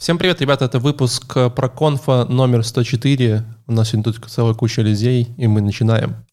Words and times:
Всем 0.00 0.16
привет, 0.16 0.40
ребята, 0.40 0.64
это 0.64 0.78
выпуск 0.78 1.34
про 1.54 1.68
конфа 1.68 2.24
номер 2.24 2.64
104. 2.64 3.44
У 3.66 3.72
нас 3.72 3.90
сегодня 3.90 4.10
тут 4.10 4.30
целая 4.30 4.54
куча 4.54 4.80
людей, 4.80 5.28
и 5.36 5.46
мы 5.46 5.60
начинаем. 5.60 6.24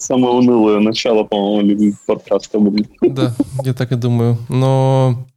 Самое 0.00 0.34
унылое 0.34 0.80
начало, 0.80 1.22
по-моему, 1.22 1.94
подкаста 2.08 2.58
будет. 2.58 2.88
Да, 3.00 3.32
я 3.62 3.72
так 3.72 3.92
и 3.92 3.94
думаю. 3.94 4.38
Но, 4.48 5.28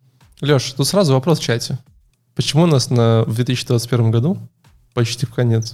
Леш, 0.42 0.72
тут 0.72 0.88
сразу 0.88 1.14
вопрос 1.14 1.40
в 1.40 1.44
чате. 1.44 1.78
Почему 2.36 2.64
у 2.64 2.68
нас 2.68 2.90
на, 2.90 3.24
в 3.28 3.36
2021 3.36 4.12
году, 4.12 4.38
почти 4.94 5.26
в 5.26 5.34
конец, 5.34 5.74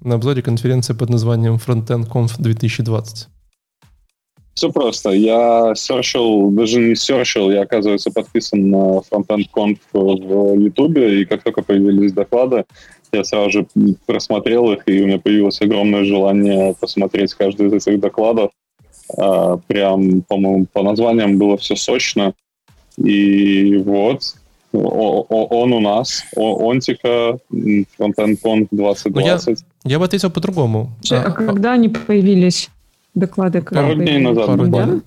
на 0.00 0.16
обзоре 0.16 0.42
конференция 0.42 0.96
под 0.96 1.08
названием 1.08 1.54
Frontend 1.54 2.08
Conf 2.10 2.32
2020? 2.38 3.28
Все 4.54 4.72
просто. 4.72 5.10
Я 5.10 5.74
серчил, 5.76 6.50
даже 6.50 6.80
не 6.80 6.96
серчил, 6.96 7.50
я, 7.52 7.62
оказывается, 7.62 8.10
подписан 8.10 8.70
на 8.70 8.98
Frontend 8.98 9.46
Conf 9.54 9.78
в 9.92 10.58
YouTube, 10.58 10.98
и 10.98 11.24
как 11.24 11.44
только 11.44 11.62
появились 11.62 12.12
доклады, 12.12 12.64
я 13.12 13.22
сразу 13.22 13.50
же 13.50 13.66
просмотрел 14.06 14.72
их, 14.72 14.82
и 14.86 15.02
у 15.02 15.06
меня 15.06 15.18
появилось 15.18 15.60
огромное 15.60 16.04
желание 16.04 16.74
посмотреть 16.80 17.34
каждый 17.34 17.68
из 17.68 17.72
этих 17.72 18.00
докладов. 18.00 18.50
А, 19.16 19.58
прям, 19.58 20.22
по-моему, 20.22 20.66
по 20.72 20.82
названиям 20.82 21.38
было 21.38 21.56
все 21.56 21.76
сочно. 21.76 22.34
И 22.96 23.76
вот, 23.84 24.34
он 24.72 25.72
у 25.72 25.80
нас, 25.80 26.24
Онтика, 26.36 27.38
Frontend 27.50 28.38
Conf 28.42 28.68
2020. 28.70 29.14
Ну, 29.14 29.20
я, 29.20 29.38
я 29.84 29.98
бы 29.98 30.04
ответил 30.04 30.30
по-другому. 30.30 30.90
А, 31.10 31.16
а 31.16 31.30
когда 31.30 31.72
они 31.72 31.88
появились? 31.88 32.70
Доклады? 33.14 33.62
Пару 33.62 33.94
дней 33.94 34.18
назад. 34.18 34.46
Пару 34.46 34.66
дней. 34.66 35.02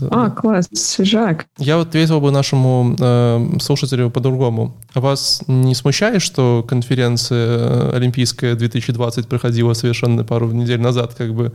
Да. 0.00 0.08
А, 0.10 0.30
класс, 0.30 0.68
свежак. 0.72 1.46
Я 1.58 1.76
вот 1.76 1.88
ответил 1.88 2.20
бы 2.20 2.30
нашему 2.30 2.94
э, 2.98 3.58
слушателю 3.60 4.10
по-другому. 4.10 4.76
А 4.94 5.00
вас 5.00 5.42
не 5.48 5.74
смущает, 5.74 6.22
что 6.22 6.64
конференция 6.66 7.46
э, 7.48 7.96
Олимпийская 7.96 8.54
2020 8.54 9.26
проходила 9.28 9.72
совершенно 9.72 10.22
пару 10.24 10.50
недель 10.52 10.80
назад, 10.80 11.14
как 11.14 11.34
бы? 11.34 11.52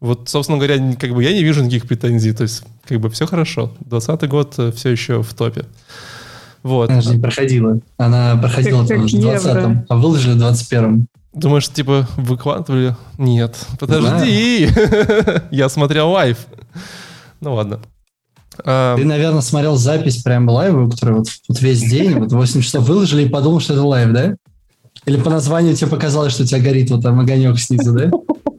Вот, 0.00 0.28
собственно 0.28 0.58
говоря, 0.58 0.94
как 0.96 1.14
бы 1.14 1.22
я 1.22 1.32
не 1.32 1.42
вижу 1.42 1.62
никаких 1.62 1.86
претензий. 1.88 2.32
То 2.32 2.42
есть, 2.42 2.62
как 2.86 3.00
бы 3.00 3.08
все 3.10 3.26
хорошо. 3.26 3.72
2020 3.80 4.28
год 4.28 4.54
э, 4.58 4.72
все 4.72 4.90
еще 4.90 5.22
в 5.22 5.32
топе. 5.34 5.64
Вот. 6.62 6.90
Она 6.90 7.00
же 7.00 7.14
не 7.14 7.20
проходила. 7.20 7.78
Она 7.96 8.36
проходила 8.36 8.80
как, 8.86 8.98
там, 8.98 9.06
в 9.06 9.14
20-м, 9.14 9.86
а 9.88 9.96
выложили 9.96 10.32
в 10.32 10.42
21-м. 10.42 11.06
Думаешь, 11.34 11.68
типа, 11.68 12.08
выкладывали? 12.16 12.96
Нет. 13.18 13.56
Подожди! 13.78 14.68
я 15.50 15.68
смотрел 15.68 16.10
лайв. 16.10 16.46
Ну 17.40 17.54
ладно. 17.54 17.80
Ты, 18.56 19.04
наверное, 19.04 19.40
смотрел 19.40 19.76
запись 19.76 20.22
прям 20.22 20.48
лайва, 20.48 20.88
который 20.88 21.16
вот, 21.16 21.26
вот 21.48 21.60
весь 21.60 21.80
день, 21.80 22.14
вот 22.18 22.32
8 22.32 22.60
часов 22.60 22.86
выложили 22.86 23.24
и 23.24 23.28
подумал, 23.28 23.60
что 23.60 23.74
это 23.74 23.82
лайв, 23.82 24.12
да? 24.12 24.36
Или 25.06 25.20
по 25.20 25.28
названию 25.28 25.74
тебе 25.74 25.90
показалось, 25.90 26.32
что 26.32 26.44
у 26.44 26.46
тебя 26.46 26.60
горит 26.60 26.90
вот 26.90 27.02
там 27.02 27.18
огонек 27.18 27.58
снизу, 27.58 27.92
да? 27.92 28.10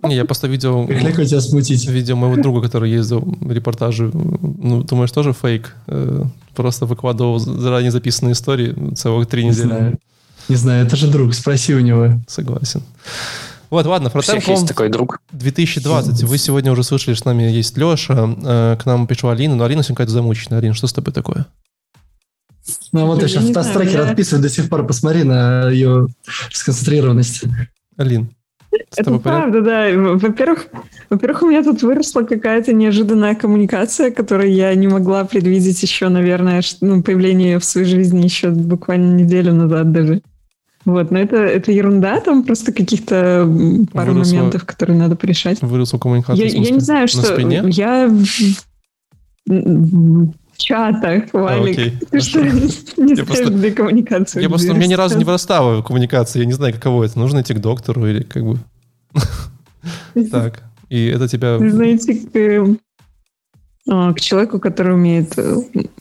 Не, 0.07 0.15
я 0.15 0.25
просто 0.25 0.47
видел... 0.47 0.87
Как 0.87 1.01
легко 1.01 1.23
тебя 1.23 1.41
смутить. 1.41 1.87
Видел 1.87 2.15
моего 2.15 2.41
друга, 2.41 2.61
который 2.61 2.91
ездил 2.91 3.37
репортажи. 3.47 4.11
Ну, 4.13 4.83
думаешь, 4.83 5.11
тоже 5.11 5.33
фейк? 5.33 5.75
Э, 5.87 6.23
просто 6.55 6.85
выкладывал 6.85 7.39
заранее 7.39 7.91
записанные 7.91 8.33
истории 8.33 8.93
целых 8.95 9.27
три 9.27 9.45
недели. 9.45 9.63
Не 9.63 9.67
знаю. 9.67 9.99
Не 10.47 10.55
знаю, 10.55 10.85
это 10.85 10.95
же 10.95 11.07
друг, 11.07 11.33
спроси 11.33 11.73
у 11.73 11.79
него. 11.79 12.19
Согласен. 12.27 12.83
Вот, 13.71 13.85
ладно, 13.87 14.09
Фронтенком 14.09 14.53
есть 14.53 14.67
такой 14.67 14.89
друг. 14.89 15.19
2020. 15.31 16.23
Вы 16.23 16.37
сегодня 16.37 16.71
уже 16.71 16.83
слышали, 16.83 17.15
что 17.15 17.23
с 17.23 17.25
нами 17.25 17.43
есть 17.43 17.77
Леша. 17.77 18.35
Э, 18.43 18.77
к 18.79 18.85
нам 18.85 19.07
пришла 19.07 19.31
Алина, 19.31 19.55
но 19.55 19.63
Алина 19.63 19.81
сегодня 19.81 19.95
какая-то 19.95 20.13
замученная. 20.13 20.59
Алина, 20.59 20.73
что 20.73 20.87
с 20.87 20.93
тобой 20.93 21.13
такое? 21.13 21.47
Ну 22.91 23.05
вот 23.05 23.21
я 23.21 23.27
сейчас 23.27 23.49
тастрекер 23.51 24.01
я... 24.01 24.09
отписываю 24.09 24.41
до 24.41 24.49
сих 24.49 24.69
пор. 24.69 24.85
Посмотри 24.85 25.23
на 25.23 25.69
ее 25.69 26.07
сконцентрированность. 26.51 27.43
Алин, 27.97 28.29
это 28.95 29.19
правда, 29.19 29.61
да. 29.61 29.87
Во-первых, 29.93 30.67
во-первых, 31.09 31.43
у 31.43 31.47
меня 31.47 31.63
тут 31.63 31.81
выросла 31.83 32.21
какая-то 32.21 32.73
неожиданная 32.73 33.35
коммуникация, 33.35 34.11
которую 34.11 34.51
я 34.53 34.73
не 34.75 34.87
могла 34.87 35.23
предвидеть 35.25 35.81
еще, 35.83 36.09
наверное, 36.09 36.61
ну, 36.81 37.03
появление 37.03 37.59
в 37.59 37.65
своей 37.65 37.87
жизни 37.87 38.23
еще 38.23 38.49
буквально 38.49 39.15
неделю 39.15 39.53
назад 39.53 39.91
даже. 39.91 40.21
Вот, 40.85 41.09
но 41.09 41.17
это, 41.17 41.37
это 41.37 41.71
ерунда, 41.71 42.19
там 42.19 42.43
просто 42.43 42.71
каких-то 42.71 43.51
пару 43.91 44.13
выросла, 44.13 44.35
моментов, 44.35 44.65
которые 44.65 44.97
надо 44.97 45.15
порешать. 45.15 45.59
Выросла 45.61 45.97
коммуникация, 45.97 46.45
я, 46.45 46.59
я 46.59 46.71
не 46.71 46.79
знаю, 46.79 47.07
что... 47.07 47.23
Спине? 47.23 47.63
Я 47.65 48.07
в 50.55 50.57
чатах, 50.57 51.23
Валик. 51.33 51.77
А, 51.77 52.05
Ты 52.11 52.19
что, 52.21 52.41
не 52.41 53.15
я 53.15 53.25
просто, 53.25 53.49
для 53.49 53.71
коммуникации? 53.71 54.41
Я 54.41 54.49
просто, 54.49 54.71
у 54.71 54.75
меня 54.75 54.87
ни 54.87 54.93
разу 54.93 55.17
не 55.17 55.25
вырастала 55.25 55.81
коммуникация, 55.81 56.41
я 56.41 56.45
не 56.45 56.53
знаю, 56.53 56.73
каково 56.73 57.03
это. 57.03 57.19
Нужно 57.19 57.41
идти 57.41 57.53
к 57.53 57.59
доктору 57.59 58.07
или 58.07 58.23
как 58.23 58.43
бы... 58.45 58.57
Так, 60.31 60.63
и 60.89 61.07
это 61.07 61.27
тебя... 61.27 61.57
Знаете, 61.57 62.15
к, 62.15 62.77
а, 63.89 64.13
к 64.13 64.21
человеку, 64.21 64.59
который 64.59 64.93
умеет 64.93 65.37
э, 65.37 65.55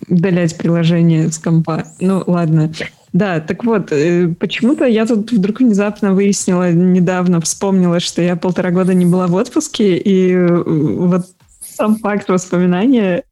удалять 0.09 0.57
приложение 0.57 1.31
с 1.31 1.39
компа. 1.39 1.85
Ну, 2.01 2.23
ладно. 2.27 2.73
Да, 3.13 3.41
так 3.41 3.65
вот, 3.65 3.93
э, 3.93 4.29
почему-то 4.39 4.87
я 4.87 5.05
тут 5.07 5.33
вдруг 5.33 5.61
внезапно 5.61 6.15
выяснила, 6.15 6.73
недавно 6.73 7.41
вспомнила, 7.41 8.01
что 8.01 8.23
я 8.23 8.37
полтора 8.37 8.71
года 8.71 8.95
не 8.95 9.05
была 9.05 9.27
в 9.27 9.35
отпуске, 9.35 9.97
и 9.97 10.33
э, 10.33 10.63
вот 10.65 11.27
сам 11.61 11.97
факт 11.97 12.29
воспоминания 12.29 13.25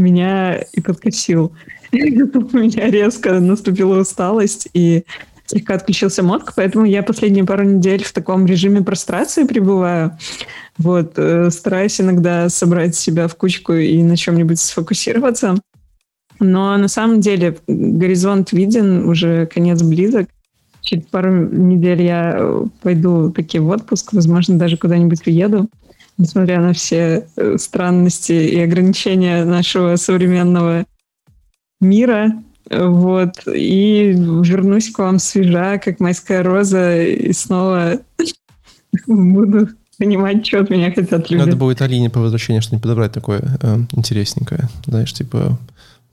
меня 0.00 0.56
и 0.72 0.80
подкосил. 0.80 1.52
У 1.92 1.96
меня 2.56 2.90
резко 2.90 3.40
наступила 3.40 4.00
усталость, 4.00 4.68
и 4.74 5.04
слегка 5.46 5.74
отключился 5.74 6.22
мозг, 6.22 6.52
поэтому 6.54 6.84
я 6.84 7.02
последние 7.02 7.44
пару 7.44 7.64
недель 7.64 8.04
в 8.04 8.12
таком 8.12 8.46
режиме 8.46 8.82
прострации 8.82 9.44
пребываю. 9.44 10.18
Вот, 10.76 11.14
э, 11.16 11.50
стараюсь 11.50 12.00
иногда 12.00 12.48
собрать 12.48 12.94
себя 12.94 13.28
в 13.28 13.36
кучку 13.36 13.72
и 13.72 14.02
на 14.02 14.16
чем-нибудь 14.16 14.60
сфокусироваться. 14.60 15.56
Но 16.40 16.76
на 16.76 16.88
самом 16.88 17.20
деле 17.20 17.58
горизонт 17.66 18.52
виден, 18.52 19.08
уже 19.08 19.46
конец 19.46 19.82
близок. 19.82 20.28
Через 20.82 21.04
пару 21.06 21.32
недель 21.48 22.02
я 22.02 22.62
пойду 22.82 23.30
таки 23.32 23.58
в 23.58 23.68
отпуск, 23.68 24.12
возможно, 24.12 24.56
даже 24.58 24.76
куда-нибудь 24.76 25.26
уеду, 25.26 25.68
несмотря 26.18 26.60
на 26.60 26.72
все 26.72 27.26
э, 27.36 27.56
странности 27.58 28.32
и 28.32 28.60
ограничения 28.60 29.44
нашего 29.44 29.96
современного 29.96 30.84
мира. 31.80 32.32
Вот. 32.70 33.46
И 33.46 34.12
вернусь 34.12 34.90
к 34.90 34.98
вам 34.98 35.18
свежа, 35.18 35.78
как 35.78 36.00
майская 36.00 36.42
роза, 36.42 37.02
и 37.02 37.32
снова 37.32 38.00
буду 39.06 39.68
понимать, 39.98 40.46
что 40.46 40.60
от 40.60 40.70
меня 40.70 40.92
хотят 40.92 41.30
люди. 41.30 41.42
Надо 41.42 41.56
будет 41.56 41.80
Алине 41.80 42.10
по 42.10 42.20
возвращению 42.20 42.62
что-нибудь 42.62 42.82
подобрать 42.82 43.12
такое 43.12 43.42
э, 43.62 43.78
интересненькое. 43.92 44.68
Знаешь, 44.86 45.12
типа 45.12 45.58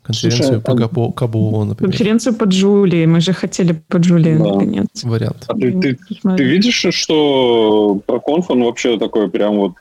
Конференцию 0.06 0.62
Слушай, 0.62 0.62
по 0.62 0.76
Кабу, 0.76 1.12
Кабулу, 1.12 1.66
например. 1.66 1.92
Конференцию 1.92 2.36
по 2.36 2.44
Джулии. 2.44 3.08
Мы 3.08 3.22
же 3.22 3.34
хотели 3.34 3.74
по 3.88 3.98
Джулии, 3.98 4.38
да. 4.38 4.44
наконец. 4.44 4.88
Вариант. 5.04 5.46
А 5.48 5.56
ты, 5.56 5.72
ты, 5.72 5.98
ты 6.38 6.44
видишь, 6.44 6.86
что 6.92 8.00
про 8.06 8.20
конф 8.20 8.52
он 8.52 8.64
вообще 8.64 9.00
такой 9.00 9.30
прям 9.30 9.56
вот 9.56 9.74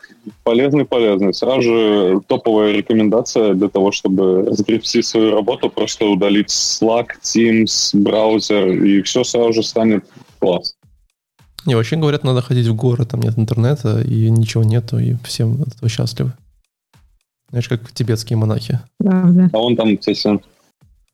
полезный-полезный. 0.42 1.34
Сразу 1.34 1.62
же 1.62 2.20
топовая 2.26 2.72
рекомендация 2.72 3.54
для 3.54 3.68
того, 3.68 3.92
чтобы 3.92 4.44
разгребсти 4.44 5.02
свою 5.02 5.32
работу, 5.32 5.70
просто 5.70 6.06
удалить 6.06 6.48
Slack, 6.48 7.08
Teams, 7.22 7.90
браузер, 7.92 8.68
и 8.68 9.02
все 9.02 9.24
сразу 9.24 9.52
же 9.52 9.62
станет 9.62 10.04
класс. 10.38 10.74
Не, 11.66 11.74
вообще 11.74 11.96
говорят, 11.96 12.24
надо 12.24 12.42
ходить 12.42 12.66
в 12.66 12.74
горы, 12.74 13.06
там 13.06 13.20
нет 13.20 13.38
интернета, 13.38 14.02
и 14.02 14.28
ничего 14.30 14.64
нету, 14.64 14.98
и 14.98 15.14
всем 15.24 15.62
от 15.62 15.68
этого 15.74 15.88
счастливы. 15.88 16.32
Знаешь, 17.50 17.68
как 17.68 17.92
тибетские 17.92 18.36
монахи. 18.36 18.80
Правда. 18.98 19.48
А 19.52 19.58
он 19.58 19.76
там, 19.76 19.96
кстати, 19.96 20.40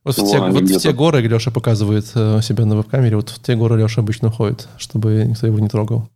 вот, 0.03 0.17
в 0.17 0.31
те, 0.31 0.41
вот 0.41 0.63
в 0.63 0.79
те 0.79 0.93
горы 0.93 1.21
Леша 1.21 1.51
показывает 1.51 2.11
э, 2.15 2.41
себя 2.43 2.65
на 2.65 2.77
веб-камере, 2.77 3.17
вот 3.17 3.29
в 3.29 3.43
те 3.43 3.55
горы 3.55 3.79
Леша 3.79 4.01
обычно 4.01 4.31
ходит, 4.31 4.67
чтобы 4.79 5.27
никто 5.29 5.47
его 5.47 5.59
не 5.59 5.69
трогал. 5.69 6.09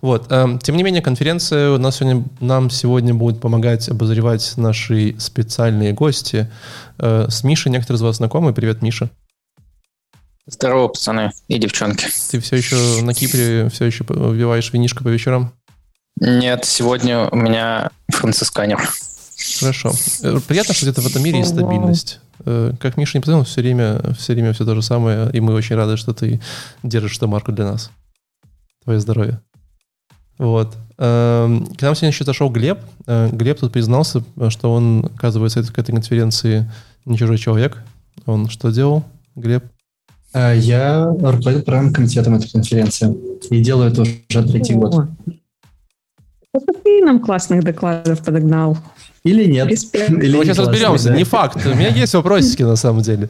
Вот. 0.00 0.26
Э, 0.30 0.58
тем 0.62 0.76
не 0.76 0.82
менее, 0.82 1.02
конференция 1.02 1.70
у 1.70 1.78
нас 1.78 1.96
сегодня, 1.96 2.24
нам 2.40 2.70
сегодня 2.70 3.14
будет 3.14 3.40
помогать 3.40 3.88
обозревать 3.88 4.54
наши 4.56 5.16
специальные 5.18 5.92
гости. 5.92 6.50
Э, 6.98 7.26
с 7.28 7.44
Мишей 7.44 7.72
некоторые 7.72 7.98
из 7.98 8.02
вас 8.02 8.16
знакомы. 8.16 8.52
Привет, 8.52 8.82
Миша. 8.82 9.10
Здорово, 10.46 10.88
пацаны 10.88 11.32
и 11.48 11.58
девчонки. 11.58 12.06
Ты 12.30 12.40
все 12.40 12.56
еще 12.56 12.76
на 13.02 13.14
Кипре, 13.14 13.68
все 13.68 13.84
еще 13.86 14.04
вбиваешь 14.04 14.72
винишко 14.72 15.02
по 15.02 15.08
вечерам? 15.08 15.52
Нет, 16.20 16.64
сегодня 16.64 17.28
у 17.28 17.36
меня 17.36 17.90
францисканер. 18.08 18.88
Хорошо. 19.58 19.92
Э, 20.22 20.38
приятно, 20.46 20.74
что 20.74 20.86
где-то 20.86 21.00
в 21.02 21.06
этом 21.06 21.22
мире 21.22 21.38
есть 21.38 21.50
стабильность. 21.50 22.20
Э, 22.44 22.72
как 22.80 22.96
Миша 22.96 23.18
не 23.18 23.22
позвонил, 23.22 23.44
все 23.44 23.60
время, 23.60 24.00
все 24.14 24.32
время 24.34 24.52
все 24.52 24.64
то 24.64 24.74
же 24.74 24.82
самое, 24.82 25.30
и 25.32 25.40
мы 25.40 25.52
очень 25.54 25.76
рады, 25.76 25.96
что 25.96 26.14
ты 26.14 26.40
держишь 26.82 27.16
эту 27.16 27.28
марку 27.28 27.52
для 27.52 27.64
нас. 27.64 27.90
Твое 28.84 29.00
здоровье. 29.00 29.40
Вот. 30.38 30.74
Эм, 30.98 31.66
к 31.66 31.82
нам 31.82 31.94
сегодня 31.94 32.08
еще 32.08 32.24
зашел 32.24 32.50
Глеб. 32.50 32.78
Э, 33.06 33.28
Глеб 33.32 33.60
тут 33.60 33.72
признался, 33.72 34.22
что 34.48 34.72
он, 34.72 35.10
оказывается, 35.14 35.62
к 35.62 35.78
этой 35.78 35.92
конференции 35.92 36.70
не 37.04 37.16
чужой 37.18 37.38
человек. 37.38 37.82
Он 38.26 38.48
что 38.48 38.70
делал, 38.70 39.04
Глеб? 39.34 39.64
А, 40.32 40.52
Я 40.54 41.06
руководил 41.06 41.62
программным 41.62 41.94
комитетом 41.94 42.34
этой 42.34 42.50
конференции 42.50 43.14
и 43.50 43.62
делаю 43.62 43.92
это 43.92 44.02
уже 44.02 44.18
третий 44.28 44.74
год. 44.74 45.08
Вот 46.52 46.64
ты 46.84 47.04
нам 47.04 47.20
классных 47.20 47.62
докладов 47.62 48.24
подогнал. 48.24 48.78
Или 49.24 49.44
нет. 49.50 49.66
Респект. 49.68 50.10
Или 50.10 50.36
Мы 50.36 50.38
не 50.38 50.44
сейчас 50.44 50.56
классный, 50.56 50.72
разберемся. 50.72 51.08
да. 51.08 51.16
Не 51.16 51.24
факт. 51.24 51.66
У 51.66 51.70
меня 51.70 51.88
есть 51.88 52.14
вопросики 52.14 52.62
на 52.62 52.76
самом 52.76 53.02
деле. 53.02 53.28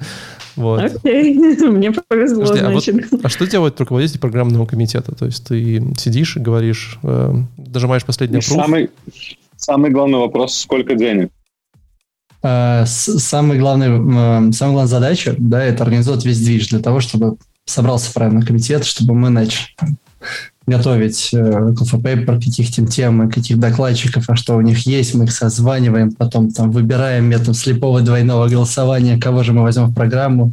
Вот. 0.57 0.83
Окей, 0.83 1.35
мне 1.69 1.93
повезло, 1.93 2.43
Подожди, 2.47 2.65
а, 2.65 2.71
вот- 2.71 2.83
значит. 2.85 3.13
а 3.23 3.29
что 3.29 3.47
делает 3.47 3.79
руководитель 3.79 4.19
программного 4.19 4.67
комитета? 4.67 5.15
То 5.15 5.27
есть 5.27 5.47
ты 5.47 5.83
сидишь 5.99 6.37
и 6.37 6.41
говоришь, 6.41 6.99
э, 7.03 7.35
дожимаешь 7.59 8.05
последний 8.05 8.39
approve, 8.39 8.55
самый, 8.57 8.91
самый 9.57 9.91
главный 9.91 10.19
вопрос, 10.19 10.57
сколько 10.59 10.95
денег? 10.95 11.31
А, 12.43 12.85
с- 12.87 13.19
Самый 13.19 13.59
главный, 13.59 13.87
м, 13.89 14.53
самая 14.53 14.75
главная 14.75 14.87
задача, 14.87 15.35
да, 15.39 15.63
это 15.65 15.83
организовать 15.85 16.25
весь 16.25 16.39
движ 16.41 16.69
для 16.69 16.79
того, 16.81 17.01
чтобы 17.01 17.37
собрался 17.65 18.13
правильный 18.13 18.47
комитет, 18.47 18.85
чтобы 18.85 19.15
мы 19.15 19.29
начали 19.31 19.67
готовить 20.67 21.31
э, 21.33 21.75
пейпер, 22.03 22.37
каких 22.37 22.73
тем 22.73 22.87
тем, 22.87 23.31
каких 23.31 23.59
докладчиков, 23.59 24.25
а 24.29 24.37
что 24.37 24.57
у 24.57 24.61
них 24.61 24.81
есть, 24.87 25.15
мы 25.15 25.25
их 25.25 25.33
созваниваем, 25.33 26.13
потом 26.13 26.51
там 26.51 26.71
выбираем 26.71 27.27
методом 27.27 27.55
слепого 27.55 28.01
двойного 28.01 28.49
голосования, 28.49 29.19
кого 29.19 29.43
же 29.43 29.53
мы 29.53 29.63
возьмем 29.63 29.87
в 29.87 29.95
программу. 29.95 30.53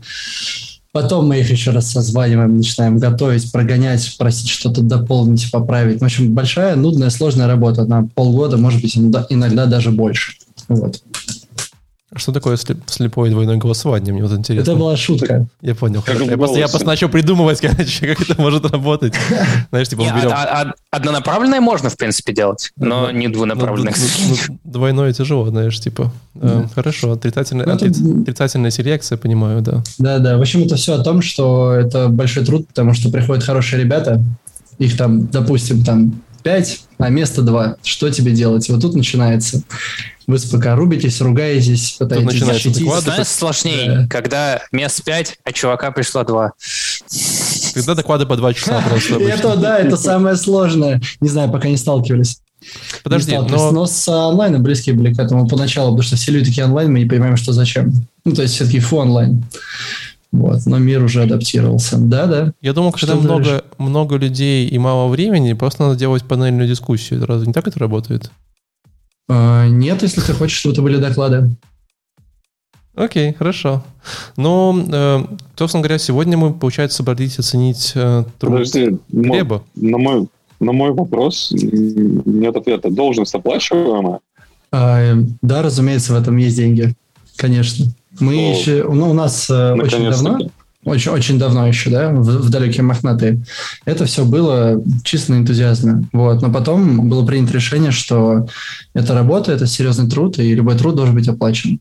Потом 0.92 1.28
мы 1.28 1.40
их 1.40 1.50
еще 1.50 1.72
раз 1.72 1.92
созваниваем, 1.92 2.56
начинаем 2.56 3.00
готовить, 3.00 3.52
прогонять, 3.52 4.16
просить 4.20 4.48
что-то 4.48 4.84
дополнить, 4.84 5.50
поправить. 5.52 6.00
В 6.00 6.06
общем, 6.06 6.34
большая, 6.34 6.76
нудная, 6.76 7.10
сложная 7.10 7.48
работа 7.48 7.86
на 7.86 8.08
полгода, 8.14 8.58
может 8.58 8.80
быть, 8.80 8.96
иногда 8.96 9.66
даже 9.66 9.90
больше. 9.90 10.34
Вот. 10.68 11.02
Что 12.16 12.32
такое 12.32 12.56
слеп- 12.58 12.82
слепое 12.88 13.32
двойное 13.32 13.58
голосование? 13.58 14.14
Мне 14.14 14.24
вот 14.24 14.32
интересно. 14.38 14.72
Это 14.72 14.80
была 14.80 14.96
шутка. 14.96 15.48
Я 15.62 15.74
понял. 15.76 16.02
Как 16.02 16.20
Я 16.20 16.38
просто, 16.38 16.60
я 16.60 16.68
просто 16.68 16.88
начал 16.88 17.10
придумывать, 17.10 17.60
короче, 17.62 18.08
как 18.08 18.22
это 18.30 18.40
может 18.42 18.66
работать. 18.72 19.14
Знаешь, 19.70 19.88
типа 19.90 20.02
Не, 20.02 20.12
мы 20.12 20.20
берем... 20.20 20.32
а- 20.32 20.44
а- 20.44 20.62
а- 20.70 20.74
однонаправленное 20.92 21.60
можно, 21.62 21.90
в 21.90 21.98
принципе, 21.98 22.34
делать, 22.34 22.72
но 22.76 23.10
не 23.12 23.28
двунаправленное. 23.30 23.94
Ну, 23.98 24.06
ну, 24.30 24.36
ну, 24.50 24.60
Двойное 24.64 25.12
тяжело, 25.14 25.48
знаешь, 25.50 25.80
типа. 25.80 26.12
Э, 26.36 26.66
Хорошо, 26.76 27.12
отрицательная, 27.14 27.66
Ну, 27.66 27.74
это- 27.74 27.86
отриц- 27.86 28.22
отрицательная 28.22 28.72
селекция, 28.72 29.18
понимаю, 29.18 29.62
да. 29.62 29.84
Да, 29.98 30.20
да. 30.20 30.38
В 30.38 30.42
общем, 30.42 30.64
это 30.64 30.76
все 30.76 30.94
о 30.96 31.04
том, 31.04 31.22
что 31.22 31.72
это 31.74 32.10
большой 32.10 32.46
труд, 32.46 32.68
потому 32.68 32.94
что 32.94 33.10
приходят 33.12 33.44
хорошие 33.44 33.82
ребята, 33.82 34.22
их 34.78 34.98
там, 34.98 35.28
допустим, 35.28 35.84
там 35.84 36.22
5, 36.44 36.82
а 36.98 37.10
место 37.10 37.42
2. 37.42 37.78
Что 37.84 38.10
тебе 38.10 38.34
делать? 38.34 38.68
И 38.68 38.72
вот 38.72 38.82
тут 38.82 38.96
начинается. 38.96 39.62
Вы 40.28 40.38
пока 40.52 40.76
рубитесь, 40.76 41.20
ругаетесь, 41.22 41.98
пытаетесь 42.00 42.26
начинается 42.26 42.54
защитить. 42.70 42.84
доклад. 42.86 43.04
Знаешь, 43.04 43.28
сложнее, 43.28 43.98
Да. 44.02 44.08
когда 44.08 44.62
мест 44.72 45.04
5, 45.04 45.40
а 45.44 45.52
чувака 45.52 45.92
пришло 45.92 46.24
2. 46.24 46.52
Когда 47.74 47.96
доклады 47.96 48.26
по 48.26 48.38
два 48.38 48.54
часа 48.54 48.82
просто 48.88 49.16
Это, 49.20 49.56
да, 49.58 49.80
это 49.80 49.98
самое 49.98 50.36
сложное. 50.36 51.02
Не 51.22 51.30
знаю, 51.30 51.52
пока 51.52 51.68
не 51.68 51.78
сталкивались. 51.78 52.40
Подожди, 53.04 53.36
но... 53.36 53.72
но 53.72 53.86
с 53.86 54.08
онлайном 54.08 54.64
близкие 54.64 54.96
были 54.96 55.14
к 55.14 55.20
этому 55.20 55.48
поначалу, 55.48 55.90
потому 55.92 56.04
что 56.04 56.16
все 56.16 56.32
люди 56.32 56.46
такие 56.50 56.66
онлайн, 56.66 56.92
мы 56.92 57.00
не 57.00 57.06
понимаем, 57.06 57.36
что 57.36 57.52
зачем. 57.52 57.92
Ну, 58.24 58.34
то 58.34 58.42
есть 58.42 58.54
все-таки 58.56 58.80
фу 58.80 58.98
онлайн. 58.98 59.44
Вот, 60.32 60.66
но 60.66 60.80
мир 60.80 61.04
уже 61.04 61.22
адаптировался. 61.24 61.98
Да, 61.98 62.26
да. 62.26 62.54
Я 62.62 62.74
думал, 62.74 62.92
когда 62.92 63.08
Что 63.14 63.18
ты 63.18 63.24
много, 63.24 63.64
много 63.78 64.16
людей 64.16 64.68
и 64.68 64.80
мало 64.80 65.08
времени, 65.10 65.54
просто 65.54 65.84
надо 65.84 65.96
делать 65.96 66.24
панельную 66.24 66.68
дискуссию. 66.68 67.20
Это 67.20 67.28
Разве 67.28 67.48
не 67.48 67.54
так 67.54 67.68
это 67.68 67.78
работает? 67.80 68.32
А, 69.30 69.68
нет, 69.68 70.02
если 70.02 70.22
ты 70.22 70.34
хочешь, 70.34 70.58
чтобы 70.58 70.74
это 70.74 70.82
были 70.82 70.98
доклады. 70.98 71.50
Окей, 72.96 73.34
хорошо. 73.34 73.84
Ну, 74.38 74.86
э, 74.92 75.24
собственно 75.56 75.82
говоря, 75.82 75.98
сегодня 75.98 76.38
мы, 76.38 76.54
получается, 76.54 76.98
собрались 76.98 77.40
оценить 77.40 77.94
э, 77.96 78.24
труд 78.38 78.54
Подожди, 78.54 79.00
Глеба. 79.10 79.64
на 79.76 79.98
мой, 79.98 80.28
на 80.60 80.72
мой 80.74 80.92
вопрос 80.92 81.50
нет 81.52 82.56
ответа. 82.56 82.92
Должность 82.92 83.34
оплачиваемая? 83.34 84.20
А, 84.72 85.14
да, 85.42 85.64
разумеется, 85.64 86.14
в 86.14 86.22
этом 86.22 86.38
есть 86.38 86.56
деньги. 86.56 86.94
Конечно. 87.36 87.86
Мы 88.20 88.34
О. 88.34 88.52
еще, 88.52 88.88
ну, 88.88 89.10
у 89.10 89.14
нас 89.14 89.50
э, 89.50 89.74
очень 89.74 90.10
давно. 90.10 90.40
Очень, 90.86 91.12
очень 91.12 91.40
давно 91.40 91.68
еще, 91.68 91.90
да, 91.90 92.10
в, 92.10 92.24
в 92.24 92.50
далекие 92.50 92.84
мохнатые, 92.84 93.44
это 93.86 94.06
все 94.06 94.26
было 94.26 94.82
чисто 95.04 95.34
на 95.34 95.38
энтузиазме. 95.38 96.08
Вот. 96.14 96.42
Но 96.42 96.52
потом 96.52 97.10
было 97.10 97.26
принято 97.26 97.54
решение, 97.54 97.92
что 97.92 98.48
это 98.94 99.14
работа, 99.14 99.52
это 99.52 99.68
серьезный 99.68 100.10
труд, 100.10 100.40
и 100.40 100.54
любой 100.54 100.78
труд 100.78 100.96
должен 100.96 101.16
быть 101.16 101.28
оплачен. 101.28 101.80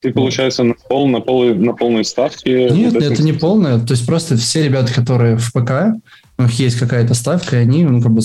Ты, 0.00 0.12
получается, 0.12 0.64
на, 0.64 0.74
пол, 0.74 1.06
на, 1.08 1.20
полной, 1.20 1.54
на 1.54 1.74
полной 1.74 2.04
ставке... 2.04 2.70
Нет, 2.70 2.92
вот 2.92 3.02
это 3.04 3.22
не 3.22 3.32
полное. 3.32 3.78
То 3.78 3.92
есть 3.92 4.04
просто 4.04 4.36
все 4.36 4.64
ребята, 4.64 4.92
которые 4.92 5.36
в 5.36 5.52
ПК, 5.52 5.96
у 6.38 6.42
них 6.42 6.52
есть 6.54 6.76
какая-то 6.76 7.14
ставка, 7.14 7.56
и 7.56 7.60
они 7.60 7.84
ну, 7.84 8.02
как 8.02 8.10
бы 8.10 8.20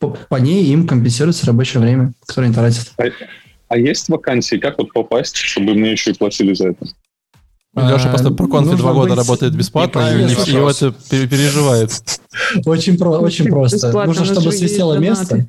по, 0.00 0.36
ней 0.36 0.64
им 0.64 0.88
компенсируется 0.88 1.46
рабочее 1.46 1.80
время, 1.80 2.12
которое 2.26 2.46
они 2.46 2.54
тратят. 2.54 2.92
А 3.68 3.78
есть 3.78 4.08
вакансии? 4.08 4.56
Как 4.56 4.78
вот 4.78 4.92
попасть, 4.92 5.36
чтобы 5.36 5.74
мне 5.74 5.92
еще 5.92 6.10
и 6.10 6.14
платили 6.14 6.52
за 6.52 6.70
это? 6.70 6.86
Леша 7.76 8.08
А, 8.08 8.12
просто 8.12 8.30
про 8.30 8.46
конфи 8.46 8.76
два 8.76 8.92
года 8.92 9.10
быть- 9.10 9.18
работает 9.18 9.54
бесплатно, 9.56 10.00
и, 10.00 10.22
его 10.22 10.70
это 10.70 10.92
пере- 11.10 11.26
переживает. 11.26 11.90
Очень, 12.66 12.96
про, 12.98 13.18
очень 13.18 13.46
просто. 13.46 13.76
Бесплатно, 13.88 14.12
Нужно, 14.12 14.24
чтобы 14.26 14.52
свистело 14.52 14.94
место. 14.98 15.46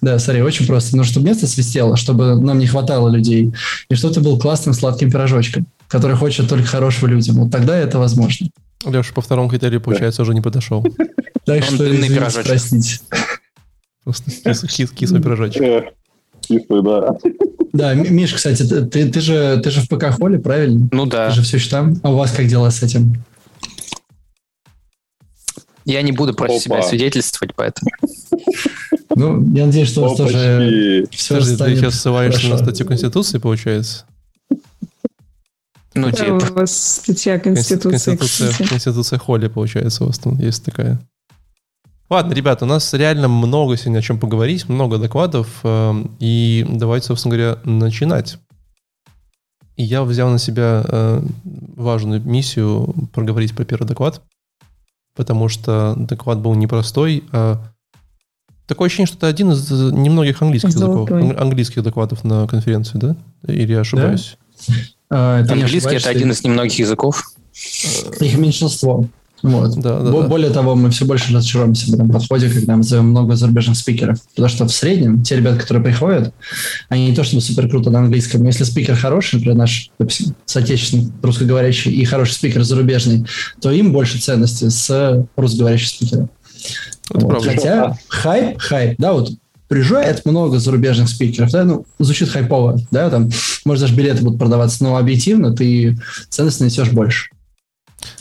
Да, 0.00 0.18
смотри, 0.20 0.42
очень 0.42 0.66
просто. 0.66 0.96
Нужно, 0.96 1.10
чтобы 1.12 1.26
место 1.26 1.46
свистело, 1.48 1.96
чтобы 1.96 2.40
нам 2.40 2.58
не 2.60 2.66
хватало 2.68 3.08
людей. 3.08 3.52
И 3.90 3.94
чтобы 3.96 4.14
ты 4.14 4.20
был 4.20 4.38
классным 4.38 4.72
сладким 4.74 5.10
пирожочком, 5.10 5.66
который 5.88 6.16
хочет 6.16 6.48
только 6.48 6.66
хорошего 6.66 7.06
людям. 7.08 7.36
Вот 7.36 7.50
тогда 7.50 7.76
это 7.76 7.98
возможно. 7.98 8.48
Леша 8.86 9.12
по 9.12 9.20
второму 9.20 9.48
критерию, 9.48 9.80
получается, 9.80 10.22
уже 10.22 10.34
не 10.34 10.40
подошел. 10.40 10.84
Так 11.44 11.64
что, 11.64 11.88
извините, 11.92 12.20
простите. 12.44 13.00
Просто 14.04 14.30
кис- 14.30 14.64
кис- 14.66 14.92
кислый 14.94 15.22
пирожочек. 15.22 15.62
Э, 15.62 15.82
Кислый, 16.42 16.82
да. 16.82 17.16
Да, 17.72 17.94
Миш, 17.94 18.32
кстати, 18.32 18.62
ты, 18.64 19.10
ты, 19.10 19.20
же, 19.20 19.60
ты 19.62 19.70
же 19.70 19.80
в 19.82 19.88
ПК-холле, 19.88 20.38
правильно? 20.38 20.88
Ну 20.92 21.06
да. 21.06 21.28
Ты 21.28 21.36
же 21.36 21.42
все 21.42 21.56
еще 21.58 21.70
там. 21.70 21.96
А 22.02 22.10
у 22.10 22.16
вас 22.16 22.32
как 22.32 22.46
дела 22.46 22.70
с 22.70 22.82
этим? 22.82 23.24
Я 25.84 26.02
не 26.02 26.12
буду 26.12 26.34
против 26.34 26.66
Опа. 26.66 26.82
себя 26.82 26.82
свидетельствовать, 26.82 27.54
поэтому. 27.54 27.90
Ну, 29.14 29.42
я 29.54 29.66
надеюсь, 29.66 29.88
что 29.88 30.02
у 30.02 30.08
вас 30.08 30.16
тоже 30.16 31.06
все 31.10 31.34
Подожди, 31.34 31.56
ты 31.56 31.76
сейчас 31.76 31.94
ссылаешься 32.00 32.48
на 32.48 32.58
статью 32.58 32.86
Конституции, 32.86 33.38
получается? 33.38 34.04
Ну, 35.94 36.10
Да, 36.10 36.12
типа. 36.12 36.32
у 36.50 36.54
вас 36.54 37.00
статья 37.02 37.38
Конституция, 37.38 37.90
Конституции. 37.90 38.44
Конституция. 38.44 38.68
Конституция 38.68 39.18
Холли, 39.18 39.48
получается, 39.48 40.04
у 40.04 40.06
вас 40.08 40.18
там 40.18 40.38
есть 40.38 40.64
такая. 40.64 41.00
Ладно, 42.10 42.32
ребята, 42.32 42.64
у 42.64 42.68
нас 42.68 42.94
реально 42.94 43.28
много 43.28 43.76
сегодня 43.76 43.98
о 43.98 44.02
чем 44.02 44.18
поговорить, 44.18 44.68
много 44.68 44.96
докладов, 44.96 45.60
э, 45.62 46.04
и 46.20 46.64
давайте, 46.68 47.08
собственно 47.08 47.36
говоря, 47.36 47.58
начинать. 47.64 48.38
И 49.76 49.84
я 49.84 50.02
взял 50.02 50.30
на 50.30 50.38
себя 50.38 50.84
э, 50.88 51.22
важную 51.44 52.22
миссию 52.22 52.94
проговорить 53.12 53.54
про 53.54 53.64
первый 53.64 53.86
доклад, 53.86 54.22
потому 55.14 55.48
что 55.48 55.94
доклад 55.96 56.38
был 56.38 56.54
непростой, 56.54 57.24
а 57.30 57.62
такое 58.66 58.86
ощущение, 58.86 59.06
что 59.06 59.18
это 59.18 59.26
один 59.26 59.52
из 59.52 59.70
немногих 59.70 60.40
английских 60.40 60.70
языков, 60.70 61.08
Золотой. 61.08 61.30
ан- 61.30 61.38
английских 61.38 61.82
докладов 61.82 62.24
на 62.24 62.46
конференции, 62.46 62.96
да? 62.96 63.16
Или 63.46 63.72
я 63.72 63.80
ошибаюсь? 63.80 64.38
А, 65.10 65.44
ты 65.44 65.54
не 65.54 65.62
Английский 65.62 65.96
это 65.96 66.08
один 66.08 66.30
из 66.30 66.42
немногих 66.42 66.78
языков. 66.78 67.22
Их 68.20 68.38
меньшинство. 68.38 69.06
Вот. 69.42 69.76
Да, 69.76 70.00
да, 70.00 70.10
Бо- 70.10 70.22
да. 70.22 70.28
Более 70.28 70.50
того, 70.50 70.74
мы 70.74 70.90
все 70.90 71.04
больше 71.04 71.32
разочаровываемся 71.32 71.90
в 71.90 71.94
этом 71.94 72.10
подходе, 72.10 72.50
когда 72.50 72.76
мы 72.76 72.82
зовем 72.82 73.10
много 73.10 73.36
зарубежных 73.36 73.76
спикеров. 73.76 74.20
Потому 74.30 74.48
что 74.48 74.66
в 74.66 74.72
среднем 74.72 75.22
те 75.22 75.36
ребята, 75.36 75.60
которые 75.60 75.84
приходят, 75.84 76.34
они 76.88 77.08
не 77.10 77.14
то 77.14 77.22
чтобы 77.22 77.42
супер 77.42 77.68
круто 77.68 77.90
на 77.90 78.00
английском, 78.00 78.40
но 78.42 78.48
если 78.48 78.64
спикер 78.64 78.96
хороший, 78.96 79.36
например, 79.36 79.56
наш 79.56 79.90
допустим, 79.98 80.34
соотечественный 80.44 81.12
русскоговорящий 81.22 81.92
и 81.92 82.04
хороший 82.04 82.32
спикер 82.32 82.64
зарубежный, 82.64 83.26
то 83.60 83.70
им 83.70 83.92
больше 83.92 84.18
ценности 84.18 84.68
с 84.68 85.26
русскоговорящим 85.36 85.88
спикером. 85.88 86.30
Это 87.10 87.20
Вот. 87.20 87.30
правда. 87.30 87.50
Хотя 87.50 87.98
хайп, 88.08 88.58
хайп, 88.58 88.94
да, 88.98 89.12
вот 89.12 89.30
приезжает 89.68 90.24
много 90.24 90.58
зарубежных 90.58 91.08
спикеров, 91.08 91.50
да, 91.50 91.64
ну, 91.64 91.86
звучит 91.98 92.30
хайпово, 92.30 92.80
да, 92.90 93.10
там, 93.10 93.30
может, 93.64 93.82
даже 93.82 93.94
билеты 93.94 94.24
будут 94.24 94.38
продаваться, 94.38 94.82
но 94.82 94.96
объективно 94.96 95.54
ты 95.54 95.98
ценности 96.30 96.62
несешь 96.62 96.90
больше. 96.90 97.30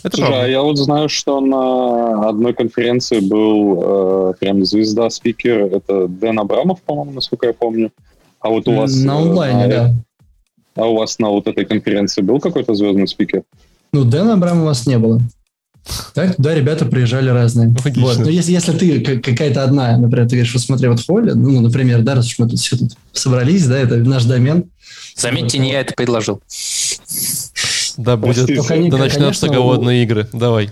Это 0.04 0.18
Слушай, 0.18 0.44
а 0.44 0.48
я 0.48 0.62
вот 0.62 0.78
знаю, 0.78 1.10
что 1.10 1.40
на 1.40 2.30
одной 2.30 2.54
конференции 2.54 3.20
был 3.20 4.32
э, 4.32 4.34
прям 4.40 4.66
звезда 4.66 5.10
спикер, 5.10 5.66
это 5.66 6.08
Дэн 6.08 6.40
Абрамов, 6.40 6.82
по-моему, 6.82 7.12
насколько 7.12 7.48
я 7.48 7.54
помню. 7.54 7.92
А 8.40 8.50
вот 8.50 8.68
у 8.68 8.74
вас... 8.74 8.96
На 8.96 9.12
э, 9.12 9.22
онлайне, 9.22 9.68
на- 9.68 9.68
да. 9.68 9.94
А 10.76 10.86
у 10.86 10.96
вас 10.96 11.18
на 11.20 11.30
вот 11.30 11.48
этой 11.48 11.66
конференции 11.66 12.22
был 12.22 12.40
какой-то 12.40 12.76
звездный 12.76 13.08
спикер? 13.08 13.44
Ну, 13.94 14.04
Дэна 14.04 14.34
Абрама 14.34 14.62
у 14.62 14.66
вас 14.66 14.86
не 14.86 14.98
было. 14.98 15.22
Так, 16.14 16.36
да, 16.38 16.54
ребята 16.54 16.86
приезжали 16.86 17.30
разные. 17.30 17.70
Логично. 17.84 18.02
Вот. 18.02 18.20
Но 18.20 18.30
если, 18.30 18.52
если 18.52 18.74
ты 18.74 19.20
какая-то 19.20 19.64
одна, 19.64 19.98
например, 19.98 20.28
ты 20.28 20.36
говоришь, 20.36 20.54
вот 20.54 20.62
смотри, 20.62 20.90
вот 20.90 21.00
в 21.00 21.06
холле, 21.06 21.34
ну, 21.34 21.62
например, 21.62 22.02
да, 22.02 22.16
раз 22.16 22.28
уж 22.28 22.40
мы 22.40 22.50
тут 22.50 22.60
все 22.60 22.78
тут 22.78 22.92
собрались, 23.14 23.66
да, 23.66 23.78
это 23.78 23.96
наш 23.98 24.26
домен. 24.26 24.66
Заметьте, 25.16 25.58
не 25.58 25.72
я 25.72 25.82
это 25.82 25.94
предложил. 25.96 26.42
Да, 27.98 28.16
будет. 28.18 28.36
Простите. 28.36 28.62
То, 28.62 28.68
кони- 28.68 28.90
Да 28.90 28.98
начнется 28.98 29.48
конечно, 29.48 29.50
голодные 29.50 30.04
игры. 30.04 30.28
Давай. 30.34 30.70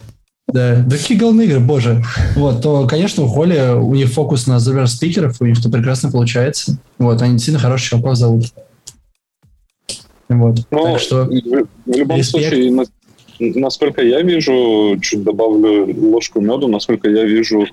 Да, 0.48 0.76
да 0.86 0.96
какие 0.98 1.18
голодные 1.18 1.48
игры, 1.48 1.60
боже. 1.60 2.04
Вот, 2.36 2.62
то, 2.62 2.86
конечно, 2.88 3.24
у 3.24 3.28
Холли, 3.28 3.74
у 3.76 3.94
них 3.96 4.12
фокус 4.12 4.46
на 4.46 4.60
зубер 4.60 4.88
спикеров, 4.88 5.38
у 5.42 5.46
них 5.46 5.60
это 5.60 5.70
прекрасно 5.70 6.12
получается. 6.12 6.78
Вот, 7.00 7.20
они 7.22 7.34
действительно 7.34 7.60
хороших 7.60 7.90
чуваков 7.90 8.16
зовут. 8.16 8.46
Вот, 10.30 10.58
Ну, 10.72 10.84
так 10.84 11.00
что... 11.00 11.26
в, 11.26 11.30
в 11.30 11.96
любом 11.98 12.18
респект. 12.18 12.48
случае, 12.50 12.72
на- 12.72 12.86
насколько 13.40 14.02
я 14.04 14.22
вижу, 14.22 14.98
чуть 15.02 15.24
добавлю 15.24 15.88
ложку 16.12 16.42
меду, 16.42 16.68
насколько 16.68 17.10
я 17.10 17.24
вижу, 17.24 17.66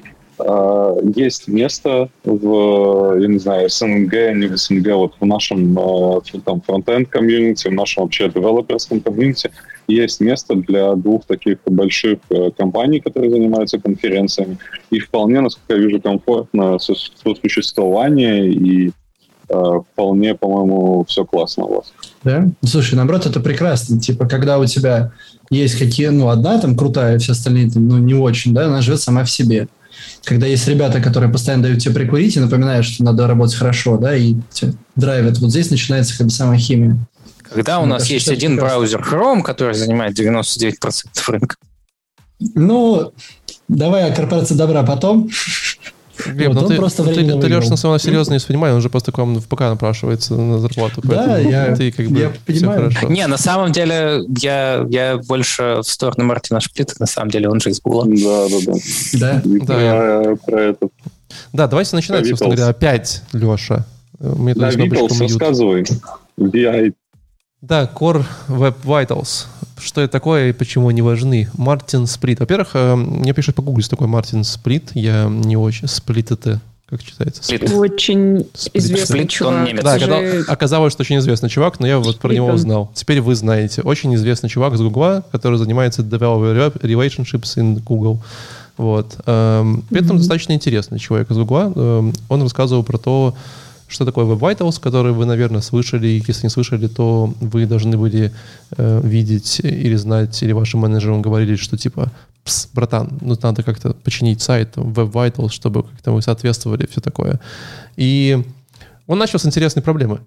есть 1.14 1.46
место 1.46 2.08
в, 2.24 3.18
я 3.20 3.28
не 3.28 3.38
знаю, 3.38 3.68
СНГ, 3.68 4.12
не 4.34 4.46
в 4.46 4.56
СНГ, 4.56 4.94
вот 4.94 5.12
в 5.20 5.26
нашем 5.26 5.78
а, 5.78 6.20
там 6.44 6.60
фронтенд 6.62 7.08
комьюнити, 7.08 7.68
в 7.68 7.72
нашем 7.72 8.04
вообще 8.04 8.28
девелоперском 8.28 9.00
комьюнити 9.00 9.50
есть 9.88 10.20
место 10.20 10.54
для 10.54 10.94
двух 10.94 11.24
таких 11.24 11.58
больших 11.66 12.18
э, 12.30 12.50
компаний, 12.56 13.00
которые 13.00 13.30
занимаются 13.30 13.78
конференциями. 13.78 14.58
И 14.90 15.00
вполне, 15.00 15.40
насколько 15.40 15.74
я 15.74 15.86
вижу, 15.86 16.00
комфортно 16.00 16.78
со- 16.78 16.94
сосуществование 16.94 18.48
и 18.48 18.92
э, 19.48 19.54
вполне, 19.92 20.34
по-моему, 20.34 21.04
все 21.08 21.24
классно 21.24 21.64
у 21.64 21.74
вас. 21.76 21.92
Да? 22.24 22.48
Слушай, 22.64 22.94
наоборот, 22.94 23.26
это 23.26 23.40
прекрасно. 23.40 24.00
Типа, 24.00 24.26
когда 24.26 24.58
у 24.58 24.66
тебя 24.66 25.12
есть 25.50 25.78
какие, 25.78 26.08
ну, 26.08 26.28
одна 26.28 26.58
там 26.58 26.76
крутая, 26.76 27.18
все 27.18 27.32
остальные 27.32 27.70
ну, 27.74 27.98
не 27.98 28.14
очень, 28.14 28.54
да, 28.54 28.66
она 28.66 28.80
живет 28.80 29.00
сама 29.00 29.24
в 29.24 29.30
себе. 29.30 29.68
Когда 30.24 30.46
есть 30.46 30.66
ребята, 30.68 31.00
которые 31.00 31.30
постоянно 31.32 31.64
дают 31.64 31.80
тебе 31.82 31.94
прикурить 31.94 32.36
и 32.36 32.40
напоминают, 32.40 32.86
что 32.86 33.04
надо 33.04 33.26
работать 33.26 33.54
хорошо, 33.56 33.96
да, 33.96 34.16
и 34.16 34.34
тебя 34.50 34.72
драйвят, 34.96 35.38
вот 35.38 35.50
здесь 35.50 35.70
начинается 35.70 36.16
как 36.16 36.26
бы 36.26 36.32
самая 36.32 36.58
химия. 36.58 36.96
Когда 37.42 37.78
у 37.78 37.82
Мне 37.82 37.92
нас 37.94 38.02
кажется, 38.02 38.14
есть 38.14 38.28
один 38.28 38.52
прекрасно. 38.52 38.78
браузер 38.78 39.00
Chrome, 39.00 39.42
который 39.42 39.74
занимает 39.74 40.18
99% 40.18 40.72
рынка. 41.28 41.56
Ну, 42.54 43.12
давай 43.68 44.10
о 44.10 44.14
корпорации 44.14 44.54
добра 44.54 44.82
потом. 44.82 45.28
Глеб, 46.26 46.48
Вот, 46.48 46.54
ну 46.54 46.60
он 46.62 46.68
ты, 46.68 46.76
просто 46.76 47.02
ты, 47.04 47.10
временно 47.10 47.40
ты, 47.40 47.48
Леша, 47.48 47.70
на 47.70 47.76
самом 47.76 47.96
деле 47.96 48.10
серьезно 48.10 48.32
не 48.32 48.38
воспринимай, 48.38 48.72
он 48.72 48.80
же 48.80 48.90
просто 48.90 49.12
к 49.12 49.18
вам 49.18 49.36
в 49.40 49.46
ПК 49.48 49.60
напрашивается 49.62 50.34
на 50.34 50.58
зарплату. 50.58 51.00
Да, 51.02 51.24
поэтому 51.26 51.50
я- 51.50 51.74
ты 51.76 51.90
как 51.90 52.06
бы 52.08 52.20
я 52.20 52.30
все 52.30 52.40
понимаю. 52.46 52.78
хорошо. 52.90 53.08
Не, 53.08 53.26
на 53.26 53.38
самом 53.38 53.72
деле, 53.72 54.20
я, 54.40 54.86
я 54.90 55.16
больше 55.26 55.78
в 55.82 55.88
сторону 55.88 56.24
Мартина 56.26 56.60
Шплита, 56.60 56.94
на 56.98 57.06
самом 57.06 57.30
деле, 57.30 57.48
он 57.48 57.60
же 57.60 57.70
из 57.70 57.80
Гугла. 57.80 58.04
Да, 58.06 58.48
да, 58.48 58.56
да. 58.66 59.42
Да. 59.42 59.42
Да, 59.44 60.22
про, 60.22 60.36
про 60.36 60.60
это. 60.62 60.88
Да, 61.52 61.66
давайте 61.66 61.96
начинать, 61.96 62.26
собственно 62.26 62.54
говоря, 62.54 62.70
опять, 62.70 63.22
Леша. 63.32 63.86
Мне 64.20 64.54
тут 64.54 64.62
Да, 64.62 64.70
mute. 64.70 65.22
рассказывай. 65.22 65.84
VI. 66.38 66.92
Да, 67.62 67.88
Core 67.94 68.24
Web 68.48 68.74
Vitals. 68.84 69.46
Что 69.80 70.00
это 70.00 70.12
такое 70.12 70.50
и 70.50 70.52
почему 70.52 70.88
они 70.88 71.00
важны? 71.02 71.48
Мартин 71.56 72.06
Сплит. 72.06 72.40
Во-первых, 72.40 72.74
мне 72.74 73.32
пишут 73.32 73.54
погуглить, 73.56 73.84
что 73.86 73.96
такое 73.96 74.08
Мартин 74.08 74.44
Сплит. 74.44 74.90
Я 74.94 75.26
не 75.26 75.56
очень... 75.56 75.86
Сплит 75.88 76.30
это... 76.32 76.60
Как 76.88 77.02
читается? 77.02 77.42
Сплит. 77.42 77.70
Очень 77.72 78.46
Сплит. 78.52 78.84
известный 78.84 79.06
Сплит, 79.06 79.22
он 79.22 79.28
чувак. 79.28 79.68
немец. 79.68 79.82
Да, 79.84 79.98
когда 79.98 80.18
оказалось, 80.52 80.92
что 80.92 81.02
очень 81.02 81.18
известный 81.18 81.48
чувак, 81.48 81.80
но 81.80 81.86
я 81.86 81.98
вот 81.98 82.18
про 82.18 82.32
него 82.34 82.48
узнал. 82.48 82.90
Теперь 82.94 83.20
вы 83.20 83.34
знаете. 83.34 83.80
Очень 83.82 84.14
известный 84.16 84.50
чувак 84.50 84.76
с 84.76 84.80
Гугла, 84.80 85.24
который 85.32 85.56
занимается 85.58 86.02
developer 86.02 86.72
relationships 86.82 87.56
in 87.56 87.80
Google. 87.82 88.20
Вот. 88.76 89.16
Эм, 89.26 89.82
При 89.88 89.98
этом 89.98 90.10
Мгм. 90.16 90.18
достаточно 90.18 90.52
интересный 90.52 90.98
человек 90.98 91.30
из 91.30 91.36
Гугла. 91.38 91.72
Эм, 91.74 92.12
Он 92.28 92.42
рассказывал 92.42 92.82
про 92.82 92.98
то, 92.98 93.34
что 93.92 94.04
такое 94.04 94.24
Web 94.24 94.38
Vitals, 94.38 94.80
который 94.80 95.12
вы, 95.12 95.26
наверное, 95.26 95.60
слышали. 95.60 96.08
И 96.08 96.22
Если 96.26 96.46
не 96.46 96.50
слышали, 96.50 96.88
то 96.88 97.32
вы 97.40 97.66
должны 97.66 97.96
были 97.98 98.32
э, 98.76 99.00
видеть 99.04 99.60
или 99.60 99.94
знать, 99.96 100.42
или 100.42 100.52
вашим 100.52 100.80
менеджерам 100.80 101.22
говорили, 101.22 101.56
что 101.56 101.76
типа, 101.76 102.10
«Пс, 102.44 102.68
братан, 102.72 103.18
ну 103.20 103.36
надо 103.42 103.62
как-то 103.62 103.92
починить 103.92 104.40
сайт 104.40 104.76
Web 104.76 105.12
Vitals, 105.12 105.50
чтобы 105.50 105.82
как-то 105.82 106.12
мы 106.12 106.22
соответствовали, 106.22 106.86
все 106.90 107.00
такое. 107.00 107.38
И 107.96 108.42
он 109.06 109.18
начал 109.18 109.38
с 109.38 109.46
интересной 109.46 109.82
проблемы. 109.82 110.20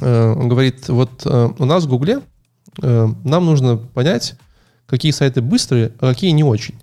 Э, 0.00 0.34
Он 0.38 0.48
говорит, 0.48 0.88
вот 0.88 1.22
э, 1.24 1.48
у 1.58 1.64
нас 1.64 1.84
в 1.84 1.88
Гугле 1.88 2.20
э, 2.82 3.08
нам 3.24 3.46
нужно 3.46 3.76
понять, 3.76 4.34
какие 4.86 5.12
сайты 5.12 5.40
быстрые, 5.40 5.92
а 5.98 6.10
какие 6.10 6.30
не 6.32 6.44
очень. 6.44 6.74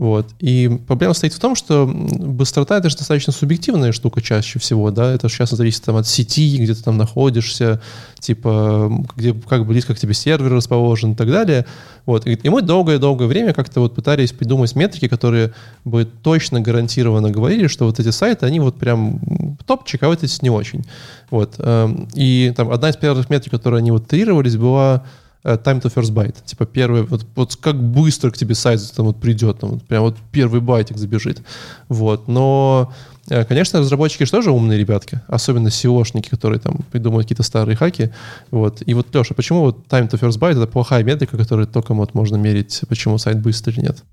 Вот. 0.00 0.28
И 0.38 0.80
проблема 0.86 1.12
стоит 1.12 1.34
в 1.34 1.38
том, 1.38 1.54
что 1.54 1.86
быстрота 1.86 2.78
это 2.78 2.88
же 2.88 2.96
достаточно 2.96 3.34
субъективная 3.34 3.92
штука 3.92 4.22
чаще 4.22 4.58
всего, 4.58 4.90
да, 4.90 5.12
это 5.12 5.28
сейчас 5.28 5.50
зависит 5.50 5.84
там, 5.84 5.96
от 5.96 6.08
сети, 6.08 6.56
где 6.56 6.72
ты 6.72 6.82
там 6.82 6.96
находишься, 6.96 7.82
типа, 8.18 8.90
где, 9.14 9.34
как 9.34 9.66
близко 9.66 9.94
к 9.94 9.98
тебе 9.98 10.14
сервер 10.14 10.54
расположен 10.54 11.12
и 11.12 11.14
так 11.14 11.30
далее. 11.30 11.66
Вот. 12.06 12.26
И, 12.26 12.48
мы 12.48 12.62
долгое-долгое 12.62 13.26
время 13.26 13.52
как-то 13.52 13.80
вот 13.80 13.94
пытались 13.94 14.32
придумать 14.32 14.74
метрики, 14.74 15.06
которые 15.06 15.52
бы 15.84 16.06
точно 16.06 16.62
гарантированно 16.62 17.30
говорили, 17.30 17.66
что 17.66 17.84
вот 17.84 18.00
эти 18.00 18.10
сайты, 18.10 18.46
они 18.46 18.58
вот 18.58 18.76
прям 18.76 19.20
топчик, 19.66 20.02
а 20.02 20.08
вот 20.08 20.24
эти 20.24 20.42
не 20.42 20.48
очень. 20.48 20.86
Вот. 21.30 21.56
эм, 21.58 22.08
И 22.14 22.54
там 22.56 22.70
одна 22.70 22.88
из 22.88 22.96
первых 22.96 23.28
метрик, 23.28 23.52
которые 23.52 23.80
они 23.80 23.90
вот 23.90 24.06
трировались, 24.06 24.56
была 24.56 25.04
time 25.44 25.80
to 25.80 25.92
first 25.92 26.12
byte. 26.12 26.36
Типа 26.44 26.66
первый, 26.66 27.02
вот, 27.02 27.26
вот 27.34 27.56
как 27.56 27.76
быстро 27.76 28.30
к 28.30 28.36
тебе 28.36 28.54
сайт 28.54 28.80
там 28.94 29.06
вот 29.06 29.20
придет, 29.20 29.60
там 29.60 29.70
вот 29.70 29.82
прям 29.84 30.02
вот 30.02 30.16
первый 30.32 30.60
байтик 30.60 30.96
забежит. 30.96 31.42
Вот. 31.88 32.28
Но, 32.28 32.92
э, 33.28 33.44
конечно, 33.44 33.80
разработчики 33.80 34.24
же 34.24 34.30
тоже 34.30 34.50
умные 34.50 34.78
ребятки, 34.78 35.20
особенно 35.28 35.68
SEOшники, 35.68 36.28
которые 36.28 36.60
там 36.60 36.78
придумывают 36.90 37.26
какие-то 37.26 37.42
старые 37.42 37.76
хаки. 37.76 38.10
Вот. 38.50 38.82
И 38.84 38.94
вот, 38.94 39.14
Леша, 39.14 39.34
почему 39.34 39.60
вот 39.60 39.86
time 39.88 40.10
to 40.10 40.20
first 40.20 40.38
byte 40.38 40.56
это 40.56 40.66
плохая 40.66 41.02
метрика, 41.04 41.36
которую 41.36 41.66
только 41.66 41.94
вот 41.94 42.14
можно 42.14 42.36
мерить, 42.36 42.82
почему 42.88 43.18
сайт 43.18 43.40
быстрый 43.40 43.72
или 43.72 43.80
нет? 43.80 44.04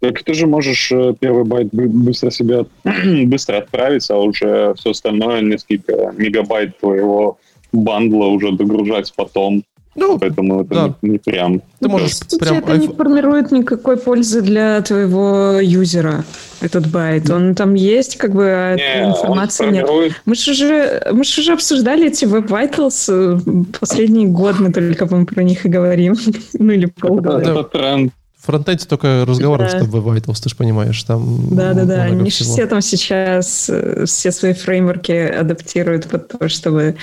Так 0.00 0.22
ты 0.22 0.34
же 0.34 0.46
можешь 0.46 0.92
э, 0.92 1.14
первый 1.18 1.44
байт 1.44 1.68
бы- 1.72 1.88
быстро 1.88 2.30
себя 2.30 2.66
быстро 3.24 3.58
отправить, 3.58 4.08
а 4.10 4.16
уже 4.16 4.74
все 4.74 4.90
остальное, 4.90 5.40
несколько 5.40 6.12
мегабайт 6.16 6.78
твоего 6.78 7.38
бандла 7.72 8.26
уже 8.26 8.52
догружать 8.52 9.12
потом. 9.16 9.64
Ну, 9.96 10.18
Поэтому 10.18 10.62
это 10.62 10.74
да. 10.74 10.94
не, 11.02 11.10
не 11.12 11.18
прям. 11.18 11.58
ты 11.58 11.64
Ну, 11.80 11.88
можешь 11.88 12.18
по 12.18 12.30
сути, 12.30 12.38
прям... 12.38 12.56
это 12.58 12.76
не 12.76 12.88
формирует 12.88 13.50
никакой 13.50 13.96
пользы 13.96 14.42
для 14.42 14.80
твоего 14.82 15.58
юзера, 15.60 16.24
этот 16.60 16.86
байт. 16.88 17.30
Он 17.30 17.54
там 17.54 17.74
есть, 17.74 18.16
как 18.16 18.34
бы, 18.34 18.44
а 18.44 18.76
Не, 18.76 19.08
информации 19.08 19.64
нет. 19.70 19.86
формирует 19.86 20.12
Мы 20.26 20.34
же 20.34 20.50
уже, 20.50 21.02
мы 21.12 21.24
же 21.24 21.40
уже 21.40 21.52
обсуждали 21.52 22.08
эти 22.08 22.24
Web 22.24 22.48
Vitals 22.48 23.06
э, 23.08 23.78
последний 23.80 24.26
год, 24.26 24.60
мы 24.60 24.72
только 24.72 25.06
по-моему, 25.06 25.26
про 25.26 25.42
них 25.42 25.64
и 25.64 25.68
говорим. 25.68 26.16
ну 26.58 26.72
или 26.72 26.86
полгода. 26.86 27.50
это 27.50 27.64
тренд. 27.64 28.12
Фронтенде 28.46 28.84
только 28.86 29.24
разговоров, 29.26 29.70
Да. 29.72 29.80
Web 29.80 30.04
Vitals, 30.04 30.40
ты 30.42 30.48
же 30.48 30.56
понимаешь, 30.56 31.02
там 31.02 31.54
Да-да-да, 31.54 32.02
они 32.04 32.30
же 32.30 32.36
всего. 32.36 32.52
все 32.54 32.66
там 32.66 32.80
сейчас 32.80 33.68
э, 33.68 34.04
все 34.06 34.32
свои 34.32 34.52
фреймворки 34.54 35.12
адаптируют 35.12 36.06
под 36.08 36.28
то, 36.28 36.48
чтобы 36.48 36.96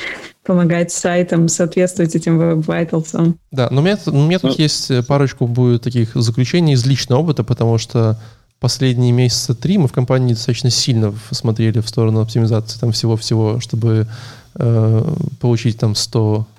помогать 0.46 0.92
сайтам 0.92 1.48
соответствовать 1.48 2.16
этим 2.16 2.40
Vitals. 2.62 3.36
Да, 3.52 3.68
но 3.72 3.82
у 3.82 3.84
меня, 3.84 3.98
у 4.08 4.12
меня 4.12 4.40
тут 4.40 4.58
Ну- 4.58 4.64
есть 4.64 4.92
э, 4.92 5.04
парочку 5.04 5.48
будет 5.48 5.84
таких 5.84 6.16
заключений 6.16 6.74
из 6.74 6.86
личного 6.86 7.20
опыта, 7.22 7.44
потому 7.44 7.78
что 7.78 8.20
последние 8.60 9.12
месяца 9.12 9.54
три 9.56 9.78
мы 9.78 9.88
в 9.88 9.92
компании 9.94 10.34
достаточно 10.34 10.70
сильно 10.70 11.14
смотрели 11.32 11.80
в 11.80 11.88
сторону 11.90 12.22
оптимизации 12.22 12.80
там 12.80 12.92
всего-всего, 12.94 13.60
чтобы 13.60 14.08
э, 14.56 15.04
получить 15.42 15.78
там 15.80 15.96
100, 15.96 16.48
э, 16.48 16.53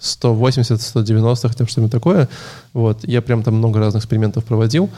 180, 0.00 0.80
190, 0.80 1.48
хотя 1.48 1.66
что-нибудь 1.66 1.92
такое. 1.92 2.28
Вот. 2.72 3.04
Я 3.04 3.22
прям 3.22 3.42
там 3.42 3.54
много 3.54 3.78
разных 3.78 4.02
экспериментов 4.02 4.44
проводил, 4.44 4.90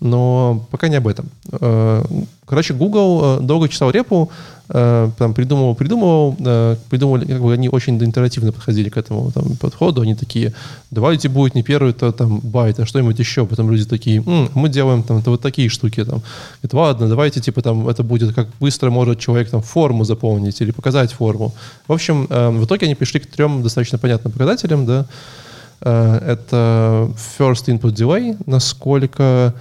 но 0.00 0.66
пока 0.70 0.88
не 0.88 0.96
об 0.96 1.08
этом. 1.08 1.28
Э, 1.52 2.04
Короче, 2.46 2.72
Google 2.72 3.20
э, 3.22 3.40
долго 3.42 3.68
читал 3.68 3.90
репу, 3.90 4.30
э, 4.70 5.10
там 5.18 5.34
придумывал, 5.34 5.74
придумывал, 5.74 6.34
придумывали, 6.88 7.26
как 7.26 7.42
бы 7.42 7.52
они 7.52 7.68
очень 7.68 8.02
интерактивно 8.02 8.52
подходили 8.52 8.88
к 8.88 8.96
этому 8.96 9.30
там, 9.32 9.56
подходу. 9.56 10.00
Они 10.00 10.14
такие, 10.14 10.54
давайте 10.90 11.28
будет 11.28 11.54
не 11.54 11.62
первый, 11.62 11.92
то 11.92 12.10
там 12.12 12.38
байт, 12.38 12.80
а 12.80 12.86
что-нибудь 12.86 13.18
еще. 13.18 13.44
Потом 13.44 13.70
люди 13.70 13.84
такие, 13.84 14.22
«М, 14.24 14.50
мы 14.54 14.68
делаем 14.68 15.02
там 15.02 15.20
вот 15.20 15.42
такие 15.42 15.68
штуки. 15.68 16.04
Там. 16.04 16.22
Говорит, 16.62 16.72
ладно, 16.72 17.08
давайте 17.08 17.40
типа 17.40 17.60
там 17.60 17.88
это 17.88 18.02
будет, 18.02 18.34
как 18.34 18.48
быстро 18.60 18.90
может 18.90 19.18
человек 19.18 19.50
там 19.50 19.60
форму 19.60 20.04
заполнить 20.04 20.60
или 20.62 20.70
показать 20.70 21.12
форму. 21.12 21.52
В 21.88 21.92
общем, 21.92 22.26
в 22.28 22.64
итоге 22.64 22.86
они 22.86 22.94
пришли 22.94 23.20
к 23.20 23.26
трем 23.26 23.62
достаточно 23.62 23.98
понятным 23.98 24.32
показателям, 24.32 24.86
да. 24.86 25.06
Это 25.80 27.10
first 27.38 27.66
input 27.66 27.94
delay, 27.94 28.36
насколько 28.46 29.54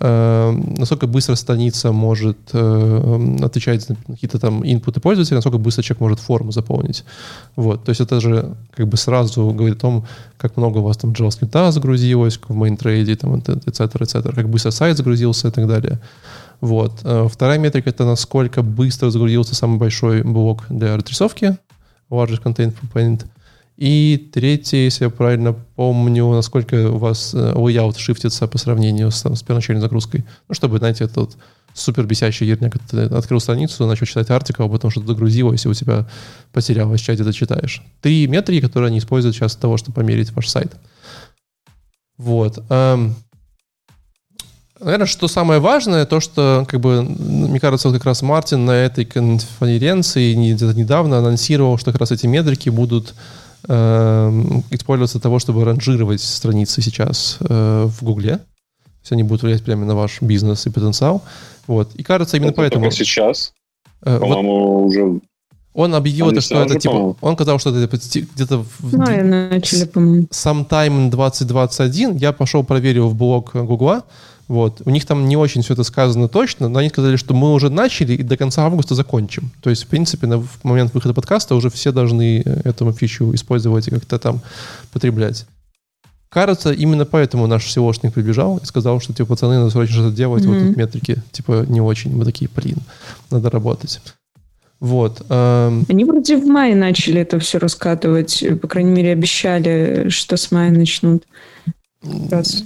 насколько 0.00 1.06
быстро 1.08 1.34
страница 1.34 1.90
может 1.92 2.38
э, 2.52 3.38
отвечать 3.42 3.88
на 3.88 3.96
какие-то 3.96 4.38
там 4.38 4.62
инпуты 4.64 5.00
пользователя, 5.00 5.36
насколько 5.36 5.58
быстро 5.58 5.82
человек 5.82 6.00
может 6.00 6.20
форму 6.20 6.52
заполнить. 6.52 7.04
Вот. 7.56 7.84
То 7.84 7.90
есть 7.90 8.00
это 8.00 8.20
же 8.20 8.54
как 8.76 8.86
бы 8.86 8.96
сразу 8.96 9.50
говорит 9.50 9.78
о 9.78 9.80
том, 9.80 10.06
как 10.36 10.56
много 10.56 10.78
у 10.78 10.82
вас 10.82 10.96
там 10.96 11.10
JavaScript 11.10 11.72
загрузилось 11.72 12.38
в 12.38 12.54
мейнтрейде, 12.54 13.16
там, 13.16 13.38
и 13.38 13.70
цетера, 13.70 14.32
как 14.32 14.48
быстро 14.48 14.70
сайт 14.70 14.96
загрузился 14.96 15.48
и 15.48 15.50
так 15.50 15.66
далее. 15.66 15.98
Вот. 16.60 17.00
Э, 17.02 17.26
вторая 17.28 17.58
метрика— 17.58 17.90
это 17.90 18.04
насколько 18.04 18.62
быстро 18.62 19.10
загрузился 19.10 19.56
самый 19.56 19.78
большой 19.78 20.22
блок 20.22 20.64
для 20.68 20.94
отрисовки, 20.94 21.56
largest 22.10 22.42
content 22.42 22.74
component— 22.80 23.24
и 23.78 24.30
третье, 24.34 24.78
если 24.78 25.04
я 25.04 25.10
правильно 25.10 25.52
помню, 25.52 26.28
насколько 26.32 26.90
у 26.90 26.98
вас 26.98 27.32
э, 27.32 27.52
layout 27.54 27.96
шифтится 27.96 28.48
по 28.48 28.58
сравнению 28.58 29.12
с, 29.12 29.22
там, 29.22 29.36
с 29.36 29.44
первоначальной 29.44 29.80
загрузкой. 29.80 30.24
Ну, 30.48 30.54
чтобы, 30.56 30.78
знаете, 30.78 31.04
этот 31.04 31.36
супер 31.74 32.04
бесящий 32.04 32.44
ерняк, 32.44 32.76
ты 32.90 33.02
открыл 33.02 33.38
страницу, 33.38 33.86
начал 33.86 34.04
читать 34.04 34.30
артикл, 34.30 34.64
а 34.64 34.68
потом 34.68 34.90
что-то 34.90 35.06
загрузилось, 35.06 35.64
и 35.64 35.68
у 35.68 35.74
тебя 35.74 36.08
потерялось, 36.52 37.00
чат 37.00 37.14
где-то 37.14 37.32
читаешь. 37.32 37.80
Три 38.00 38.26
метрики, 38.26 38.66
которые 38.66 38.88
они 38.88 38.98
используют 38.98 39.36
сейчас 39.36 39.52
для 39.52 39.62
того, 39.62 39.76
чтобы 39.76 39.94
померить 39.94 40.32
ваш 40.32 40.48
сайт. 40.48 40.72
Вот. 42.16 42.58
Эм, 42.70 43.14
наверное, 44.80 45.06
что 45.06 45.28
самое 45.28 45.60
важное, 45.60 46.04
то, 46.04 46.18
что, 46.18 46.66
как 46.68 46.80
бы, 46.80 47.04
мне 47.04 47.60
кажется, 47.60 47.92
как 47.92 48.04
раз 48.04 48.22
Мартин 48.22 48.64
на 48.64 48.72
этой 48.72 49.04
конференции 49.04 50.34
недавно 50.34 51.18
анонсировал, 51.18 51.78
что 51.78 51.92
как 51.92 52.00
раз 52.00 52.10
эти 52.10 52.26
метрики 52.26 52.70
будут 52.70 53.14
Эм, 53.66 54.62
использоваться 54.70 55.18
для 55.18 55.22
того, 55.22 55.38
чтобы 55.40 55.64
ранжировать 55.64 56.20
страницы 56.20 56.80
сейчас 56.80 57.38
э, 57.40 57.88
в 57.88 58.04
Гугле. 58.04 58.36
То 58.36 59.02
есть 59.02 59.12
они 59.12 59.24
будут 59.24 59.42
влиять 59.42 59.64
прямо 59.64 59.84
на 59.84 59.96
ваш 59.96 60.22
бизнес 60.22 60.66
и 60.66 60.70
потенциал. 60.70 61.22
Вот. 61.66 61.94
И 61.96 62.02
кажется, 62.04 62.36
именно 62.36 62.50
это 62.50 62.56
поэтому... 62.56 62.84
Только 62.84 62.96
сейчас? 62.96 63.52
Э, 64.02 64.18
по-моему, 64.20 64.84
вот 64.84 64.86
уже... 64.86 65.20
Он 65.74 65.94
объявил 65.94 66.30
это, 66.30 66.40
что 66.40 66.62
это 66.62 66.78
типа... 66.78 67.16
Он 67.20 67.34
сказал, 67.34 67.58
что 67.58 67.76
это 67.76 67.96
где-то... 68.34 68.64
В... 68.78 68.96
Ну, 68.96 69.10
и 69.10 69.22
начали, 69.22 69.84
по-моему. 69.84 70.26
Sometime 70.30 71.10
2021 71.10 72.16
я 72.16 72.32
пошел 72.32 72.62
проверил 72.62 73.08
в 73.08 73.16
блог 73.16 73.52
Гугла, 73.54 74.04
вот. 74.48 74.80
У 74.86 74.90
них 74.90 75.04
там 75.04 75.28
не 75.28 75.36
очень 75.36 75.62
все 75.62 75.74
это 75.74 75.84
сказано 75.84 76.26
точно, 76.26 76.68
но 76.68 76.78
они 76.78 76.88
сказали, 76.88 77.16
что 77.16 77.34
мы 77.34 77.52
уже 77.52 77.68
начали 77.68 78.14
и 78.14 78.22
до 78.22 78.38
конца 78.38 78.64
августа 78.64 78.94
закончим. 78.94 79.50
То 79.60 79.68
есть, 79.70 79.84
в 79.84 79.86
принципе, 79.86 80.26
на 80.26 80.38
в 80.38 80.64
момент 80.64 80.94
выхода 80.94 81.12
подкаста 81.12 81.54
уже 81.54 81.68
все 81.70 81.92
должны 81.92 82.42
э, 82.44 82.60
эту 82.64 82.90
фичу 82.92 83.34
использовать 83.34 83.88
и 83.88 83.90
как-то 83.90 84.18
там 84.18 84.40
потреблять. 84.90 85.46
Кажется, 86.30 86.72
именно 86.72 87.04
поэтому 87.04 87.46
наш 87.46 87.64
SEOшник 87.66 88.12
прибежал 88.12 88.58
и 88.58 88.64
сказал, 88.64 89.00
что, 89.00 89.12
типа, 89.12 89.30
пацаны, 89.30 89.58
надо 89.58 89.70
срочно 89.70 89.94
что-то 89.94 90.16
делать, 90.16 90.44
mm-hmm. 90.44 90.58
вот 90.58 90.66
тут 90.68 90.76
метрики, 90.76 91.22
типа, 91.30 91.64
не 91.68 91.80
очень. 91.80 92.14
Мы 92.14 92.24
такие, 92.24 92.50
блин, 92.54 92.78
надо 93.30 93.50
работать. 93.50 94.00
Вот. 94.80 95.22
Эм... 95.28 95.84
Они 95.88 96.04
вроде 96.04 96.36
в 96.36 96.46
мае 96.46 96.74
начали 96.74 97.20
это 97.20 97.38
все 97.38 97.58
раскатывать, 97.58 98.44
по 98.60 98.68
крайней 98.68 98.92
мере, 98.92 99.12
обещали, 99.12 100.08
что 100.08 100.36
с 100.36 100.50
мая 100.52 100.70
начнут. 100.70 101.24
Раз. 102.30 102.62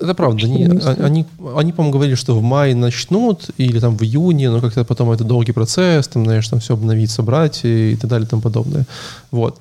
Это 0.00 0.14
правда. 0.14 0.46
Они, 0.46 0.64
они, 0.64 1.26
они, 1.56 1.72
по-моему, 1.72 1.92
говорили, 1.92 2.14
что 2.14 2.38
в 2.38 2.42
мае 2.42 2.74
начнут, 2.74 3.50
или 3.56 3.78
там 3.80 3.96
в 3.96 4.02
июне, 4.02 4.50
но 4.50 4.60
как-то 4.60 4.84
потом 4.84 5.10
это 5.10 5.24
долгий 5.24 5.52
процесс, 5.52 6.08
там, 6.08 6.24
знаешь, 6.24 6.48
там 6.48 6.60
все 6.60 6.74
обновить, 6.74 7.10
собрать 7.10 7.64
и, 7.64 7.92
и 7.92 7.96
так 7.96 8.10
далее 8.10 8.26
и 8.26 8.30
тому 8.30 8.42
подобное. 8.42 8.84
Вот. 9.30 9.60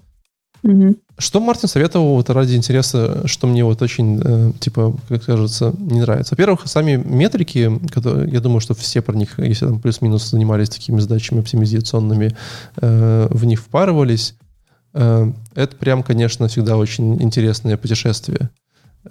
Угу. 0.64 0.96
Что 1.18 1.40
Мартин 1.40 1.70
советовал 1.70 2.16
вот 2.16 2.30
ради 2.30 2.56
интереса, 2.56 3.28
что 3.28 3.48
мне 3.48 3.64
вот 3.64 3.82
очень, 3.82 4.20
э, 4.24 4.52
типа, 4.60 4.96
как 5.08 5.24
кажется, 5.24 5.74
не 5.78 6.02
нравится? 6.02 6.34
Во-первых, 6.34 6.62
сами 6.66 6.96
метрики, 6.96 7.80
которые, 7.94 8.32
я 8.32 8.40
думаю, 8.42 8.60
что 8.60 8.74
все 8.74 9.02
про 9.02 9.16
них, 9.16 9.38
если 9.38 9.68
там 9.68 9.80
плюс-минус 9.80 10.30
занимались 10.30 10.70
такими 10.70 11.00
задачами 11.00 11.42
оптимизационными, 11.42 12.36
э, 12.78 13.28
в 13.30 13.46
них 13.46 13.62
впарывались. 13.62 14.36
Э, 14.94 15.32
это 15.54 15.76
прям, 15.76 16.02
конечно, 16.04 16.48
всегда 16.48 16.78
очень 16.78 17.22
интересное 17.22 17.78
путешествие. 17.78 18.50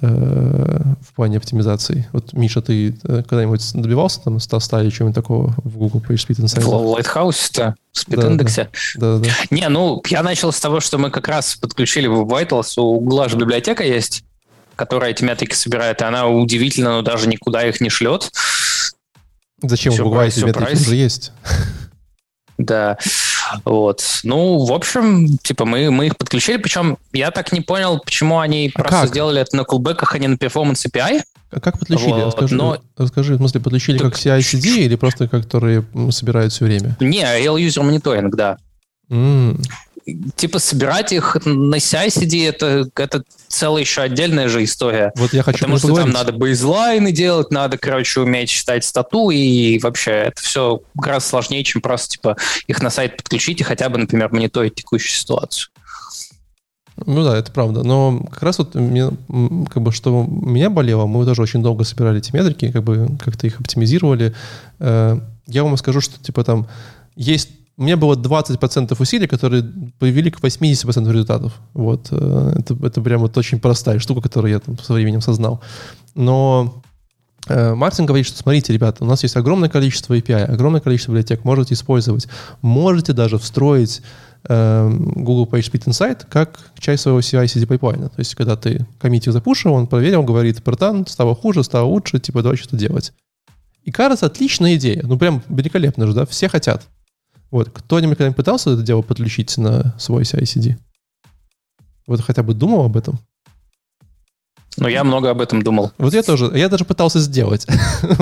Э, 0.00 0.94
в 1.00 1.14
плане 1.14 1.36
оптимизации. 1.36 2.08
Вот, 2.12 2.32
Миша, 2.32 2.60
ты 2.60 2.98
э, 3.04 3.22
когда-нибудь 3.22 3.62
добивался 3.74 4.20
там 4.22 4.40
100 4.40 4.60
стадий 4.60 4.90
чего-нибудь 4.90 5.14
такого 5.14 5.54
в 5.58 5.76
Google 5.76 6.00
PageSpeed 6.00 6.40
Insight? 6.40 6.62
В 6.62 6.98
Lighthouse-то? 6.98 7.76
В 7.92 8.08
Speed 8.08 8.66
Да, 8.96 9.18
да, 9.18 9.24
да. 9.24 9.30
Не, 9.50 9.68
ну, 9.68 10.02
я 10.08 10.24
начал 10.24 10.50
с 10.50 10.58
того, 10.58 10.80
что 10.80 10.98
мы 10.98 11.10
как 11.10 11.28
раз 11.28 11.54
подключили 11.54 12.08
в 12.08 12.22
Vitals, 12.22 12.72
у 12.78 12.98
Google 12.98 13.28
же 13.28 13.36
библиотека 13.36 13.84
есть, 13.84 14.24
которая 14.74 15.12
эти 15.12 15.22
метрики 15.22 15.54
собирает, 15.54 16.00
и 16.00 16.04
она 16.04 16.26
удивительно, 16.26 16.94
но 16.94 17.02
даже 17.02 17.28
никуда 17.28 17.64
их 17.64 17.80
не 17.80 17.88
шлет. 17.88 18.32
Зачем 19.62 19.92
все 19.92 20.02
в 20.02 20.06
Google 20.06 20.22
эти 20.22 20.40
метрики 20.40 20.72
уже 20.72 20.96
есть? 20.96 21.32
Да. 22.58 22.98
Вот. 23.64 24.02
Ну, 24.22 24.64
в 24.64 24.72
общем, 24.72 25.38
типа, 25.38 25.64
мы, 25.64 25.90
мы 25.90 26.06
их 26.06 26.16
подключили, 26.16 26.56
причем 26.56 26.98
я 27.12 27.30
так 27.30 27.52
не 27.52 27.60
понял, 27.60 27.98
почему 27.98 28.38
они 28.38 28.70
а 28.74 28.78
просто 28.78 29.00
как? 29.00 29.08
сделали 29.08 29.40
это 29.40 29.56
на 29.56 29.64
кулбеках, 29.64 30.14
а 30.14 30.18
не 30.18 30.28
на 30.28 30.34
Performance 30.34 30.86
API. 30.88 31.22
А 31.50 31.60
как 31.60 31.78
подключили? 31.78 32.12
Вот, 32.12 32.26
расскажи, 32.26 32.54
но... 32.56 32.78
расскажи, 32.96 33.34
в 33.34 33.36
смысле, 33.36 33.60
подключили 33.60 33.98
так... 33.98 34.12
как 34.12 34.20
CI-CD 34.20 34.84
или 34.84 34.96
просто 34.96 35.28
которые 35.28 35.84
собирают 36.10 36.52
все 36.52 36.64
время? 36.64 36.96
Не, 37.00 37.22
Real 37.22 37.56
User 37.56 37.82
Monitoring, 37.82 38.30
да. 38.30 38.58
Mm 39.10 39.60
типа 40.36 40.58
собирать 40.58 41.12
их 41.12 41.36
на 41.44 41.76
CI-CD 41.76 42.48
это, 42.48 42.88
это 42.94 43.24
целая 43.48 43.82
еще 43.82 44.02
отдельная 44.02 44.48
же 44.48 44.62
история. 44.64 45.12
Вот 45.16 45.32
я 45.32 45.42
хочу 45.42 45.58
Потому 45.58 45.78
что 45.78 45.88
поговорить. 45.88 46.12
там 46.12 46.22
надо 46.22 46.32
бейзлайны 46.32 47.12
делать, 47.12 47.50
надо, 47.50 47.78
короче, 47.78 48.20
уметь 48.20 48.50
читать 48.50 48.84
стату, 48.84 49.30
и 49.30 49.78
вообще 49.78 50.10
это 50.10 50.42
все 50.42 50.82
гораздо 50.94 51.28
сложнее, 51.28 51.64
чем 51.64 51.80
просто 51.82 52.08
типа 52.08 52.36
их 52.66 52.82
на 52.82 52.90
сайт 52.90 53.16
подключить 53.16 53.60
и 53.60 53.64
хотя 53.64 53.88
бы, 53.88 53.98
например, 53.98 54.30
мониторить 54.32 54.74
текущую 54.74 55.12
ситуацию. 55.12 55.68
Ну 57.06 57.24
да, 57.24 57.36
это 57.36 57.50
правда. 57.50 57.82
Но 57.82 58.20
как 58.30 58.42
раз 58.42 58.58
вот 58.58 58.74
мне, 58.74 59.10
как 59.68 59.82
бы, 59.82 59.90
что 59.90 60.24
меня 60.28 60.70
болело, 60.70 61.06
мы 61.06 61.24
тоже 61.24 61.42
очень 61.42 61.62
долго 61.62 61.84
собирали 61.84 62.18
эти 62.18 62.34
метрики, 62.34 62.70
как 62.70 62.84
бы 62.84 63.08
как-то 63.18 63.46
их 63.46 63.60
оптимизировали. 63.60 64.34
Э, 64.78 65.18
я 65.46 65.64
вам 65.64 65.76
скажу, 65.76 66.00
что 66.00 66.22
типа 66.22 66.44
там 66.44 66.68
есть 67.16 67.50
у 67.76 67.82
меня 67.82 67.96
было 67.96 68.14
20% 68.14 68.96
усилий, 69.00 69.26
которые 69.26 69.64
привели 69.98 70.30
к 70.30 70.40
80% 70.40 71.10
результатов. 71.10 71.54
Вот. 71.72 72.08
Э, 72.10 72.54
это, 72.58 72.76
это 72.86 73.00
прям 73.00 73.20
вот 73.20 73.36
очень 73.36 73.58
простая 73.58 73.98
штука, 73.98 74.20
которую 74.20 74.52
я 74.52 74.60
там 74.60 74.78
со 74.78 74.92
временем 74.92 75.20
сознал. 75.20 75.60
Но 76.14 76.82
э, 77.48 77.74
Мартин 77.74 78.06
говорит, 78.06 78.26
что 78.26 78.38
смотрите, 78.38 78.72
ребята, 78.72 79.02
у 79.02 79.06
нас 79.06 79.24
есть 79.24 79.36
огромное 79.36 79.68
количество 79.68 80.16
API, 80.16 80.44
огромное 80.44 80.80
количество 80.80 81.10
библиотек, 81.10 81.44
можете 81.44 81.74
использовать. 81.74 82.28
Можете 82.62 83.12
даже 83.12 83.38
встроить 83.38 84.02
э, 84.48 84.90
Google 85.16 85.46
PageSpeed 85.50 85.86
Insight 85.86 86.26
как 86.28 86.70
часть 86.78 87.02
своего 87.02 87.18
CI-CD 87.18 87.66
пайплайна. 87.66 88.08
То 88.08 88.20
есть, 88.20 88.36
когда 88.36 88.54
ты 88.56 88.86
коммит 89.00 89.32
запушил, 89.32 89.72
он 89.72 89.88
проверил, 89.88 90.22
говорит, 90.22 90.62
братан, 90.62 91.08
стало 91.08 91.34
хуже, 91.34 91.64
стало 91.64 91.86
лучше, 91.86 92.20
типа, 92.20 92.42
давай 92.42 92.56
что-то 92.56 92.76
делать. 92.76 93.12
И 93.82 93.90
кажется, 93.90 94.26
отличная 94.26 94.76
идея. 94.76 95.02
Ну, 95.02 95.18
прям 95.18 95.42
великолепно 95.48 96.06
же, 96.06 96.14
да? 96.14 96.24
Все 96.24 96.48
хотят. 96.48 96.86
Вот. 97.54 97.70
Кто-нибудь 97.70 98.18
когда-нибудь 98.18 98.36
пытался 98.36 98.72
это 98.72 98.82
дело 98.82 99.02
подключить 99.02 99.56
на 99.58 99.94
свой 99.96 100.24
CI-CD? 100.24 100.74
Вот 102.04 102.20
хотя 102.20 102.42
бы 102.42 102.52
думал 102.52 102.84
об 102.84 102.96
этом? 102.96 103.20
Ну, 104.76 104.88
я 104.88 105.04
много 105.04 105.30
об 105.30 105.40
этом 105.40 105.62
думал. 105.62 105.92
Вот 105.96 106.14
я 106.14 106.24
тоже. 106.24 106.50
Я 106.52 106.68
даже 106.68 106.84
пытался 106.84 107.20
сделать. 107.20 107.64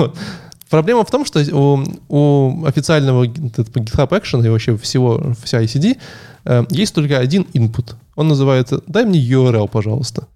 Проблема 0.69 1.03
в 1.03 1.09
том, 1.09 1.25
что 1.25 1.41
у, 1.51 1.83
у 2.09 2.65
официального 2.65 3.25
GitHub 3.25 4.09
Action 4.09 4.45
и 4.45 4.49
вообще 4.49 4.77
всего 4.77 5.17
в 5.17 5.45
CI-CD 5.45 5.97
э, 6.45 6.65
есть 6.69 6.93
только 6.93 7.17
один 7.17 7.47
input. 7.55 7.95
Он 8.15 8.27
называется 8.27 8.83
«дай 8.85 9.03
мне 9.03 9.19
URL, 9.19 9.67
пожалуйста». 9.67 10.27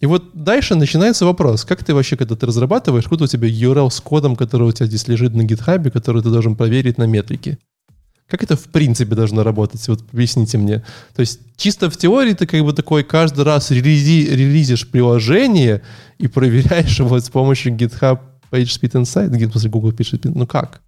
И 0.00 0.06
вот 0.06 0.32
дальше 0.34 0.74
начинается 0.74 1.24
вопрос, 1.24 1.64
как 1.64 1.82
ты 1.82 1.94
вообще, 1.94 2.18
когда 2.18 2.36
ты 2.36 2.44
разрабатываешь, 2.44 3.04
откуда 3.04 3.24
у 3.24 3.26
тебя 3.26 3.48
URL 3.48 3.88
с 3.88 4.02
кодом, 4.02 4.36
который 4.36 4.68
у 4.68 4.72
тебя 4.72 4.84
здесь 4.84 5.08
лежит 5.08 5.32
на 5.32 5.46
GitHub, 5.46 5.90
который 5.90 6.22
ты 6.22 6.28
должен 6.28 6.56
проверить 6.56 6.98
на 6.98 7.04
метрике? 7.04 7.56
Как 8.32 8.42
это 8.42 8.56
в 8.56 8.64
принципе 8.64 9.14
должно 9.14 9.42
работать? 9.42 9.86
Вот 9.88 10.02
объясните 10.10 10.56
мне. 10.56 10.78
То 11.14 11.20
есть 11.20 11.40
чисто 11.58 11.90
в 11.90 11.98
теории 11.98 12.32
ты 12.32 12.46
как 12.46 12.64
бы 12.64 12.72
такой 12.72 13.04
каждый 13.04 13.44
раз 13.44 13.70
релизи, 13.70 14.26
релизишь 14.26 14.88
приложение 14.88 15.82
и 16.16 16.28
проверяешь 16.28 16.98
его 16.98 17.20
с 17.20 17.28
помощью 17.28 17.74
GitHub 17.74 18.20
PageSpeed 18.50 18.92
Insight, 18.92 19.50
смысле 19.50 19.68
Google 19.68 19.90
PageSpeed. 19.90 20.32
Ну 20.34 20.46
как? 20.46 20.80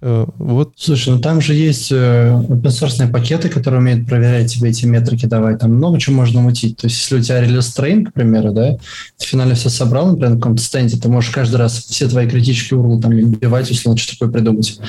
Uh, 0.00 0.32
вот. 0.38 0.72
Слушай, 0.76 1.10
ну 1.10 1.20
там 1.20 1.42
же 1.42 1.52
есть 1.52 1.92
э, 1.92 2.30
open 2.30 3.10
пакеты, 3.10 3.50
которые 3.50 3.80
умеют 3.80 4.08
проверять 4.08 4.50
тебе 4.50 4.70
эти 4.70 4.86
метрики 4.86 5.26
давать. 5.26 5.58
Там 5.58 5.74
много 5.74 6.00
чего 6.00 6.16
можно 6.16 6.40
мутить. 6.40 6.78
То 6.78 6.86
есть, 6.86 6.98
если 6.98 7.18
у 7.18 7.20
тебя 7.20 7.42
релиз 7.42 7.76
train, 7.76 8.06
к 8.06 8.14
примеру, 8.14 8.52
да, 8.52 8.78
ты 9.18 9.26
финале 9.26 9.54
все 9.54 9.68
собрал, 9.68 10.06
например, 10.06 10.30
на 10.30 10.36
каком-то 10.36 10.62
стенде, 10.62 10.96
ты 10.96 11.08
можешь 11.08 11.30
каждый 11.30 11.56
раз 11.56 11.76
все 11.76 12.08
твои 12.08 12.26
критические 12.26 12.80
URL 12.80 13.02
там 13.02 13.12
убивать, 13.12 13.70
условно, 13.70 13.98
что 13.98 14.12
такое 14.12 14.32
придумать. 14.32 14.80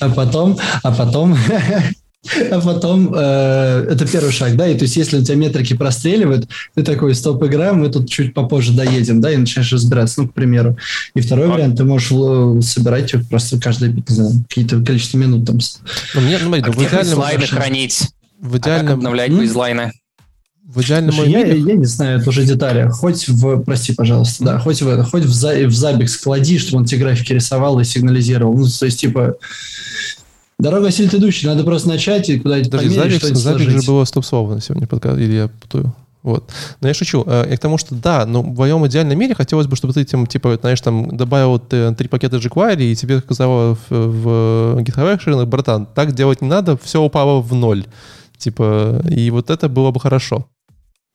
А 0.00 0.08
потом, 0.10 0.58
а 0.82 0.92
потом, 0.92 1.36
А 2.50 2.60
потом 2.60 3.12
э, 3.14 3.86
это 3.90 4.06
первый 4.06 4.32
шаг, 4.32 4.56
да, 4.56 4.66
и 4.66 4.76
то 4.76 4.84
есть 4.84 4.96
если 4.96 5.18
у 5.18 5.22
тебя 5.22 5.36
метрики 5.36 5.74
простреливают, 5.74 6.48
ты 6.74 6.82
такой, 6.82 7.14
стоп, 7.14 7.42
игра, 7.44 7.74
мы 7.74 7.90
тут 7.90 8.08
чуть 8.08 8.32
попозже 8.32 8.72
доедем, 8.72 9.20
да, 9.20 9.30
и 9.30 9.36
начинаешь 9.36 9.72
разбираться, 9.72 10.22
ну, 10.22 10.28
к 10.28 10.32
примеру. 10.32 10.78
И 11.14 11.20
второй 11.20 11.48
а... 11.48 11.50
вариант, 11.50 11.76
ты 11.76 11.84
можешь 11.84 12.08
собирать 12.66 13.12
их 13.12 13.28
просто 13.28 13.60
каждые, 13.60 13.92
не 13.92 14.02
знаю, 14.06 14.30
какие-то 14.48 14.82
количество 14.82 15.18
минут 15.18 15.46
там. 15.46 15.58
Ну, 16.14 16.20
мне, 16.22 16.38
ну, 16.38 16.54
а 16.54 16.66
ну, 16.66 16.72
в 16.72 16.76
идеальном... 16.78 17.14
Слайды 17.14 17.46
хранить? 17.46 18.08
В 18.40 18.56
идеальном... 18.56 18.86
А 18.86 18.88
как 18.88 18.96
обновлять 18.96 19.30
mm-hmm. 19.30 19.38
бейзлайны? 19.38 19.92
В 20.74 20.82
идеальном 20.82 21.14
Слушай, 21.14 21.30
я, 21.30 21.46
я 21.46 21.74
не 21.74 21.84
знаю, 21.84 22.20
это 22.20 22.30
уже 22.30 22.44
детали. 22.44 22.88
Хоть 22.90 23.28
в, 23.28 23.62
прости, 23.62 23.94
пожалуйста, 23.94 24.44
да, 24.44 24.58
хоть 24.58 24.82
в, 24.82 25.04
хоть 25.04 25.24
в, 25.24 25.32
за, 25.32 25.50
в 25.50 25.70
Zabbix 25.70 26.08
склади, 26.08 26.58
чтобы 26.58 26.78
он 26.78 26.84
тебе 26.84 27.02
графики 27.02 27.32
рисовал 27.32 27.78
и 27.78 27.84
сигнализировал. 27.84 28.54
Ну, 28.54 28.66
то 28.66 28.86
есть, 28.86 29.00
типа, 29.00 29.36
Дорога 30.58 30.90
сильно 30.90 31.16
идущая, 31.16 31.50
надо 31.50 31.64
просто 31.64 31.88
начать 31.88 32.28
и 32.30 32.38
куда-нибудь 32.38 32.70
померить, 32.70 33.22
запись 33.36 33.70
же 33.70 33.86
было 33.86 34.04
стоп-слово 34.04 34.54
на 34.54 34.60
сегодня, 34.60 34.86
подкаст, 34.86 35.18
или 35.18 35.32
я 35.32 35.48
путаю? 35.48 35.92
Вот. 36.22 36.50
Но 36.80 36.88
я 36.88 36.94
шучу. 36.94 37.22
Э, 37.26 37.52
и 37.52 37.56
к 37.56 37.58
тому, 37.58 37.76
что 37.76 37.94
да, 37.94 38.24
но 38.24 38.40
в 38.40 38.54
твоем 38.54 38.86
идеальном 38.86 39.18
мире 39.18 39.34
хотелось 39.34 39.66
бы, 39.66 39.76
чтобы 39.76 39.92
ты, 39.92 40.04
тем, 40.04 40.26
типа, 40.26 40.56
знаешь, 40.58 40.80
там, 40.80 41.14
добавил 41.16 41.58
три 41.58 42.08
пакета 42.08 42.36
jQuery, 42.36 42.92
и 42.92 42.96
тебе 42.96 43.18
сказала 43.18 43.74
в, 43.74 43.90
в 43.90 44.78
GitHub 44.78 45.18
Action, 45.18 45.44
братан, 45.44 45.86
так 45.86 46.12
делать 46.12 46.40
не 46.40 46.48
надо, 46.48 46.78
все 46.78 47.02
упало 47.02 47.42
в 47.42 47.52
ноль. 47.52 47.84
Типа, 48.38 49.02
и 49.10 49.30
вот 49.30 49.50
это 49.50 49.68
было 49.68 49.90
бы 49.90 50.00
хорошо. 50.00 50.46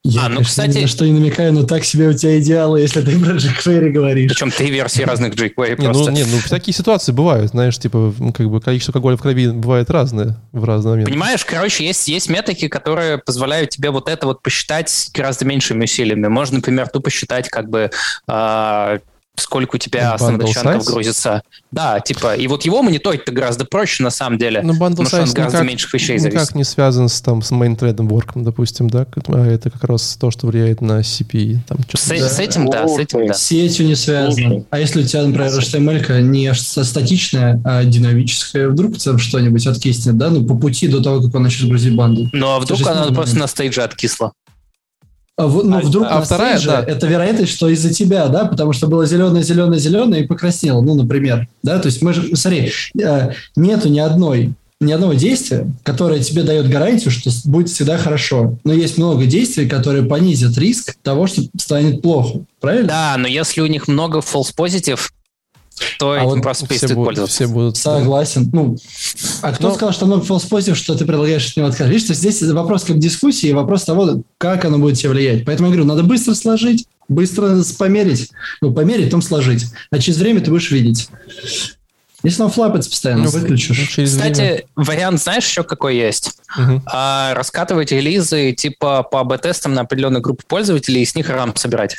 Я, 0.03 0.21
а, 0.21 0.29
ну, 0.29 0.35
конечно, 0.35 0.49
кстати... 0.49 0.77
ни 0.77 0.81
на 0.83 0.87
что 0.87 1.05
не 1.05 1.11
намекаю, 1.11 1.51
но 1.51 1.63
так 1.63 1.83
себе 1.83 2.07
у 2.07 2.13
тебя 2.13 2.39
идеалы, 2.39 2.79
если 2.79 3.01
ты 3.01 3.19
про 3.19 3.33
jQuery 3.35 3.89
говоришь. 3.89 4.31
Причем 4.31 4.49
три 4.49 4.71
версии 4.71 5.03
разных 5.03 5.33
jQuery 5.33 5.75
не, 5.77 5.85
просто. 5.85 6.11
Ну, 6.11 6.17
не, 6.17 6.23
ну, 6.23 6.37
такие 6.49 6.73
ситуации 6.73 7.11
бывают, 7.11 7.51
знаешь, 7.51 7.77
типа, 7.77 8.13
как 8.33 8.49
бы 8.49 8.61
количество 8.61 8.91
алкоголя 8.91 9.17
в 9.17 9.21
крови 9.21 9.49
бывает 9.49 9.89
разное 9.89 10.41
в 10.53 10.63
разные 10.63 10.91
моменты. 10.91 11.11
Понимаешь, 11.11 11.43
короче, 11.43 11.85
есть, 11.85 12.07
есть 12.07 12.29
метрики, 12.29 12.69
которые 12.69 13.17
позволяют 13.17 13.71
тебе 13.71 13.89
вот 13.89 14.07
это 14.07 14.25
вот 14.25 14.41
посчитать 14.41 15.09
гораздо 15.13 15.43
меньшими 15.43 15.83
усилиями. 15.83 16.27
Можно, 16.27 16.57
например, 16.57 16.87
тупо 16.87 17.09
считать 17.09 17.49
как 17.49 17.69
бы 17.69 17.91
э, 18.27 18.99
сколько 19.35 19.75
у 19.75 19.79
тебя 19.79 20.13
основных 20.13 20.85
грузится. 20.85 21.43
Да, 21.71 21.99
типа, 21.99 22.35
и 22.35 22.47
вот 22.47 22.65
его 22.65 22.81
мониторить-то 22.81 23.31
гораздо 23.31 23.65
проще 23.65 24.03
на 24.03 24.09
самом 24.09 24.37
деле. 24.37 24.61
Но 24.61 24.73
bundle 24.73 25.05
size 25.05 25.23
он 25.23 25.31
гораздо 25.31 25.57
никак, 25.57 25.63
меньших 25.63 25.93
вещей 25.93 26.17
никак 26.17 26.33
зависит. 26.33 26.55
не 26.55 26.63
связан 26.63 27.09
с, 27.09 27.21
там, 27.21 27.41
с 27.41 27.51
main 27.51 27.77
thread 27.77 27.95
work, 27.97 28.31
допустим, 28.35 28.89
да? 28.89 29.05
А 29.27 29.45
это 29.45 29.69
как 29.69 29.83
раз 29.83 30.17
то, 30.19 30.31
что 30.31 30.47
влияет 30.47 30.81
на 30.81 30.99
CPI. 30.99 31.59
Там, 31.67 31.79
с, 31.93 32.07
да. 32.07 32.29
с 32.29 32.39
этим, 32.39 32.69
да, 32.69 32.87
с 32.87 32.97
этим, 32.97 33.27
да. 33.27 33.33
С 33.33 33.43
сетью 33.43 33.85
не 33.85 33.95
связано. 33.95 34.65
А 34.69 34.79
если 34.79 35.01
у 35.01 35.05
тебя, 35.05 35.23
например, 35.23 35.51
HTML 35.51 36.21
не 36.21 36.53
статичная, 36.53 37.61
а 37.63 37.83
динамическая, 37.83 38.69
вдруг 38.69 38.97
там 38.97 39.19
что-нибудь 39.19 39.65
откиснет, 39.67 40.17
да? 40.17 40.29
Ну, 40.29 40.45
по 40.45 40.55
пути 40.55 40.87
до 40.87 41.01
того, 41.01 41.21
как 41.21 41.35
он 41.35 41.43
начнет 41.43 41.69
грузить 41.69 41.95
банду. 41.95 42.29
Ну, 42.33 42.47
а 42.49 42.59
вдруг 42.59 42.85
она 42.85 43.07
просто 43.07 43.37
на 43.37 43.47
стейдже 43.47 43.81
откисла? 43.81 44.33
А 45.39 45.47
ну, 45.47 45.77
а, 45.77 45.79
вдруг 45.79 46.05
а 46.09 46.19
вторая, 46.21 46.57
стейдже, 46.57 46.69
да. 46.69 46.83
это 46.83 47.07
вероятность, 47.07 47.53
что 47.53 47.69
из-за 47.69 47.93
тебя, 47.93 48.27
да, 48.27 48.43
потому 48.43 48.73
что 48.73 48.87
было 48.87 49.05
зеленое, 49.05 49.41
зеленое, 49.41 49.79
зеленое 49.79 50.23
и 50.23 50.27
покраснело, 50.27 50.81
ну, 50.81 50.95
например, 50.95 51.47
да, 51.63 51.79
то 51.79 51.85
есть 51.85 52.01
мы 52.01 52.11
же, 52.11 52.35
смотри, 52.35 52.73
э, 53.01 53.31
нету 53.55 53.87
ни 53.87 53.99
одной 53.99 54.53
ни 54.81 54.93
одного 54.93 55.13
действия, 55.13 55.69
которое 55.83 56.21
тебе 56.21 56.43
дает 56.43 56.69
гарантию, 56.69 57.11
что 57.11 57.29
будет 57.45 57.67
всегда 57.67 57.97
хорошо. 57.97 58.57
Но 58.63 58.71
есть 58.71 58.97
много 58.97 59.25
действий, 59.25 59.67
которые 59.67 60.05
понизят 60.05 60.57
риск 60.57 60.95
того, 61.03 61.27
что 61.27 61.41
станет 61.57 62.01
плохо. 62.01 62.45
Правильно? 62.61 62.87
Да, 62.87 63.15
но 63.17 63.27
если 63.27 63.59
у 63.59 63.67
них 63.67 63.89
много 63.89 64.19
false 64.19 64.55
positive, 64.57 65.01
то 65.97 66.11
а 66.11 66.23
вот 66.23 66.41
просто 66.41 66.65
все 66.67 66.87
будут, 66.87 67.05
пользоваться. 67.05 67.35
Все 67.35 67.47
будут. 67.47 67.77
Согласен. 67.77 68.49
Ну, 68.51 68.77
а 69.41 69.51
кто 69.53 69.69
Но... 69.69 69.75
сказал, 69.75 69.93
что 69.93 70.05
много 70.05 70.25
false 70.25 70.73
что 70.75 70.95
ты 70.95 71.05
предлагаешь 71.05 71.49
от 71.49 71.57
него 71.57 71.67
отказать? 71.67 71.93
Видишь, 71.93 72.15
здесь 72.15 72.41
вопрос 72.41 72.83
как 72.83 72.99
дискуссии, 72.99 73.51
вопрос 73.51 73.83
того, 73.83 74.23
как 74.37 74.65
оно 74.65 74.77
будет 74.77 74.97
тебе 74.97 75.09
влиять. 75.09 75.45
Поэтому 75.45 75.69
я 75.69 75.73
говорю, 75.73 75.87
надо 75.87 76.03
быстро 76.03 76.33
сложить, 76.33 76.87
быстро 77.07 77.61
померить. 77.77 78.29
Ну, 78.61 78.73
померить, 78.73 79.05
потом 79.05 79.21
сложить. 79.21 79.65
А 79.91 79.99
через 79.99 80.17
время 80.17 80.41
ты 80.41 80.51
будешь 80.51 80.71
видеть. 80.71 81.09
Если 82.23 82.41
он 82.41 82.49
флапается 82.49 82.89
постоянно, 82.89 83.23
ну, 83.23 83.29
выключишь. 83.29 83.77
Через 83.89 84.11
Кстати, 84.11 84.41
время. 84.41 84.63
вариант 84.75 85.21
знаешь 85.21 85.47
еще 85.47 85.63
какой 85.63 85.95
есть? 85.95 86.31
Угу. 86.57 86.81
А, 86.85 87.33
раскатывать 87.33 87.91
релизы 87.91 88.51
типа 88.51 89.03
по 89.03 89.21
АБ-тестам 89.21 89.73
на 89.73 89.81
определенную 89.81 90.21
группу 90.21 90.43
пользователей 90.45 91.01
и 91.01 91.05
с 91.05 91.15
них 91.15 91.29
рамп 91.29 91.57
собирать. 91.57 91.97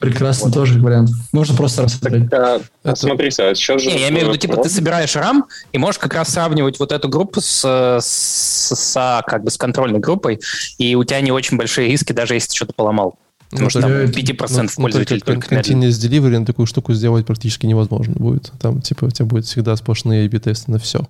Прекрасно, 0.00 0.46
вот. 0.46 0.54
тоже 0.54 0.80
вариант. 0.80 1.10
Можно 1.30 1.54
просто 1.54 1.82
рассмотреть. 1.82 2.30
Так, 2.30 2.62
а, 2.84 2.96
смотрите, 2.96 3.42
а 3.42 3.54
сейчас 3.54 3.82
же... 3.82 3.90
Не, 3.90 4.00
я 4.00 4.08
имею 4.08 4.24
в 4.24 4.28
виду, 4.30 4.38
типа, 4.38 4.56
ты 4.56 4.70
собираешь 4.70 5.14
RAM 5.14 5.42
и 5.72 5.78
можешь 5.78 5.98
как 5.98 6.14
раз 6.14 6.30
сравнивать 6.30 6.78
вот 6.78 6.90
эту 6.90 7.10
группу 7.10 7.42
с, 7.42 7.62
с, 8.00 8.74
с, 8.74 9.22
как 9.26 9.44
бы, 9.44 9.50
с 9.50 9.58
контрольной 9.58 10.00
группой, 10.00 10.40
и 10.78 10.94
у 10.94 11.04
тебя 11.04 11.20
не 11.20 11.32
очень 11.32 11.58
большие 11.58 11.88
риски, 11.88 12.14
даже 12.14 12.32
если 12.32 12.48
ты 12.48 12.56
что-то 12.56 12.72
поломал. 12.72 13.18
Потому 13.50 13.64
ну, 13.64 13.70
что 13.70 13.80
там 13.82 13.90
5% 13.90 14.62
ну, 14.78 14.82
пользователей 14.82 15.22
ну, 15.26 15.34
только 15.34 15.54
Continuous 15.54 15.90
Delivery 15.90 16.38
на 16.38 16.46
такую 16.46 16.64
штуку 16.64 16.94
сделать 16.94 17.26
практически 17.26 17.66
невозможно 17.66 18.14
будет. 18.14 18.52
Там, 18.58 18.80
типа, 18.80 19.04
у 19.04 19.10
тебя 19.10 19.26
будет 19.26 19.44
всегда 19.44 19.76
сплошные 19.76 20.24
A-B-тесты 20.24 20.70
на 20.70 20.78
все. 20.78 21.06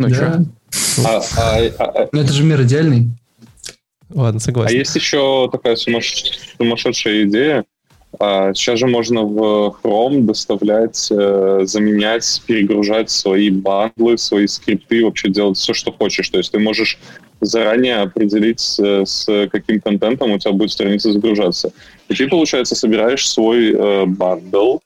Ну, 0.00 0.08
да. 0.08 0.14
что? 0.14 0.44
А, 1.06 1.22
а, 1.36 1.58
а, 1.78 1.84
а, 1.84 2.08
ну, 2.10 2.20
это 2.20 2.32
же 2.32 2.42
мир 2.42 2.62
идеальный. 2.62 3.10
Ладно, 4.08 4.40
согласен. 4.40 4.74
А 4.74 4.78
есть 4.78 4.96
еще 4.96 5.48
такая 5.52 5.76
сумасшедшая 5.76 7.24
идея, 7.24 7.60
а 7.60 7.64
сейчас 8.18 8.78
же 8.78 8.86
можно 8.86 9.24
в 9.24 9.76
Chrome 9.82 10.22
доставлять, 10.22 11.08
э, 11.10 11.60
заменять, 11.64 12.42
перегружать 12.46 13.10
свои 13.10 13.50
бандлы, 13.50 14.16
свои 14.16 14.46
скрипты, 14.46 15.04
вообще 15.04 15.28
делать 15.28 15.58
все, 15.58 15.74
что 15.74 15.92
хочешь. 15.92 16.28
То 16.30 16.38
есть 16.38 16.52
ты 16.52 16.58
можешь 16.58 16.98
заранее 17.40 17.96
определить, 17.96 18.78
э, 18.78 19.04
с 19.04 19.48
каким 19.52 19.80
контентом 19.80 20.32
у 20.32 20.38
тебя 20.38 20.52
будет 20.52 20.70
страница 20.70 21.12
загружаться. 21.12 21.72
И 22.08 22.14
ты, 22.14 22.28
получается, 22.28 22.74
собираешь 22.74 23.28
свой 23.28 23.72
э, 23.72 24.06
бандл 24.06 24.78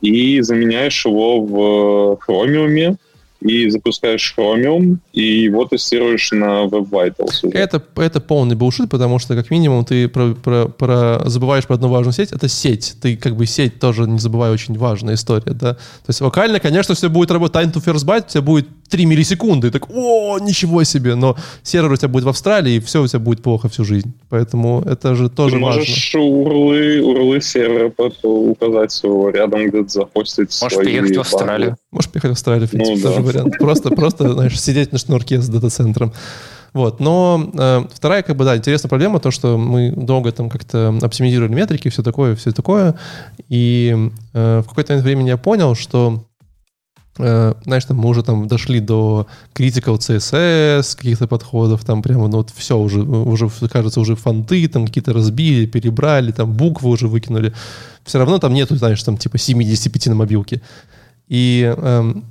и 0.00 0.40
заменяешь 0.40 1.04
его 1.04 1.40
в 1.40 2.18
Chromium, 2.26 2.96
и 3.40 3.70
запускаешь 3.70 4.34
Chromium, 4.36 4.98
и 5.12 5.42
его 5.42 5.64
тестируешь 5.64 6.32
на 6.32 6.64
Web 6.66 6.90
Vitals. 6.90 7.50
Это, 7.52 7.82
это 7.96 8.20
полный 8.20 8.56
булшит, 8.56 8.90
потому 8.90 9.18
что, 9.18 9.34
как 9.36 9.50
минимум, 9.50 9.84
ты 9.84 10.08
про, 10.08 10.34
про, 10.34 10.66
про, 10.66 11.22
забываешь 11.26 11.66
про 11.66 11.74
одну 11.74 11.88
важную 11.88 12.12
сеть, 12.12 12.32
это 12.32 12.48
сеть. 12.48 12.96
Ты 13.00 13.16
как 13.16 13.36
бы 13.36 13.46
сеть 13.46 13.78
тоже, 13.78 14.02
не 14.02 14.18
забывай, 14.18 14.50
очень 14.50 14.76
важная 14.76 15.14
история, 15.14 15.52
да. 15.52 15.74
То 15.74 16.08
есть 16.08 16.20
локально, 16.20 16.60
конечно, 16.60 16.94
все 16.94 17.08
будет 17.08 17.30
работать 17.30 17.56
time 17.64 17.72
to 17.72 17.84
first 17.84 18.04
byte, 18.04 18.28
тебя 18.28 18.42
будет 18.42 18.66
3 18.90 19.06
миллисекунды, 19.06 19.68
и 19.68 19.70
так, 19.70 19.90
о, 19.90 20.38
ничего 20.38 20.84
себе, 20.84 21.14
но 21.14 21.36
сервер 21.62 21.92
у 21.92 21.96
тебя 21.96 22.08
будет 22.08 22.24
в 22.24 22.28
Австралии, 22.28 22.74
и 22.74 22.80
все 22.80 23.02
у 23.02 23.06
тебя 23.06 23.18
будет 23.18 23.42
плохо 23.42 23.68
всю 23.68 23.84
жизнь. 23.84 24.12
Поэтому 24.28 24.82
это 24.82 25.14
же 25.14 25.28
тоже 25.28 25.56
Ты 25.56 25.62
важно. 25.62 25.80
можешь 25.80 26.14
урлы, 26.14 27.02
урлы 27.02 27.40
сервера 27.40 27.92
указать 28.22 29.00
рядом 29.34 29.68
где-то 29.68 29.88
запостить 29.88 30.58
Можешь 30.62 30.78
приехать 30.78 31.16
в 31.16 31.20
Австралию. 31.20 31.76
Можешь 31.90 32.10
приехать 32.10 32.30
в 32.30 32.32
Австралию, 32.32 32.66
в 32.66 32.70
принципе, 32.70 32.96
ну, 32.96 33.02
тоже 33.02 33.16
да. 33.16 33.22
вариант. 33.22 33.58
Просто, 33.58 33.90
просто, 33.90 34.32
знаешь, 34.32 34.60
сидеть 34.60 34.92
на 34.92 34.98
шнурке 34.98 35.40
с 35.40 35.48
дата-центром. 35.48 36.12
Вот. 36.72 37.00
Но 37.00 37.50
э, 37.54 37.84
вторая, 37.92 38.22
как 38.22 38.36
бы, 38.36 38.44
да, 38.44 38.56
интересная 38.56 38.88
проблема, 38.88 39.20
то, 39.20 39.30
что 39.30 39.56
мы 39.56 39.90
долго 39.90 40.32
там 40.32 40.50
как-то 40.50 40.96
оптимизировали 41.00 41.52
метрики, 41.52 41.88
все 41.88 42.02
такое, 42.02 42.36
все 42.36 42.52
такое. 42.52 42.94
И 43.48 44.10
э, 44.34 44.62
в 44.64 44.68
какой-то 44.68 44.92
момент 44.92 45.04
времени 45.04 45.28
я 45.28 45.36
понял, 45.36 45.74
что 45.74 46.24
знаешь, 47.18 47.84
там 47.84 47.96
мы 47.98 48.08
уже 48.08 48.22
там 48.22 48.46
дошли 48.46 48.80
до 48.80 49.26
critical 49.54 49.98
CSS, 49.98 50.96
каких-то 50.96 51.26
подходов, 51.26 51.84
там 51.84 52.02
прямо, 52.02 52.28
ну 52.28 52.38
вот 52.38 52.50
все 52.56 52.78
уже, 52.78 53.00
уже 53.00 53.50
кажется, 53.68 54.00
уже 54.00 54.14
фонты 54.14 54.68
там 54.68 54.86
какие-то 54.86 55.12
разбили, 55.12 55.66
перебрали, 55.66 56.32
там 56.32 56.52
буквы 56.52 56.90
уже 56.90 57.08
выкинули. 57.08 57.52
Все 58.04 58.18
равно 58.18 58.38
там 58.38 58.54
нету, 58.54 58.76
знаешь, 58.76 59.02
там 59.02 59.16
типа 59.16 59.36
75 59.38 60.06
на 60.06 60.14
мобилке. 60.14 60.62
И 61.28 61.74
эм, 61.76 62.24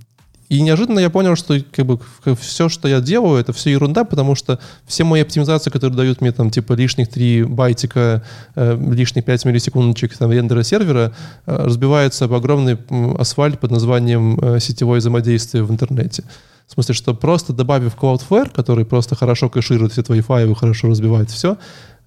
и 0.50 0.62
неожиданно 0.62 1.00
я 1.00 1.10
понял, 1.10 1.36
что 1.36 1.60
как 1.72 1.86
бы 1.86 2.00
все, 2.40 2.70
что 2.70 2.88
я 2.88 3.02
делаю, 3.02 3.40
это 3.40 3.52
все 3.52 3.72
ерунда, 3.72 4.06
потому 4.06 4.36
что 4.36 4.60
все 4.86 5.04
мои 5.04 5.22
оптимизации, 5.22 5.70
которые 5.70 5.98
дают 5.98 6.22
мне 6.22 6.32
там 6.32 6.52
типа 6.52 6.74
лишних 6.74 7.10
3 7.10 7.44
байтика, 7.44 8.24
э, 8.56 8.78
лишних 8.92 9.26
5 9.26 9.46
миллисекундочек 9.46 10.16
там 10.18 10.32
рендера 10.32 10.64
сервера, 10.64 11.14
э, 11.46 11.66
разбиваются 11.66 12.26
об 12.26 12.34
огромный 12.34 12.78
асфальт 13.20 13.60
под 13.60 13.72
названием 13.72 14.40
э, 14.42 14.60
сетевое 14.60 15.00
взаимодействие 15.00 15.64
в 15.64 15.72
интернете. 15.72 16.24
В 16.66 16.74
смысле, 16.74 16.96
что 16.96 17.14
просто 17.14 17.52
добавив 17.52 17.96
Cloudflare, 17.96 18.52
который 18.54 18.86
просто 18.86 19.16
хорошо 19.16 19.50
кэширует 19.50 19.92
все 19.92 20.04
твои 20.04 20.22
файлы, 20.22 20.56
хорошо 20.56 20.88
разбивает 20.88 21.30
все, 21.30 21.58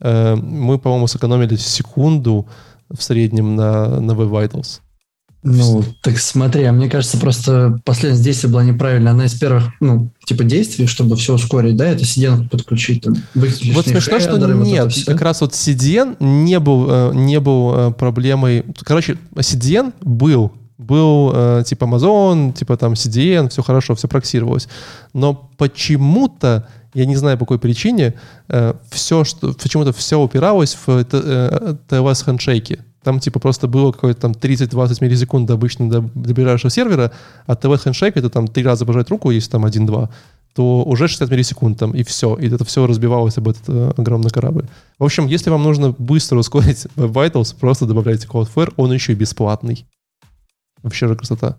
э, 0.00 0.35
мы, 0.37 0.79
по-моему, 0.79 1.07
сэкономили 1.09 1.57
секунду 1.57 2.48
в 2.88 3.03
среднем 3.03 3.55
на, 3.55 4.00
на 4.00 4.12
Web 4.12 4.31
Vitals. 4.31 4.81
Ну, 5.42 5.83
так 6.03 6.18
смотри, 6.18 6.64
а 6.64 6.72
мне 6.72 6.90
кажется, 6.90 7.16
просто 7.16 7.81
последовательность 7.85 8.24
действия 8.24 8.50
была 8.50 8.62
неправильная. 8.62 9.12
Она 9.12 9.24
из 9.24 9.35
первых, 9.35 9.64
ну, 9.81 10.11
типа 10.24 10.44
действий, 10.44 10.87
чтобы 10.87 11.16
все 11.16 11.35
ускорить, 11.35 11.76
да, 11.76 11.87
это 11.87 12.05
CDN 12.05 12.48
подключить, 12.48 13.05
там, 13.05 13.14
выключить 13.35 13.74
Вот 13.74 13.87
смешно, 13.87 14.20
что 14.20 14.37
нет, 14.37 14.85
вот 14.85 15.05
как 15.07 15.22
раз 15.22 15.40
вот 15.40 15.53
CDN 15.53 16.16
не 16.20 16.61
был, 16.61 16.87
э, 16.90 17.12
не 17.14 17.40
был 17.40 17.74
э, 17.74 17.90
проблемой. 17.92 18.64
Короче, 18.85 19.16
CDN 19.35 19.94
был 20.03 20.53
был 20.76 21.31
э, 21.35 21.62
типа 21.66 21.85
Amazon, 21.85 22.53
типа 22.53 22.76
там 22.76 22.94
CDN, 22.94 23.48
все 23.48 23.62
хорошо, 23.62 23.94
все 23.94 24.09
проксировалось. 24.09 24.66
Но 25.12 25.50
почему-то, 25.57 26.68
я 26.94 27.05
не 27.05 27.16
знаю 27.16 27.38
по 27.38 27.44
какой 27.44 27.59
причине, 27.59 28.14
э, 28.48 28.74
все, 28.90 29.24
что, 29.24 29.53
почему-то 29.53 29.92
все 29.92 30.18
упиралось 30.18 30.76
в 30.87 30.88
э, 30.88 31.74
TLS 31.88 32.24
хендшейки. 32.24 32.81
Там 33.03 33.19
типа 33.19 33.41
просто 33.41 33.67
было 33.67 33.93
какое-то 33.93 34.21
там 34.21 34.33
30-20 34.33 34.99
миллисекунд 35.01 35.51
обычно 35.51 35.89
до, 35.89 36.01
до 36.01 36.35
ближайшего 36.35 36.71
сервера, 36.71 37.13
а 37.47 37.55
TLS 37.55 37.85
хендшейк 37.85 38.17
это 38.17 38.29
там 38.29 38.47
три 38.47 38.63
раза 38.63 38.85
пожать 38.85 39.09
руку, 39.09 39.31
если 39.31 39.51
там 39.51 39.65
один-два, 39.65 40.11
то 40.55 40.83
уже 40.83 41.09
60 41.09 41.31
миллисекунд 41.31 41.79
там, 41.79 41.93
и 41.93 42.03
все. 42.03 42.37
И 42.37 42.49
это 42.49 42.65
все 42.65 42.87
разбивалось 42.87 43.39
об 43.39 43.49
этот 43.49 43.63
э, 43.69 43.93
огромный 43.97 44.31
корабль. 44.31 44.67
В 44.99 45.05
общем, 45.05 45.27
если 45.27 45.49
вам 45.49 45.63
нужно 45.63 45.95
быстро 45.97 46.39
ускорить 46.39 46.87
Web 46.97 47.13
Vitals, 47.13 47.55
просто 47.59 47.87
добавляйте 47.87 48.27
Cloudflare, 48.27 48.75
он 48.77 48.93
еще 48.93 49.13
и 49.13 49.17
бесплатный. 49.17 49.87
Вообще 50.83 51.09
же 51.09 51.17
красота. 51.17 51.59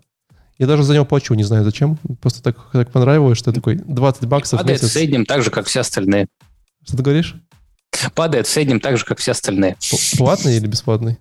Я 0.58 0.66
даже 0.66 0.84
за 0.84 0.94
него 0.94 1.04
плачу, 1.04 1.34
не 1.34 1.44
знаю 1.44 1.64
зачем. 1.64 1.98
Просто 2.20 2.42
так, 2.42 2.56
так 2.72 2.92
понравилось, 2.92 3.38
что 3.38 3.50
я 3.50 3.54
такой 3.54 3.76
20 3.76 4.26
баксов 4.26 4.60
Падает 4.60 4.80
в 4.80 4.82
месяц. 4.82 4.94
в 4.94 4.96
среднем 4.96 5.26
так 5.26 5.42
же, 5.42 5.50
как 5.50 5.66
все 5.66 5.80
остальные. 5.80 6.28
Что 6.84 6.98
ты 6.98 7.02
говоришь? 7.02 7.34
Падает 8.14 8.46
в 8.46 8.50
среднем 8.50 8.78
так 8.80 8.96
же, 8.96 9.04
как 9.04 9.18
все 9.18 9.32
остальные. 9.32 9.76
Платный 10.18 10.56
или 10.56 10.66
бесплатный? 10.66 11.18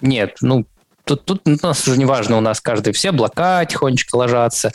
Нет, 0.00 0.36
ну, 0.40 0.66
Тут, 1.06 1.24
тут 1.24 1.42
у 1.46 1.56
нас 1.64 1.86
уже 1.86 1.98
не 1.98 2.04
важно, 2.04 2.36
у 2.36 2.40
нас 2.40 2.60
каждый 2.60 2.92
все 2.92 3.10
облака 3.10 3.64
тихонечко 3.64 4.16
ложатся. 4.16 4.72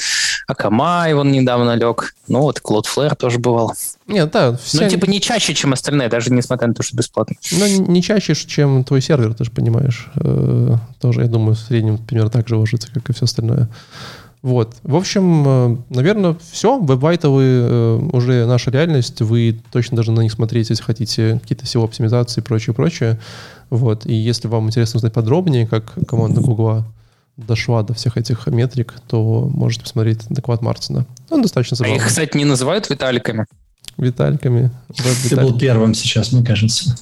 Акамай 0.48 1.14
вон 1.14 1.30
недавно 1.30 1.76
лег. 1.76 2.16
Ну 2.30 2.40
вот 2.40 2.62
Cloudflare 2.64 3.18
тоже 3.18 3.38
бывал. 3.38 3.74
Нет, 4.08 4.32
да. 4.32 4.56
Все... 4.56 4.84
Ну, 4.84 4.90
типа 4.90 5.08
не 5.08 5.20
чаще, 5.20 5.54
чем 5.54 5.74
остальные, 5.74 6.08
даже 6.08 6.32
несмотря 6.32 6.70
на 6.70 6.74
то, 6.74 6.84
что 6.84 6.96
бесплатно. 6.96 7.36
Ну, 7.52 7.68
не 7.86 8.02
чаще, 8.02 8.34
чем 8.34 8.86
твой 8.86 9.02
сервер, 9.02 9.34
ты 9.34 9.44
же 9.44 9.52
понимаешь. 9.52 10.08
Э, 10.16 10.78
тоже, 11.02 11.24
я 11.24 11.28
думаю, 11.28 11.56
в 11.56 11.60
среднем 11.60 11.98
примерно 11.98 12.32
так 12.32 12.48
же 12.48 12.56
ложится, 12.56 12.88
как 12.94 13.10
и 13.10 13.14
все 13.14 13.26
остальное. 13.26 13.68
Вот. 14.42 14.78
В 14.84 14.96
общем, 14.96 15.44
э, 15.46 15.78
наверное, 15.90 16.38
все. 16.52 16.80
Веб-вайтовы 16.80 17.44
э, 17.44 17.96
уже 18.14 18.46
наша 18.46 18.72
реальность. 18.72 19.22
Вы 19.22 19.60
точно 19.74 19.96
должны 19.96 20.14
на 20.14 20.22
них 20.22 20.32
смотреть, 20.32 20.70
если 20.70 20.82
хотите 20.82 21.40
какие-то 21.42 21.66
SEO-оптимизации 21.66 22.40
и 22.40 22.44
прочее, 22.44 22.74
прочее. 22.74 23.20
Вот. 23.72 24.06
И 24.06 24.14
если 24.14 24.48
вам 24.48 24.68
интересно 24.68 24.98
узнать 24.98 25.14
подробнее, 25.14 25.66
как 25.66 25.94
команда 26.08 26.42
Гугла 26.42 26.86
дошла 27.38 27.82
до 27.82 27.94
всех 27.94 28.18
этих 28.18 28.46
метрик, 28.48 28.94
то 29.08 29.50
можете 29.52 29.84
посмотреть 29.84 30.28
доклад 30.30 30.62
Мартина. 30.62 31.08
Он 31.30 31.42
достаточно 31.42 31.78
забавный. 31.78 31.98
А 31.98 32.02
их, 32.02 32.08
кстати, 32.08 32.38
не 32.38 32.46
называют 32.46 32.90
Виталиками? 32.90 33.46
Виталиками. 33.98 34.72
Ты 35.30 35.36
был 35.38 35.58
первым 35.58 35.94
сейчас, 35.94 36.34
мне 36.34 36.44
кажется. 36.44 36.96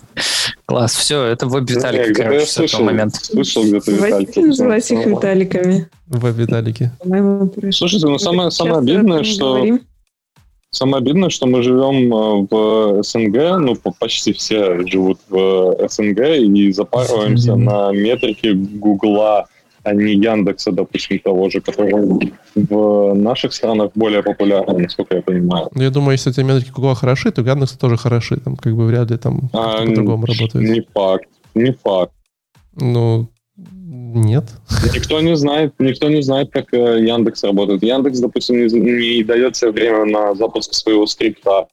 Класс, 0.65 0.93
все, 0.93 1.23
это 1.23 1.47
веб-виталик, 1.47 2.15
короче, 2.15 2.39
я 2.41 2.45
слышал, 2.45 2.83
момент. 2.83 3.15
Слышал 3.15 3.63
где-то 3.63 3.91
Виталики. 3.91 4.39
называть 4.39 4.91
их 4.91 5.05
Виталиками. 5.05 5.89
Веб-виталики. 6.07 6.91
Слушайте, 7.71 8.05
ну 8.05 8.19
самое, 8.19 8.51
самое 8.51 8.77
обидное, 8.77 9.23
что... 9.23 9.55
Говорим. 9.55 9.81
Самое 10.71 11.01
обидное, 11.01 11.29
что 11.29 11.47
мы 11.47 11.63
живем 11.63 12.13
э, 12.13 12.47
в 12.49 13.03
СНГ, 13.03 13.59
ну, 13.59 13.75
почти 13.99 14.33
все 14.33 14.85
живут 14.85 15.19
в 15.27 15.87
СНГ 15.89 16.19
и 16.37 16.71
запарываемся 16.71 17.55
на 17.55 17.91
метрике 17.91 18.53
Гугла, 18.53 19.47
а 19.83 19.93
не 19.93 20.13
Яндекса, 20.13 20.71
допустим, 20.71 21.19
того 21.19 21.49
же, 21.49 21.61
который 21.61 22.31
в 22.53 23.13
наших 23.15 23.53
странах 23.53 23.91
более 23.95 24.21
популярный, 24.21 24.83
насколько 24.83 25.15
я 25.15 25.21
понимаю. 25.23 25.69
Ну, 25.73 25.81
я 25.81 25.89
думаю, 25.89 26.11
если 26.11 26.31
эти 26.31 26.41
метрики 26.41 26.69
Гугла 26.69 26.93
хороши, 26.93 27.31
то 27.31 27.41
Яндекса 27.41 27.79
тоже 27.79 27.97
хороши, 27.97 28.37
там 28.37 28.55
как 28.55 28.75
бы 28.75 28.85
вряд 28.85 29.09
ли 29.09 29.17
там 29.17 29.49
а, 29.53 29.83
по-другому 29.83 30.27
работает. 30.27 30.69
Не 30.69 30.81
факт, 30.93 31.27
не 31.55 31.71
факт. 31.71 32.13
Ну, 32.75 33.27
нет. 34.13 34.45
Никто 34.93 35.19
не 35.21 35.35
знает, 35.35 35.73
никто 35.79 36.09
не 36.09 36.21
знает, 36.21 36.51
как 36.51 36.73
э, 36.73 37.05
Яндекс 37.05 37.43
работает. 37.43 37.83
Яндекс, 37.83 38.19
допустим, 38.19 38.57
не, 38.57 39.17
не 39.17 39.23
дает 39.23 39.55
себе 39.55 39.71
время 39.71 40.05
на 40.05 40.35
запуск 40.35 40.73
своего 40.73 41.05
скрипта 41.05 41.67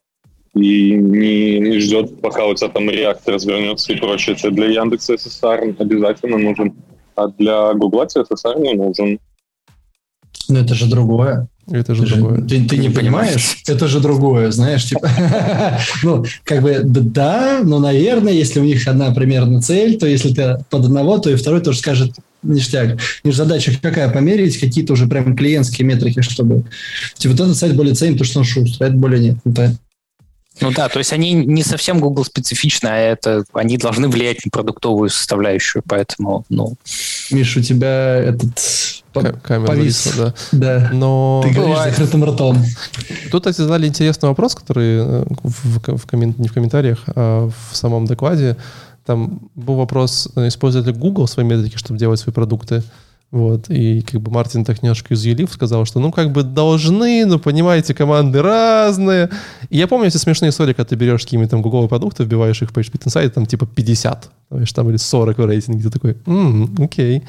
и 0.55 0.93
не, 0.93 1.59
не 1.59 1.79
ждет, 1.79 2.21
пока 2.21 2.47
у 2.47 2.55
тебя 2.55 2.69
там 2.69 2.89
реактор 2.89 3.35
развернется 3.35 3.93
и 3.93 3.97
прочее. 3.97 4.37
Это 4.37 4.51
для 4.51 4.67
Яндекса 4.67 5.15
SSR 5.15 5.77
обязательно 5.79 6.39
нужен, 6.39 6.75
а 7.15 7.29
для 7.29 7.75
Гугла 7.75 8.07
SSR 8.07 8.61
не 8.61 8.75
нужен. 8.75 9.19
Но 10.49 10.61
это 10.61 10.75
же 10.75 10.89
другое. 10.89 11.49
Это 11.71 11.95
же 11.95 12.05
ты 12.05 12.15
другое. 12.15 12.41
Ты, 12.43 12.65
ты 12.65 12.77
не 12.77 12.91
понимаешь? 12.91 13.59
Это 13.67 13.89
же 13.89 14.01
другое, 14.01 14.51
знаешь, 14.53 14.85
типа. 14.85 15.11
ну, 16.03 16.25
как 16.45 16.63
бы, 16.63 16.81
да, 16.85 17.61
но, 17.65 17.81
наверное, 17.81 18.33
если 18.33 18.61
у 18.61 18.65
них 18.65 18.87
одна 18.87 19.13
примерно 19.13 19.61
цель, 19.61 19.99
то 19.99 20.07
если 20.07 20.33
ты 20.33 20.59
под 20.71 20.85
одного, 20.85 21.19
то 21.19 21.31
и 21.31 21.35
второй 21.35 21.61
тоже 21.61 21.79
скажет 21.79 22.13
ништяк. 22.43 23.01
И 23.25 23.31
задача 23.33 23.73
какая? 23.81 24.09
Померить 24.09 24.59
какие-то 24.59 24.93
уже 24.93 25.07
прям 25.07 25.37
клиентские 25.37 25.87
метрики, 25.87 26.21
чтобы... 26.21 26.65
Типа, 27.17 27.33
вот 27.33 27.41
этот 27.41 27.57
сайт 27.57 27.75
более 27.75 27.95
ценен, 27.95 28.15
потому 28.15 28.27
что 28.27 28.39
он 28.41 28.45
шустрый, 28.45 28.89
а 28.89 28.91
это 28.91 28.99
более 28.99 29.21
нет. 29.21 29.37
Это 29.45 29.77
ну 30.61 30.71
да, 30.71 30.89
то 30.89 30.99
есть 30.99 31.13
они 31.13 31.35
не 31.35 31.63
совсем 31.63 32.01
Google 32.01 32.25
специфичны, 32.25 32.89
а 32.89 32.97
это 32.97 33.45
они 33.53 33.77
должны 33.77 34.09
влиять 34.09 34.45
на 34.45 34.51
продуктовую 34.51 35.11
составляющую, 35.11 35.83
поэтому, 35.87 36.45
ну... 36.49 36.77
Миш, 37.31 37.57
у 37.57 37.63
тебя 37.63 38.15
этот 38.17 39.03
камера 39.43 39.67
повис. 39.67 40.05
Зависла, 40.05 40.35
да. 40.53 40.79
да. 40.79 40.91
Но... 40.93 41.41
Ты 41.45 41.51
говоришь 41.51 41.75
Бывает. 41.75 41.95
закрытым 41.95 42.25
ртом. 42.25 42.65
Тут, 43.31 43.43
кстати, 43.43 43.57
задали 43.57 43.87
интересный 43.87 44.29
вопрос, 44.29 44.55
который 44.55 44.99
э, 44.99 45.25
в, 45.43 45.97
в, 45.97 46.07
коммен... 46.07 46.35
не 46.39 46.49
в 46.49 46.53
комментариях, 46.53 47.03
а 47.15 47.49
в 47.49 47.77
самом 47.77 48.07
докладе. 48.07 48.57
Там 49.05 49.51
был 49.55 49.77
вопрос, 49.77 50.29
использует 50.37 50.87
ли 50.87 50.93
Google 50.93 51.29
свои 51.29 51.47
метрики, 51.47 51.77
чтобы 51.77 51.99
делать 51.99 52.19
свои 52.19 52.33
продукты. 52.33 52.83
Вот, 53.33 53.69
и 53.69 54.03
как 54.03 54.21
бы 54.21 54.31
Мартин 54.31 54.65
так 54.65 54.83
немножко 54.83 55.15
изъелив, 55.15 55.53
сказал, 55.53 55.85
что 55.85 55.99
ну 55.99 56.13
как 56.13 56.31
бы 56.31 56.45
должны, 56.45 57.27
но 57.27 57.39
понимаете, 57.39 57.93
команды 57.93 58.41
разные. 58.41 59.31
И 59.69 59.79
я 59.79 59.89
помню 59.89 60.07
эти 60.07 60.17
смешные 60.17 60.51
истории, 60.51 60.75
когда 60.75 60.89
ты 60.89 60.95
берешь 60.95 61.23
какие-нибудь 61.23 61.51
там 61.51 61.61
гугловые 61.61 61.89
продукты, 61.89 62.23
вбиваешь 62.23 62.63
их 62.63 62.71
в 62.71 62.73
PageSpeed 62.73 63.05
Insight, 63.05 63.31
там 63.31 63.45
типа 63.47 63.67
50, 63.67 64.31
знаешь, 64.51 64.73
там 64.73 64.89
или 64.91 64.97
40 64.97 65.39
в 65.39 65.47
рейтинге, 65.47 65.83
ты 65.83 65.91
такой, 65.91 66.17
м-м, 66.27 66.77
окей. 66.79 67.25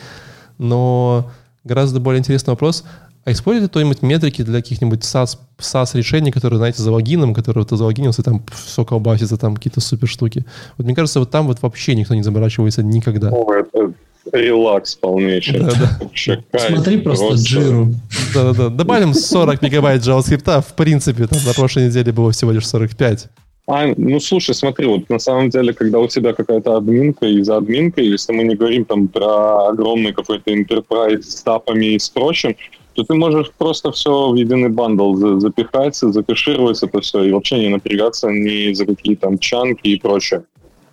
Но 0.59 1.31
гораздо 1.63 1.99
более 1.99 2.19
интересный 2.19 2.51
вопрос, 2.51 2.83
а 3.25 3.31
используете 3.31 3.69
кто-нибудь 3.69 4.01
метрики 4.03 4.41
для 4.41 4.61
каких-нибудь 4.61 5.01
SaaS, 5.01 5.37
SaaS 5.57 5.97
решений, 5.97 6.31
которые, 6.31 6.59
знаете, 6.59 6.81
за 6.81 6.91
логином, 6.91 7.33
которые 7.33 7.65
ты 7.65 7.75
залогинился, 7.75 8.23
там 8.23 8.41
все 8.53 8.85
колбасится, 8.85 9.35
там 9.35 9.55
какие-то 9.55 9.81
супер 9.81 10.07
штуки. 10.07 10.45
Вот 10.77 10.85
мне 10.85 10.95
кажется, 10.95 11.19
вот 11.19 11.29
там 11.29 11.47
вот 11.47 11.61
вообще 11.61 11.95
никто 11.95 12.15
не 12.15 12.23
заморачивается 12.23 12.83
никогда. 12.83 13.29
О, 13.29 13.51
это, 13.53 13.91
релакс 14.37 14.95
полнейший. 14.95 15.59
Да, 15.59 15.71
да. 15.71 16.59
Смотри 16.59 16.97
просто, 16.97 17.25
просто 17.27 17.45
джиру. 17.45 17.87
Да-да-да. 18.33 18.69
Добавим 18.69 19.13
40 19.13 19.61
мегабайт 19.61 20.01
JavaScript. 20.01 20.61
В 20.61 20.73
принципе, 20.75 21.27
там 21.27 21.39
на 21.45 21.53
прошлой 21.53 21.87
неделе 21.87 22.11
было 22.11 22.31
всего 22.31 22.51
лишь 22.51 22.67
45. 22.67 23.29
А, 23.69 23.93
ну 23.97 24.19
слушай, 24.21 24.55
смотри, 24.55 24.87
вот 24.87 25.09
на 25.09 25.19
самом 25.19 25.49
деле, 25.49 25.73
когда 25.73 25.99
у 25.99 26.07
тебя 26.07 26.33
какая-то 26.33 26.77
админка 26.77 27.25
и 27.25 27.43
за 27.43 27.57
админкой, 27.57 28.07
если 28.07 28.31
мы 28.31 28.43
не 28.43 28.55
говорим 28.55 28.85
там 28.85 29.09
про 29.09 29.67
огромный 29.67 30.13
какой-то 30.13 30.51
enterprise 30.51 31.23
с 31.23 31.43
тапами 31.43 31.87
и 31.87 31.99
с 31.99 32.09
прочим, 32.09 32.55
то 32.93 33.03
ты 33.03 33.13
можешь 33.13 33.51
просто 33.57 33.91
все 33.91 34.31
в 34.31 34.35
единый 34.35 34.69
бандл 34.69 35.39
запихать, 35.39 35.95
закэшировать 35.95 36.81
это 36.81 37.01
все 37.01 37.23
и 37.23 37.31
вообще 37.31 37.59
не 37.59 37.67
напрягаться 37.67 38.29
ни 38.29 38.73
за 38.73 38.85
какие 38.85 39.15
там 39.15 39.37
чанки 39.37 39.89
и 39.89 39.99
прочее. 39.99 40.43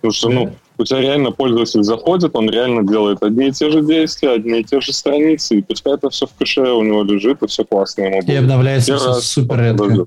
Потому 0.01 0.13
что, 0.13 0.29
ну, 0.29 0.51
у 0.77 0.83
тебя 0.83 1.01
реально 1.01 1.31
пользователь 1.31 1.83
заходит, 1.83 2.31
он 2.35 2.49
реально 2.49 2.83
делает 2.87 3.23
одни 3.23 3.47
и 3.47 3.51
те 3.51 3.71
же 3.71 3.81
действия, 3.81 4.31
одни 4.31 4.59
и 4.61 4.63
те 4.63 4.81
же 4.81 4.93
страницы, 4.93 5.57
и 5.57 5.61
пускай 5.61 5.93
это 5.93 6.09
все 6.09 6.27
в 6.27 6.33
кэше 6.33 6.61
у 6.61 6.83
него 6.83 7.03
лежит, 7.03 7.41
и 7.43 7.47
все 7.47 7.63
классно 7.63 8.03
ему 8.03 8.21
будет. 8.21 8.29
И 8.29 8.35
обновляется 8.35 8.93
Первый 8.93 9.13
все 9.13 9.21
супер 9.21 9.59
редко. 9.59 10.05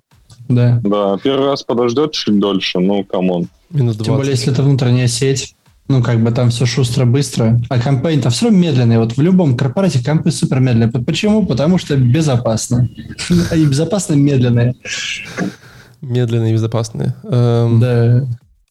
Да. 0.49 0.81
да, 0.83 1.19
первый 1.23 1.49
раз 1.49 1.63
подождет 1.63 2.13
чуть 2.13 2.39
дольше, 2.39 2.79
ну, 2.79 3.05
come 3.05 3.30
on. 3.30 3.49
Минут 3.71 3.97
20. 3.97 4.07
Тем 4.07 4.17
более, 4.17 4.31
если 4.33 4.53
это 4.53 4.63
внутренняя 4.63 5.07
сеть, 5.07 5.55
ну, 5.89 6.03
как 6.03 6.23
бы 6.23 6.31
там 6.33 6.51
все 6.51 6.67
шустро, 6.67 7.07
быстро. 7.07 7.61
А 7.71 7.79
комп 7.79 8.21
там 8.21 8.31
все 8.31 8.47
равно 8.47 8.59
медленный. 8.59 8.99
Вот 8.99 9.17
в 9.17 9.21
любом 9.21 9.57
корпорате 9.57 10.05
компы 10.05 10.31
супер 10.31 10.61
медленные. 10.61 10.91
Почему? 10.91 11.47
Потому 11.47 11.79
что 11.79 11.97
безопасно. 11.97 12.89
Они 13.51 13.67
безопасно 13.67 14.15
медленные. 14.15 14.75
Медленные 16.03 16.51
и 16.51 16.55
безопасные. 16.55 17.15
Эм, 17.25 17.81
да. 17.81 18.27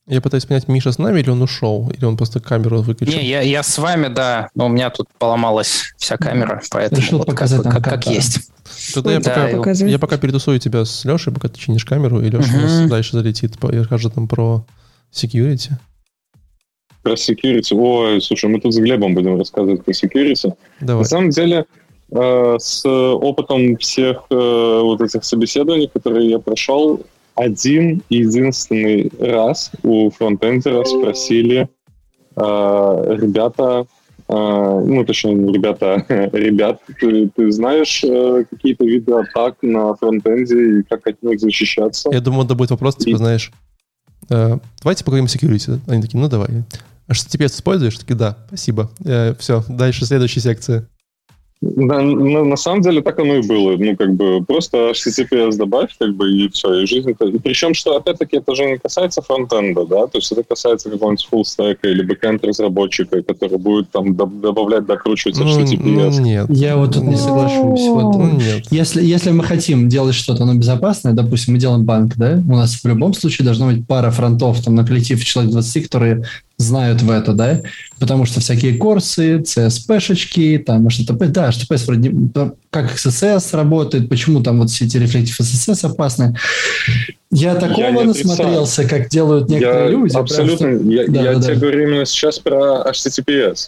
Я 0.07 0.21
пытаюсь 0.21 0.45
понять, 0.45 0.69
Миша 0.69 0.93
с 0.93 0.99
нами 0.99 1.19
или 1.19 1.29
он 1.29 1.41
ушел? 1.41 1.91
Или 1.93 2.05
он 2.05 2.15
просто 2.15 2.39
камеру 2.39 2.81
выключил? 2.81 3.19
Не, 3.19 3.27
я, 3.27 3.41
я 3.41 3.61
с 3.61 3.77
вами, 3.77 4.07
да. 4.07 4.49
Но 4.55 4.67
у 4.67 4.69
меня 4.69 4.89
тут 4.89 5.09
поломалась 5.19 5.93
вся 5.97 6.15
камера, 6.15 6.61
поэтому 6.71 7.01
Решил 7.01 7.17
вот 7.17 7.27
показать 7.27 7.61
как, 7.63 7.73
как, 7.73 7.83
как 7.83 8.07
есть. 8.07 8.49
Тогда 8.93 9.11
я, 9.11 9.19
да, 9.19 9.49
пока, 9.51 9.71
я 9.71 9.99
пока 9.99 10.17
перетусую 10.17 10.59
тебя 10.59 10.85
с 10.85 11.03
Лешей, 11.03 11.33
пока 11.33 11.49
ты 11.49 11.59
чинишь 11.59 11.83
камеру, 11.83 12.21
и 12.21 12.29
Леша 12.29 12.49
угу. 12.53 12.57
у 12.57 12.61
нас 12.61 12.89
дальше 12.89 13.17
залетит 13.17 13.55
и 13.61 13.77
расскажет 13.77 14.13
там 14.13 14.29
про 14.29 14.65
security. 15.11 15.71
Про 17.03 17.13
security? 17.13 17.75
Ой, 17.75 18.21
слушай, 18.21 18.49
мы 18.49 18.61
тут 18.61 18.73
с 18.73 18.77
Глебом 18.77 19.13
будем 19.13 19.37
рассказывать 19.37 19.83
про 19.83 19.91
security. 19.91 20.53
Давай. 20.79 21.03
На 21.03 21.09
самом 21.09 21.29
деле, 21.31 21.65
э, 22.11 22.55
с 22.59 22.85
опытом 22.87 23.75
всех 23.75 24.23
э, 24.29 24.79
вот 24.83 25.01
этих 25.01 25.25
собеседований, 25.25 25.89
которые 25.93 26.29
я 26.29 26.39
прошел, 26.39 27.01
один 27.37 28.01
единственный 28.09 29.11
раз 29.19 29.71
у 29.83 30.09
фронтендера 30.09 30.83
спросили, 30.83 31.69
э, 32.35 32.41
ребята, 32.41 33.85
А, 34.29 34.81
ну, 34.81 35.05
точнее, 35.05 35.53
ребята, 35.53 36.05
ребят, 36.33 36.81
ты, 36.99 37.29
ты 37.33 37.51
знаешь 37.51 38.03
э, 38.03 38.43
какие-то 38.49 38.83
виды 38.83 39.13
атак 39.13 39.55
на 39.61 39.95
фронтенде 39.95 40.79
и 40.79 40.83
как 40.83 41.07
от 41.07 41.23
них 41.23 41.39
защищаться? 41.39 42.09
Я 42.11 42.19
думаю, 42.19 42.43
это 42.45 42.55
будет 42.55 42.71
вопрос, 42.71 42.97
типа, 42.97 43.15
и... 43.15 43.17
знаешь, 43.17 43.51
э, 44.29 44.57
давайте 44.81 45.05
поговорим 45.05 45.25
о 45.25 45.27
security. 45.29 45.79
Они 45.87 46.01
такие, 46.01 46.19
ну 46.19 46.27
давай. 46.27 46.49
А 47.07 47.13
что 47.13 47.29
теперь 47.29 47.47
используешь? 47.47 47.97
Такие, 47.97 48.15
да, 48.15 48.37
спасибо. 48.47 48.91
Э, 49.05 49.33
все, 49.39 49.63
дальше 49.69 50.05
следующая 50.05 50.41
секция. 50.41 50.89
Да, 51.59 52.01
на, 52.01 52.43
на 52.43 52.55
самом 52.55 52.81
деле 52.81 53.01
так 53.01 53.17
оно 53.19 53.37
и 53.37 53.47
было. 53.47 53.75
Ну, 53.77 53.95
как 53.95 54.13
бы, 54.13 54.43
просто 54.45 54.91
HTTPS 54.91 55.57
добавь, 55.57 55.89
как 55.97 56.15
бы, 56.15 56.31
и 56.31 56.49
все, 56.49 56.81
и 56.81 56.85
жизнь... 56.85 57.09
И 57.09 57.39
причем, 57.39 57.73
что, 57.73 57.95
опять-таки, 57.95 58.37
это 58.37 58.53
же 58.53 58.65
не 58.65 58.77
касается 58.77 59.23
фронтенда, 59.23 59.85
да, 59.85 60.05
то 60.05 60.19
есть 60.19 60.31
это 60.31 60.43
касается 60.43 60.89
какого-нибудь 60.91 61.27
фуллстека 61.27 61.87
или 61.87 62.03
бэкэнд-разработчика, 62.03 63.23
который 63.23 63.57
будет 63.57 63.89
там 63.89 64.15
добавлять, 64.15 64.85
докручивать 64.85 65.39
HTTPS. 65.39 66.11
Ну, 66.17 66.21
нет. 66.21 66.45
Я 66.49 66.77
вот 66.77 66.93
тут 66.93 67.03
не 67.03 67.15
соглашусь. 67.15 67.87
Вот, 67.87 68.15
ну, 68.15 68.33
нет. 68.33 68.65
Если, 68.69 69.03
если 69.03 69.31
мы 69.31 69.43
хотим 69.43 69.89
делать 69.89 70.13
что-то, 70.13 70.43
оно 70.43 70.53
безопасное, 70.53 71.13
допустим, 71.13 71.55
мы 71.55 71.59
делаем 71.59 71.85
банк, 71.85 72.15
да, 72.17 72.39
у 72.47 72.55
нас 72.55 72.75
в 72.75 72.85
любом 72.87 73.15
случае 73.15 73.45
должна 73.45 73.67
быть 73.67 73.87
пара 73.87 74.11
фронтов, 74.11 74.63
там, 74.63 74.75
на 74.75 74.85
коллектив 74.85 75.23
человек 75.23 75.51
20, 75.53 75.83
которые 75.83 76.23
знают 76.57 77.01
в 77.03 77.11
это, 77.11 77.33
да, 77.33 77.61
потому 77.99 78.25
что 78.25 78.39
всякие 78.39 78.77
CORS 78.77 79.18
ы, 79.18 79.39
CSP-шечки, 79.39 80.57
там, 80.57 80.87
HTTP, 80.87 81.27
да, 81.27 81.49
HTTP 81.49 81.85
вроде, 81.85 82.55
как 82.71 82.95
XSS 82.95 83.55
работает, 83.55 84.09
почему 84.09 84.41
там 84.41 84.59
вот 84.59 84.71
все 84.71 84.85
эти 84.85 84.97
Reflective 84.97 85.39
XSS 85.39 85.91
опасны. 85.91 86.35
Я 87.29 87.55
такого 87.55 87.81
я 87.81 87.91
насмотрелся, 87.91 88.87
как 88.87 89.09
делают 89.09 89.49
некоторые 89.49 89.85
я 89.85 89.91
люди. 89.91 90.15
Абсолютно, 90.15 90.79
что... 90.79 90.89
я, 90.89 91.07
да, 91.07 91.21
я 91.21 91.33
да, 91.35 91.41
тебе 91.41 91.53
да. 91.55 91.59
говорю 91.59 91.87
именно 91.87 92.05
сейчас 92.05 92.39
про 92.39 92.83
HTTPS. 92.89 93.67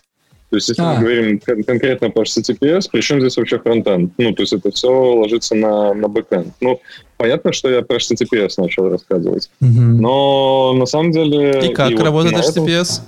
То 0.49 0.55
есть, 0.55 0.69
если 0.69 0.81
а. 0.81 0.93
мы 0.95 1.01
говорим 1.01 1.39
кон- 1.39 1.63
конкретно 1.63 2.09
по 2.09 2.21
HTTPS, 2.21 2.89
причем 2.91 3.19
здесь 3.19 3.38
вообще 3.38 3.59
фронтенд? 3.59 4.13
Ну, 4.17 4.33
то 4.33 4.41
есть 4.41 4.53
это 4.53 4.71
все 4.71 4.89
ложится 4.89 5.53
на, 5.55 5.93
на 5.93 6.07
бэкенд. 6.07 6.55
Ну, 6.59 6.81
понятно, 7.17 7.53
что 7.53 7.69
я 7.69 7.83
про 7.83 7.97
HTTPS 7.97 8.53
начал 8.57 8.89
рассказывать. 8.89 9.51
Угу. 9.62 9.69
Но 9.69 10.73
на 10.73 10.88
самом 10.88 11.12
деле... 11.12 11.69
И 11.69 11.73
как 11.73 11.91
и 11.91 11.95
работает 11.95 12.35
вот 12.35 12.57
HTTPS? 12.57 13.01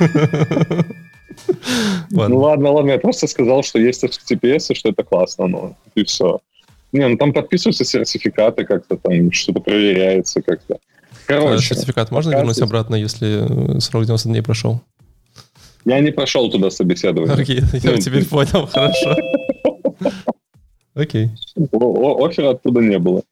Ну 2.10 2.38
ладно, 2.38 2.72
ладно, 2.72 2.90
я 2.90 2.98
просто 2.98 3.26
сказал, 3.26 3.62
что 3.62 3.78
есть 3.78 4.04
HTTPS 4.04 4.66
и 4.70 4.74
что 4.74 4.90
это 4.90 5.02
классно, 5.04 5.46
ну 5.46 5.76
и 5.94 6.04
все. 6.04 6.40
Не, 6.92 7.08
ну 7.08 7.16
там 7.16 7.32
подписываются 7.32 7.84
сертификаты 7.84 8.64
как-то, 8.64 8.96
там 8.96 9.32
что-то 9.32 9.60
проверяется 9.60 10.42
как-то. 10.42 10.78
Короче, 11.38 11.74
сертификат 11.74 12.10
можно 12.10 12.30
вернуть 12.30 12.60
обратно, 12.60 12.94
если 12.94 13.80
срок 13.80 14.04
90 14.04 14.28
дней 14.28 14.42
прошел? 14.42 14.80
Я 15.84 16.00
не 16.00 16.10
прошел 16.10 16.50
туда 16.50 16.70
собеседование. 16.70 17.34
Окей, 17.34 17.60
я 17.72 17.92
ну, 17.92 17.98
теперь 17.98 18.26
понял, 18.26 18.66
хорошо. 18.66 19.16
Окей. 20.94 21.30
Оффера 21.72 22.50
оттуда 22.50 22.80
не 22.80 22.98
было. 22.98 23.22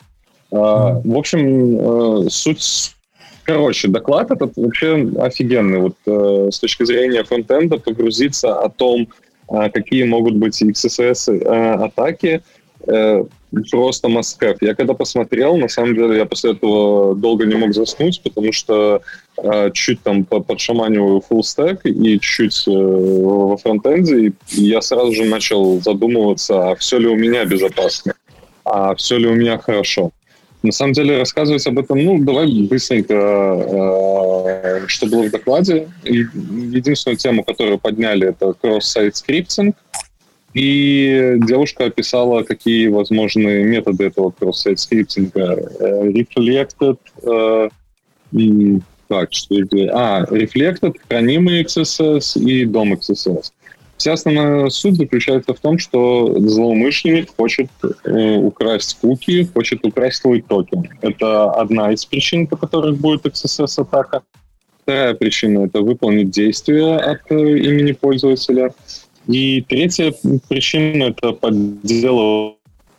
А, 0.50 1.00
в 1.04 1.16
общем, 1.16 2.24
э, 2.26 2.30
суть... 2.30 2.94
Короче, 3.42 3.88
доклад 3.88 4.30
этот 4.30 4.56
вообще 4.56 5.08
офигенный. 5.18 5.78
Вот 5.78 5.96
э, 6.06 6.48
с 6.52 6.58
точки 6.58 6.84
зрения 6.84 7.24
фронтенда 7.24 7.78
погрузиться 7.78 8.54
о 8.60 8.68
том, 8.68 9.08
а, 9.48 9.70
какие 9.70 10.04
могут 10.04 10.36
быть 10.36 10.60
XSS-атаки, 10.62 12.42
э, 12.86 13.24
просто 13.70 14.08
must 14.08 14.56
Я 14.60 14.74
когда 14.74 14.94
посмотрел, 14.94 15.56
на 15.56 15.68
самом 15.68 15.94
деле, 15.94 16.16
я 16.18 16.26
после 16.26 16.52
этого 16.52 17.14
долго 17.14 17.46
не 17.46 17.54
мог 17.54 17.72
заснуть, 17.72 18.20
потому 18.22 18.52
что 18.52 19.02
э, 19.42 19.70
чуть 19.72 20.02
там 20.02 20.24
подшаманиваю 20.24 21.22
full 21.28 21.40
stack 21.40 21.80
и 21.84 22.20
чуть 22.20 22.68
э, 22.68 22.70
во 22.70 23.56
фронтенде, 23.56 24.28
и 24.28 24.32
я 24.50 24.80
сразу 24.80 25.12
же 25.12 25.24
начал 25.24 25.80
задумываться, 25.80 26.70
а 26.70 26.76
все 26.76 26.98
ли 26.98 27.06
у 27.06 27.16
меня 27.16 27.44
безопасно, 27.44 28.14
а 28.64 28.94
все 28.94 29.18
ли 29.18 29.26
у 29.26 29.34
меня 29.34 29.58
хорошо. 29.58 30.10
На 30.64 30.72
самом 30.72 30.92
деле 30.92 31.18
рассказывать 31.18 31.64
об 31.68 31.78
этом, 31.78 32.04
ну, 32.04 32.18
давай 32.18 32.62
быстренько, 32.62 33.14
э, 33.14 34.86
что 34.88 35.06
было 35.06 35.22
в 35.22 35.30
докладе. 35.30 35.88
Единственную 36.04 37.16
тему, 37.16 37.44
которую 37.44 37.78
подняли, 37.78 38.28
это 38.28 38.54
cross-site 38.60 39.12
scripting– 39.12 39.74
и 40.58 41.38
девушка 41.46 41.84
описала, 41.84 42.42
какие 42.42 42.88
возможные 42.88 43.64
методы 43.64 44.06
этого 44.06 44.30
кросс-сайт 44.30 44.80
скриптинга. 44.80 45.56
Э, 45.78 46.08
reflected, 46.08 46.98
э, 47.22 47.68
так, 49.06 49.32
что 49.32 49.60
это? 49.60 49.76
А, 49.92 50.24
Reflected, 50.24 50.96
хранимый 51.08 51.62
XSS 51.62 52.40
и 52.40 52.64
дом 52.64 52.92
XSS. 52.94 53.52
Вся 53.96 54.12
основная 54.12 54.68
суть 54.70 54.96
заключается 54.96 55.54
в 55.54 55.60
том, 55.60 55.78
что 55.78 56.38
злоумышленник 56.38 57.34
хочет 57.36 57.68
э, 58.04 58.36
украсть 58.36 58.98
куки, 59.00 59.48
хочет 59.54 59.84
украсть 59.84 60.22
твой 60.22 60.40
токен. 60.40 60.88
Это 61.02 61.50
одна 61.52 61.92
из 61.92 62.04
причин, 62.04 62.46
по 62.46 62.56
которых 62.56 62.98
будет 62.98 63.26
XSS-атака. 63.26 64.22
Вторая 64.82 65.14
причина— 65.14 65.64
это 65.66 65.82
выполнить 65.82 66.30
действие 66.30 66.96
от 66.96 67.20
э, 67.30 67.58
имени 67.58 67.92
пользователя. 67.92 68.72
И 69.28 69.60
третья 69.60 70.12
причина— 70.48 71.04
это 71.04 71.32
подделывать 71.32 72.56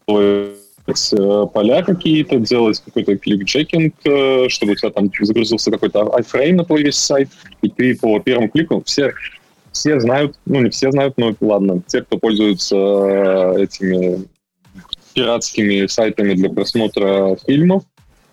э, 0.08 1.46
поля 1.52 1.82
какие-то, 1.82 2.38
делать 2.38 2.80
какой-то 2.86 3.18
клик-чекинг, 3.18 3.96
э, 4.04 4.46
чтобы 4.50 4.74
у 4.74 4.76
тебя 4.76 4.92
там 4.92 5.12
загрузился 5.20 5.72
какой-то 5.72 6.02
iFrame 6.20 6.54
на 6.54 6.66
твой 6.66 6.84
весь 6.84 6.98
сайт, 6.98 7.30
и 7.64 7.70
ты 7.70 7.96
по 7.96 8.20
первому 8.20 8.48
клику 8.48 8.84
все, 8.86 9.12
все 9.72 10.00
знают, 10.00 10.38
ну 10.46 10.62
не 10.62 10.70
все 10.70 10.92
знают, 10.92 11.16
но 11.18 11.36
ладно, 11.42 11.82
те, 11.88 12.04
кто 12.04 12.20
пользуются 12.20 12.76
э, 12.76 13.64
этими 13.64 14.24
пиратскими 15.16 15.88
сайтами 15.88 16.36
для 16.36 16.52
просмотра 16.52 17.38
фильмов, 17.48 17.84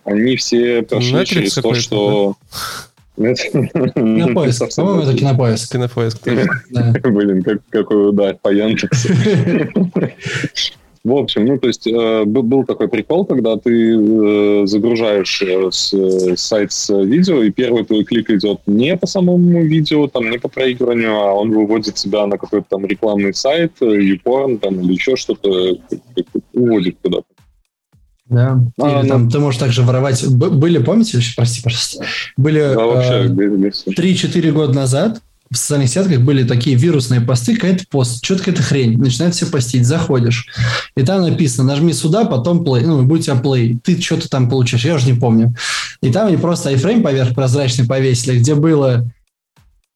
они 0.05 0.37
все 0.37 0.83
прошли 0.83 1.15
Netflix 1.15 1.25
через 1.25 1.55
то, 1.55 1.75
что... 1.75 2.37
Да? 2.53 2.86
Кинопоиск. 3.17 4.77
По-моему, 4.77 5.03
это 5.03 5.15
кинопоиск. 5.15 5.73
Кинопоиск. 5.73 6.19
Блин, 6.23 7.45
какой 7.71 8.09
удар 8.11 8.37
по 8.41 8.49
Яндексу. 8.49 9.09
В 11.07 11.15
общем, 11.15 11.45
ну, 11.47 11.57
то 11.57 11.69
есть 11.69 11.87
э, 11.87 12.25
был 12.25 12.65
такой 12.65 12.89
прикол, 12.89 13.25
когда 13.25 13.57
ты 13.57 13.95
э, 13.95 14.67
загружаешь 14.67 15.41
э, 15.41 15.71
с, 15.71 15.95
э, 15.95 16.37
сайт 16.37 16.73
с 16.73 16.93
видео, 16.93 17.45
и 17.45 17.53
первый 17.53 17.85
твой 17.85 18.03
клик 18.03 18.29
идет 18.29 18.59
не 18.67 18.97
по 18.97 19.07
самому 19.07 19.63
видео, 19.63 20.09
там, 20.09 20.29
не 20.29 20.39
по 20.39 20.49
проигрыванию, 20.49 21.15
а 21.15 21.33
он 21.35 21.53
выводит 21.53 21.95
тебя 21.95 22.27
на 22.27 22.39
какой-то 22.39 22.67
там 22.71 22.87
рекламный 22.87 23.35
сайт, 23.35 23.75
YouPorn, 23.81 24.59
там, 24.59 24.81
или 24.81 24.95
еще 24.95 25.15
что-то, 25.15 25.79
уводит 26.53 26.97
куда-то. 27.01 27.36
Да. 28.29 28.61
А, 28.81 29.01
Или, 29.01 29.09
там, 29.09 29.25
ну... 29.25 29.31
ты 29.31 29.39
можешь 29.39 29.61
также 29.61 29.83
воровать. 29.83 30.27
Были, 30.27 30.79
помните, 30.79 31.21
прости, 31.37 31.63
пожалуйста, 31.63 32.05
были 32.37 32.61
да, 32.61 33.25
э, 33.25 33.29
3-4 33.29 34.51
года 34.51 34.73
назад 34.73 35.21
в 35.51 35.57
социальных 35.57 35.91
сетках 35.91 36.21
были 36.21 36.43
такие 36.43 36.77
вирусные 36.77 37.21
посты, 37.21 37.55
какая-то 37.55 37.85
пост, 37.89 38.25
что-то 38.25 38.41
какая-то 38.41 38.63
хрень, 38.63 38.99
начинают 38.99 39.35
все 39.35 39.47
постить, 39.47 39.87
заходишь, 39.87 40.49
и 40.97 41.03
там 41.03 41.23
написано, 41.23 41.69
нажми 41.69 41.93
сюда, 41.93 42.25
потом 42.25 42.65
play, 42.65 42.85
ну, 42.85 43.05
будет 43.05 43.21
у 43.21 43.25
тебя 43.25 43.35
play, 43.35 43.79
ты 43.83 44.01
что-то 44.01 44.29
там 44.29 44.49
получишь, 44.51 44.85
я 44.85 44.95
уже 44.95 45.07
не 45.07 45.19
помню. 45.19 45.55
И 46.03 46.11
там 46.11 46.27
они 46.27 46.37
просто 46.37 46.73
iFrame 46.73 47.03
поверх 47.03 47.35
прозрачный 47.35 47.87
повесили, 47.87 48.41
где 48.41 48.57
было, 48.57 49.09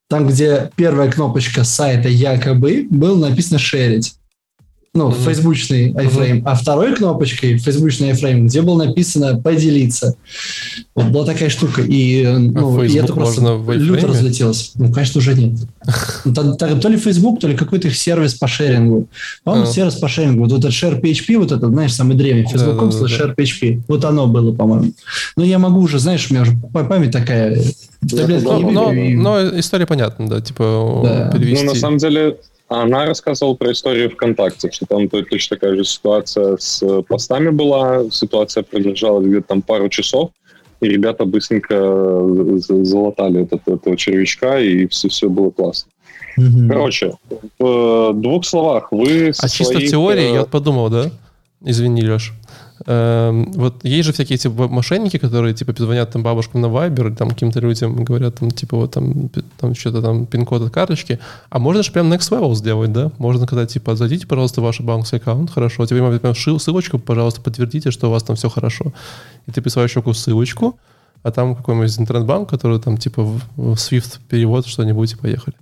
там, 0.09 0.29
где 0.29 0.71
первая 0.77 1.11
кнопочка 1.11 1.65
сайта 1.65 2.09
якобы, 2.09 2.87
было 2.89 3.29
написано 3.29 3.59
шерить 3.59 4.15
ну, 4.93 5.11
mm-hmm. 5.11 5.25
фейсбучный 5.25 5.93
iFrame, 5.93 6.39
mm-hmm. 6.39 6.43
а 6.47 6.57
второй 6.57 6.97
кнопочкой 6.97 7.59
фейсбучный 7.59 8.11
iFrame, 8.11 8.47
где 8.47 8.61
было 8.61 8.87
написано 8.87 9.41
«поделиться». 9.41 10.17
Вот 10.97 11.07
была 11.07 11.25
такая 11.25 11.49
штука, 11.49 11.83
и, 11.83 12.25
а 12.25 12.37
ну, 12.39 12.83
и 12.83 12.97
это 12.97 13.13
просто 13.13 13.41
люто 13.69 14.09
разлетелось. 14.09 14.73
Ну, 14.75 14.93
конечно, 14.93 15.19
уже 15.21 15.35
нет. 15.35 15.59
Ну, 16.25 16.35
то, 16.35 16.55
то, 16.55 16.77
то 16.79 16.89
ли 16.89 16.99
Facebook, 16.99 17.41
то 17.41 17.49
ли 17.49 17.57
какой-то 17.57 17.89
их 17.89 17.97
сервис 17.97 18.35
по 18.35 18.47
шерингу. 18.47 19.09
По-моему, 19.43 19.67
uh-huh. 19.67 19.73
сервис 19.73 19.95
по 19.95 20.09
шерингу. 20.09 20.45
Вот 20.45 20.59
этот 20.59 20.73
Share 20.73 21.01
PHP, 21.01 21.39
вот 21.39 21.53
этот, 21.53 21.71
знаешь, 21.71 21.95
самый 21.95 22.15
древний, 22.17 22.43
Facebook.com 22.43 22.91
да, 22.91 23.07
Share 23.07 23.35
PHP. 23.35 23.83
Вот 23.89 24.05
оно 24.05 24.27
было, 24.27 24.53
по-моему. 24.53 24.93
Но 25.37 25.45
я 25.45 25.59
могу 25.59 25.81
уже, 25.81 25.99
знаешь, 25.99 26.27
у 26.31 26.35
меня 26.35 26.43
уже 26.43 26.53
память 26.73 27.13
такая... 27.13 27.59
Но, 28.03 28.59
но, 28.59 28.93
но 28.93 29.59
история 29.59 29.87
понятна, 29.87 30.29
да, 30.29 30.41
типа 30.41 31.01
да. 31.05 31.31
перевести. 31.31 31.65
Ну, 31.65 31.73
на 31.73 31.79
самом 31.79 31.99
деле, 31.99 32.37
она 32.71 33.05
рассказывала 33.05 33.55
про 33.55 33.73
историю 33.73 34.11
ВКонтакте, 34.11 34.71
что 34.71 34.87
там 34.87 35.09
точно 35.09 35.57
такая 35.57 35.77
же 35.77 35.85
ситуация 35.85 36.57
с 36.57 37.03
постами 37.09 37.51
была. 37.51 38.09
Ситуация 38.11 38.63
продолжалась 38.63 39.27
где-то 39.27 39.49
там 39.49 39.63
пару 39.63 39.89
часов, 39.89 40.31
и 40.81 40.87
ребята 40.87 41.25
быстренько 41.25 41.75
залатали 42.59 43.43
этот, 43.43 43.67
этого 43.67 43.97
червячка, 43.97 44.61
и 44.61 44.87
все, 44.87 45.09
все 45.09 45.29
было 45.29 45.51
классно. 45.51 45.91
Mm-hmm. 46.39 46.69
Короче, 46.69 47.13
в 47.59 48.13
двух 48.15 48.47
словах, 48.47 48.93
вы... 48.93 49.31
А 49.31 49.33
своих... 49.33 49.53
чисто 49.53 49.79
в 49.79 49.91
теории, 49.91 50.31
э, 50.31 50.35
я 50.35 50.45
подумал, 50.45 50.89
да? 50.89 51.11
Извини, 51.65 52.03
Леш. 52.03 52.33
Эм, 52.87 53.53
вот 53.53 53.85
есть 53.85 54.07
же 54.07 54.13
всякие 54.13 54.39
типа 54.39 54.69
мошенники, 54.69 55.19
которые 55.19 55.53
типа 55.53 55.75
звонят 55.77 56.13
там 56.13 56.23
бабушкам 56.23 56.63
на 56.63 56.67
Viber, 56.67 57.15
там 57.15 57.29
каким-то 57.31 57.61
людям 57.61 58.05
говорят 58.05 58.37
там 58.37 58.51
типа 58.51 58.77
вот 58.77 58.93
там, 58.93 59.29
там 59.59 59.75
что-то 59.75 60.01
там 60.01 60.27
пин-код 60.27 60.63
от 60.63 60.73
карточки. 60.73 61.19
А 61.51 61.59
можно 61.59 61.83
же 61.83 61.93
прям 61.93 62.11
next 62.11 62.31
level 62.31 62.55
сделать, 62.55 62.93
да? 62.93 63.13
Можно 63.19 63.47
сказать 63.47 63.73
типа 63.73 63.97
зайдите, 63.97 64.27
пожалуйста, 64.27 64.61
в 64.61 64.65
ваш 64.65 64.81
банковский 64.81 65.17
аккаунт, 65.17 65.51
хорошо. 65.51 65.85
Тебе 65.85 66.01
можно 66.01 66.19
прям 66.19 66.35
ссылочку, 66.35 66.99
пожалуйста, 66.99 67.43
подтвердите, 67.43 67.91
что 67.91 68.09
у 68.09 68.11
вас 68.11 68.23
там 68.23 68.37
все 68.37 68.49
хорошо. 68.49 68.93
И 69.47 69.53
ты 69.53 69.61
присылаешь 69.61 69.91
человеку 69.91 70.15
ссылочку, 70.15 70.79
а 71.23 71.31
там 71.33 71.55
какой-нибудь 71.55 71.99
интернет-банк, 71.99 72.49
который 72.49 72.81
там 72.81 72.97
типа 72.97 73.23
в 73.23 73.45
Swift 73.75 74.21
перевод 74.29 74.67
что-нибудь 74.67 75.13
и 75.13 75.17
поехали. 75.17 75.55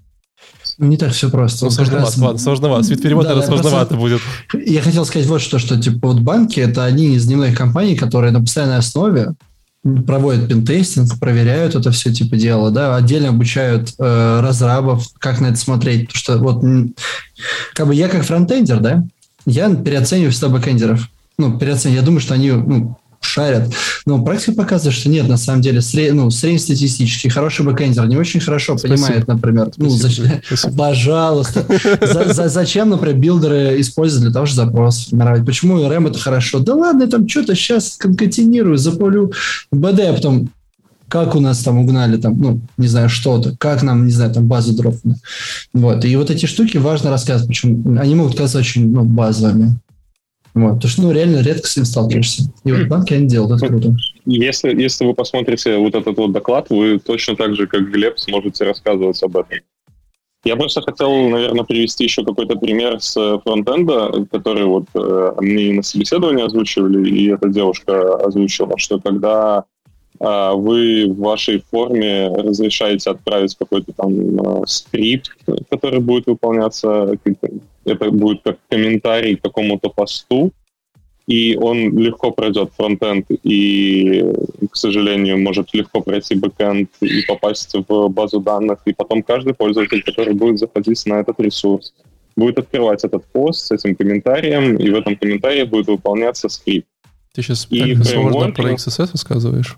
Не 0.78 0.96
так 0.96 1.12
все 1.12 1.28
просто. 1.28 1.64
Ну, 1.64 1.70
сложновато, 1.72 2.06
раз... 2.06 2.18
ладно, 2.18 2.38
сложновато. 2.38 2.84
Свит 2.84 3.02
перевод, 3.02 3.26
да, 3.26 3.42
сложновато 3.42 3.96
будет. 3.96 4.20
Я 4.54 4.80
хотел 4.80 5.04
сказать 5.04 5.26
вот 5.26 5.40
что, 5.40 5.58
что 5.58 5.80
типа 5.80 6.08
вот 6.08 6.20
банки 6.20 6.60
это 6.60 6.84
одни 6.84 7.14
из 7.14 7.26
дневных 7.26 7.56
компаний, 7.56 7.96
которые 7.96 8.32
на 8.32 8.40
постоянной 8.40 8.76
основе 8.76 9.34
проводят 10.06 10.48
пентестинг, 10.48 11.18
проверяют 11.18 11.74
это 11.74 11.90
все 11.90 12.12
типа 12.12 12.36
дело, 12.36 12.70
да, 12.70 12.96
отдельно 12.96 13.30
обучают 13.30 13.94
э, 13.98 14.40
разрабов, 14.40 15.08
как 15.18 15.40
на 15.40 15.46
это 15.46 15.56
смотреть, 15.56 16.08
потому 16.12 16.18
что 16.18 16.38
вот 16.38 16.64
как 17.74 17.86
бы 17.86 17.94
я 17.94 18.08
как 18.08 18.24
фронтендер, 18.24 18.80
да, 18.80 19.04
я 19.46 19.74
переоцениваю 19.74 20.30
всегда 20.30 20.48
бэкендеров. 20.48 21.08
Ну, 21.38 21.58
переоцениваю. 21.58 22.00
Я 22.00 22.04
думаю, 22.04 22.20
что 22.20 22.34
они 22.34 22.50
ну, 22.50 22.98
шарят. 23.20 23.72
Но 24.06 24.22
практика 24.22 24.52
показывает, 24.52 24.96
что 24.96 25.08
нет, 25.08 25.28
на 25.28 25.36
самом 25.36 25.60
деле, 25.60 25.80
сред, 25.80 26.14
ну, 26.14 26.30
среднестатистический, 26.30 27.28
хороший 27.28 27.64
бэкэндер 27.64 28.06
не 28.06 28.16
очень 28.16 28.40
хорошо 28.40 28.78
Спасибо. 28.78 28.94
понимает, 28.94 29.28
например, 29.28 29.70
ну, 29.76 29.90
Спасибо. 29.90 30.28
ну, 30.28 30.40
зачем, 30.48 30.72
пожалуйста, 30.76 31.66
за, 32.00 32.32
за, 32.32 32.48
зачем, 32.48 32.90
например, 32.90 33.16
билдеры 33.16 33.80
используют 33.80 34.24
для 34.24 34.32
того, 34.32 34.46
чтобы 34.46 34.66
запрос 34.66 35.06
формировать? 35.06 35.44
Почему 35.44 35.78
ORM 35.78 36.08
это 36.08 36.18
хорошо? 36.18 36.58
Да 36.60 36.74
ладно, 36.74 37.04
я 37.04 37.08
там 37.08 37.28
что-то 37.28 37.54
сейчас 37.54 37.96
конкатинирую, 37.96 38.78
запулю 38.78 39.32
БД, 39.70 40.00
а 40.00 40.12
потом 40.14 40.50
как 41.08 41.34
у 41.34 41.40
нас 41.40 41.60
там 41.60 41.78
угнали 41.78 42.18
там, 42.18 42.38
ну, 42.38 42.60
не 42.76 42.86
знаю, 42.86 43.08
что-то, 43.08 43.56
как 43.58 43.82
нам, 43.82 44.04
не 44.04 44.12
знаю, 44.12 44.32
там 44.32 44.46
базу 44.46 44.74
дропнули. 44.74 45.16
Вот. 45.72 46.04
И 46.04 46.14
вот 46.16 46.30
эти 46.30 46.46
штуки 46.46 46.76
важно 46.76 47.10
рассказывать, 47.10 47.48
почему 47.48 47.98
они 47.98 48.14
могут 48.14 48.36
казаться 48.36 48.58
очень 48.58 48.92
ну, 48.92 49.04
базовыми. 49.04 49.78
Вот, 50.58 50.74
потому 50.74 50.90
что, 50.90 51.02
ну, 51.02 51.12
реально 51.12 51.40
редко 51.40 51.68
с 51.68 51.76
ним 51.76 51.84
сталкиваешься. 51.86 52.42
И 52.64 52.72
вот 52.72 52.88
банки 52.88 53.14
они 53.14 53.28
делают, 53.28 53.62
это 53.62 53.68
круто. 53.68 53.94
Если, 54.26 54.74
если 54.74 55.04
вы 55.04 55.14
посмотрите 55.14 55.76
вот 55.76 55.94
этот 55.94 56.16
вот 56.16 56.32
доклад, 56.32 56.68
вы 56.70 56.98
точно 56.98 57.36
так 57.36 57.54
же, 57.54 57.68
как 57.68 57.90
Глеб, 57.92 58.18
сможете 58.18 58.64
рассказывать 58.64 59.22
об 59.22 59.36
этом. 59.36 59.58
Я 60.44 60.56
просто 60.56 60.82
хотел, 60.82 61.10
наверное, 61.28 61.64
привести 61.64 62.04
еще 62.04 62.24
какой-то 62.24 62.56
пример 62.56 63.00
с 63.00 63.38
фронтенда, 63.44 64.26
который 64.32 64.64
вот 64.64 64.84
э, 64.94 65.32
мне 65.38 65.74
на 65.74 65.82
собеседовании 65.82 66.44
озвучивали, 66.44 67.08
и 67.08 67.28
эта 67.28 67.48
девушка 67.48 68.16
озвучила, 68.16 68.78
что 68.78 68.98
когда 69.00 69.64
э, 70.18 70.50
вы 70.54 71.06
в 71.08 71.18
вашей 71.18 71.62
форме 71.70 72.28
разрешаете 72.28 73.10
отправить 73.10 73.56
какой-то 73.56 73.92
там 73.92 74.12
э, 74.12 74.62
скрипт, 74.66 75.36
который 75.70 76.00
будет 76.00 76.26
выполняться 76.26 77.16
это 77.88 78.10
будет 78.10 78.42
как 78.42 78.58
комментарий 78.68 79.36
к 79.36 79.42
какому-то 79.42 79.88
посту, 79.90 80.52
и 81.26 81.56
он 81.60 81.96
легко 81.98 82.30
пройдет 82.30 82.72
фронтенд 82.76 83.26
и, 83.42 84.24
к 84.70 84.76
сожалению, 84.76 85.38
может 85.38 85.74
легко 85.74 86.00
пройти 86.00 86.34
бэкенд 86.34 86.90
и 87.02 87.22
попасть 87.26 87.74
в 87.74 88.08
базу 88.08 88.40
данных, 88.40 88.78
и 88.86 88.94
потом 88.94 89.22
каждый 89.22 89.52
пользователь, 89.52 90.02
который 90.02 90.32
будет 90.32 90.58
заходить 90.58 91.04
на 91.04 91.20
этот 91.20 91.38
ресурс, 91.40 91.92
будет 92.34 92.58
открывать 92.58 93.04
этот 93.04 93.26
пост 93.26 93.66
с 93.66 93.72
этим 93.72 93.94
комментарием, 93.94 94.76
и 94.76 94.90
в 94.90 94.94
этом 94.94 95.16
комментарии 95.16 95.64
будет 95.64 95.88
выполняться 95.88 96.48
скрипт. 96.48 96.88
Ты 97.34 97.42
сейчас 97.42 97.66
и 97.70 97.94
сложно 97.96 98.52
про 98.52 98.72
XSS 98.72 99.10
рассказываешь? 99.12 99.76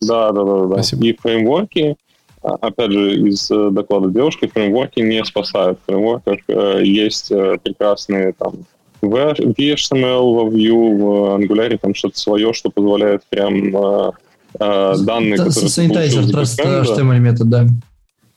Да, 0.00 0.32
да, 0.32 0.44
да, 0.44 0.64
да. 0.64 0.74
Спасибо. 0.82 1.06
И 1.06 1.16
фреймворки 1.16 1.96
опять 2.42 2.92
же, 2.92 3.16
из 3.28 3.50
э, 3.50 3.70
доклада 3.70 4.08
девушки, 4.10 4.46
фреймворки 4.46 5.00
не 5.00 5.24
спасают. 5.24 5.78
В 5.80 5.86
фреймворках 5.86 6.38
э, 6.48 6.80
есть 6.84 7.30
э, 7.30 7.58
прекрасные 7.62 8.32
там 8.32 8.64
в 9.00 9.14
HTML, 9.14 10.34
во 10.34 10.50
Vue, 10.50 10.98
в 10.98 11.40
Angular 11.40 11.78
там 11.78 11.94
что-то 11.94 12.18
свое, 12.18 12.52
что 12.52 12.70
позволяет 12.70 13.22
прям 13.28 13.76
э, 13.76 14.12
данные, 14.58 15.36
да, 15.36 15.44
которые... 15.44 15.68
Sanitizer, 15.68 16.30
просто 16.30 16.62
HTML 16.62 17.18
метод, 17.18 17.48
да. 17.48 17.66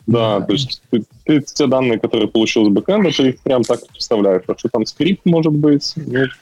Да, 0.08 0.42
то 0.42 0.54
есть 0.54 0.82
ты, 0.90 1.04
ты 1.26 1.42
те 1.42 1.68
данные, 1.68 2.00
которые 2.00 2.28
получил 2.28 2.66
с 2.66 2.70
бэкэнда, 2.70 3.12
ты 3.12 3.30
их 3.30 3.40
прям 3.40 3.64
так 3.64 3.80
представляешь. 3.88 4.44
А 4.48 4.58
что 4.58 4.70
там 4.70 4.86
скрипт 4.86 5.26
может 5.26 5.54
быть, 5.54 5.94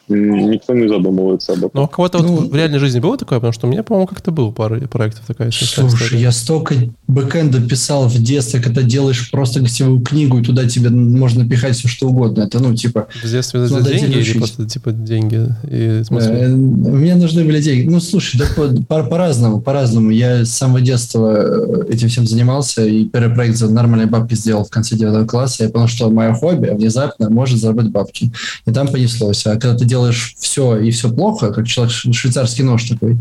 ну, 0.08 0.50
никто 0.50 0.74
не 0.74 0.88
задумывается 0.88 1.54
об 1.54 1.60
этом. 1.60 1.72
Ну, 1.74 1.82
а 1.82 1.86
у 1.86 1.88
кого-то 1.88 2.20
ну, 2.20 2.36
вот 2.36 2.50
в 2.50 2.56
реальной 2.56 2.80
жизни 2.80 3.00
было 3.00 3.18
такое? 3.18 3.40
Потому 3.40 3.54
что 3.54 3.68
у 3.68 3.70
меня, 3.70 3.84
по-моему, 3.84 4.08
как-то 4.08 4.32
было 4.32 4.52
пара 4.52 4.80
проектов 4.88 5.26
такая. 5.28 5.52
Слушай, 5.52 5.88
история. 5.88 6.22
я 6.22 6.32
столько 6.32 6.76
бэкэнда 7.08 7.62
писал 7.62 8.08
в 8.08 8.18
детстве, 8.22 8.62
когда 8.62 8.82
делаешь 8.82 9.30
просто 9.32 9.62
гостевую 9.62 10.02
книгу, 10.02 10.40
и 10.40 10.44
туда 10.44 10.68
тебе 10.68 10.90
можно 10.90 11.48
пихать 11.48 11.76
все, 11.76 11.88
что 11.88 12.08
угодно. 12.08 12.44
Это, 12.44 12.60
ну, 12.60 12.76
типа... 12.76 13.08
В 13.24 13.30
детстве 13.30 13.66
за 13.66 13.82
деньги 13.82 14.18
или 14.18 14.38
просто, 14.38 14.68
типа, 14.68 14.92
деньги? 14.92 15.48
И, 15.70 16.04
э, 16.10 16.48
мне 16.50 17.16
нужны 17.16 17.44
были 17.44 17.62
деньги. 17.62 17.90
Ну, 17.90 18.00
слушай, 18.00 18.38
да 18.38 18.46
по- 18.56 19.04
по-разному, 19.04 19.62
по-разному. 19.62 20.10
Я 20.10 20.46
с 20.46 20.50
самого 20.50 20.82
детства 20.82 21.86
э, 21.88 21.94
этим 21.94 22.10
всем 22.10 22.28
занимался, 22.28 22.86
и 22.86 23.06
первый 23.06 23.34
проект 23.34 23.58
за 23.58 23.72
нормальные 23.72 24.08
бабки 24.08 24.36
сделал 24.36 24.66
в 24.70 24.72
конце 24.72 24.96
девятого 24.96 25.26
класса, 25.26 25.64
я 25.64 25.70
понял, 25.70 25.88
что 25.88 26.10
мое 26.10 26.34
хобби 26.34 26.70
внезапно 26.70 27.30
может 27.30 27.60
заработать 27.60 27.92
бабки. 27.92 28.32
И 28.66 28.72
там 28.72 28.88
понеслось. 28.88 29.46
А 29.46 29.52
когда 29.52 29.76
ты 29.76 29.86
делаешь 29.86 30.36
все 30.38 30.78
и 30.78 30.92
все 30.92 31.12
плохо, 31.12 31.52
как 31.52 31.68
человек 31.68 31.94
швейцарский 31.94 32.64
нож 32.64 32.84
такой, 32.86 33.20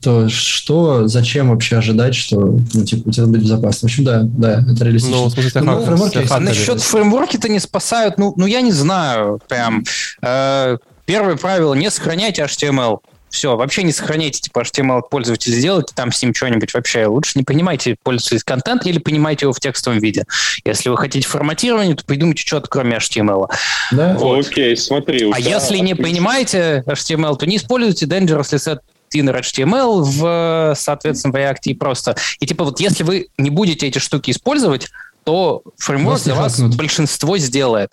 то 0.00 0.28
что, 0.28 1.06
зачем 1.08 1.50
вообще 1.50 1.76
ожидать, 1.76 2.14
что 2.14 2.60
ну, 2.74 2.84
типа, 2.84 3.08
у 3.08 3.12
тебя 3.12 3.26
будет 3.26 3.42
безопасно? 3.42 3.88
В 3.88 3.92
общем, 3.92 4.04
да, 4.04 4.22
да, 4.22 4.64
это 4.68 4.84
реалистично. 4.84 5.16
Ну, 5.16 5.30
смысле, 5.30 5.60
ну, 5.62 5.84
фреймворки... 5.84 6.26
А 6.30 6.40
насчет 6.40 6.80
фреймворки-то 6.80 7.48
не 7.48 7.60
спасают, 7.60 8.18
ну, 8.18 8.34
ну 8.36 8.46
я 8.46 8.60
не 8.60 8.72
знаю, 8.72 9.40
прям. 9.48 9.84
Э, 10.22 10.78
первое 11.06 11.36
правило, 11.36 11.74
не 11.74 11.90
сохраняйте 11.90 12.42
HTML. 12.42 12.98
Все, 13.30 13.56
вообще 13.56 13.82
не 13.82 13.92
сохраняйте 13.92 14.40
типа 14.40 14.60
HTML 14.60 15.02
пользователя, 15.10 15.54
сделайте 15.54 15.94
там 15.94 16.12
с 16.12 16.22
ним 16.22 16.34
что-нибудь 16.34 16.72
вообще. 16.74 17.06
Лучше 17.06 17.32
не 17.36 17.44
понимайте 17.44 17.96
пользовательский 18.02 18.46
контент 18.46 18.86
или 18.86 18.98
понимайте 18.98 19.46
его 19.46 19.52
в 19.52 19.60
текстовом 19.60 19.98
виде. 19.98 20.24
Если 20.64 20.88
вы 20.88 20.96
хотите 20.96 21.26
форматирование, 21.26 21.94
то 21.94 22.04
придумайте 22.04 22.42
что-то 22.42 22.68
кроме 22.68 22.96
HTML. 22.96 23.48
Да? 23.92 24.14
Вот. 24.14 24.46
Окей, 24.46 24.76
смотри. 24.76 25.30
А 25.32 25.38
если 25.38 25.78
не 25.78 25.94
понимаете 25.94 26.84
HTML, 26.86 27.36
то 27.36 27.46
не 27.46 27.56
используйте 27.56 28.06
Dangerously 28.06 28.56
Set 28.56 28.78
inner 29.14 29.40
HTML 29.40 30.02
в, 30.02 30.74
соответственно, 30.76 31.32
в 31.32 31.36
React 31.36 31.62
и 31.64 31.74
просто. 31.74 32.16
И 32.40 32.46
типа 32.46 32.64
вот 32.64 32.80
если 32.80 33.04
вы 33.04 33.28
не 33.38 33.50
будете 33.50 33.86
эти 33.86 33.98
штуки 33.98 34.30
использовать, 34.30 34.88
то 35.24 35.62
фреймворк 35.76 36.22
для 36.22 36.34
вас 36.34 36.60
большинство 36.60 37.36
сделает. 37.38 37.90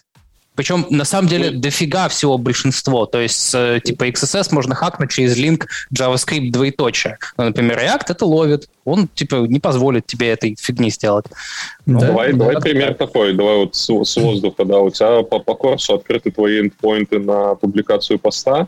Причем, 0.56 0.86
на 0.89 1.06
самом 1.06 1.28
деле, 1.28 1.51
дофига 1.51 2.08
всего 2.08 2.38
большинство. 2.38 3.06
То 3.06 3.20
есть, 3.20 3.53
э, 3.53 3.80
типа, 3.84 4.08
XSS 4.08 4.47
можно 4.51 4.76
хакнуть 4.76 5.12
через 5.12 5.38
линк 5.38 5.68
JavaScript 5.93 6.51
двоеточие. 6.51 7.18
Ну, 7.38 7.45
например, 7.45 7.78
React 7.78 8.06
это 8.10 8.26
ловит. 8.26 8.70
Он, 8.86 9.08
типа, 9.08 9.36
не 9.47 9.60
позволит 9.60 10.06
тебе 10.06 10.30
этой 10.30 10.56
фигни 10.60 10.89
сделать. 10.89 11.26
Ну, 11.86 11.99
да, 11.99 12.08
давай, 12.08 12.32
да, 12.32 12.38
давай 12.38 12.56
да, 12.56 12.62
пример 12.62 12.89
да. 12.89 13.06
такой. 13.06 13.34
Давай 13.34 13.58
вот 13.58 13.76
с, 13.76 14.03
с 14.03 14.18
воздуха. 14.18 14.66
Да, 14.66 14.80
у 14.80 14.89
тебя 14.89 15.24
по, 15.24 15.39
по 15.39 15.56
курсу 15.56 15.95
открыты 15.95 16.32
твои 16.32 16.62
эндпоинты 16.62 17.20
на 17.20 17.56
публикацию 17.56 18.20
поста, 18.20 18.68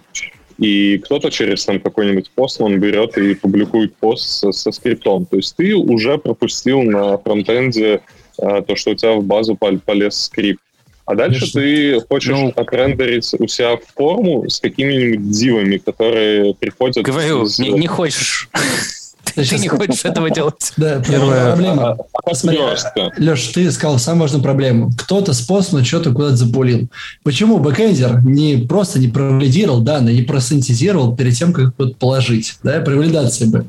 и 0.58 0.98
кто-то 0.98 1.30
через 1.30 1.66
там 1.66 1.80
какой-нибудь 1.80 2.32
пост, 2.32 2.60
он 2.62 2.80
берет 2.80 3.18
и 3.18 3.36
публикует 3.36 3.96
пост 3.96 4.28
со, 4.28 4.52
со 4.52 4.72
скриптом. 4.72 5.26
То 5.26 5.38
есть 5.38 5.56
ты 5.56 5.76
уже 5.76 6.18
пропустил 6.18 6.82
на 6.82 7.18
фронтенде 7.20 8.02
а, 8.40 8.62
то, 8.62 8.76
что 8.76 8.92
у 8.92 8.96
тебя 8.96 9.14
в 9.14 9.24
базу 9.24 9.56
полез 9.56 10.16
скрипт. 10.16 10.62
А 11.08 11.16
дальше 11.16 11.52
Конечно. 11.52 11.62
ты 11.62 12.06
хочешь 12.08 12.32
ну, 12.32 12.54
отрендерить 12.54 13.34
у 13.40 13.48
себя 13.48 13.80
форму 13.96 14.50
с 14.50 14.60
какими-нибудь 14.60 15.32
дивами, 15.32 15.78
которые 15.78 16.54
приходят... 16.54 17.02
Говорю, 17.06 17.46
из... 17.46 17.58
не, 17.60 17.70
не 17.72 17.88
хочешь. 17.88 18.50
Ты, 19.36 19.44
ты 19.46 19.58
не 19.58 19.68
хочешь 19.68 20.06
этого 20.06 20.30
делать. 20.30 20.74
Да, 20.78 21.02
первая 21.02 21.54
проблема. 21.54 21.90
А, 21.92 21.98
а 22.24 22.36
Смотри, 22.36 22.60
Леш, 23.18 23.42
ты 23.48 23.72
сказал 23.72 24.00
самую 24.00 24.24
важную 24.24 24.44
проблему. 24.44 24.92
Кто-то 24.98 25.34
с 25.34 25.42
постно 25.42 25.84
что-то 25.84 26.12
куда-то 26.12 26.36
запулил. 26.36 26.88
Почему 27.24 27.60
бэкэндер 27.60 28.24
не 28.24 28.58
просто 28.58 29.00
не 29.00 29.08
провалидировал 29.08 29.82
данные, 29.82 30.16
не 30.16 30.22
просанитайзил 30.24 31.16
перед 31.16 31.36
тем, 31.36 31.54
как 31.54 31.74
их 31.80 31.98
положить? 31.98 32.56
Да, 32.64 32.80
при 32.82 32.96
валидации 32.96 33.46
бы. 33.46 33.66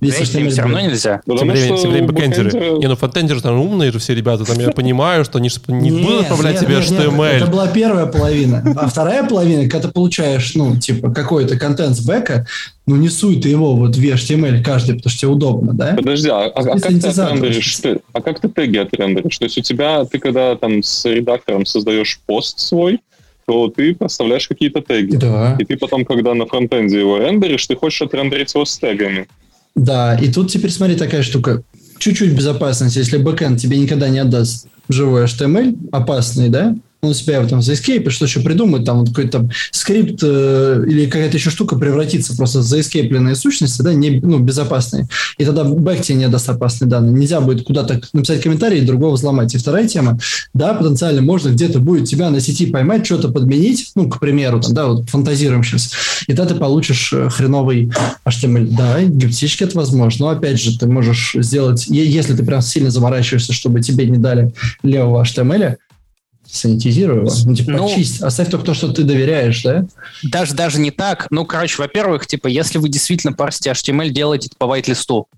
Если 0.00 0.24
что 0.24 0.50
все 0.50 0.62
равно 0.62 0.80
нельзя. 0.80 1.20
Тем 1.26 1.48
время, 1.48 1.78
тем 1.78 1.90
время 1.90 2.06
бэкэндеры. 2.08 2.78
Не, 2.78 2.86
ну 2.86 2.96
фронтендеры 2.96 3.40
там 3.40 3.60
умные 3.60 3.92
же 3.92 3.98
все 3.98 4.14
ребята. 4.14 4.44
Там 4.44 4.58
я 4.58 4.70
понимаю, 4.70 5.24
что 5.24 5.38
они 5.38 5.50
не 5.70 5.90
будут 5.90 6.22
отправлять 6.22 6.60
тебе 6.60 6.76
HTML. 6.76 7.24
Это 7.24 7.46
была 7.46 7.66
первая 7.68 8.06
половина. 8.06 8.62
А 8.76 8.88
вторая 8.88 9.24
половина, 9.24 9.68
когда 9.68 9.88
ты 9.88 9.88
получаешь, 9.88 10.54
ну, 10.54 10.76
типа, 10.76 11.10
какой-то 11.10 11.58
контент 11.58 11.96
с 11.96 12.00
бэка, 12.00 12.46
ну 12.90 12.96
не 12.96 13.08
суй 13.08 13.40
ты 13.40 13.48
его 13.48 13.76
вот 13.76 13.96
в 13.96 14.00
HTML 14.02 14.62
каждый, 14.62 14.96
потому 14.96 15.10
что 15.10 15.20
тебе 15.20 15.30
удобно, 15.30 15.72
да? 15.72 15.94
Подожди, 15.96 16.28
а, 16.28 16.46
а, 16.46 16.62
как 16.64 16.82
ты 16.82 16.96
отрендеришь? 16.96 17.76
Ты, 17.76 18.00
а 18.12 18.20
как 18.20 18.40
ты 18.40 18.48
теги 18.48 18.78
отрендеришь? 18.78 19.38
То 19.38 19.44
есть 19.44 19.58
у 19.58 19.60
тебя, 19.62 20.04
ты 20.04 20.18
когда 20.18 20.56
там 20.56 20.82
с 20.82 21.04
редактором 21.04 21.64
создаешь 21.64 22.20
пост 22.26 22.58
свой, 22.58 23.00
то 23.46 23.68
ты 23.68 23.94
поставляешь 23.94 24.48
какие-то 24.48 24.80
теги. 24.80 25.16
Да. 25.16 25.56
И 25.58 25.64
ты 25.64 25.76
потом, 25.76 26.04
когда 26.04 26.34
на 26.34 26.46
фронтенде 26.46 26.98
его 26.98 27.18
рендеришь, 27.18 27.66
ты 27.66 27.76
хочешь 27.76 28.02
отрендерить 28.02 28.52
его 28.54 28.64
с 28.64 28.76
тегами. 28.76 29.28
Да, 29.76 30.16
и 30.16 30.30
тут 30.32 30.50
теперь 30.50 30.70
смотри 30.70 30.96
такая 30.96 31.22
штука. 31.22 31.62
Чуть-чуть 31.98 32.32
безопасность, 32.32 32.96
если 32.96 33.18
бэкэнд 33.18 33.60
тебе 33.60 33.78
никогда 33.78 34.08
не 34.08 34.18
отдаст 34.18 34.66
живой 34.88 35.24
HTML, 35.24 35.76
опасный, 35.92 36.48
да, 36.48 36.74
он 37.02 37.14
себя 37.14 37.44
там 37.46 37.62
за 37.62 37.72
escape, 37.72 38.10
что 38.10 38.26
еще 38.26 38.40
придумает, 38.40 38.84
там 38.84 39.00
вот 39.00 39.08
какой-то 39.08 39.48
скрипт 39.70 40.20
э, 40.22 40.84
или 40.86 41.06
какая-то 41.06 41.36
еще 41.36 41.50
штука 41.50 41.76
превратится 41.76 42.36
просто 42.36 42.62
за 42.62 42.78
escape 42.78 43.34
сущности, 43.34 43.82
да, 43.82 43.94
не, 43.94 44.20
ну, 44.20 44.38
безопасные. 44.38 45.08
И 45.38 45.44
тогда 45.44 45.64
бэк 45.64 46.02
тебе 46.02 46.18
не 46.18 46.28
даст 46.28 46.48
опасные 46.48 46.88
данные. 46.88 47.12
Нельзя 47.12 47.40
будет 47.40 47.64
куда-то 47.64 48.00
написать 48.12 48.42
комментарий 48.42 48.80
и 48.80 48.84
другого 48.84 49.14
взломать. 49.14 49.54
И 49.54 49.58
вторая 49.58 49.88
тема, 49.88 50.18
да, 50.52 50.74
потенциально 50.74 51.22
можно 51.22 51.50
где-то 51.50 51.80
будет 51.80 52.08
тебя 52.08 52.30
на 52.30 52.40
сети 52.40 52.66
поймать, 52.66 53.06
что-то 53.06 53.28
подменить, 53.28 53.92
ну, 53.94 54.08
к 54.08 54.20
примеру, 54.20 54.60
там, 54.60 54.74
да, 54.74 54.86
вот 54.86 55.08
фантазируем 55.08 55.64
сейчас, 55.64 55.92
и 56.26 56.34
тогда 56.34 56.54
ты 56.54 56.60
получишь 56.60 57.12
э, 57.12 57.28
хреновый 57.30 57.90
HTML. 58.26 58.68
Да, 58.76 59.02
гипотетически 59.02 59.64
это 59.64 59.76
возможно, 59.78 60.26
но 60.26 60.32
опять 60.32 60.60
же, 60.60 60.78
ты 60.78 60.86
можешь 60.86 61.34
сделать, 61.38 61.86
если 61.88 62.34
ты 62.34 62.44
прям 62.44 62.60
сильно 62.60 62.90
заморачиваешься, 62.90 63.52
чтобы 63.52 63.80
тебе 63.80 64.06
не 64.06 64.18
дали 64.18 64.52
левого 64.82 65.22
HTML, 65.22 65.76
санитизируй 66.52 67.18
его, 67.18 67.30
ну, 67.44 67.54
типа, 67.54 67.70
ну, 67.72 67.88
почисть, 67.88 68.22
оставь 68.22 68.50
только 68.50 68.66
то, 68.66 68.74
что 68.74 68.92
ты 68.92 69.04
доверяешь, 69.04 69.62
да? 69.62 69.86
Даже, 70.22 70.54
даже 70.54 70.80
не 70.80 70.90
так. 70.90 71.26
Ну, 71.30 71.44
короче, 71.44 71.80
во-первых, 71.80 72.26
типа, 72.26 72.48
если 72.48 72.78
вы 72.78 72.88
действительно 72.88 73.32
парсите 73.32 73.70
HTML, 73.70 74.10
делайте 74.10 74.48
это 74.48 74.56
по 74.56 74.64
white-листу. 74.64 75.28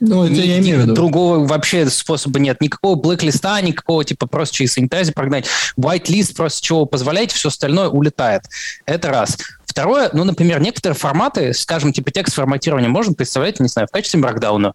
Ну, 0.00 0.24
это 0.24 0.34
Ни, 0.34 0.40
я 0.40 0.58
имею 0.58 0.78
в 0.78 0.82
виду. 0.82 0.94
Другого 0.94 1.44
вообще 1.44 1.88
способа 1.90 2.38
нет. 2.38 2.60
Никакого 2.60 2.94
блэк-листа, 2.94 3.60
никакого, 3.60 4.04
типа, 4.04 4.26
просто 4.26 4.54
через 4.56 4.74
санитайзер 4.74 5.12
прогнать. 5.12 5.46
White-лист 5.76 6.36
просто 6.36 6.62
чего 6.62 6.80
вы 6.80 6.86
позволяете, 6.86 7.34
все 7.34 7.48
остальное 7.48 7.88
улетает. 7.88 8.42
Это 8.86 9.08
раз. 9.08 9.38
Второе, 9.66 10.10
ну, 10.12 10.24
например, 10.24 10.60
некоторые 10.60 10.96
форматы, 10.96 11.52
скажем, 11.52 11.92
типа 11.92 12.10
текст 12.10 12.34
форматирования 12.34 12.88
можно 12.88 13.14
представлять, 13.14 13.60
не 13.60 13.68
знаю, 13.68 13.88
в 13.88 13.90
качестве 13.90 14.20
маркдауна 14.20 14.72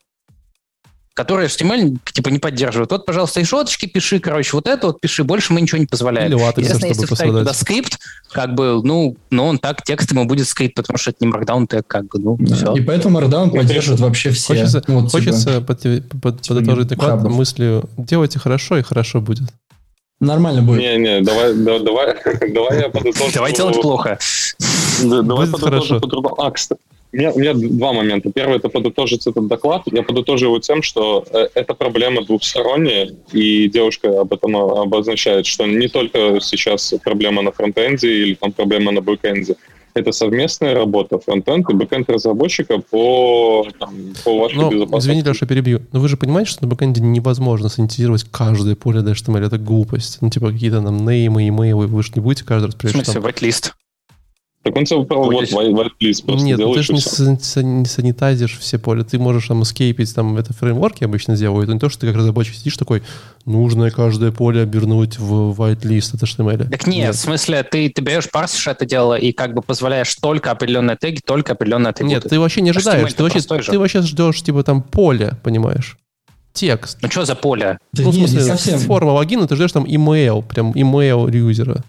которые 1.13 1.47
HTML 1.47 1.97
типа 2.11 2.29
не 2.29 2.39
поддерживают. 2.39 2.91
Вот, 2.91 3.05
пожалуйста, 3.05 3.39
и 3.39 3.43
шоточки 3.43 3.85
пиши, 3.85 4.19
короче, 4.19 4.51
вот 4.53 4.67
это 4.67 4.87
вот 4.87 4.99
пиши, 4.99 5.23
больше 5.23 5.53
мы 5.53 5.61
ничего 5.61 5.77
не 5.77 5.85
позволяем. 5.85 6.31
Или 6.31 6.41
латекса, 6.41 6.71
чтобы 6.71 6.87
если 6.87 7.05
вставить 7.05 7.33
туда 7.33 7.53
скрипт, 7.53 7.99
как 8.31 8.55
бы, 8.55 8.81
ну, 8.83 9.15
ну, 9.29 9.45
он 9.45 9.59
так 9.59 9.83
текст 9.83 10.11
ему 10.11 10.25
будет 10.25 10.47
скрипт, 10.47 10.75
потому 10.75 10.97
что 10.97 11.11
это 11.11 11.23
не 11.23 11.31
Markdown 11.31 11.67
тег, 11.67 11.85
как 11.85 12.05
бы, 12.07 12.19
ну, 12.19 12.35
да. 12.39 12.55
все. 12.55 12.75
И 12.75 12.81
поэтому 12.81 13.19
Markdown 13.19 13.51
поддерживает 13.51 14.01
вообще 14.01 14.31
все. 14.31 14.53
Хочется, 14.53 14.83
ну, 14.87 15.01
вот, 15.01 15.11
хочется 15.11 15.55
типа, 15.55 15.61
под, 15.61 15.81
под, 16.21 16.41
типа 16.41 16.55
подытожить 16.55 16.87
доклад 16.87 17.23
мыслью, 17.23 17.89
делайте 17.97 18.39
хорошо, 18.39 18.77
и 18.77 18.81
хорошо 18.81 19.21
будет. 19.21 19.49
Нормально 20.19 20.61
будет. 20.61 20.79
Не-не, 20.79 21.21
давай, 21.21 21.53
да, 21.53 21.79
давай, 21.79 22.15
давай 22.53 22.81
я 22.81 22.89
подытожу. 22.89 23.31
Давай 23.33 23.53
делать 23.53 23.81
плохо. 23.81 24.17
Давай 25.03 25.47
подытожу 25.47 25.99
по-другому. 25.99 26.41
А, 26.41 26.51
кстати, 26.51 26.81
у 27.13 27.17
меня, 27.17 27.31
у 27.31 27.39
меня 27.39 27.53
два 27.53 27.93
момента. 27.93 28.31
Первый– 28.31 28.57
это 28.57 28.69
подытожить 28.69 29.27
этот 29.27 29.47
доклад. 29.47 29.83
Я 29.85 30.01
подытожу 30.01 30.45
его 30.45 30.59
тем, 30.59 30.81
что 30.81 31.23
э, 31.31 31.47
эта 31.53 31.75
проблема 31.75 32.23
двухсторонняя, 32.23 33.11
и 33.31 33.69
девушка 33.69 34.21
об 34.21 34.33
этом 34.33 34.55
обозначает, 34.55 35.45
что 35.45 35.65
не 35.65 35.87
только 35.87 36.39
сейчас 36.41 36.93
проблема 37.03 37.43
на 37.43 37.51
фронтенде 37.51 38.11
или 38.11 38.33
там 38.33 38.51
проблема 38.51 38.91
на 38.91 39.01
бэкенде. 39.01 39.55
Это 39.93 40.11
совместная 40.11 40.73
работа 40.73 41.19
фронтенд 41.19 41.69
и 41.69 41.73
бэкенд 41.73 42.09
разработчика 42.09 42.79
по, 42.79 43.67
там, 43.77 43.93
по 44.23 44.39
вашей 44.39 44.55
Но, 44.55 44.71
безопасности. 44.71 45.05
Извините, 45.05 45.29
Леша, 45.29 45.45
перебью. 45.45 45.81
Но 45.91 45.99
вы 45.99 46.09
же 46.09 46.17
понимаете, 46.17 46.49
что 46.49 46.63
на 46.63 46.67
бэкенде 46.67 47.01
невозможно 47.01 47.69
санитизировать 47.69 48.23
каждое 48.23 48.75
поле 48.75 49.01
HTML. 49.01 49.45
Это 49.45 49.59
глупость. 49.59 50.17
Ну, 50.21 50.31
типа 50.31 50.49
какие-то 50.49 50.81
там 50.81 51.05
неймы, 51.05 51.47
имейлы. 51.47 51.85
Вы 51.85 52.01
же 52.01 52.11
не 52.15 52.21
будете 52.21 52.43
каждый 52.43 52.65
раз... 52.65 52.75
В 52.75 52.89
смысле, 52.89 53.21
whitelist? 53.21 53.73
Так 54.63 54.77
он 54.77 54.85
тебе 54.85 54.99
вот 54.99 55.09
whitelist 55.09 56.25
просто 56.25 56.45
Нет, 56.45 56.57
ну 56.57 56.73
ты 56.73 56.83
же 56.83 56.93
не, 56.93 57.63
не 57.63 57.85
санитайзишь 57.85 58.57
все 58.57 58.79
поля. 58.79 59.03
Ты 59.03 59.19
можешь 59.19 59.47
там 59.47 59.63
эскейпить, 59.63 60.15
там 60.15 60.37
это 60.37 60.53
фреймворки 60.53 61.03
обычно 61.03 61.35
делают. 61.35 61.69
Не 61.69 61.77
то, 61.77 61.89
что 61.89 62.01
ты 62.01 62.07
как 62.07 62.15
разработчик 62.15 62.55
сидишь 62.55 62.77
такой, 62.77 63.03
нужно 63.45 63.91
каждое 63.91 64.31
поле 64.31 64.61
обернуть 64.61 65.19
в 65.19 65.51
whitelist 65.59 66.15
от 66.15 66.23
HTML. 66.23 66.69
Так 66.69 66.87
нет, 66.87 67.07
нет. 67.07 67.15
в 67.15 67.19
смысле, 67.19 67.63
ты, 67.63 67.89
ты 67.89 68.01
берешь, 68.01 68.31
парсишь 68.31 68.65
это 68.67 68.85
дело 68.85 69.15
и 69.15 69.33
как 69.33 69.53
бы 69.53 69.61
позволяешь 69.61 70.15
только 70.15 70.51
определенные 70.51 70.95
теги, 70.95 71.19
только 71.19 71.53
определенные 71.53 71.89
атрибуты. 71.89 72.15
Нет, 72.15 72.29
ты 72.29 72.39
вообще 72.39 72.61
не 72.61 72.69
ожидаешь. 72.69 73.13
Ты 73.13 73.23
вообще, 73.23 73.41
ты 73.41 73.77
вообще 73.77 74.01
ждешь, 74.01 74.41
типа, 74.41 74.63
там 74.63 74.81
поле, 74.81 75.33
понимаешь? 75.43 75.97
Текст. 76.53 76.99
Ну 77.01 77.09
что 77.09 77.25
за 77.25 77.35
поле? 77.35 77.79
Да 77.91 78.03
ну, 78.03 78.11
в 78.11 78.15
смысле, 78.15 78.41
совсем. 78.43 78.79
форма 78.79 79.09
логина, 79.09 79.45
ты 79.45 79.55
ждешь 79.55 79.73
там 79.73 79.83
email, 79.83 80.41
прям 80.41 80.71
email 80.71 81.29
юзера. 81.35 81.83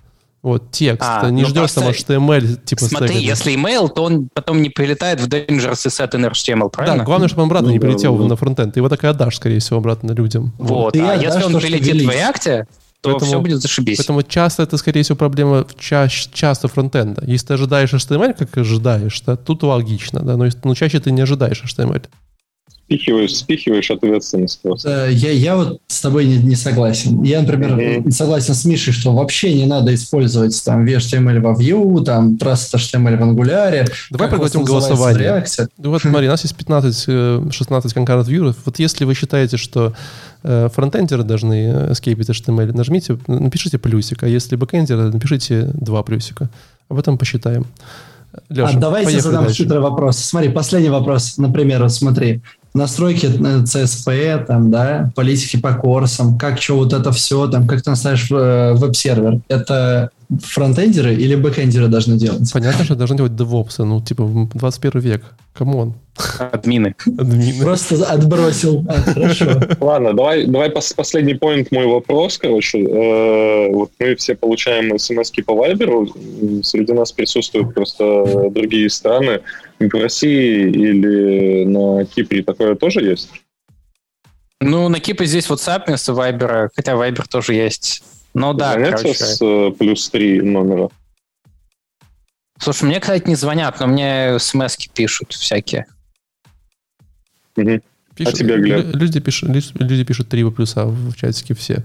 Вот 0.44 0.70
текст. 0.72 1.08
А, 1.10 1.30
не 1.30 1.40
ну 1.40 1.48
ждешь 1.48 1.72
там 1.72 1.84
HTML 1.84 2.62
типа 2.62 2.84
Смотри, 2.84 3.08
стека. 3.08 3.24
если 3.24 3.54
email, 3.54 3.88
то 3.88 4.04
он 4.04 4.28
потом 4.30 4.60
не 4.60 4.68
прилетает 4.68 5.18
в 5.18 5.26
dangerous 5.26 5.86
set 5.86 6.10
in 6.10 6.30
HTML, 6.30 6.68
правильно? 6.68 6.98
Да, 6.98 7.04
главное, 7.04 7.28
чтобы 7.28 7.44
он 7.44 7.48
обратно 7.48 7.68
ну, 7.68 7.72
не 7.72 7.80
прилетел 7.80 8.14
да, 8.18 8.24
на 8.24 8.36
фронтенд. 8.36 8.74
Ты 8.74 8.80
его 8.80 8.90
так 8.90 9.02
и 9.04 9.06
отдашь, 9.06 9.36
скорее 9.36 9.60
всего, 9.60 9.78
обратно 9.78 10.12
людям. 10.12 10.52
Вот. 10.58 10.94
А 10.96 11.14
если 11.14 11.42
он 11.44 11.58
прилетит 11.58 12.02
в 12.02 12.10
React, 12.10 12.66
то 13.00 13.10
поэтому, 13.10 13.30
все 13.30 13.40
будет 13.40 13.62
зашибись. 13.62 13.96
Поэтому 13.96 14.22
часто 14.22 14.64
это, 14.64 14.76
скорее 14.76 15.02
всего, 15.02 15.16
проблема 15.16 15.66
ча- 15.78 16.08
часто 16.08 16.68
фронтенда. 16.68 17.24
Если 17.26 17.46
ты 17.46 17.54
ожидаешь 17.54 17.94
HTML, 17.94 18.34
как 18.34 18.58
ожидаешь, 18.58 19.18
то 19.20 19.36
тут 19.36 19.62
логично, 19.62 20.20
да, 20.20 20.36
но, 20.36 20.46
но 20.62 20.74
чаще 20.74 21.00
ты 21.00 21.10
не 21.10 21.22
ожидаешь 21.22 21.62
HTML 21.64 22.04
спихиваешь, 22.84 23.34
спихиваешь 23.34 23.90
ответственность 23.90 24.60
просто. 24.62 25.08
Я, 25.10 25.30
я 25.30 25.56
вот 25.56 25.80
с 25.86 26.00
тобой 26.00 26.26
не, 26.26 26.36
не 26.36 26.54
согласен. 26.54 27.22
Я, 27.22 27.40
например, 27.40 27.78
mm-hmm. 27.78 28.10
согласен 28.10 28.54
с 28.54 28.64
Мишей, 28.64 28.92
что 28.92 29.12
вообще 29.12 29.54
не 29.54 29.66
надо 29.66 29.94
использовать 29.94 30.60
там 30.64 30.84
VHTML 30.84 31.40
во 31.40 31.52
Vue, 31.52 32.04
там 32.04 32.36
Trust 32.36 32.74
HTML 32.74 33.16
в 33.16 33.22
Angular. 33.22 33.90
Давай 34.10 34.28
поговорим 34.28 34.64
голосование. 34.64 35.44
Вот 35.78 36.02
смотри, 36.02 36.26
у 36.26 36.30
нас 36.30 36.42
есть 36.42 36.56
15-16 36.56 37.94
конкретных 37.94 38.28
вьюров. 38.28 38.56
Вот 38.64 38.78
если 38.78 39.04
вы 39.04 39.14
считаете, 39.14 39.56
что 39.56 39.94
э, 40.42 40.68
фронтендеры 40.72 41.22
должны 41.22 41.92
эскейпить 41.92 42.28
HTML, 42.28 42.76
нажмите, 42.76 43.18
напишите 43.26 43.78
плюсик, 43.78 44.22
а 44.22 44.28
если 44.28 44.56
бэкендеры, 44.56 45.10
напишите 45.10 45.70
два 45.74 46.02
плюсика. 46.02 46.50
Об 46.90 46.98
этом 46.98 47.16
посчитаем. 47.16 47.66
Леша, 48.48 48.76
а 48.76 48.78
давайте 48.78 49.20
задам 49.20 49.44
дальше. 49.44 49.62
хитрый 49.62 49.80
вопрос. 49.80 50.18
Смотри, 50.18 50.50
последний 50.50 50.90
вопрос. 50.90 51.38
Например, 51.38 51.82
вот 51.82 51.92
смотри, 51.92 52.42
настройки 52.74 53.26
CSP, 53.26 54.12
э, 54.12 54.44
там, 54.44 54.70
да, 54.70 55.10
политики 55.14 55.56
по 55.56 55.74
CORS 55.74 56.10
ам, 56.10 56.36
как 56.36 56.60
что 56.60 56.76
вот 56.76 56.92
это 56.92 57.12
все, 57.12 57.46
там, 57.48 57.66
как 57.66 57.82
ты 57.82 57.90
настроишь 57.90 58.28
э, 58.30 58.74
веб-сервер. 58.74 59.40
Это 59.48 60.10
фронтендеры 60.42 61.14
или 61.14 61.34
бэкендеры 61.34 61.88
должны 61.88 62.16
делать? 62.16 62.50
Понятно, 62.52 62.84
что 62.84 62.94
должны 62.94 63.16
делать 63.16 63.32
DevOps, 63.32 63.84
ну, 63.84 64.00
типа, 64.00 64.48
21 64.54 65.00
век. 65.00 65.22
Come 65.52 65.76
on. 65.76 65.94
Админы. 66.38 66.96
Админы. 67.06 67.62
Просто 67.62 68.04
отбросил. 68.06 68.84
А, 68.88 69.00
хорошо. 69.00 69.60
Ладно, 69.80 70.12
давай, 70.12 70.46
давай 70.46 70.70
последний 70.70 71.34
point 71.34 71.70
мой 71.70 71.86
вопрос, 71.86 72.38
короче. 72.38 72.78
Э, 72.80 73.72
вот 73.72 73.90
мы 74.00 74.16
все 74.16 74.34
получаем 74.34 74.98
смс 74.98 75.30
по 75.46 75.54
Вайберу. 75.54 76.08
Среди 76.62 76.92
нас 76.92 77.12
присутствуют 77.12 77.74
просто 77.74 78.50
другие 78.50 78.90
страны. 78.90 79.40
В 79.78 79.94
России 79.94 80.70
или 80.70 81.64
на 81.64 82.04
Кипре 82.04 82.42
такое 82.42 82.74
тоже 82.74 83.00
есть? 83.00 83.30
Ну, 84.60 84.88
на 84.88 84.98
Кипре 84.98 85.26
здесь 85.26 85.46
WhatsApp 85.48 85.84
вместо 85.86 86.12
Viber, 86.12 86.68
хотя 86.74 86.92
Viber 86.92 87.24
тоже 87.28 87.54
есть. 87.54 88.02
Ну 88.34 88.52
да, 88.52 88.74
короче. 88.74 89.14
с 89.14 89.38
э, 89.40 89.72
плюс 89.78 90.08
три 90.10 90.42
номера? 90.42 90.88
Слушай, 92.58 92.84
мне, 92.84 93.00
кстати, 93.00 93.28
не 93.28 93.36
звонят, 93.36 93.78
но 93.80 93.86
мне 93.86 94.38
смс 94.38 94.76
пишут 94.92 95.32
всякие. 95.32 95.86
Угу. 97.56 97.80
Пишут, 98.16 98.34
а 98.34 98.36
тебе, 98.36 98.56
Глеб? 98.58 98.94
Люди 98.94 99.20
пишут, 99.20 99.50
люди 99.74 100.04
пишут 100.04 100.28
три 100.28 100.48
плюса 100.50 100.86
в 100.86 101.14
чатике 101.14 101.54
все. 101.54 101.84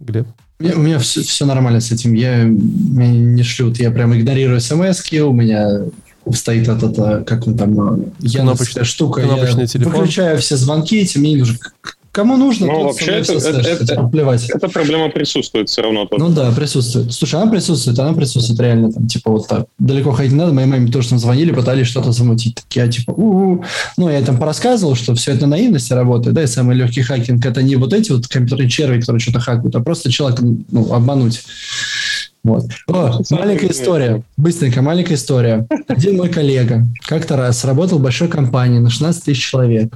Глеб? 0.00 0.26
У 0.58 0.64
меня, 0.64 0.76
у 0.76 0.78
меня 0.80 0.98
все, 0.98 1.22
все 1.22 1.46
нормально 1.46 1.80
с 1.80 1.90
этим. 1.90 2.14
Я, 2.14 2.44
меня 2.44 3.10
не 3.10 3.42
шлют. 3.42 3.78
Я 3.78 3.90
прям 3.90 4.14
игнорирую 4.14 4.60
смс 4.60 5.12
у 5.12 5.32
меня 5.32 5.82
стоит 6.32 6.68
этот, 6.68 6.98
э, 6.98 7.24
как 7.24 7.46
он 7.46 7.56
там, 7.56 8.12
яндексская 8.20 8.84
штука. 8.84 9.22
Я 9.22 9.66
телефон. 9.66 9.92
выключаю 9.92 10.38
все 10.38 10.56
звонки, 10.56 11.00
эти 11.00 11.18
мне 11.18 11.36
нужно 11.36 11.58
Кому 12.12 12.36
нужно, 12.36 12.66
ну, 12.66 12.84
вообще 12.84 13.12
это, 13.12 13.32
это, 13.32 13.58
это, 13.58 14.02
плевать. 14.08 14.50
Эта 14.50 14.68
проблема 14.68 15.08
присутствует 15.08 15.70
все 15.70 15.80
равно. 15.80 16.04
Тут. 16.04 16.18
Ну 16.18 16.28
да, 16.28 16.52
присутствует. 16.52 17.10
Слушай, 17.10 17.40
она 17.40 17.50
присутствует, 17.50 17.98
она 17.98 18.12
присутствует 18.12 18.60
реально 18.60 18.92
там, 18.92 19.06
типа 19.06 19.30
вот 19.30 19.48
так. 19.48 19.64
Далеко 19.78 20.12
ходить 20.12 20.32
не 20.32 20.38
надо. 20.38 20.52
Моей 20.52 20.68
маме 20.68 20.92
тоже 20.92 21.08
там 21.08 21.18
звонили, 21.18 21.52
пытались 21.52 21.86
что-то 21.86 22.12
замутить. 22.12 22.56
Так 22.56 22.66
я 22.74 22.86
типа, 22.86 23.12
у-у-у. 23.12 23.64
ну 23.96 24.10
я 24.10 24.20
там 24.20 24.36
порассказывал, 24.36 24.94
что 24.94 25.14
все 25.14 25.32
это 25.32 25.46
наивности 25.46 25.94
работает, 25.94 26.34
да, 26.34 26.42
и 26.42 26.46
самый 26.46 26.76
легкий 26.76 27.00
хакинг 27.00 27.46
это 27.46 27.62
не 27.62 27.76
вот 27.76 27.94
эти 27.94 28.12
вот 28.12 28.28
компьютерные 28.28 28.68
черви, 28.68 29.00
которые 29.00 29.20
что-то 29.20 29.40
хакают, 29.40 29.74
а 29.74 29.80
просто 29.80 30.12
человека 30.12 30.44
ну, 30.70 30.92
обмануть. 30.92 31.42
Вот. 32.44 32.64
О, 32.88 33.20
маленькая 33.30 33.70
история. 33.70 34.22
Быстренько, 34.36 34.82
маленькая 34.82 35.14
история. 35.14 35.66
Один 35.88 36.18
мой 36.18 36.28
коллега 36.28 36.86
как-то 37.06 37.38
раз 37.38 37.64
работал 37.64 37.98
в 37.98 38.02
большой 38.02 38.28
компании 38.28 38.80
на 38.80 38.90
16 38.90 39.24
тысяч 39.24 39.48
человек 39.48 39.94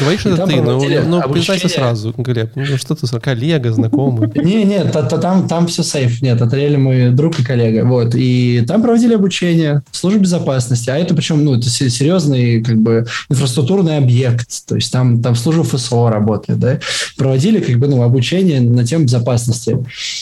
Говоришь, 0.00 0.26
это 0.26 0.46
ты, 0.46 0.60
ну, 0.60 0.78
ну 1.06 1.32
признайся 1.32 1.68
сразу, 1.68 2.14
Глеб. 2.16 2.50
Ну, 2.54 2.64
что 2.76 2.94
ты, 2.94 3.06
коллега, 3.20 3.72
знакомый. 3.72 4.30
Не, 4.44 4.64
нет, 4.64 4.92
там, 4.92 5.48
там 5.48 5.66
все 5.66 5.82
сейф. 5.82 6.20
Нет, 6.20 6.40
это 6.40 6.56
реально 6.56 6.78
мой 6.78 7.10
друг 7.10 7.38
и 7.40 7.44
коллега. 7.44 7.84
Вот. 7.84 8.14
И 8.14 8.64
там 8.66 8.82
проводили 8.82 9.14
обучение 9.14 9.82
в 9.90 9.96
службе 9.96 10.20
безопасности. 10.20 10.90
А 10.90 10.96
это 10.96 11.14
причем, 11.14 11.44
ну, 11.44 11.56
это 11.56 11.68
серьезный, 11.68 12.62
как 12.62 12.76
бы, 12.80 13.06
инфраструктурный 13.30 13.96
объект. 13.96 14.66
То 14.66 14.74
есть 14.74 14.92
там, 14.92 15.22
там 15.22 15.34
служба 15.34 15.64
ФСО 15.64 16.10
работает, 16.10 16.58
да. 16.58 16.80
Проводили, 17.16 17.60
как 17.60 17.76
бы, 17.78 17.88
ну, 17.88 18.02
обучение 18.02 18.60
на 18.60 18.84
тему 18.84 19.04
безопасности. 19.04 19.78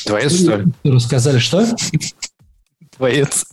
Дворец, 0.07 0.35
что 0.35 0.57
ли? 0.57 0.67
Рассказали, 0.85 1.39
что? 1.39 1.67
Дворец. 2.99 3.45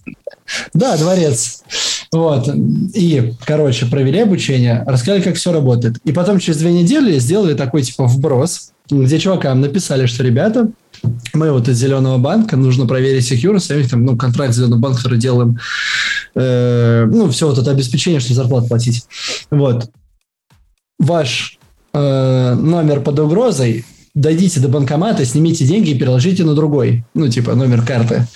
Да, 0.73 0.97
дворец. 0.97 1.63
Вот. 2.11 2.49
И, 2.93 3.33
короче, 3.45 3.85
провели 3.85 4.19
обучение, 4.19 4.83
рассказали, 4.85 5.21
как 5.21 5.35
все 5.35 5.51
работает. 5.51 5.97
И 6.03 6.11
потом 6.11 6.39
через 6.39 6.59
две 6.59 6.71
недели 6.71 7.17
сделали 7.19 7.53
такой, 7.53 7.81
типа, 7.81 8.05
вброс, 8.05 8.71
где 8.89 9.19
чувакам 9.19 9.61
написали, 9.61 10.05
что, 10.05 10.23
ребята, 10.23 10.69
мы 11.33 11.51
вот 11.51 11.67
из 11.67 11.77
Зеленого 11.77 12.17
банка, 12.17 12.55
нужно 12.55 12.85
проверить 12.85 13.29
security, 13.31 13.85
а 13.85 13.89
там, 13.89 14.05
ну, 14.05 14.17
контракт 14.17 14.53
Зеленого 14.53 14.79
банка, 14.79 15.15
делаем, 15.15 15.59
э, 16.35 17.05
ну, 17.09 17.29
все 17.29 17.47
вот 17.47 17.57
это 17.57 17.71
обеспечение, 17.71 18.19
чтобы 18.19 18.35
зарплату 18.35 18.67
платить. 18.67 19.05
Вот. 19.49 19.89
Ваш 20.99 21.57
э, 21.93 22.53
номер 22.55 23.01
под 23.01 23.19
угрозой, 23.19 23.85
дойдите 24.13 24.59
до 24.59 24.67
банкомата, 24.67 25.25
снимите 25.25 25.65
деньги 25.65 25.89
и 25.89 25.97
переложите 25.97 26.43
на 26.43 26.53
другой, 26.53 27.03
ну, 27.13 27.27
типа, 27.27 27.55
номер 27.55 27.83
карты. 27.85 28.27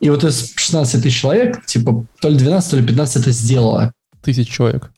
И 0.00 0.08
вот 0.08 0.24
из 0.24 0.52
16 0.56 1.02
тысяч 1.02 1.20
человек, 1.20 1.64
типа, 1.66 2.06
то 2.20 2.28
ли 2.28 2.36
12, 2.36 2.70
то 2.70 2.76
ли 2.78 2.86
15 2.86 3.22
это 3.22 3.30
сделало. 3.32 3.92
Тысяч 4.22 4.48
человек. 4.48 4.90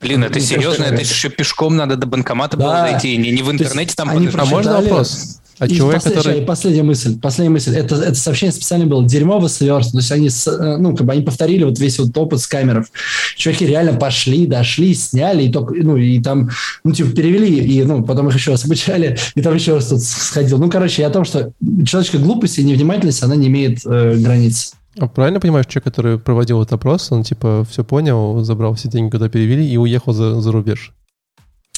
Блин, 0.00 0.24
это 0.24 0.40
серьезно? 0.40 0.84
Это 0.84 1.00
еще 1.00 1.30
пешком 1.30 1.76
надо 1.76 1.96
до 1.96 2.06
банкомата 2.06 2.56
да. 2.56 2.64
было 2.64 2.90
дойти, 2.90 3.16
не, 3.16 3.30
не 3.30 3.42
в 3.42 3.50
интернете 3.50 3.94
там. 3.94 4.10
Они 4.10 4.28
а 4.28 4.44
можно 4.44 4.80
вопрос? 4.80 5.40
А 5.62 5.66
и 5.66 5.76
человек, 5.76 6.02
послед... 6.02 6.16
который... 6.16 6.42
последняя 6.42 6.82
мысль, 6.82 7.20
последняя 7.20 7.52
мысль. 7.52 7.76
Это, 7.76 7.94
это 7.94 8.16
сообщение 8.16 8.52
специально 8.52 8.84
было 8.84 9.06
дерьмово 9.06 9.46
сверстно. 9.46 9.92
То 9.92 9.98
есть 9.98 10.10
они, 10.10 10.28
э, 10.28 10.76
ну, 10.76 10.96
как 10.96 11.06
бы 11.06 11.12
они 11.12 11.22
повторили 11.22 11.62
вот 11.62 11.78
весь 11.78 12.00
вот 12.00 12.18
опыт 12.18 12.40
с 12.40 12.48
камеров. 12.48 12.90
Чуваки 13.36 13.64
реально 13.64 13.92
пошли, 13.92 14.46
дошли, 14.46 14.92
сняли, 14.92 15.44
и 15.44 15.52
только, 15.52 15.74
ну, 15.74 15.96
и 15.96 16.20
там, 16.20 16.50
ну, 16.82 16.90
типа, 16.90 17.10
перевели, 17.12 17.60
и, 17.60 17.84
ну, 17.84 18.02
потом 18.02 18.28
их 18.28 18.34
еще 18.34 18.50
раз 18.50 18.64
обучали, 18.64 19.16
и 19.36 19.40
там 19.40 19.54
еще 19.54 19.74
раз 19.74 19.86
тут 19.86 20.02
сходил. 20.02 20.58
Ну, 20.58 20.68
короче, 20.68 21.02
я 21.02 21.08
о 21.08 21.12
том, 21.12 21.24
что 21.24 21.52
человеческая 21.86 22.18
глупость 22.18 22.58
и 22.58 22.64
невнимательность, 22.64 23.22
она 23.22 23.36
не 23.36 23.46
имеет 23.46 23.86
э, 23.86 24.16
границ. 24.16 24.72
А 24.98 25.06
правильно 25.06 25.38
понимаешь, 25.38 25.66
человек, 25.66 25.84
который 25.84 26.18
проводил 26.18 26.60
этот 26.60 26.72
опрос, 26.72 27.12
он, 27.12 27.22
типа, 27.22 27.64
все 27.70 27.84
понял, 27.84 28.42
забрал 28.42 28.74
все 28.74 28.88
деньги, 28.88 29.12
куда 29.12 29.28
перевели, 29.28 29.64
и 29.64 29.76
уехал 29.76 30.12
за, 30.12 30.40
за 30.40 30.50
рубеж? 30.50 30.92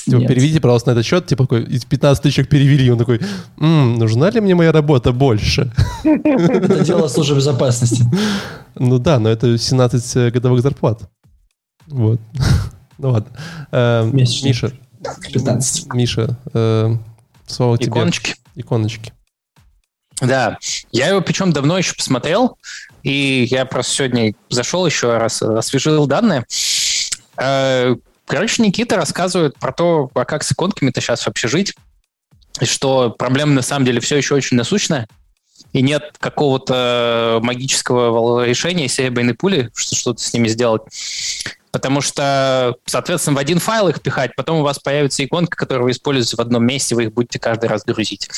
Типа, 0.04 0.16
Нет. 0.16 0.28
переведите, 0.28 0.60
пожалуйста, 0.60 0.90
на 0.90 0.92
этот 0.92 1.06
счет. 1.06 1.26
Типа, 1.26 1.44
такой, 1.44 1.64
из 1.64 1.84
15 1.84 2.22
тысяч 2.22 2.46
перевели. 2.48 2.90
Он 2.90 2.98
такой, 2.98 3.20
м-м, 3.58 3.98
нужна 3.98 4.30
ли 4.30 4.40
мне 4.40 4.54
моя 4.54 4.70
работа 4.70 5.12
больше? 5.12 5.72
Это 6.04 6.84
дело 6.84 7.08
службы 7.08 7.36
безопасности. 7.36 8.04
Ну 8.74 8.98
да, 8.98 9.18
но 9.18 9.30
это 9.30 9.56
17 9.56 10.16
э, 10.16 10.30
годовых 10.30 10.62
зарплат. 10.62 11.08
Вот. 11.86 12.20
Ну 12.96 13.10
ладно. 13.10 13.36
Э, 13.72 14.08
Миша. 14.12 14.70
15. 15.32 15.92
Миша, 15.94 16.38
э, 16.54 16.94
слово 17.44 17.76
тебе. 17.76 17.88
Иконочки. 17.88 18.36
Иконочки. 18.54 19.12
Да, 20.20 20.58
я 20.92 21.08
его 21.08 21.20
причем 21.20 21.52
давно 21.52 21.76
еще 21.76 21.96
посмотрел, 21.96 22.56
и 23.02 23.48
я 23.50 23.66
просто 23.66 23.94
сегодня 23.94 24.34
зашел 24.48 24.86
еще 24.86 25.16
раз, 25.18 25.42
освежил 25.42 26.06
данные. 26.06 26.44
Короче, 28.26 28.62
Никита 28.62 28.96
рассказывает 28.96 29.58
про 29.58 29.72
то, 29.72 30.10
а 30.14 30.24
как 30.24 30.42
с 30.42 30.52
иконками-то 30.52 31.00
сейчас 31.00 31.26
вообще 31.26 31.48
жить, 31.48 31.74
и 32.60 32.64
что 32.64 33.10
проблема 33.10 33.52
на 33.52 33.62
самом 33.62 33.84
деле 33.84 34.00
все 34.00 34.16
еще 34.16 34.34
очень 34.34 34.56
насущная, 34.56 35.08
и 35.72 35.82
нет 35.82 36.14
какого-то 36.18 37.40
магического 37.42 38.44
решения 38.44 38.88
серебряной 38.88 39.34
пули, 39.34 39.70
что 39.74 39.96
что-то 39.96 40.22
с 40.22 40.32
ними 40.32 40.48
сделать 40.48 40.82
потому 41.74 42.00
что, 42.00 42.76
соответственно, 42.86 43.34
в 43.34 43.40
один 43.40 43.58
файл 43.58 43.88
их 43.88 44.00
пихать, 44.00 44.36
потом 44.36 44.60
у 44.60 44.62
вас 44.62 44.78
появится 44.78 45.24
иконка, 45.24 45.56
которую 45.56 45.86
вы 45.86 45.90
используете 45.90 46.36
в 46.36 46.40
одном 46.40 46.64
месте, 46.64 46.94
вы 46.94 47.06
их 47.06 47.12
будете 47.12 47.40
каждый 47.40 47.68
раз 47.68 47.82
грузить. 47.84 48.28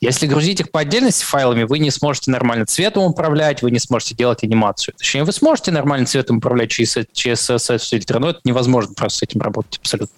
Если 0.00 0.26
грузить 0.26 0.60
их 0.60 0.70
по 0.70 0.80
отдельности 0.80 1.22
файлами, 1.22 1.64
вы 1.64 1.78
не 1.78 1.90
сможете 1.90 2.30
нормально 2.30 2.64
цветом 2.64 3.04
управлять, 3.04 3.60
вы 3.60 3.70
не 3.70 3.78
сможете 3.80 4.14
делать 4.14 4.42
анимацию. 4.44 4.94
Точнее, 4.96 5.24
вы 5.24 5.32
сможете 5.32 5.72
нормально 5.72 6.06
цветом 6.06 6.38
управлять 6.38 6.70
через, 6.70 6.96
через 7.12 7.50
CSS-фильтр, 7.50 8.18
но 8.18 8.30
это 8.30 8.40
невозможно 8.44 8.94
просто 8.94 9.18
с 9.18 9.22
этим 9.24 9.42
работать 9.42 9.76
абсолютно. 9.76 10.16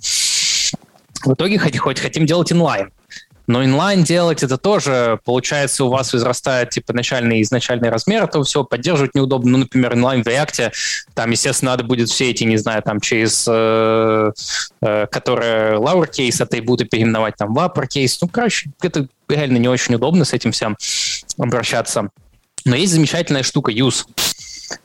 В 1.25 1.35
итоге 1.35 1.59
хоть, 1.59 1.77
хоть 1.79 1.99
хотим 1.99 2.27
делать 2.27 2.53
inline. 2.53 2.93
Но 3.49 3.65
inline 3.65 4.05
делать 4.05 4.43
это 4.43 4.59
тоже, 4.59 5.19
получается, 5.25 5.85
у 5.85 5.89
вас 5.89 6.13
возрастает 6.13 6.69
типа 6.69 6.93
начальный 6.93 7.41
изначальный 7.41 7.89
размер 7.89 8.25
этого 8.25 8.45
всего, 8.45 8.63
поддерживать 8.63 9.15
неудобно. 9.15 9.53
Ну, 9.53 9.59
например, 9.59 9.95
inline 9.95 10.23
в 10.23 10.27
React, 10.27 10.71
там, 11.15 11.31
естественно, 11.31 11.73
надо 11.73 11.83
будет 11.83 12.11
все 12.11 12.31
эти, 12.31 12.45
не 12.45 12.59
знаю, 12.59 12.83
там, 12.83 13.01
через 13.01 13.47
э, 13.49 14.33
э, 14.83 15.07
которые 15.07 15.79
lowercase 15.79 16.43
атрибуты 16.43 16.85
переименовать 16.85 17.37
там 17.37 17.55
в 17.55 17.59
uppercase. 17.59 18.19
Ну, 18.21 18.29
короче, 18.29 18.71
это 18.83 19.09
реально 19.31 19.57
не 19.57 19.69
очень 19.69 19.95
удобно 19.95 20.27
с 20.27 20.35
этим 20.35 20.53
всем 20.53 20.77
обращаться. 21.39 22.11
Но 22.67 22.77
есть 22.77 22.93
замечательная 22.93 23.45
штука 23.45 23.73
use. 23.73 24.05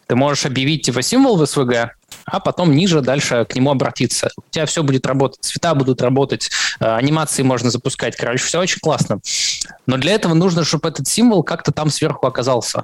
Ты 0.07 0.15
можешь 0.15 0.45
объявить 0.45 0.83
типа 0.83 1.01
символ 1.01 1.35
в 1.35 1.43
SVG, 1.43 1.89
а 2.25 2.39
потом 2.39 2.75
ниже 2.75 3.01
дальше 3.01 3.45
к 3.45 3.55
нему 3.55 3.71
обратиться. 3.71 4.29
У 4.37 4.49
тебя 4.49 4.65
все 4.65 4.83
будет 4.83 5.05
работать, 5.05 5.39
цвета 5.41 5.75
будут 5.75 6.01
работать, 6.01 6.49
э, 6.79 6.85
анимации 6.85 7.43
можно 7.43 7.69
запускать. 7.69 8.15
Короче, 8.15 8.43
все 8.43 8.59
очень 8.59 8.79
классно. 8.79 9.19
Но 9.85 9.97
для 9.97 10.13
этого 10.13 10.33
нужно, 10.33 10.63
чтобы 10.63 10.89
этот 10.89 11.07
символ 11.07 11.43
как-то 11.43 11.71
там 11.71 11.89
сверху 11.89 12.25
оказался. 12.27 12.83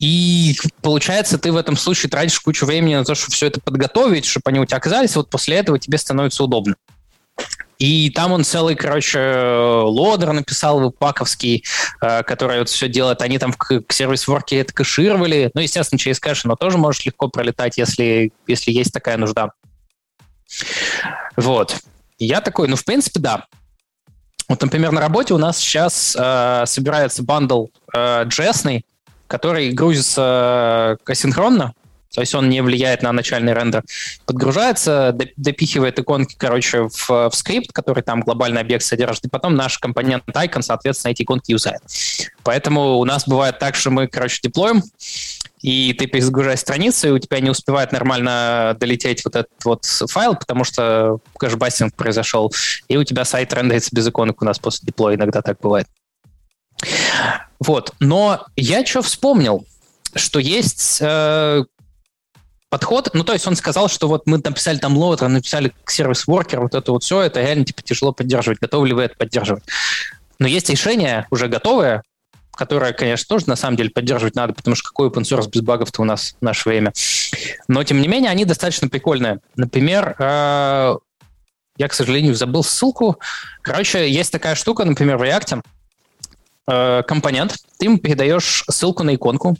И 0.00 0.56
получается, 0.82 1.38
ты 1.38 1.52
в 1.52 1.56
этом 1.56 1.76
случае 1.76 2.10
тратишь 2.10 2.40
кучу 2.40 2.66
времени 2.66 2.96
на 2.96 3.04
то, 3.04 3.14
чтобы 3.14 3.32
все 3.32 3.46
это 3.46 3.60
подготовить, 3.60 4.24
чтобы 4.24 4.42
они 4.46 4.60
у 4.60 4.66
тебя 4.66 4.78
оказались, 4.78 5.16
вот 5.16 5.30
после 5.30 5.56
этого 5.56 5.78
тебе 5.78 5.98
становится 5.98 6.42
удобно. 6.44 6.74
И 7.84 8.08
там 8.08 8.32
он 8.32 8.44
целый, 8.44 8.76
короче, 8.76 9.18
loader 9.18 10.32
написал 10.32 10.90
webpack 10.90 11.27
овский, 11.27 11.64
э, 12.00 12.22
который 12.22 12.60
вот 12.60 12.70
все 12.70 12.88
делает. 12.88 13.20
Они 13.20 13.36
там 13.36 13.52
к 13.52 13.92
service 13.92 14.26
worker 14.26 14.55
е 14.55 14.60
это 14.60 14.72
кэшировали. 14.72 15.50
Ну, 15.52 15.60
естественно, 15.60 15.98
через 15.98 16.18
кэш, 16.18 16.44
но 16.44 16.56
тоже 16.56 16.78
можешь 16.78 17.04
легко 17.04 17.28
пролетать, 17.28 17.76
если, 17.76 18.32
если 18.46 18.72
есть 18.72 18.90
такая 18.90 19.18
нужда. 19.18 19.50
Вот. 21.36 21.76
Я 22.18 22.40
такой, 22.40 22.68
ну, 22.68 22.76
в 22.76 22.86
принципе, 22.86 23.20
да. 23.20 23.44
Вот, 24.48 24.62
например, 24.62 24.90
на 24.92 25.02
работе 25.02 25.34
у 25.34 25.38
нас 25.38 25.58
сейчас 25.58 26.16
э, 26.18 26.64
собирается 26.66 27.22
бандл 27.22 27.66
э, 27.94 28.24
JS, 28.24 28.80
который 29.26 29.72
грузится 29.72 30.98
э, 31.06 31.12
асинхронно, 31.12 31.74
то 32.14 32.20
есть 32.20 32.34
он 32.34 32.48
не 32.48 32.60
влияет 32.62 33.02
на 33.02 33.12
начальный 33.12 33.52
рендер. 33.52 33.82
Подгружается, 34.24 35.16
допихивает 35.36 35.98
иконки, 35.98 36.36
короче, 36.38 36.88
в, 36.88 37.08
в 37.08 37.32
скрипт, 37.32 37.72
который 37.72 38.02
там 38.02 38.20
глобальный 38.20 38.60
объект 38.60 38.84
содержит, 38.84 39.24
и 39.24 39.28
потом 39.28 39.56
наш 39.56 39.78
компонент 39.78 40.24
icon, 40.28 40.62
соответственно, 40.62 41.12
эти 41.12 41.22
иконки 41.22 41.50
юзает. 41.50 41.80
Поэтому 42.44 42.98
у 42.98 43.04
нас 43.04 43.26
бывает 43.26 43.58
так, 43.58 43.74
что 43.74 43.90
мы, 43.90 44.06
короче, 44.06 44.38
деплоим, 44.42 44.82
и 45.60 45.94
ты 45.94 46.06
перезагружаешь 46.06 46.60
страницу, 46.60 47.08
и 47.08 47.10
у 47.10 47.18
тебя 47.18 47.40
не 47.40 47.50
успевает 47.50 47.90
нормально 47.90 48.76
долететь 48.78 49.24
вот 49.24 49.34
этот 49.34 49.64
вот 49.64 49.84
файл, 49.84 50.36
потому 50.36 50.62
что 50.62 51.18
кэшбастинг 51.38 51.94
произошел, 51.94 52.52
и 52.86 52.96
у 52.96 53.04
тебя 53.04 53.24
сайт 53.24 53.52
рендерится 53.52 53.90
без 53.92 54.06
иконок 54.06 54.42
у 54.42 54.44
нас 54.44 54.58
после 54.58 54.86
деплоя, 54.86 55.16
иногда 55.16 55.42
так 55.42 55.58
бывает. 55.60 55.88
Вот, 57.60 57.94
но 57.98 58.44
я 58.56 58.84
что 58.84 59.02
вспомнил, 59.02 59.66
что 60.14 60.38
есть 60.38 60.98
э, 61.00 61.64
подход. 62.74 63.10
Ну, 63.12 63.22
то 63.22 63.32
есть 63.32 63.46
он 63.46 63.54
сказал, 63.54 63.88
что 63.88 64.08
вот 64.08 64.26
мы 64.26 64.38
написали 64.38 64.78
там 64.78 64.96
loader, 64.96 65.28
написали 65.28 65.72
service 65.86 66.23
worker, 66.23 66.60
вот 66.60 66.74
это 66.74 66.90
вот 66.90 67.04
все, 67.04 67.20
это 67.20 67.40
реально 67.40 67.64
типа 67.64 67.82
тяжело 67.82 68.10
поддерживать. 68.10 68.58
Готовы 68.58 68.88
ли 68.88 68.94
вы 68.94 69.02
это 69.04 69.14
поддерживать? 69.14 69.62
Но 70.40 70.48
есть 70.48 70.68
решение 70.70 71.28
уже 71.30 71.46
готовое, 71.46 72.02
которое, 72.50 72.92
конечно, 72.92 73.26
тоже 73.28 73.44
на 73.46 73.54
самом 73.54 73.76
деле 73.76 73.90
поддерживать 73.90 74.34
надо, 74.34 74.54
потому 74.54 74.74
что 74.74 74.88
какой 74.88 75.08
open 75.08 75.22
source 75.22 75.48
без 75.48 75.60
багов-то 75.60 76.02
у 76.02 76.04
нас 76.04 76.34
в 76.40 76.44
наше 76.44 76.68
время. 76.68 76.92
Но, 77.68 77.84
тем 77.84 78.00
не 78.00 78.08
менее, 78.08 78.32
они 78.32 78.44
достаточно 78.44 78.88
прикольные. 78.88 79.38
Например, 79.54 80.16
э, 80.18 80.96
я, 81.76 81.88
к 81.88 81.94
сожалению, 81.94 82.34
забыл 82.34 82.64
ссылку. 82.64 83.20
Короче, 83.62 84.10
есть 84.10 84.32
такая 84.32 84.56
штука, 84.56 84.84
например, 84.84 85.16
в 85.18 85.22
React, 85.22 85.62
э, 86.66 87.02
компонент, 87.06 87.54
ты 87.78 87.84
ему 87.84 87.98
передаешь 87.98 88.64
ссылку 88.68 89.04
на 89.04 89.14
иконку, 89.14 89.56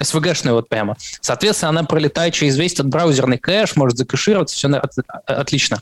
SVG-шная 0.00 0.52
вот 0.52 0.68
прямо. 0.68 0.96
Соответственно, 1.20 1.70
она 1.70 1.84
пролетает 1.84 2.34
через 2.34 2.56
весь 2.56 2.74
этот 2.74 2.88
браузерный 2.88 3.38
кэш, 3.38 3.76
может 3.76 3.98
закэшироваться, 3.98 4.56
все 4.56 4.68
от, 4.68 4.92
отлично. 5.26 5.80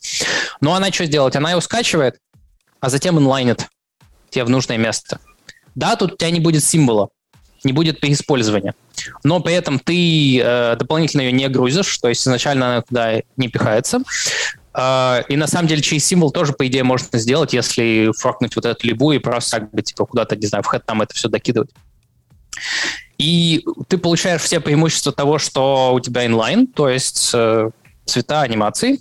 Но 0.60 0.74
она 0.74 0.92
что 0.92 1.06
сделать? 1.06 1.36
Она 1.36 1.52
его 1.52 1.60
скачивает, 1.60 2.18
а 2.80 2.90
затем 2.90 3.18
инлайнит 3.18 3.66
тебе 4.30 4.44
в 4.44 4.50
нужное 4.50 4.76
место. 4.76 5.18
Да, 5.74 5.96
тут 5.96 6.12
у 6.12 6.16
тебя 6.16 6.30
не 6.30 6.40
будет 6.40 6.64
символа, 6.64 7.08
не 7.64 7.72
будет 7.72 8.00
переиспользования. 8.00 8.74
Но 9.22 9.40
при 9.40 9.54
этом 9.54 9.78
ты 9.78 10.40
э, 10.40 10.76
дополнительно 10.76 11.22
ее 11.22 11.32
не 11.32 11.48
грузишь, 11.48 11.98
то 11.98 12.08
есть 12.08 12.22
изначально 12.22 12.66
она 12.66 12.82
туда 12.82 13.22
не 13.36 13.48
пихается. 13.48 14.02
Uh, 14.74 15.24
и 15.28 15.36
на 15.36 15.48
самом 15.48 15.66
деле 15.66 15.82
через 15.82 16.04
символ 16.04 16.30
тоже, 16.30 16.52
по 16.52 16.64
идее, 16.68 16.84
можно 16.84 17.18
сделать, 17.18 17.52
если 17.52 18.12
форкнуть 18.16 18.54
вот 18.54 18.64
эту 18.64 18.86
либу 18.86 19.10
и 19.10 19.18
просто 19.18 19.60
как 19.60 19.72
бы 19.72 19.82
типа 19.82 20.06
куда-то, 20.06 20.36
не 20.36 20.46
знаю, 20.46 20.62
в 20.62 20.68
хэт 20.68 20.84
там 20.86 21.02
это 21.02 21.14
все 21.14 21.28
докидывать. 21.28 21.70
И 23.18 23.64
ты 23.88 23.98
получаешь 23.98 24.42
все 24.42 24.60
преимущества 24.60 25.12
того, 25.12 25.38
что 25.38 25.92
у 25.92 26.00
тебя 26.00 26.24
инлайн, 26.24 26.66
то 26.68 26.88
есть 26.88 27.32
э, 27.34 27.70
цвета 28.04 28.42
анимации, 28.42 29.00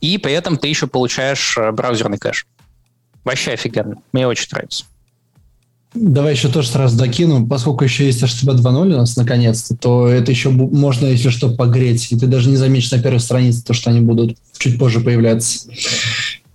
и 0.00 0.18
при 0.18 0.32
этом 0.32 0.58
ты 0.58 0.68
еще 0.68 0.86
получаешь 0.86 1.56
э, 1.56 1.72
браузерный 1.72 2.18
кэш. 2.18 2.46
Вообще 3.24 3.52
офигенно. 3.52 3.96
Мне 4.12 4.26
очень 4.26 4.48
нравится. 4.52 4.84
Давай 5.94 6.32
еще 6.32 6.48
тоже 6.48 6.68
сразу 6.68 6.96
докину. 6.96 7.46
Поскольку 7.46 7.84
еще 7.84 8.06
есть 8.06 8.22
HTTP 8.22 8.56
2.0 8.56 8.94
у 8.94 8.96
нас 8.96 9.16
наконец-то, 9.16 9.76
то 9.76 10.08
это 10.08 10.30
еще 10.30 10.50
можно, 10.50 11.06
если 11.06 11.28
что, 11.28 11.54
погреть. 11.54 12.12
И 12.12 12.18
ты 12.18 12.26
даже 12.26 12.48
не 12.48 12.56
заметишь 12.56 12.90
на 12.90 13.02
первой 13.02 13.20
странице 13.20 13.64
то, 13.64 13.74
что 13.74 13.90
они 13.90 14.00
будут 14.00 14.36
чуть 14.58 14.78
позже 14.78 15.00
появляться. 15.00 15.68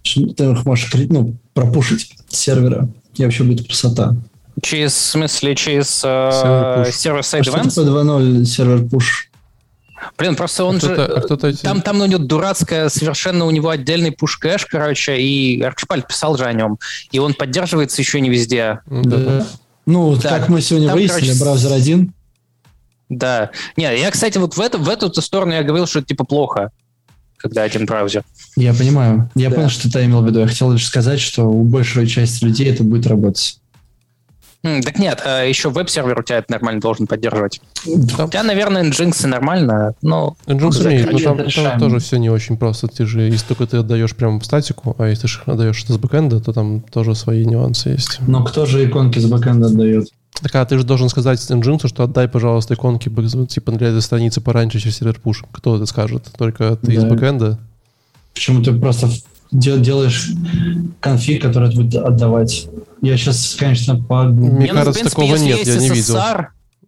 Ты 0.04 0.52
их 0.52 0.66
можешь 0.66 0.92
ну, 1.10 1.36
пропушить 1.54 2.16
сервера. 2.30 2.90
И 3.16 3.24
вообще 3.24 3.44
будет 3.44 3.68
красота. 3.68 4.16
Через, 4.62 4.94
в 4.94 5.02
смысле, 5.02 5.56
через 5.56 6.02
э, 6.04 6.86
server-side 6.92 7.46
events? 7.46 7.78
HTTP 7.78 7.86
2.0 7.86 8.46
server 8.46 8.88
push. 8.90 9.30
Блин, 10.18 10.36
просто 10.36 10.64
он 10.64 10.78
а 10.78 10.80
же... 10.80 10.96
А 10.96 11.22
кто 11.22 11.38
там, 11.38 11.82
там 11.82 12.02
у 12.02 12.06
него 12.06 12.20
дурацкая, 12.20 12.90
совершенно 12.90 13.46
у 13.46 13.52
него 13.52 13.70
отдельный 13.70 14.12
push 14.12 14.33
cache, 14.33 14.66
короче, 14.66 15.20
и 15.20 15.62
Арчибальд 15.62 16.08
писал 16.08 16.38
же 16.38 16.46
о 16.46 16.54
нем. 16.54 16.80
И 17.12 17.20
он 17.20 17.34
поддерживается 17.34 18.02
еще 18.02 18.20
не 18.20 18.30
везде. 18.30 18.80
Да. 18.88 19.46
Ну, 19.86 20.18
так, 20.18 20.42
как 20.42 20.50
мы 20.50 20.62
сегодня 20.62 20.90
там, 20.90 20.98
выяснили, 20.98 21.22
короче, 21.22 21.40
браузер 21.40 21.72
один. 21.74 22.14
Да. 23.10 23.52
Не, 23.78 23.84
я, 23.98 24.12
кстати, 24.12 24.38
вот 24.38 24.58
в 24.58 24.60
эту, 24.60 24.80
в 24.80 24.90
эту 24.90 25.10
сторону 25.22 25.54
я 25.54 25.64
говорил, 25.64 25.88
что 25.88 26.00
это 26.00 26.10
типа 26.10 26.26
плохо, 26.26 26.72
когда 27.38 27.64
один 27.64 27.86
браузер. 27.86 28.24
Я 28.56 28.74
понимаю. 28.74 29.30
Я 29.36 29.50
да. 29.50 29.56
понял, 29.56 29.70
что 29.70 29.92
ты 29.92 30.04
имел 30.06 30.22
в 30.22 30.28
виду. 30.28 30.40
Я 30.42 30.48
хотел 30.48 30.72
лишь 30.72 30.86
сказать, 30.86 31.20
что 31.20 31.44
у 31.44 31.64
большей 31.64 32.08
части 32.08 32.44
людей 32.44 32.70
это 32.70 32.84
будет 32.84 33.08
работать. 33.08 33.60
Так 34.64 35.00
нет, 35.00 35.22
а 35.26 35.44
еще 35.44 35.70
веб-сервер 35.70 36.20
у 36.20 36.24
тебя 36.24 36.40
это 36.40 36.52
нормально 36.52 36.82
должен 36.82 37.08
поддерживать. 37.08 37.62
Да. 37.86 38.26
У 38.26 38.30
тебя, 38.30 38.44
наверное, 38.44 38.84
Nginx 38.84 39.28
нормально, 39.28 39.94
но... 40.02 40.36
Nginx 40.46 40.86
умеет, 40.86 41.12
но 41.12 41.20
там, 41.20 41.50
там 41.50 41.80
тоже 41.80 42.00
все 42.00 42.18
не 42.18 42.30
очень 42.30 42.58
просто. 42.58 42.88
Ты 42.88 43.06
же, 43.06 43.22
если 43.22 43.48
только 43.48 43.68
ты 43.68 43.78
отдаешь 43.78 44.16
прямо 44.16 44.40
в 44.40 44.46
статику, 44.46 44.96
а 44.98 45.08
если 45.08 45.28
ты 45.28 45.52
отдаешь 45.52 45.78
что-то 45.78 45.94
с 45.94 45.98
бэкэнда, 45.98 46.40
то 46.42 46.54
там 46.54 46.82
тоже 46.82 47.16
свои 47.16 47.46
нюансы 47.46 47.90
есть. 47.90 48.20
Но 48.28 48.44
кто 48.44 48.66
же 48.66 48.86
иконки 48.86 49.20
с 49.20 49.26
бэкэнда 49.26 49.68
отдает? 49.68 50.10
Так, 50.42 50.56
а 50.56 50.66
ты 50.66 50.78
же 50.78 50.84
должен 50.84 51.10
сказать 51.10 51.40
Nginx, 51.40 51.88
что 51.88 52.04
отдай, 52.04 52.28
пожалуйста, 52.28 52.74
иконки 52.74 53.10
типа 53.48 53.72
для 53.72 53.88
этой 53.88 54.02
страницы 54.02 54.42
пораньше 54.42 54.80
через 54.80 54.98
сервер 54.98 55.20
push. 55.24 55.46
Кто 55.52 55.78
это 55.78 55.86
скажет? 55.86 56.28
Только 56.38 56.76
ты 56.76 56.88
да. 56.88 56.94
из 56.94 57.04
бэкэнда? 57.06 57.60
Почему 58.34 58.62
ты 58.62 58.74
просто 58.74 59.10
делаешь 59.52 60.32
конфиг, 61.00 61.42
который 61.42 61.74
будет 61.74 61.96
отдавать. 61.96 62.68
Я 63.02 63.18
сейчас, 63.18 63.56
конечно, 63.58 64.02
по... 64.02 64.24
Мне 64.24 64.74
ну, 64.74 64.80
кажется, 64.80 65.04
такого 65.06 65.36
нет, 65.36 65.66
я 65.66 65.78
не 65.78 65.90
видел. 65.90 66.18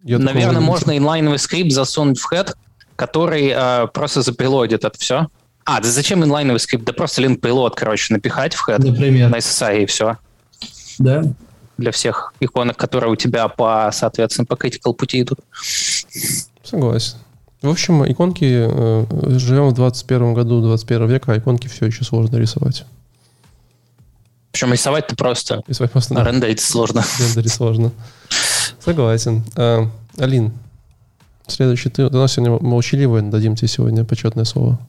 Я 0.03 0.17
наверное, 0.17 0.61
можно 0.61 0.97
инлайновый 0.97 1.39
скрипт 1.39 1.71
засунуть 1.71 2.19
в 2.19 2.31
head, 2.31 2.55
который 2.95 3.51
э, 3.53 3.87
просто 3.93 4.21
запилодит 4.21 4.85
это 4.85 4.97
все. 4.97 5.27
А, 5.65 5.81
да 5.81 5.89
зачем 5.89 6.23
инлайновый 6.23 6.59
скрипт? 6.59 6.85
Да 6.85 6.93
просто 6.93 7.21
link 7.21 7.39
payload, 7.39 7.73
короче, 7.75 8.13
напихать 8.13 8.55
в 8.55 8.67
head 8.67 8.83
Например. 8.83 9.29
на 9.29 9.37
SSI 9.37 9.83
и 9.83 9.85
все. 9.85 10.17
Да. 10.97 11.23
Для 11.77 11.91
всех 11.91 12.33
иконок, 12.39 12.77
которые 12.77 13.11
у 13.11 13.15
тебя 13.15 13.47
по, 13.47 13.89
соответственно, 13.93 14.45
по 14.45 14.53
critical 14.53 14.93
пути 14.93 15.21
идут. 15.21 15.39
Согласен. 16.63 17.17
В 17.61 17.69
общем, 17.69 18.09
иконки, 18.09 18.45
э, 18.45 19.05
живем 19.37 19.69
в 19.69 19.73
21 19.73 20.33
году 20.33 20.61
21 20.61 21.07
века, 21.07 21.33
а 21.33 21.37
иконки 21.37 21.67
все 21.67 21.85
еще 21.85 22.03
сложно 22.03 22.37
рисовать. 22.37 22.85
Причем 24.51 24.73
рисовать-то 24.73 25.15
просто. 25.15 25.61
Рисовать 25.67 25.91
просто, 25.91 26.15
да. 26.15 26.23
Рендерить 26.23 26.59
сложно. 26.59 27.03
Рендерить 27.19 27.51
сложно. 27.51 27.91
Согласен. 28.79 29.43
А, 29.55 29.89
Алин, 30.17 30.53
следующий 31.47 31.89
ты. 31.89 32.07
У 32.07 32.09
нас 32.09 32.33
сегодня 32.33 32.57
молчаливая, 32.59 33.21
дадим 33.21 33.55
тебе 33.55 33.67
сегодня 33.67 34.03
почетное 34.05 34.45
слово. 34.45 34.79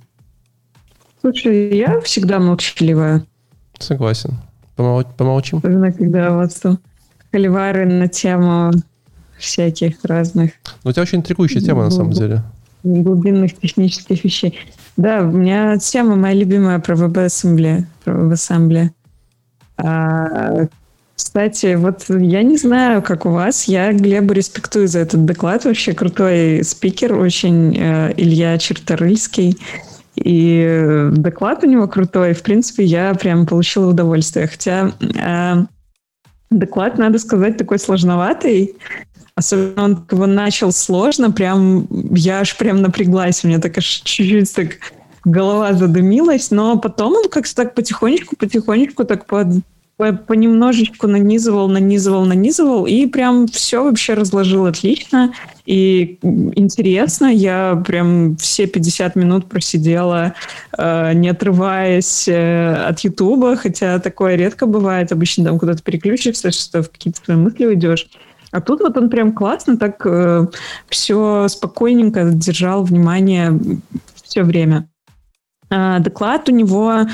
Слушай, 1.20 1.76
я 1.76 2.00
всегда 2.00 2.38
молчаливая. 2.38 3.24
Согласен. 3.78 4.38
Помол... 4.76 5.04
Помолчим? 5.04 5.58
Особенно, 5.58 5.92
когда 5.92 6.32
у 6.32 6.36
вас 6.36 6.54
там 6.54 6.78
холивары 7.30 7.84
на 7.84 8.08
тему 8.08 8.72
всяких 9.38 10.02
разных. 10.04 10.52
Ну, 10.84 10.90
у 10.90 10.92
тебя 10.92 11.02
очень 11.02 11.18
интригующая 11.18 11.60
тема, 11.60 11.84
на 11.84 11.90
самом 11.90 12.12
деле 12.12 12.42
глубинных 12.82 13.58
технических 13.58 14.24
вещей. 14.24 14.58
Да, 14.96 15.20
у 15.20 15.30
меня 15.30 15.78
тема 15.78 16.16
моя 16.16 16.34
любимая 16.34 16.78
про 16.78 16.94
WebAssembly. 16.94 17.84
Про 18.04 18.14
WebAssembly. 18.14 18.90
А, 19.82 20.66
кстати, 21.14 21.74
вот 21.74 22.06
я 22.08 22.42
не 22.42 22.56
знаю, 22.56 23.02
как 23.02 23.26
у 23.26 23.30
вас, 23.30 23.64
я 23.64 23.92
Глебу 23.92 24.32
респектую 24.32 24.88
за 24.88 25.00
этот 25.00 25.24
доклад. 25.24 25.64
Вообще 25.64 25.92
крутой 25.92 26.62
спикер, 26.64 27.14
очень 27.14 27.76
э, 27.76 28.14
Илья 28.16 28.56
Черторыльский. 28.58 29.58
И 30.16 31.08
доклад 31.12 31.62
у 31.64 31.66
него 31.66 31.88
крутой. 31.88 32.34
В 32.34 32.42
принципе, 32.42 32.84
я 32.84 33.14
прям 33.14 33.46
получила 33.46 33.90
удовольствие. 33.90 34.46
Хотя 34.46 34.92
э, 35.00 35.64
доклад, 36.50 36.98
надо 36.98 37.18
сказать, 37.18 37.56
такой 37.56 37.78
сложноватый. 37.78 38.74
Особенно 39.34 39.84
он 39.84 40.06
его 40.10 40.26
начал 40.26 40.72
сложно, 40.72 41.30
прям 41.30 41.86
я 42.10 42.40
аж 42.40 42.56
прям 42.56 42.82
напряглась, 42.82 43.42
у 43.44 43.48
меня 43.48 43.58
так 43.58 43.78
аж 43.78 43.84
чуть-чуть 43.84 44.54
так 44.54 44.78
голова 45.24 45.72
задымилась, 45.72 46.50
но 46.50 46.78
потом 46.78 47.14
он 47.14 47.28
как-то 47.28 47.54
так 47.54 47.74
потихонечку, 47.74 48.36
потихонечку 48.36 49.04
так 49.04 49.26
под, 49.26 49.46
по, 49.46 49.62
понемножечку 50.26 51.06
нанизывал, 51.06 51.68
нанизывал, 51.68 52.24
нанизывал, 52.24 52.86
и 52.86 53.06
прям 53.06 53.46
все 53.46 53.84
вообще 53.84 54.14
разложил 54.14 54.66
отлично 54.66 55.32
и 55.66 56.18
интересно. 56.22 57.26
Я 57.26 57.80
прям 57.86 58.36
все 58.36 58.66
50 58.66 59.16
минут 59.16 59.48
просидела, 59.48 60.34
э, 60.76 61.12
не 61.12 61.28
отрываясь 61.28 62.26
э, 62.26 62.74
от 62.74 63.00
Ютуба, 63.00 63.56
хотя 63.56 63.98
такое 63.98 64.34
редко 64.34 64.66
бывает. 64.66 65.12
Обычно 65.12 65.44
там 65.44 65.58
куда-то 65.58 65.82
переключишься, 65.82 66.50
что 66.50 66.82
в 66.82 66.90
какие-то 66.90 67.20
свои 67.24 67.36
мысли 67.36 67.66
уйдешь. 67.66 68.08
А 68.50 68.60
тут 68.60 68.80
вот 68.80 68.96
он 68.96 69.10
прям 69.10 69.32
классно 69.32 69.76
так 69.76 70.04
э, 70.04 70.46
все 70.88 71.46
спокойненько 71.48 72.30
держал 72.32 72.82
внимание 72.82 73.58
все 74.24 74.42
время. 74.42 74.88
Э, 75.70 75.98
доклад 76.00 76.48
у 76.48 76.52
него 76.52 77.06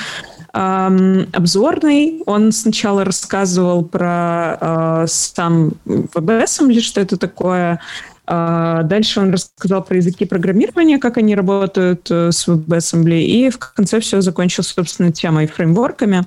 э, 0.56 1.26
обзорный. 1.32 2.22
Он 2.26 2.52
сначала 2.52 3.04
рассказывал 3.04 3.84
про 3.84 4.58
э, 4.60 5.04
сам 5.08 5.72
WebAssembly, 5.86 6.80
что 6.80 7.00
это 7.00 7.16
такое, 7.16 7.80
а, 8.28 8.82
дальше 8.82 9.20
он 9.20 9.32
рассказал 9.32 9.84
про 9.84 9.96
языки 9.96 10.24
программирования, 10.24 10.98
как 10.98 11.16
они 11.16 11.36
работают 11.36 12.10
э, 12.10 12.32
с 12.32 12.48
WebAssembly, 12.48 13.20
и 13.20 13.50
в 13.50 13.58
конце 13.58 14.00
все 14.00 14.20
закончил, 14.20 14.64
собственно, 14.64 15.12
темой 15.12 15.46
фреймворками. 15.46 16.26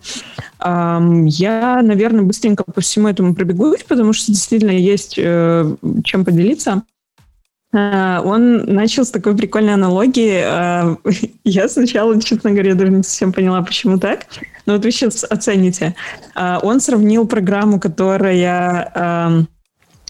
Я, 0.61 1.81
наверное, 1.81 2.23
быстренько 2.23 2.63
по 2.63 2.81
всему 2.81 3.07
этому 3.07 3.35
пробегусь, 3.35 3.83
потому 3.83 4.13
что 4.13 4.31
действительно 4.31 4.71
есть 4.71 5.15
э, 5.17 5.75
чем 6.03 6.25
поделиться. 6.25 6.83
А, 7.71 8.21
он 8.23 8.65
начал 8.65 9.05
с 9.05 9.11
такой 9.11 9.35
прикольной 9.35 9.73
аналогии. 9.73 10.41
А, 10.43 10.97
я 11.43 11.69
сначала, 11.69 12.19
честно 12.21 12.51
говоря, 12.51 12.75
даже 12.75 12.91
не 12.91 13.03
совсем 13.03 13.33
поняла, 13.33 13.61
почему 13.61 13.97
так. 13.97 14.25
Но 14.65 14.73
вот 14.73 14.85
вы 14.85 14.91
сейчас 14.91 15.23
оцените. 15.23 15.95
Он 16.35 16.79
сравнил 16.79 17.27
программу, 17.27 17.79
которая 17.79 19.47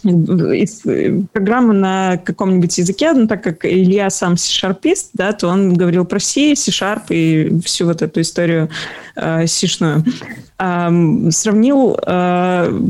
из 0.03 0.82
программы 1.32 1.74
на 1.74 2.18
каком-нибудь 2.18 2.78
языке, 2.78 3.12
ну, 3.14 3.28
так 3.28 3.43
как 3.43 3.66
Илья 3.66 4.10
сам 4.10 4.38
C-шарпист, 4.38 5.12
да, 5.14 5.34
то 5.34 5.47
он 5.47 5.74
говорил 5.74 6.05
про 6.05 6.20
C, 6.20 6.55
C-Sharp 6.55 7.03
и 7.10 7.60
всю 7.62 7.86
вот 7.86 8.01
эту 8.01 8.22
историю 8.22 8.70
э, 9.16 9.45
C-шную. 9.45 10.05
Э, 10.57 10.89
сравнил 11.32 11.97
э, 12.05 12.82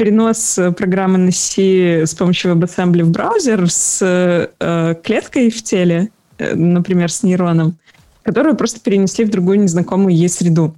перенос 0.00 0.58
программы 0.78 1.18
на 1.18 1.30
C 1.30 2.06
с 2.06 2.14
помощью 2.14 2.54
WebAssembly 2.54 3.04
в 3.04 3.10
браузер 3.10 3.68
с 3.68 3.98
э, 4.00 4.94
клеткой 5.02 5.50
в 5.50 5.62
теле, 5.62 6.08
э, 6.38 6.54
например, 6.54 7.12
с 7.12 7.22
нейроном, 7.22 7.76
которую 8.22 8.56
просто 8.56 8.80
перенесли 8.80 9.26
в 9.26 9.30
другую 9.30 9.60
незнакомую 9.60 10.16
ей 10.16 10.30
среду. 10.30 10.74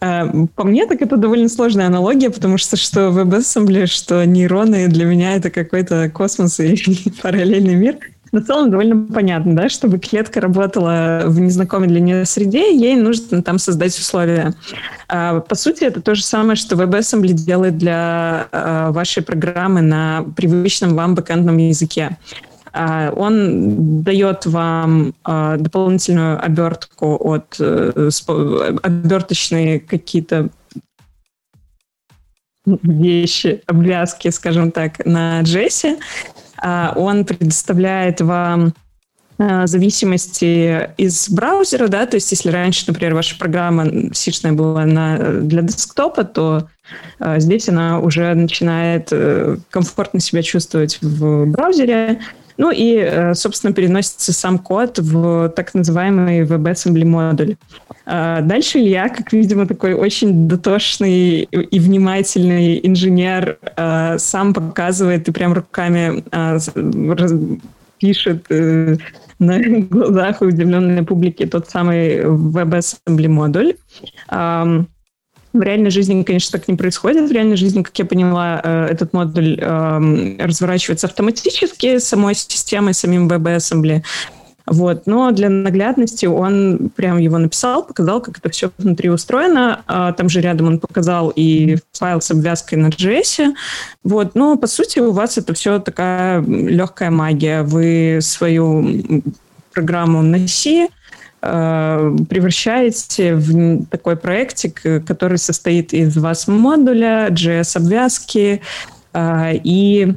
А, 0.00 0.30
по 0.54 0.62
мне, 0.62 0.86
так 0.86 1.02
это 1.02 1.16
довольно 1.16 1.48
сложная 1.48 1.88
аналогия, 1.88 2.30
потому 2.30 2.56
что 2.56 2.76
что 2.76 3.08
WebAssembly, 3.08 3.86
что 3.86 4.24
нейроны 4.24 4.86
для 4.86 5.06
меня 5.06 5.34
это 5.34 5.50
какой-то 5.50 6.08
космос 6.10 6.60
и 6.60 6.76
параллельный 7.20 7.74
мир. 7.74 7.98
На 8.32 8.42
целом 8.42 8.70
довольно 8.70 9.12
понятно, 9.12 9.54
да, 9.54 9.68
чтобы 9.68 9.98
клетка 9.98 10.40
работала 10.40 11.24
в 11.26 11.38
незнакомой 11.38 11.88
для 11.88 12.00
нее 12.00 12.24
среде, 12.24 12.74
ей 12.74 12.96
нужно 12.96 13.42
там 13.42 13.58
создать 13.58 13.96
условия. 13.98 14.54
А, 15.06 15.40
по 15.40 15.54
сути, 15.54 15.84
это 15.84 16.00
то 16.00 16.14
же 16.14 16.24
самое, 16.24 16.56
что 16.56 16.74
WebAssembly 16.74 17.34
делает 17.34 17.76
для 17.76 18.48
а, 18.50 18.90
вашей 18.90 19.22
программы 19.22 19.82
на 19.82 20.24
привычном 20.34 20.94
вам 20.94 21.14
бэкэндном 21.14 21.58
языке. 21.58 22.16
А, 22.72 23.12
он 23.14 24.02
дает 24.02 24.46
вам 24.46 25.12
дополнительную 25.24 26.42
обертку 26.42 27.16
от 27.20 27.56
э, 27.60 28.10
оберточные 28.82 29.78
какие-то 29.78 30.48
вещи, 32.64 33.62
обвязки, 33.66 34.28
скажем 34.28 34.70
так, 34.70 35.04
на 35.04 35.42
Джесси. 35.42 35.98
А, 36.62 36.92
он 36.96 37.24
предоставляет 37.24 38.20
вам 38.20 38.74
зависимости 39.64 40.90
из 40.96 41.28
браузера, 41.28 41.88
да, 41.88 42.06
то 42.06 42.14
есть 42.14 42.30
если 42.30 42.50
раньше, 42.50 42.84
например, 42.86 43.14
ваша 43.14 43.36
программа 43.36 44.14
сишная 44.14 44.52
была 44.52 44.84
на, 44.84 45.40
для 45.40 45.62
десктопа, 45.62 46.22
то 46.22 46.68
э, 47.18 47.40
здесь 47.40 47.68
она 47.68 47.98
уже 47.98 48.34
начинает 48.34 49.08
э, 49.10 49.56
комфортно 49.70 50.20
себя 50.20 50.42
чувствовать 50.42 50.98
в 51.00 51.46
браузере, 51.46 52.20
ну 52.62 52.70
и, 52.70 52.94
э, 52.94 53.34
собственно, 53.34 53.72
переносится 53.74 54.32
сам 54.32 54.56
код 54.56 55.00
в 55.00 55.48
так 55.48 55.74
называемый 55.74 56.42
WebAssembly 56.42 57.04
модуль. 57.04 57.56
А 58.06 58.40
дальше 58.40 58.78
Илья, 58.78 59.08
как, 59.08 59.32
видимо, 59.32 59.66
такой 59.66 59.94
очень 59.94 60.46
дотошный 60.46 61.42
и 61.42 61.80
внимательный 61.80 62.78
инженер, 62.86 63.58
э, 63.76 64.16
сам 64.18 64.54
показывает 64.54 65.28
и 65.28 65.32
прям 65.32 65.54
руками 65.54 66.22
э, 66.30 66.58
пишет 67.98 68.46
на 69.40 69.58
глазах 69.90 70.40
удивленной 70.40 71.02
публики 71.02 71.44
тот 71.46 71.68
самый 71.68 72.20
WebAssembly 72.20 73.28
модуль. 73.28 73.74
В 75.52 75.60
реальной 75.60 75.90
жизни, 75.90 76.22
конечно, 76.22 76.58
так 76.58 76.68
не 76.68 76.76
происходит. 76.76 77.28
В 77.28 77.32
реальной 77.32 77.56
жизни, 77.56 77.82
как 77.82 77.98
я 77.98 78.04
поняла, 78.04 78.60
э, 78.62 78.86
этот 78.90 79.12
модуль 79.12 79.58
эм, 79.60 80.38
разворачивается 80.38 81.06
автоматически 81.06 81.98
самой 81.98 82.34
системой, 82.34 82.94
самим 82.94 83.28
WebAssembly. 83.28 84.02
Вот. 84.66 85.06
Но 85.06 85.30
для 85.32 85.50
наглядности 85.50 86.26
он 86.26 86.90
прям 86.94 87.18
его 87.18 87.36
написал, 87.38 87.84
показал, 87.84 88.20
как 88.20 88.38
это 88.38 88.48
все 88.50 88.70
внутри 88.78 89.10
устроено. 89.10 89.82
А 89.86 90.12
там 90.12 90.28
же 90.28 90.40
рядом 90.40 90.68
он 90.68 90.78
показал 90.78 91.32
и 91.34 91.76
файл 91.92 92.20
с 92.20 92.30
обвязкой 92.30 92.78
на 92.78 92.86
JS. 92.88 93.54
Вот. 94.04 94.34
Но, 94.34 94.56
по 94.56 94.66
сути, 94.66 95.00
у 95.00 95.12
вас 95.12 95.36
это 95.36 95.52
все 95.54 95.78
такая 95.80 96.40
легкая 96.42 97.10
магия. 97.10 97.62
Вы 97.62 98.20
свою 98.22 99.22
программу 99.72 100.22
на 100.22 100.46
C 100.46 100.88
превращаете 101.42 103.34
в 103.34 103.84
такой 103.86 104.16
проектик, 104.16 104.80
который 105.04 105.38
состоит 105.38 105.92
из 105.92 106.16
вас 106.16 106.46
модуля, 106.46 107.28
JS-обвязки 107.30 108.62
э, 109.12 109.52
и 109.64 110.14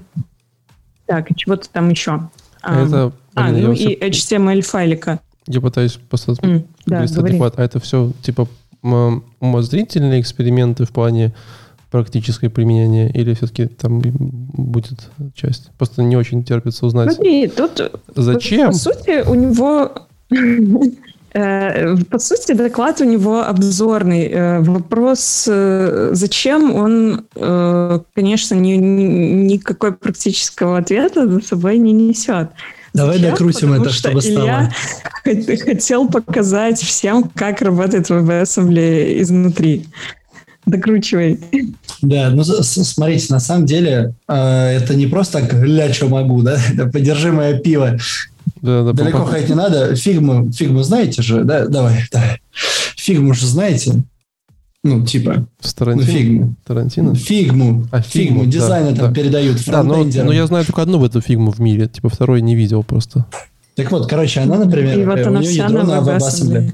так, 1.08 1.32
и 1.32 1.36
чего-то 1.36 1.68
там 1.70 1.90
еще. 1.90 2.30
А, 2.62 2.86
это, 2.86 3.12
а, 3.34 3.52
ну 3.52 3.74
и 3.74 3.98
HTML-файлика. 4.00 5.20
Я 5.48 5.62
пытаюсь 5.62 5.94
поставить 6.10 6.40
mm, 6.40 6.66
да, 6.86 7.02
адекват. 7.02 7.58
А 7.58 7.64
это 7.64 7.80
все 7.80 8.12
типа 8.22 8.48
умозрительные 9.40 10.22
эксперименты 10.22 10.86
в 10.86 10.92
плане 10.92 11.34
практическое 11.90 12.50
применение, 12.50 13.10
или 13.10 13.34
все-таки 13.34 13.66
там 13.66 14.00
будет 14.00 15.10
часть? 15.34 15.72
Просто 15.78 16.04
не 16.04 16.18
очень 16.18 16.44
терпится 16.44 16.86
узнать. 16.86 17.14
Смотри, 17.14 17.48
тут 17.48 17.92
Зачем? 18.16 18.68
По 18.68 18.78
сути, 18.78 19.28
у 19.28 19.34
него 19.34 19.92
Э, 20.32 20.36
по 21.36 22.20
сути, 22.20 22.54
доклад 22.54 23.02
у 23.02 23.04
него 23.04 23.44
обзорный. 23.44 24.30
Э, 24.30 24.60
вопрос, 24.62 25.46
э, 25.52 26.12
зачем 26.14 26.74
он, 26.74 27.26
конечно, 28.14 28.56
ни, 28.56 28.72
никакой 28.72 29.92
практического 29.92 30.78
ответа 30.78 31.28
за 31.28 31.42
собой 31.42 31.78
не 31.78 31.92
несет. 31.92 32.52
Давай 32.94 33.18
зачем? 33.18 33.32
докрутим 33.32 33.68
Потому 33.70 33.84
это, 33.84 33.94
чтобы 33.94 34.22
стало. 34.22 34.72
Илья 35.26 35.58
хотел 35.58 36.08
показать 36.08 36.80
всем, 36.80 37.30
как 37.36 37.62
работает 37.62 38.10
WebAssembly 38.10 39.22
изнутри. 39.22 39.88
Докручивай. 40.66 41.40
Да, 42.02 42.30
ну 42.30 42.44
смотрите, 42.46 43.34
на 43.34 43.42
самом 43.42 43.66
деле 43.66 44.16
это 44.28 44.96
не 44.96 45.06
просто 45.06 45.42
так, 45.42 45.54
ля, 45.54 45.94
что 45.94 46.08
могу, 46.08 46.42
да, 46.44 46.58
это 46.74 46.86
подержи 46.88 47.34
мое 47.34 47.60
пиво. 47.60 47.98
Да, 48.62 48.84
да, 48.84 48.94
Далеко 48.94 49.20
по... 49.20 49.26
ходить 49.26 49.50
не 49.50 49.56
надо. 49.56 49.96
Фигму, 49.96 50.52
фигму 50.52 50.84
знаете 50.84 51.22
же, 51.22 51.44
да? 51.44 51.68
Давай, 51.68 52.04
давай. 52.12 52.42
Фигму 52.96 53.34
же 53.34 53.46
знаете? 53.48 54.04
Ну, 54.84 55.04
типа. 55.04 55.48
С 55.60 55.74
Тарантино? 55.74 56.08
Ну, 56.08 56.14
фигму. 56.14 56.56
Тарантино? 56.66 57.16
Фигму. 57.16 57.88
А, 57.92 58.02
фигму. 58.02 58.42
фигму 58.42 58.46
дизайны 58.46 58.92
да, 58.92 58.98
там 58.98 59.08
да. 59.08 59.14
передают 59.14 59.58
Да, 59.66 59.82
но, 59.84 60.04
но 60.04 60.32
я 60.32 60.46
знаю 60.46 60.64
только 60.64 60.84
одну 60.84 61.00
в 61.00 61.04
эту 61.04 61.22
фигму 61.22 61.52
в 61.52 61.60
мире. 61.60 61.88
Типа 61.88 62.10
второй 62.10 62.42
не 62.42 62.56
видел 62.56 62.84
просто. 62.84 63.26
Так 63.76 63.92
вот, 63.92 64.08
короче, 64.08 64.42
она, 64.42 64.58
например, 64.58 65.00
И 65.00 65.06
вот 65.06 65.20
она 65.26 65.40
у 65.40 65.42
нее 65.42 65.56
ядро 65.56 65.84
на 65.84 66.00
WebAssembly. 66.00 66.74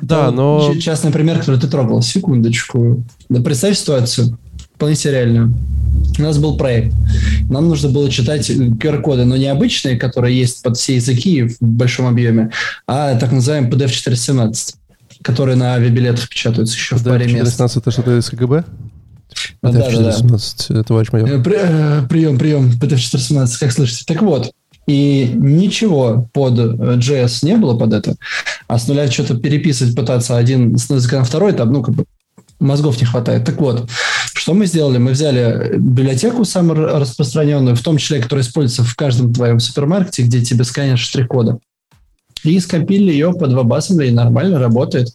Да, 0.00 0.30
но... 0.30 0.74
Частный 0.80 1.12
пример, 1.12 1.38
который 1.38 1.60
ты 1.60 1.68
трогал. 1.68 2.02
Секундочку. 2.02 3.04
Да 3.28 3.42
представь 3.42 3.78
ситуацию 3.78 4.38
вполне 4.76 4.94
себе 4.94 5.12
реально. 5.12 5.52
У 6.18 6.22
нас 6.22 6.38
был 6.38 6.56
проект. 6.56 6.94
Нам 7.48 7.68
нужно 7.68 7.88
было 7.88 8.10
читать 8.10 8.48
QR-коды, 8.48 9.24
но 9.24 9.36
не 9.36 9.46
обычные, 9.46 9.96
которые 9.96 10.38
есть 10.38 10.62
под 10.62 10.76
все 10.76 10.96
языки 10.96 11.42
в 11.44 11.56
большом 11.60 12.06
объеме, 12.06 12.50
а 12.86 13.16
так 13.16 13.32
называемый 13.32 13.70
PDF 13.70 13.88
417, 13.88 14.76
которые 15.22 15.56
на 15.56 15.74
авиабилетах 15.74 16.28
печатаются 16.28 16.74
еще 16.74 16.96
в 16.96 17.04
паре 17.04 17.24
мест. 17.24 17.56
417 17.56 17.76
это 17.78 17.90
что-то 17.90 18.18
из 18.18 18.28
КГБ? 18.28 18.64
Да, 19.62 19.72
да, 19.72 19.90
417, 19.90 20.66
да. 20.68 20.82
товарищ 20.82 21.12
майор. 21.12 21.28
Э, 21.28 21.42
при, 21.42 21.56
э, 21.58 22.02
прием, 22.08 22.38
прием, 22.38 22.70
PDF 22.70 22.98
417, 22.98 23.58
как 23.58 23.72
слышите. 23.72 24.04
Так 24.06 24.22
вот, 24.22 24.52
и 24.86 25.30
ничего 25.34 26.28
под 26.32 26.54
JS 26.54 27.44
не 27.44 27.56
было 27.56 27.76
под 27.76 27.92
это. 27.92 28.16
А 28.68 28.78
с 28.78 28.86
нуля 28.88 29.10
что-то 29.10 29.36
переписывать, 29.36 29.96
пытаться 29.96 30.36
один 30.36 30.78
с 30.78 30.88
языка 30.88 31.18
на 31.18 31.24
второй, 31.24 31.52
там, 31.52 31.72
ну, 31.72 31.82
как 31.82 31.94
бы 31.94 32.04
мозгов 32.60 33.00
не 33.00 33.06
хватает. 33.06 33.44
Так 33.44 33.60
вот, 33.60 33.88
что 34.46 34.54
мы 34.54 34.66
сделали? 34.66 34.98
Мы 34.98 35.10
взяли 35.10 35.76
библиотеку 35.76 36.44
самую 36.44 37.00
распространенную, 37.00 37.74
в 37.74 37.82
том 37.82 37.98
числе, 37.98 38.22
которая 38.22 38.44
используется 38.44 38.84
в 38.84 38.94
каждом 38.94 39.34
твоем 39.34 39.58
супермаркете, 39.58 40.22
где 40.22 40.40
тебе 40.40 40.62
сканят 40.62 41.00
штрих-кода, 41.00 41.58
и 42.44 42.60
скопили 42.60 43.10
ее 43.10 43.32
под 43.32 43.50
WebAssembly, 43.50 44.06
и 44.06 44.12
нормально 44.12 44.60
работает. 44.60 45.08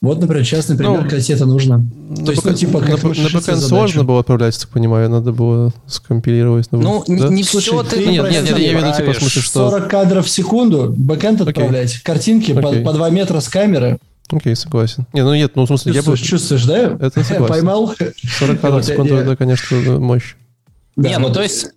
Вот, 0.00 0.20
например, 0.20 0.44
частный 0.44 0.76
пример, 0.76 1.02
ну, 1.02 1.02
когда 1.02 1.20
тебе 1.20 1.36
это 1.36 1.46
нужно. 1.46 1.88
То 2.24 2.32
есть, 2.32 2.44
ну, 2.44 2.52
типа, 2.52 2.80
как 2.80 3.00
на, 3.04 3.10
на 3.10 3.28
бэкэнд 3.28 3.60
сложно 3.60 4.02
было 4.02 4.18
отправлять, 4.18 4.58
так 4.58 4.70
понимаю, 4.70 5.08
надо 5.08 5.30
было 5.30 5.72
скомпилировать. 5.86 6.66
Ну, 6.72 7.04
да? 7.06 7.28
не 7.28 7.44
Слушай, 7.44 7.68
все 7.68 7.82
ты... 7.84 8.06
Нет, 8.06 8.28
нет, 8.28 8.42
нет, 8.42 8.58
я 8.58 8.72
имею 8.72 8.80
в 8.80 8.82
виду, 8.82 8.96
типа, 8.96 9.12
в 9.12 9.18
смысле, 9.18 9.42
что... 9.42 9.70
40 9.70 9.88
кадров 9.88 10.26
в 10.26 10.28
секунду, 10.28 10.92
бэкэнд 10.96 11.42
отправлять, 11.42 11.94
okay. 11.94 12.02
картинки 12.02 12.50
okay. 12.50 12.82
По, 12.82 12.90
по 12.90 12.92
2 12.92 13.10
метра 13.10 13.38
с 13.38 13.48
камеры, 13.48 14.00
Окей, 14.30 14.52
okay, 14.52 14.56
согласен. 14.56 15.06
Не, 15.12 15.22
ну 15.22 15.34
нет, 15.34 15.54
ну 15.54 15.64
в 15.64 15.66
смысле, 15.66 15.92
чувствуешь, 15.92 16.20
я 16.20 16.24
бы... 16.24 16.28
Чувствуешь, 16.28 16.64
да? 16.64 17.06
Это 17.06 17.24
согласен. 17.24 17.46
Поймал? 17.46 17.94
40 18.38 18.60
кадров 18.60 18.82
в 18.82 18.86
секунду, 18.86 19.16
это, 19.16 19.36
конечно, 19.36 19.98
мощь. 19.98 20.34
Да, 20.96 21.08
не, 21.08 21.18
ну 21.18 21.32
то 21.32 21.42
есть, 21.42 21.72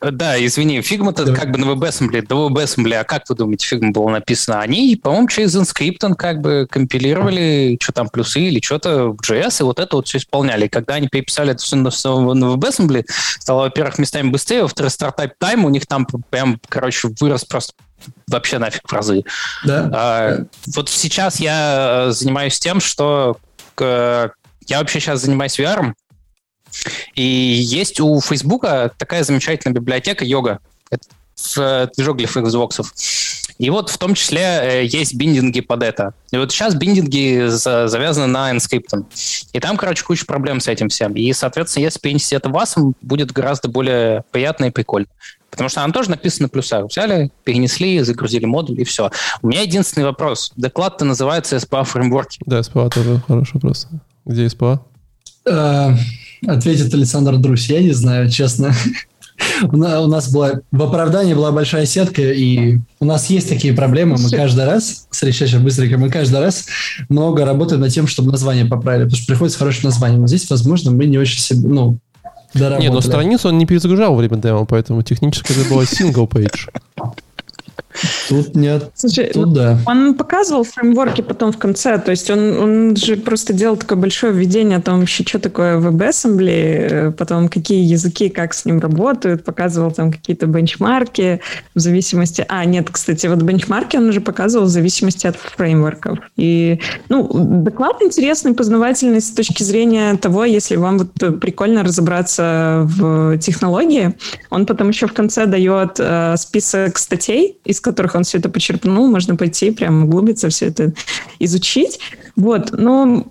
да, 0.00 0.44
извини, 0.44 0.80
Figma-то 0.80 1.24
да. 1.24 1.34
как 1.34 1.50
бы 1.50 1.58
на 1.58 1.64
WebAssembly, 1.64 2.26
до 2.26 2.48
WebAssembly, 2.48 2.94
а 2.94 3.04
как 3.04 3.28
вы 3.28 3.34
думаете, 3.34 3.76
Figma 3.76 3.92
было 3.92 4.10
написано? 4.10 4.60
Они, 4.60 4.98
по-моему, 5.02 5.28
через 5.28 5.56
Emscripten 5.56 6.14
как 6.14 6.40
бы 6.40 6.66
компилировали, 6.70 7.78
что 7.80 7.92
там, 7.92 8.08
плюсы 8.08 8.40
или 8.40 8.60
что-то 8.60 9.08
в 9.08 9.20
JS, 9.20 9.60
и 9.60 9.62
вот 9.64 9.78
это 9.78 9.96
вот 9.96 10.06
все 10.06 10.18
исполняли. 10.18 10.66
И 10.66 10.68
когда 10.68 10.94
они 10.94 11.08
переписали 11.08 11.52
это 11.52 11.62
все 11.62 11.76
на, 11.76 11.90
на 12.34 12.44
WebAssembly, 12.54 13.06
стало, 13.38 13.62
во-первых, 13.62 13.98
местами 13.98 14.28
быстрее, 14.28 14.62
во-вторых, 14.62 14.92
стартап 14.92 15.32
тайм 15.38 15.64
у 15.64 15.70
них 15.70 15.86
там 15.86 16.06
прям, 16.30 16.60
короче, 16.68 17.08
вырос 17.18 17.44
просто 17.44 17.72
вообще 18.28 18.58
нафиг 18.58 18.82
в 18.88 18.92
разы. 18.92 19.24
Да. 19.64 19.90
А, 19.92 20.38
вот 20.74 20.88
сейчас 20.88 21.40
я 21.40 22.08
занимаюсь 22.10 22.58
тем, 22.58 22.80
что 22.80 23.38
э, 23.78 24.28
я 24.66 24.78
вообще 24.78 25.00
сейчас 25.00 25.20
занимаюсь 25.22 25.58
VR, 25.58 25.92
и 27.14 27.22
есть 27.22 28.00
у 28.00 28.20
Фейсбука 28.20 28.92
такая 28.98 29.24
замечательная 29.24 29.74
библиотека 29.74 30.24
йога. 30.24 30.60
Это 30.90 31.04
в 31.36 31.90
движок 31.96 32.16
для 32.16 32.26
Xbox. 32.26 32.84
И 33.58 33.70
вот 33.70 33.88
в 33.88 33.96
том 33.96 34.14
числе 34.14 34.40
э, 34.42 34.84
есть 34.84 35.14
биндинги 35.14 35.60
под 35.60 35.82
это. 35.82 36.12
И 36.30 36.36
вот 36.36 36.52
сейчас 36.52 36.74
биндинги 36.74 37.46
завязаны 37.48 38.26
на 38.26 38.54
Inscription. 38.54 39.06
И 39.52 39.60
там, 39.60 39.76
короче, 39.76 40.04
куча 40.04 40.26
проблем 40.26 40.60
с 40.60 40.68
этим 40.68 40.88
всем. 40.88 41.14
И, 41.14 41.32
соответственно, 41.32 41.84
если 41.84 41.98
перенести 41.98 42.36
это 42.36 42.50
вас, 42.50 42.74
будет 43.00 43.32
гораздо 43.32 43.68
более 43.68 44.24
приятно 44.30 44.66
и 44.66 44.70
прикольно. 44.70 45.08
Потому 45.56 45.70
что 45.70 45.82
она 45.82 45.92
тоже 45.92 46.10
написана 46.10 46.44
на 46.44 46.48
плюсах. 46.50 46.84
Взяли, 46.90 47.30
перенесли, 47.44 48.02
загрузили 48.02 48.44
модуль, 48.44 48.78
и 48.78 48.84
все. 48.84 49.10
У 49.40 49.48
меня 49.48 49.62
единственный 49.62 50.04
вопрос. 50.04 50.52
Доклад-то 50.56 51.06
называется 51.06 51.56
SPA 51.56 51.82
фреймворки. 51.82 52.40
Да, 52.44 52.60
SPA 52.60 52.90
тоже 52.92 53.22
хороший 53.26 53.54
вопрос. 53.54 53.88
Где 54.26 54.44
SPA? 54.44 54.80
Э, 55.46 55.94
ответит 56.46 56.92
Александр 56.92 57.38
Друсь. 57.38 57.70
Я 57.70 57.80
не 57.80 57.92
знаю, 57.92 58.30
честно. 58.30 58.74
у 59.62 59.76
нас 59.76 60.30
была 60.30 60.60
в 60.70 60.82
оправдании 60.82 61.34
была 61.34 61.52
большая 61.52 61.86
сетка, 61.86 62.22
и 62.22 62.78
у 63.00 63.04
нас 63.04 63.30
есть 63.30 63.48
такие 63.48 63.74
проблемы. 63.74 64.16
Мы 64.18 64.30
каждый 64.30 64.64
раз, 64.64 65.06
с 65.10 65.18
сейчас 65.18 65.54
быстренько, 65.54 65.98
мы 65.98 66.10
каждый 66.10 66.40
раз 66.40 66.66
много 67.08 67.44
работаем 67.44 67.80
над 67.80 67.92
тем, 67.92 68.06
чтобы 68.06 68.30
название 68.30 68.66
поправили, 68.66 69.04
потому 69.04 69.18
что 69.18 69.26
приходится 69.26 69.58
хорошее 69.58 69.84
название. 69.84 70.18
Но 70.18 70.26
здесь, 70.26 70.48
возможно, 70.50 70.90
мы 70.90 71.06
не 71.06 71.18
очень 71.18 71.40
себе, 71.40 71.68
ну, 71.68 71.98
Не, 72.56 72.90
но 72.90 73.00
страницу 73.00 73.48
он 73.48 73.58
не 73.58 73.66
перезагружал 73.66 74.14
время 74.14 74.36
демо, 74.36 74.64
поэтому 74.64 75.02
технически 75.02 75.52
это 75.52 75.68
была 75.68 75.82
single 75.84 76.28
page. 76.28 76.68
Тут 78.28 78.54
нет. 78.54 78.90
Слушай, 78.94 79.30
Тут 79.32 79.52
да. 79.52 79.78
Он 79.86 80.14
показывал 80.14 80.64
фреймворки 80.64 81.20
потом 81.20 81.52
в 81.52 81.58
конце. 81.58 81.98
То 81.98 82.10
есть 82.10 82.30
он, 82.30 82.58
он 82.58 82.96
же 82.96 83.16
просто 83.16 83.52
делал 83.52 83.76
такое 83.76 83.98
большое 83.98 84.32
введение 84.32 84.78
о 84.78 84.82
том, 84.82 85.00
вообще, 85.00 85.24
что 85.24 85.38
такое 85.38 85.78
WebAssembly, 85.78 87.12
потом 87.12 87.48
какие 87.48 87.84
языки, 87.84 88.28
как 88.28 88.54
с 88.54 88.64
ним 88.64 88.78
работают, 88.78 89.44
показывал 89.44 89.90
там 89.90 90.12
какие-то 90.12 90.46
бенчмарки 90.46 91.40
в 91.74 91.80
зависимости... 91.80 92.44
А, 92.48 92.64
нет, 92.64 92.88
кстати, 92.90 93.26
вот 93.26 93.42
бенчмарки 93.42 93.96
он 93.96 94.08
уже 94.08 94.20
показывал 94.20 94.66
в 94.66 94.70
зависимости 94.70 95.26
от 95.26 95.36
фреймворков. 95.36 96.18
И, 96.36 96.80
ну, 97.08 97.28
доклад 97.32 98.02
интересный, 98.02 98.54
познавательный 98.54 99.20
с 99.20 99.30
точки 99.30 99.62
зрения 99.62 100.16
того, 100.16 100.44
если 100.44 100.76
вам 100.76 100.98
вот 100.98 101.40
прикольно 101.40 101.82
разобраться 101.82 102.82
в 102.84 103.38
технологии. 103.38 104.16
Он 104.50 104.66
потом 104.66 104.88
еще 104.88 105.06
в 105.06 105.12
конце 105.12 105.46
дает 105.46 105.96
э, 105.98 106.36
список 106.36 106.98
статей, 106.98 107.58
из 107.64 107.80
которых 107.86 108.14
он 108.14 108.24
все 108.24 108.38
это 108.38 108.48
почерпнул, 108.48 109.08
можно 109.08 109.36
пойти 109.36 109.70
прям 109.70 110.04
углубиться, 110.04 110.48
все 110.48 110.66
это 110.66 110.92
изучить. 111.38 112.00
Вот, 112.34 112.72
но, 112.72 113.26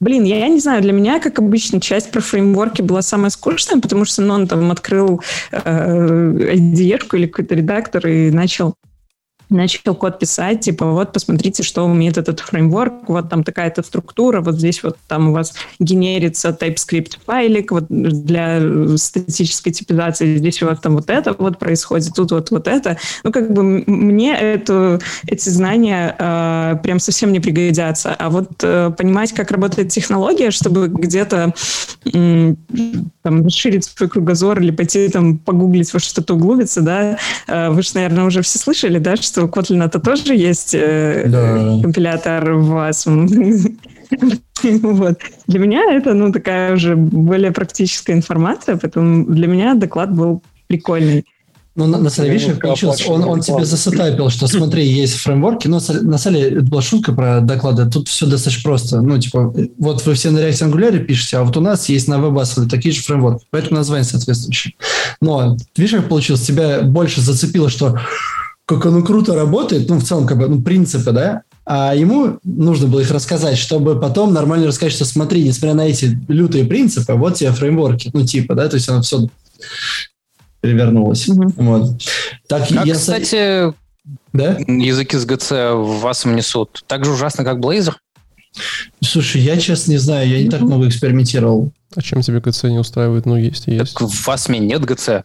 блин, 0.00 0.24
я, 0.24 0.38
я 0.38 0.48
не 0.48 0.58
знаю, 0.58 0.82
для 0.82 0.92
меня, 0.92 1.20
как 1.20 1.38
обычно, 1.38 1.80
часть 1.80 2.10
про 2.10 2.20
фреймворки 2.20 2.82
была 2.82 3.02
самая 3.02 3.30
скучная, 3.30 3.80
потому 3.80 4.04
что 4.04 4.22
ну, 4.22 4.34
он 4.34 4.48
там 4.48 4.70
открыл 4.70 5.20
э, 5.52 6.54
IDE 6.54 6.98
или 7.12 7.26
какой-то 7.26 7.54
редактор 7.54 8.06
и 8.08 8.30
начал 8.30 8.74
начал 9.50 9.94
код 9.94 10.18
писать, 10.18 10.60
типа, 10.60 10.86
вот, 10.86 11.12
посмотрите, 11.12 11.62
что 11.62 11.84
умеет 11.84 12.18
этот 12.18 12.40
фреймворк, 12.40 13.08
вот 13.08 13.28
там 13.30 13.44
такая-то 13.44 13.82
структура, 13.82 14.40
вот 14.40 14.56
здесь 14.56 14.82
вот 14.82 14.96
там 15.06 15.28
у 15.28 15.32
вас 15.32 15.54
генерится 15.78 16.50
TypeScript 16.50 17.18
файлик 17.24 17.72
вот 17.72 17.86
для 17.88 18.60
статической 18.96 19.72
типизации, 19.72 20.36
здесь 20.36 20.62
у 20.62 20.66
вас 20.66 20.78
там 20.80 20.96
вот 20.96 21.10
это 21.10 21.34
вот 21.38 21.58
происходит, 21.58 22.12
тут 22.14 22.32
вот 22.32 22.50
вот 22.50 22.68
это. 22.68 22.98
Ну, 23.24 23.32
как 23.32 23.52
бы 23.52 23.62
мне 23.62 24.36
это, 24.36 25.00
эти 25.26 25.48
знания 25.48 26.14
э, 26.18 26.76
прям 26.82 27.00
совсем 27.00 27.32
не 27.32 27.40
пригодятся. 27.40 28.14
А 28.14 28.30
вот 28.30 28.50
э, 28.62 28.90
понимать, 28.96 29.32
как 29.32 29.50
работает 29.50 29.90
технология, 29.90 30.50
чтобы 30.50 30.88
где-то 30.88 31.54
э, 32.12 32.54
там 33.28 33.44
расширить 33.44 33.84
свой 33.84 34.08
кругозор 34.08 34.58
или 34.60 34.70
пойти 34.70 35.08
там 35.08 35.36
погуглить 35.36 35.92
во 35.92 36.00
что-то 36.00 36.34
углубиться, 36.34 36.80
да, 36.80 37.18
э, 37.46 37.68
вы 37.68 37.82
же, 37.82 37.90
наверное, 37.94 38.24
уже 38.24 38.40
все 38.40 38.58
слышали, 38.58 38.98
да, 38.98 39.16
что 39.16 39.44
у 39.44 39.48
Kotlin 39.48 39.84
это 39.84 40.00
тоже 40.00 40.34
есть 40.34 40.74
э, 40.74 41.24
да. 41.26 41.78
компилятор 41.82 42.54
в 42.54 42.74
WASM. 42.74 43.76
вот. 44.82 45.18
Для 45.46 45.58
меня 45.58 45.92
это, 45.92 46.14
ну, 46.14 46.32
такая 46.32 46.72
уже 46.72 46.96
более 46.96 47.52
практическая 47.52 48.14
информация, 48.14 48.78
поэтому 48.78 49.26
для 49.26 49.46
меня 49.46 49.74
доклад 49.74 50.14
был 50.14 50.42
прикольный. 50.66 51.26
Ну, 51.78 51.86
на, 51.86 51.98
на 51.98 52.10
самом 52.10 52.36
деле, 52.36 52.56
получилось, 52.56 53.06
он, 53.06 53.22
он 53.22 53.40
тебе 53.40 53.64
засетапил, 53.64 54.30
что 54.30 54.48
смотри, 54.48 54.84
есть 54.84 55.14
фреймворки, 55.14 55.68
но 55.68 55.78
на 56.02 56.18
самом 56.18 56.36
деле 56.36 56.56
это 56.56 56.62
была 56.62 56.82
шутка 56.82 57.12
про 57.12 57.40
доклады, 57.40 57.88
тут 57.88 58.08
все 58.08 58.26
достаточно 58.26 58.64
просто. 58.64 59.00
Ну, 59.00 59.16
типа, 59.16 59.54
вот 59.78 60.04
вы 60.04 60.14
все 60.14 60.32
на 60.32 60.38
React 60.38 60.72
Angular 60.72 60.98
пишете, 60.98 61.36
а 61.36 61.44
вот 61.44 61.56
у 61.56 61.60
нас 61.60 61.88
есть 61.88 62.08
на 62.08 62.14
WebAssembly 62.14 62.68
такие 62.68 62.92
же 62.92 63.00
фреймворки, 63.02 63.46
поэтому 63.50 63.76
название 63.76 64.02
соответствующее. 64.02 64.74
Но, 65.20 65.56
видишь, 65.76 65.94
как 65.94 66.08
получилось, 66.08 66.42
тебя 66.42 66.80
больше 66.80 67.20
зацепило, 67.20 67.70
что 67.70 67.96
как 68.66 68.84
оно 68.84 69.02
круто 69.02 69.36
работает, 69.36 69.88
ну, 69.88 70.00
в 70.00 70.04
целом, 70.04 70.26
как 70.26 70.38
бы, 70.38 70.48
ну, 70.48 70.60
принципы, 70.60 71.12
да, 71.12 71.42
а 71.64 71.94
ему 71.94 72.40
нужно 72.42 72.88
было 72.88 73.02
их 73.02 73.12
рассказать, 73.12 73.56
чтобы 73.56 74.00
потом 74.00 74.34
нормально 74.34 74.66
рассказать, 74.66 74.94
что 74.94 75.04
смотри, 75.04 75.44
несмотря 75.44 75.74
на 75.74 75.86
эти 75.86 76.18
лютые 76.26 76.64
принципы, 76.64 77.12
вот 77.12 77.36
тебе 77.36 77.52
фреймворки, 77.52 78.10
ну, 78.12 78.26
типа, 78.26 78.56
да, 78.56 78.68
то 78.68 78.74
есть 78.74 78.88
оно 78.88 79.02
все 79.02 79.28
перевернулось. 80.60 81.28
Mm-hmm. 81.28 81.52
Вот. 81.56 82.02
Так, 82.48 82.68
как, 82.68 82.86
я... 82.86 82.94
кстати, 82.94 83.72
да? 84.32 84.58
языки 84.66 85.16
с 85.16 85.24
ГЦ 85.24 85.50
в 85.50 86.00
вас 86.00 86.24
несут 86.24 86.84
так 86.86 87.04
же 87.04 87.12
ужасно, 87.12 87.44
как 87.44 87.58
Blazor? 87.58 87.94
Слушай, 89.02 89.42
я 89.42 89.56
честно 89.58 89.92
не 89.92 89.98
знаю, 89.98 90.28
я 90.28 90.42
не 90.42 90.48
так 90.48 90.60
много 90.62 90.88
экспериментировал. 90.88 91.72
А 91.94 92.02
чем 92.02 92.22
тебе 92.22 92.40
ГЦ 92.40 92.64
не 92.64 92.78
устраивает? 92.78 93.26
Ну, 93.26 93.36
есть 93.36 93.68
и 93.68 93.72
есть. 93.72 93.94
Так 93.94 94.08
в 94.08 94.26
ВАСМе 94.26 94.58
нет 94.58 94.84
ГЦ. 94.84 95.24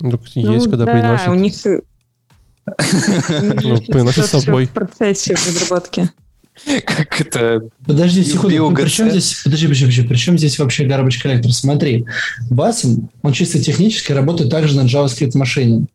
Ну, 0.00 0.18
есть, 0.34 0.68
когда 0.68 0.86
да, 0.86 0.92
приносят. 0.92 1.28
у 1.28 1.34
них 1.34 1.54
ну, 3.62 3.80
приносит 3.82 4.26
с 4.26 4.30
собой. 4.30 4.66
В 4.66 4.70
процессе 4.70 5.34
разработки. 5.34 6.10
Как 6.86 7.20
это? 7.20 7.62
Подожди 7.84 8.24
секунду, 8.24 8.70
при 8.74 8.88
чем 8.88 9.10
здесь, 9.10 9.40
подожди, 9.42 9.66
подожди, 9.66 9.84
подожди, 9.84 10.02
при 10.08 10.16
чем 10.16 10.38
здесь 10.38 10.58
вообще 10.58 10.86
garbage 10.86 11.20
коллектор? 11.20 11.52
Смотри, 11.52 12.06
Басин, 12.50 13.08
он 13.22 13.32
чисто 13.32 13.58
технически 13.58 14.12
работает 14.12 14.50
также 14.50 14.76
на 14.76 14.86
JavaScript 14.86 15.36
машине. 15.36 15.86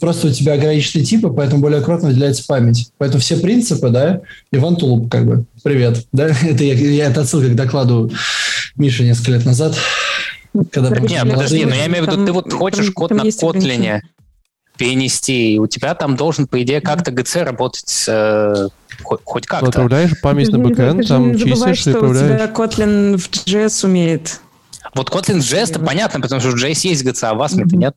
Просто 0.00 0.28
у 0.28 0.30
тебя 0.30 0.54
ограниченные 0.54 1.04
типы, 1.04 1.30
поэтому 1.30 1.62
более 1.62 1.80
аккуратно 1.80 2.08
выделяется 2.08 2.44
память. 2.46 2.90
Поэтому 2.98 3.20
все 3.20 3.36
принципы, 3.36 3.90
да, 3.90 4.22
Иван 4.50 4.76
Тулуп, 4.76 5.10
как 5.10 5.26
бы, 5.26 5.44
привет. 5.62 6.06
Да, 6.12 6.28
это 6.28 6.64
я, 6.64 6.74
я 6.74 7.06
это 7.06 7.22
отсылка 7.22 7.48
к 7.48 7.54
докладу 7.54 8.10
Миши 8.76 9.04
несколько 9.04 9.32
лет 9.32 9.44
назад. 9.44 9.76
Когда 10.70 10.90
Не, 10.90 11.24
подожди, 11.24 11.64
но 11.64 11.74
я 11.74 11.86
имею 11.86 12.04
в 12.04 12.08
виду, 12.08 12.24
ты 12.26 12.32
вот 12.32 12.52
хочешь 12.52 12.90
код 12.90 13.10
на 13.10 13.22
Kotlin, 13.22 14.00
перенести. 14.76 15.54
И 15.54 15.58
у 15.58 15.66
тебя 15.66 15.94
там 15.94 16.16
должен, 16.16 16.46
по 16.46 16.60
идее, 16.62 16.80
как-то 16.80 17.10
ГЦ 17.10 17.36
работать 17.36 18.04
э, 18.08 18.68
хоть, 19.02 19.20
хоть 19.24 19.46
как-то. 19.46 19.68
Отправляешь 19.68 20.20
память 20.20 20.50
на 20.50 20.58
бэкэнд, 20.58 21.06
там 21.06 21.36
чистишь 21.36 21.86
и 21.86 21.90
отправляешь. 21.90 22.30
у 22.30 22.36
тебя 22.36 22.52
Kotlin 22.52 23.16
в 23.16 23.30
JS 23.30 23.86
умеет. 23.86 24.40
Вот 24.94 25.10
Kotlin 25.10 25.40
в 25.40 25.44
JS-то 25.44 25.80
понятно, 25.80 26.20
потому 26.20 26.40
что 26.40 26.50
в 26.50 26.54
JS 26.54 26.88
есть 26.88 27.04
GC, 27.04 27.18
а 27.22 27.34
в 27.34 27.42
Asm 27.42 27.64
mm-hmm. 27.64 27.76
нет. 27.76 27.96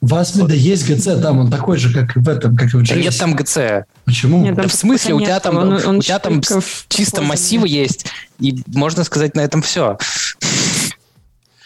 В 0.00 0.14
Asm 0.14 0.46
да 0.46 0.54
есть 0.54 0.88
GC, 0.88 1.20
там 1.20 1.40
он 1.40 1.50
такой 1.50 1.76
же, 1.76 1.92
как 1.92 2.16
в 2.16 2.28
этом, 2.28 2.56
как 2.56 2.72
и 2.72 2.76
в 2.76 2.82
JS. 2.82 2.88
Да 2.88 2.94
нет 2.96 3.18
там 3.18 3.34
GC. 3.34 3.84
Почему? 4.06 4.42
Нет, 4.42 4.54
да 4.54 4.66
в 4.66 4.72
смысле, 4.72 5.14
у 5.14 5.20
тебя 5.20 5.40
там, 5.40 5.56
он, 5.58 5.72
он 5.84 5.96
у 5.98 6.02
тебя 6.02 6.18
там 6.18 6.40
чисто 6.88 7.20
массивы 7.22 7.68
есть, 7.68 8.06
и 8.38 8.62
можно 8.66 9.04
сказать 9.04 9.36
на 9.36 9.40
этом 9.40 9.60
все. 9.60 9.98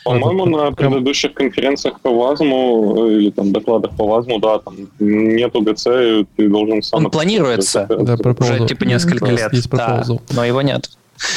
По-моему, 0.04 0.44
на 0.44 0.70
предыдущих 0.72 1.32
конференциях 1.32 2.00
по 2.00 2.10
ВАЗМу 2.10 3.06
или 3.08 3.30
там 3.30 3.52
докладах 3.52 3.96
по 3.96 4.06
ВАЗМу, 4.06 4.38
да, 4.38 4.58
там 4.58 4.76
нету 4.98 5.62
ГЦ, 5.62 5.86
и 5.86 6.26
ты 6.36 6.48
должен 6.48 6.82
сам... 6.82 7.04
Он 7.04 7.10
планируется 7.10 7.86
да, 7.88 8.14
уже 8.14 8.66
типа 8.66 8.84
несколько 8.84 9.30
лет, 9.30 9.52
да, 9.70 10.04
но 10.34 10.44
его 10.44 10.60
нет. 10.60 10.90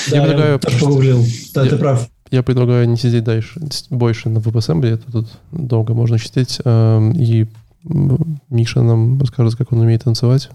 Да, 0.09 0.17
я, 0.17 0.23
предлагаю... 0.23 0.59
я 0.61 0.79
погуглил. 0.79 1.23
Да, 1.53 1.63
я, 1.63 1.69
ты 1.69 1.77
прав. 1.77 2.09
Я 2.29 2.43
предлагаю 2.43 2.89
не 2.89 2.97
сидеть 2.97 3.23
дальше, 3.23 3.59
больше 3.89 4.29
на 4.29 4.39
WebAssembly, 4.39 4.95
это 4.95 5.11
тут 5.11 5.27
долго 5.51 5.93
можно 5.93 6.19
читать, 6.19 6.59
эм, 6.65 7.13
и 7.13 7.45
Миша 8.49 8.81
нам 8.81 9.19
расскажет, 9.19 9.55
как 9.55 9.71
он 9.71 9.79
умеет 9.79 10.03
танцевать. 10.03 10.49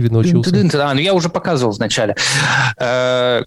Или 0.00 0.08
научился? 0.08 0.50
А, 0.88 0.94
ну 0.94 1.00
я 1.00 1.12
уже 1.12 1.28
показывал 1.28 1.72
вначале. 1.72 2.16
Э, 2.78 3.42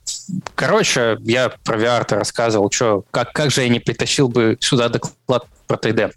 короче, 0.55 1.17
я 1.21 1.51
про 1.63 1.77
VR 1.77 2.05
рассказывал, 2.15 2.69
что, 2.71 3.03
как, 3.09 3.33
как 3.33 3.49
же 3.51 3.63
я 3.63 3.69
не 3.69 3.79
притащил 3.79 4.27
бы 4.27 4.57
сюда 4.59 4.89
доклад 4.89 5.45
про 5.67 5.77
3D. 5.77 6.11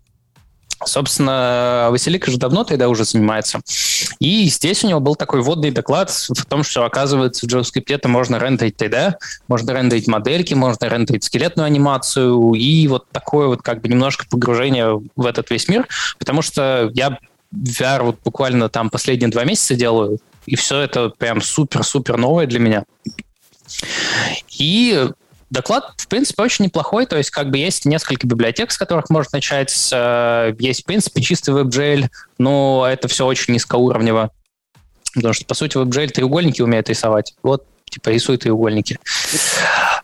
Собственно, 0.84 1.88
Василик 1.90 2.26
же 2.26 2.36
давно 2.36 2.62
тогда 2.62 2.90
уже 2.90 3.04
занимается. 3.04 3.60
И 4.20 4.44
здесь 4.50 4.84
у 4.84 4.88
него 4.88 5.00
был 5.00 5.16
такой 5.16 5.40
вводный 5.40 5.70
доклад 5.70 6.10
в 6.10 6.44
том, 6.44 6.62
что, 6.62 6.84
оказывается, 6.84 7.46
в 7.46 7.50
JavaScript 7.50 7.86
это 7.88 8.08
можно 8.08 8.38
рендерить 8.38 8.76
3D, 8.76 9.14
можно 9.48 9.70
рендерить 9.70 10.06
модельки, 10.06 10.52
можно 10.52 10.86
рендерить 10.86 11.24
скелетную 11.24 11.64
анимацию, 11.64 12.52
и 12.52 12.86
вот 12.88 13.08
такое 13.10 13.46
вот 13.46 13.62
как 13.62 13.80
бы 13.80 13.88
немножко 13.88 14.26
погружение 14.28 15.00
в 15.16 15.24
этот 15.24 15.50
весь 15.50 15.66
мир, 15.68 15.88
потому 16.18 16.42
что 16.42 16.90
я 16.92 17.18
VR 17.64 18.02
вот 18.02 18.18
буквально 18.24 18.68
там 18.68 18.90
последние 18.90 19.30
два 19.30 19.44
месяца 19.44 19.74
делаю, 19.74 20.18
и 20.46 20.56
все 20.56 20.80
это 20.80 21.10
прям 21.10 21.40
супер-супер 21.40 22.16
новое 22.16 22.46
для 22.46 22.58
меня. 22.58 22.84
И 24.58 25.08
доклад, 25.50 25.94
в 25.96 26.08
принципе, 26.08 26.42
очень 26.42 26.66
неплохой, 26.66 27.06
то 27.06 27.16
есть 27.16 27.30
как 27.30 27.50
бы 27.50 27.58
есть 27.58 27.84
несколько 27.84 28.26
библиотек, 28.26 28.70
с 28.70 28.78
которых 28.78 29.10
можно 29.10 29.30
начать, 29.34 29.90
э, 29.92 30.54
есть, 30.58 30.82
в 30.82 30.84
принципе, 30.86 31.22
чистый 31.22 31.54
WebGL, 31.54 32.08
но 32.38 32.86
это 32.88 33.08
все 33.08 33.26
очень 33.26 33.54
низкоуровнево, 33.54 34.30
потому 35.14 35.34
что, 35.34 35.44
по 35.44 35.54
сути, 35.54 35.76
WebGL 35.76 36.08
треугольники 36.08 36.62
умеет 36.62 36.88
рисовать. 36.88 37.34
Вот, 37.42 37.64
типа, 37.90 38.10
рисуй 38.10 38.36
треугольники. 38.36 38.98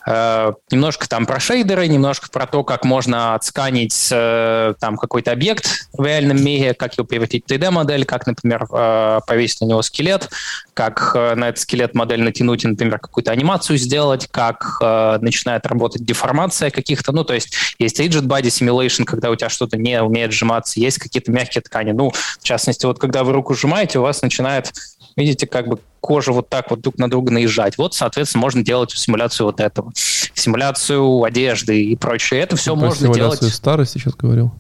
Э, 0.06 0.52
немножко 0.70 1.08
там 1.08 1.26
про 1.26 1.38
шейдеры, 1.38 1.86
немножко 1.86 2.28
про 2.30 2.46
то, 2.46 2.64
как 2.64 2.84
можно 2.84 3.34
отсканить 3.34 4.08
э, 4.10 4.74
там 4.80 4.96
какой-то 4.96 5.30
объект 5.32 5.88
в 5.92 6.04
реальном 6.04 6.42
мире, 6.42 6.74
как 6.74 6.94
его 6.96 7.06
превратить 7.06 7.44
в 7.46 7.50
3D-модель, 7.50 8.04
как, 8.04 8.26
например, 8.26 8.66
э, 8.72 9.20
повесить 9.26 9.60
на 9.60 9.66
него 9.66 9.82
скелет, 9.82 10.30
как 10.74 11.14
на 11.14 11.48
этот 11.48 11.60
скелет 11.60 11.94
модель 11.94 12.22
натянуть 12.22 12.64
например, 12.64 12.98
какую-то 12.98 13.30
анимацию 13.30 13.76
сделать, 13.76 14.28
как 14.30 14.78
начинает 15.20 15.66
работать 15.66 16.04
деформация 16.04 16.70
каких-то, 16.70 17.12
ну, 17.12 17.24
то 17.24 17.34
есть 17.34 17.54
есть 17.78 18.00
rigid 18.00 18.22
body 18.22 18.44
simulation, 18.44 19.04
когда 19.04 19.30
у 19.30 19.36
тебя 19.36 19.48
что-то 19.48 19.76
не 19.76 20.00
умеет 20.02 20.32
сжиматься, 20.32 20.80
есть 20.80 20.98
какие-то 20.98 21.30
мягкие 21.30 21.62
ткани. 21.62 21.92
Ну, 21.92 22.10
в 22.10 22.42
частности, 22.42 22.86
вот 22.86 22.98
когда 22.98 23.24
вы 23.24 23.32
руку 23.32 23.54
сжимаете, 23.54 23.98
у 23.98 24.02
вас 24.02 24.22
начинает 24.22 24.72
видите, 25.16 25.46
как 25.46 25.68
бы 25.68 25.78
кожа 26.00 26.32
вот 26.32 26.48
так 26.48 26.70
вот 26.70 26.80
друг 26.80 26.98
на 26.98 27.10
друга 27.10 27.32
наезжать. 27.32 27.78
Вот, 27.78 27.94
соответственно, 27.94 28.42
можно 28.42 28.62
делать 28.62 28.90
симуляцию 28.90 29.46
вот 29.46 29.60
этого. 29.60 29.92
Симуляцию 29.94 31.24
одежды 31.24 31.84
и 31.84 31.96
прочее. 31.96 32.40
Это 32.40 32.56
все 32.56 32.74
Про 32.74 32.86
можно 32.86 33.12
делать... 33.12 33.42
старости 33.42 33.98
сейчас 33.98 34.14
говорил. 34.14 34.52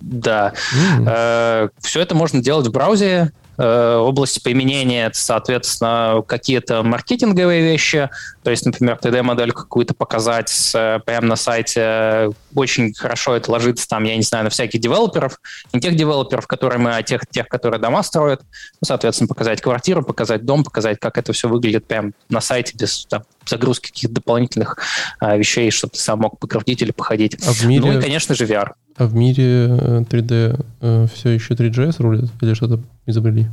Да. 0.00 0.54
Mm. 0.74 1.70
Все 1.80 2.00
это 2.00 2.14
можно 2.14 2.42
делать 2.42 2.66
в 2.66 2.72
браузере, 2.72 3.32
Э, 3.32 3.47
области 3.62 4.40
применения 4.40 5.06
это, 5.06 5.18
соответственно, 5.18 6.22
какие-то 6.26 6.82
маркетинговые 6.82 7.62
вещи, 7.62 8.08
то 8.48 8.50
есть, 8.50 8.64
например, 8.64 8.98
3D-модель 9.02 9.52
какую-то 9.52 9.94
показать 9.94 10.70
э, 10.74 11.00
прямо 11.04 11.26
на 11.26 11.36
сайте. 11.36 12.30
Очень 12.54 12.94
хорошо 12.94 13.34
это 13.34 13.50
ложится 13.50 13.86
там, 13.88 14.04
я 14.04 14.16
не 14.16 14.22
знаю, 14.22 14.44
на 14.44 14.50
всяких 14.50 14.80
девелоперов, 14.80 15.38
не 15.72 15.80
тех 15.80 15.96
девелоперов, 15.96 16.46
которые 16.46 16.78
мы, 16.78 16.96
а 16.96 17.02
тех, 17.02 17.26
тех 17.26 17.48
которые 17.48 17.80
дома 17.80 18.02
строят. 18.02 18.40
Ну, 18.80 18.86
соответственно, 18.86 19.28
показать 19.28 19.60
квартиру, 19.60 20.02
показать 20.02 20.44
дом, 20.44 20.64
показать, 20.64 20.98
как 20.98 21.18
это 21.18 21.32
все 21.32 21.48
выглядит 21.48 21.86
прямо 21.86 22.12
на 22.28 22.40
сайте 22.40 22.74
без 22.76 23.06
там, 23.06 23.24
загрузки 23.44 23.88
каких-то 23.88 24.14
дополнительных 24.14 24.78
а, 25.20 25.36
вещей, 25.36 25.70
чтобы 25.70 25.92
ты 25.92 26.00
сам 26.00 26.20
мог 26.20 26.38
покрутить 26.38 26.80
или 26.80 26.92
походить. 26.92 27.36
А 27.46 27.52
в 27.52 27.64
мире... 27.66 27.84
Ну 27.84 27.98
и, 27.98 28.00
конечно 28.00 28.34
же, 28.34 28.44
VR. 28.44 28.72
А 28.98 29.06
в 29.06 29.14
мире 29.14 29.68
3D 30.10 30.64
э, 30.80 31.06
все 31.14 31.30
еще 31.30 31.54
3GS 31.54 31.96
рулит 31.98 32.30
или 32.40 32.54
что-то 32.54 32.82
изобрели? 33.06 33.46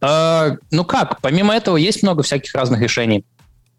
А, 0.00 0.56
ну 0.70 0.84
как, 0.84 1.20
помимо 1.20 1.54
этого 1.54 1.76
есть 1.76 2.02
много 2.04 2.22
всяких 2.22 2.54
разных 2.54 2.80
решений. 2.80 3.24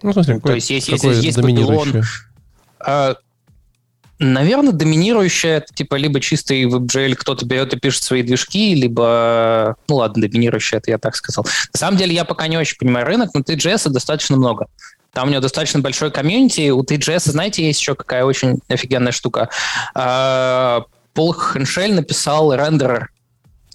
Ну, 0.04 0.12
смотри, 0.12 0.36
какой, 0.36 0.52
То 0.52 0.56
есть 0.56 0.70
есть, 0.70 0.90
какой 0.90 1.16
есть, 1.16 1.24
есть 1.24 1.38
Babylon. 1.38 2.04
А, 2.80 3.16
наверное, 4.20 4.74
доминирующее 4.74 5.54
это 5.54 5.74
типа 5.74 5.96
либо 5.96 6.20
чистый 6.20 6.64
WebGL, 6.66 7.16
кто-то 7.16 7.46
берет 7.46 7.74
и 7.74 7.80
пишет 7.80 8.04
свои 8.04 8.22
движки, 8.22 8.76
либо, 8.76 9.76
ну 9.88 9.96
ладно, 9.96 10.28
доминирующее, 10.28 10.80
это 10.80 10.92
я 10.92 10.98
так 10.98 11.16
сказал. 11.16 11.46
На 11.74 11.78
самом 11.78 11.98
деле 11.98 12.14
я 12.14 12.26
пока 12.26 12.48
не 12.48 12.58
очень 12.58 12.78
понимаю 12.78 13.06
рынок, 13.06 13.30
но 13.34 13.42
3GS 13.42 13.90
достаточно 13.90 14.36
много. 14.36 14.68
Там 15.16 15.30
у 15.30 15.32
него 15.32 15.42
достаточно 15.42 15.80
большой 15.80 16.12
комьюнити. 16.12 16.70
У 16.72 16.84
TGS, 16.84 17.32
знаете, 17.32 17.66
есть 17.66 17.80
еще 17.80 17.96
какая 17.96 18.26
очень 18.26 18.60
офигенная 18.68 19.14
штука. 19.14 19.48
А, 19.94 20.84
Пол 21.14 21.34
Хеншель 21.34 21.94
написал 21.94 22.54
рендерер 22.54 23.10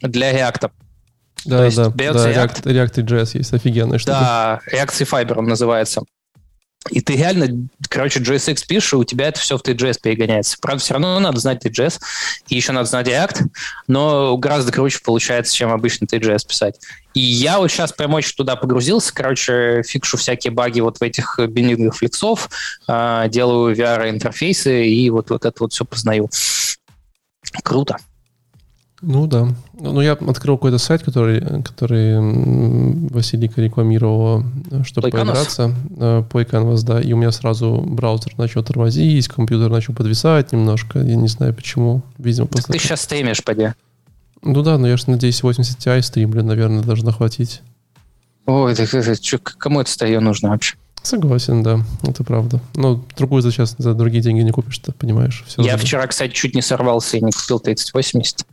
для 0.02 0.32
React. 0.32 0.70
Да, 1.46 1.70
да, 1.70 1.88
да, 1.88 2.30
React, 2.30 2.62
React 2.64 2.94
JS 3.06 3.38
есть 3.38 3.54
офигенная 3.54 3.98
штука. 3.98 4.18
Да, 4.20 4.60
React 4.70 5.08
Fiber 5.10 5.38
он 5.38 5.46
называется. 5.46 6.02
И 6.88 7.02
ты 7.02 7.14
реально, 7.14 7.68
короче, 7.88 8.20
JSX 8.20 8.64
пишешь, 8.66 8.94
и 8.94 8.96
у 8.96 9.04
тебя 9.04 9.28
это 9.28 9.38
все 9.38 9.58
в 9.58 9.62
TJS 9.62 9.98
перегоняется. 10.02 10.56
Правда, 10.60 10.82
все 10.82 10.94
равно 10.94 11.20
надо 11.20 11.38
знать 11.38 11.64
TJS, 11.64 12.00
и 12.48 12.56
еще 12.56 12.72
надо 12.72 12.88
знать 12.88 13.06
React, 13.06 13.48
но 13.86 14.36
гораздо 14.38 14.72
круче 14.72 15.00
получается, 15.04 15.54
чем 15.54 15.70
обычно 15.70 16.06
TJS 16.06 16.46
писать. 16.48 16.80
И 17.12 17.20
я 17.20 17.58
вот 17.58 17.70
сейчас 17.70 17.92
прям 17.92 18.14
очень 18.14 18.34
туда 18.34 18.56
погрузился, 18.56 19.12
короче, 19.12 19.82
фикшу 19.86 20.16
всякие 20.16 20.52
баги 20.52 20.80
вот 20.80 20.98
в 20.98 21.02
этих 21.02 21.38
бинлингах 21.38 21.96
флексов, 21.96 22.48
э, 22.88 23.26
делаю 23.28 23.76
VR-интерфейсы, 23.76 24.86
и 24.86 25.10
вот, 25.10 25.28
вот 25.28 25.44
это 25.44 25.56
вот 25.60 25.74
все 25.74 25.84
познаю. 25.84 26.30
Круто. 27.62 27.98
Ну 29.02 29.26
да. 29.26 29.48
Ну, 29.78 30.00
я 30.02 30.12
открыл 30.12 30.56
какой-то 30.58 30.76
сайт, 30.78 31.02
который, 31.02 31.62
который 31.62 32.18
Василика 33.08 33.62
рекламировал, 33.62 34.44
чтобы 34.84 35.08
Play 35.08 35.12
поиграться. 35.12 35.74
Play 35.96 36.50
Canvas, 36.50 36.82
да. 36.84 37.00
И 37.00 37.12
у 37.12 37.16
меня 37.16 37.32
сразу 37.32 37.80
браузер 37.80 38.34
начал 38.36 38.62
тормозить, 38.62 39.28
компьютер 39.28 39.70
начал 39.70 39.94
подвисать 39.94 40.52
немножко. 40.52 40.98
Я 40.98 41.16
не 41.16 41.28
знаю 41.28 41.54
почему. 41.54 42.02
Видимо, 42.18 42.46
так 42.46 42.56
просто... 42.56 42.72
ты 42.72 42.78
сейчас 42.78 43.00
стримишь, 43.00 43.42
поди. 43.42 43.72
Ну 44.42 44.62
да, 44.62 44.76
но 44.76 44.86
я 44.86 44.96
же 44.96 45.04
надеюсь 45.08 45.42
80 45.42 45.78
Ti 45.78 46.02
стримлю, 46.02 46.42
наверное, 46.42 46.82
должно 46.82 47.12
хватить. 47.12 47.62
Ой, 48.46 48.74
так, 48.74 48.90
так, 48.90 49.04
так, 49.04 49.42
кому 49.58 49.80
это 49.80 49.90
стое 49.90 50.20
нужно 50.20 50.50
вообще? 50.50 50.76
Согласен, 51.02 51.62
да, 51.62 51.80
это 52.02 52.24
правда. 52.24 52.60
Но 52.74 53.02
другую 53.16 53.40
за 53.40 53.50
сейчас 53.50 53.74
за 53.78 53.94
другие 53.94 54.22
деньги 54.22 54.42
не 54.42 54.50
купишь, 54.50 54.78
ты 54.78 54.92
понимаешь. 54.92 55.44
Все 55.46 55.62
я 55.62 55.78
вчера, 55.78 56.06
кстати, 56.06 56.32
чуть 56.32 56.54
не 56.54 56.60
сорвался 56.60 57.16
и 57.16 57.22
не 57.22 57.32
купил 57.32 57.60
3080. 57.60 58.46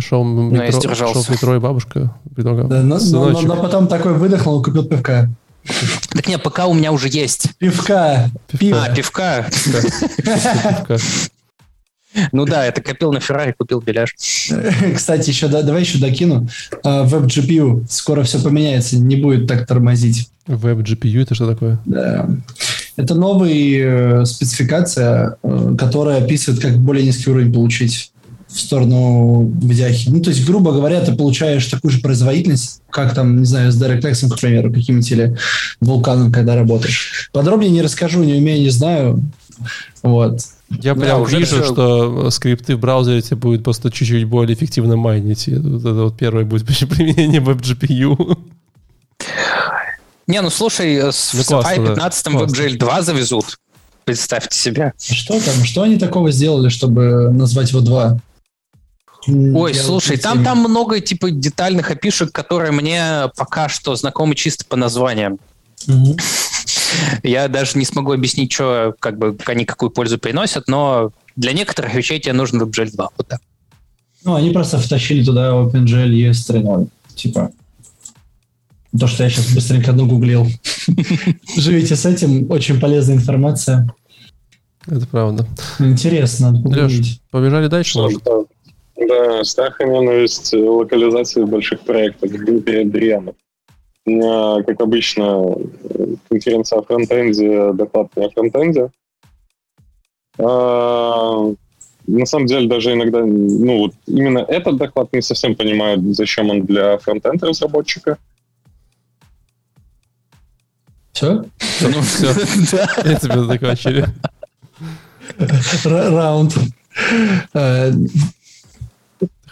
Шел, 0.00 0.24
метро, 0.24 0.94
шел 0.94 1.12
в 1.14 1.28
метро, 1.28 1.56
и 1.56 1.58
бабушка 1.58 2.14
предлагала. 2.34 2.68
Да, 2.68 2.82
но, 2.82 2.98
но, 2.98 3.30
но, 3.30 3.40
но 3.40 3.56
потом 3.56 3.88
такой 3.88 4.14
выдохнул, 4.14 4.62
купил 4.62 4.84
пивка. 4.84 5.28
Так 6.10 6.28
нет, 6.28 6.42
пока 6.42 6.66
у 6.66 6.74
меня 6.74 6.92
уже 6.92 7.08
есть. 7.08 7.56
Пивка. 7.58 8.30
Пиво. 8.58 8.84
А, 8.84 8.94
пивка. 8.94 9.46
Ну 12.32 12.44
да, 12.44 12.64
это 12.64 12.80
копил 12.80 13.12
на 13.12 13.18
Феррари, 13.18 13.54
купил 13.58 13.80
беляш. 13.80 14.14
Кстати, 14.94 15.30
еще 15.30 15.48
да, 15.48 15.62
давай 15.62 15.80
еще 15.82 15.98
докину. 15.98 16.48
Веб-GPU 16.84 17.82
а, 17.82 17.86
скоро 17.88 18.22
все 18.22 18.40
поменяется, 18.40 18.96
не 18.98 19.16
будет 19.16 19.48
так 19.48 19.66
тормозить. 19.66 20.30
Веб-GPU 20.46 21.22
это 21.22 21.34
что 21.34 21.48
такое? 21.48 21.80
Да. 21.84 22.28
Это 22.96 23.14
новая 23.14 24.20
э, 24.20 24.24
спецификация, 24.26 25.36
э, 25.42 25.74
которая 25.76 26.22
описывает, 26.22 26.62
как 26.62 26.76
более 26.76 27.04
низкий 27.04 27.30
уровень 27.30 27.52
получить 27.52 28.12
в 28.54 28.60
сторону 28.60 29.50
видяхи. 29.62 30.08
Ну, 30.08 30.20
то 30.22 30.30
есть, 30.30 30.46
грубо 30.46 30.72
говоря, 30.72 31.00
ты 31.00 31.14
получаешь 31.14 31.66
такую 31.66 31.90
же 31.90 32.00
производительность, 32.00 32.82
как 32.88 33.12
там, 33.12 33.40
не 33.40 33.46
знаю, 33.46 33.72
с 33.72 33.82
DirectX, 33.82 34.30
к 34.30 34.40
примеру, 34.40 34.72
каким-нибудь 34.72 35.10
или 35.10 35.36
вулканом, 35.80 36.32
когда 36.32 36.54
работаешь. 36.54 37.30
Подробнее 37.32 37.72
не 37.72 37.82
расскажу, 37.82 38.22
не 38.22 38.34
умею, 38.34 38.60
не 38.60 38.70
знаю. 38.70 39.20
Вот. 40.02 40.40
Я 40.70 40.94
прям 40.94 41.22
уже 41.22 41.38
вижу, 41.38 41.62
все... 41.62 41.72
что 41.72 42.30
скрипты 42.30 42.76
в 42.76 42.80
браузере 42.80 43.22
тебе 43.22 43.36
будут 43.36 43.64
просто 43.64 43.90
чуть-чуть 43.90 44.24
более 44.24 44.56
эффективно 44.56 44.96
майнить. 44.96 45.48
Вот 45.48 45.80
это 45.80 45.94
вот 45.94 46.16
первое 46.16 46.44
будет 46.44 46.66
применение 46.88 47.40
WebGPU. 47.40 48.38
Не, 50.26 50.40
ну 50.40 50.50
слушай, 50.50 51.12
с 51.12 51.34
ну, 51.34 51.40
Safari 51.40 51.88
15 51.88 52.24
да. 52.24 52.30
WebGL 52.30 52.78
2 52.78 53.02
завезут. 53.02 53.58
Представьте 54.04 54.56
себе. 54.56 54.92
Что 54.98 55.40
там? 55.40 55.64
Что 55.64 55.82
они 55.82 55.98
такого 55.98 56.30
сделали, 56.30 56.68
чтобы 56.68 57.30
назвать 57.32 57.70
его 57.70 57.80
2? 57.80 58.20
Ой, 59.26 59.74
слушай, 59.74 60.16
там, 60.16 60.44
там 60.44 60.58
много 60.58 61.00
типа 61.00 61.30
детальных 61.30 61.90
опишек, 61.90 62.32
которые 62.32 62.72
мне 62.72 63.30
пока 63.36 63.68
что 63.68 63.96
знакомы 63.96 64.34
чисто 64.34 64.64
по 64.66 64.76
названиям. 64.76 65.38
Угу. 65.88 66.16
Я 67.22 67.48
даже 67.48 67.78
не 67.78 67.84
смогу 67.84 68.12
объяснить, 68.12 68.52
что 68.52 68.94
как 68.98 69.18
бы 69.18 69.36
они 69.46 69.64
какую 69.64 69.90
пользу 69.90 70.18
приносят, 70.18 70.68
но 70.68 71.12
для 71.36 71.52
некоторых 71.52 71.94
вещей 71.94 72.20
тебе 72.20 72.34
нужен 72.34 72.62
WebGL 72.62 72.92
2. 72.92 73.08
Вот 73.16 73.28
так. 73.28 73.40
Ну, 74.24 74.34
они 74.34 74.50
просто 74.50 74.78
втащили 74.78 75.24
туда 75.24 75.50
OpenGL 75.50 76.10
ES 76.10 76.32
3.0. 76.32 76.88
Типа, 77.14 77.50
то, 78.98 79.06
что 79.06 79.24
я 79.24 79.30
сейчас 79.30 79.52
быстренько 79.52 79.92
нагуглил. 79.92 80.46
Живите 81.56 81.96
с 81.96 82.06
этим, 82.06 82.50
очень 82.50 82.80
полезная 82.80 83.16
информация. 83.16 83.92
Это 84.86 85.06
правда. 85.06 85.46
Интересно, 85.78 86.52
Леш, 86.64 87.20
побежали 87.30 87.68
дальше? 87.68 87.98
Может? 87.98 88.22
Да, 89.14 89.44
страх 89.44 89.80
и 89.80 89.84
ненависть 89.84 90.52
локализации 90.52 91.44
больших 91.44 91.80
проектов. 91.80 92.30
Дмитрий 92.30 92.82
Андриянов. 92.82 93.34
У 94.06 94.10
меня, 94.10 94.62
как 94.64 94.80
обычно, 94.80 95.56
конференция 96.28 96.80
о 96.80 96.82
фронтенде, 96.82 97.72
доклад 97.72 98.08
о 98.16 98.28
фронтенде. 98.30 98.90
А, 100.38 101.52
на 102.06 102.26
самом 102.26 102.46
деле, 102.46 102.68
даже 102.68 102.92
иногда, 102.92 103.20
ну, 103.24 103.78
вот 103.78 103.92
именно 104.06 104.40
этот 104.40 104.76
доклад 104.76 105.12
не 105.12 105.22
совсем 105.22 105.54
понимают, 105.54 106.00
зачем 106.16 106.50
он 106.50 106.62
для 106.62 106.98
фронтенд 106.98 107.42
разработчика. 107.42 108.18
Все? 111.12 111.44
Ну, 111.80 112.02
все. 112.02 112.26
Я 113.04 113.14
тебе 113.14 113.44
закончили. 113.44 114.06
Раунд. 115.84 116.54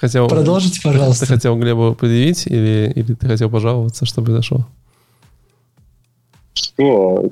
Хотел, 0.02 0.26
Продолжите, 0.26 0.80
пожалуйста. 0.82 1.26
Ты 1.26 1.34
хотел 1.34 1.56
Глебу 1.56 1.94
предъявить 1.94 2.48
или, 2.48 2.92
или 2.92 3.14
ты 3.14 3.24
хотел 3.28 3.48
пожаловаться, 3.48 4.04
что 4.04 4.20
произошло? 4.20 4.66
Что? 6.54 7.30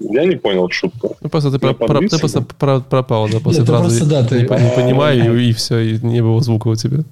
Я 0.00 0.26
не 0.26 0.36
понял 0.36 0.68
шутку. 0.68 1.16
Ну, 1.22 1.30
просто 1.30 1.50
ты, 1.50 1.58
про, 1.58 1.72
про, 1.72 2.06
ты 2.06 2.18
просто 2.18 2.42
про, 2.42 2.80
пропал, 2.80 3.26
да, 3.30 3.40
после 3.40 3.60
Нет, 3.60 3.70
фразы 3.70 4.00
просто, 4.00 4.04
да, 4.04 4.22
ты... 4.22 4.36
не, 4.36 4.42
не 4.42 4.76
понимаю, 4.76 5.40
и, 5.40 5.48
и 5.48 5.52
все, 5.54 5.78
и 5.78 5.98
не 6.02 6.20
было 6.20 6.42
звука 6.42 6.68
у 6.68 6.74
тебя. 6.74 7.04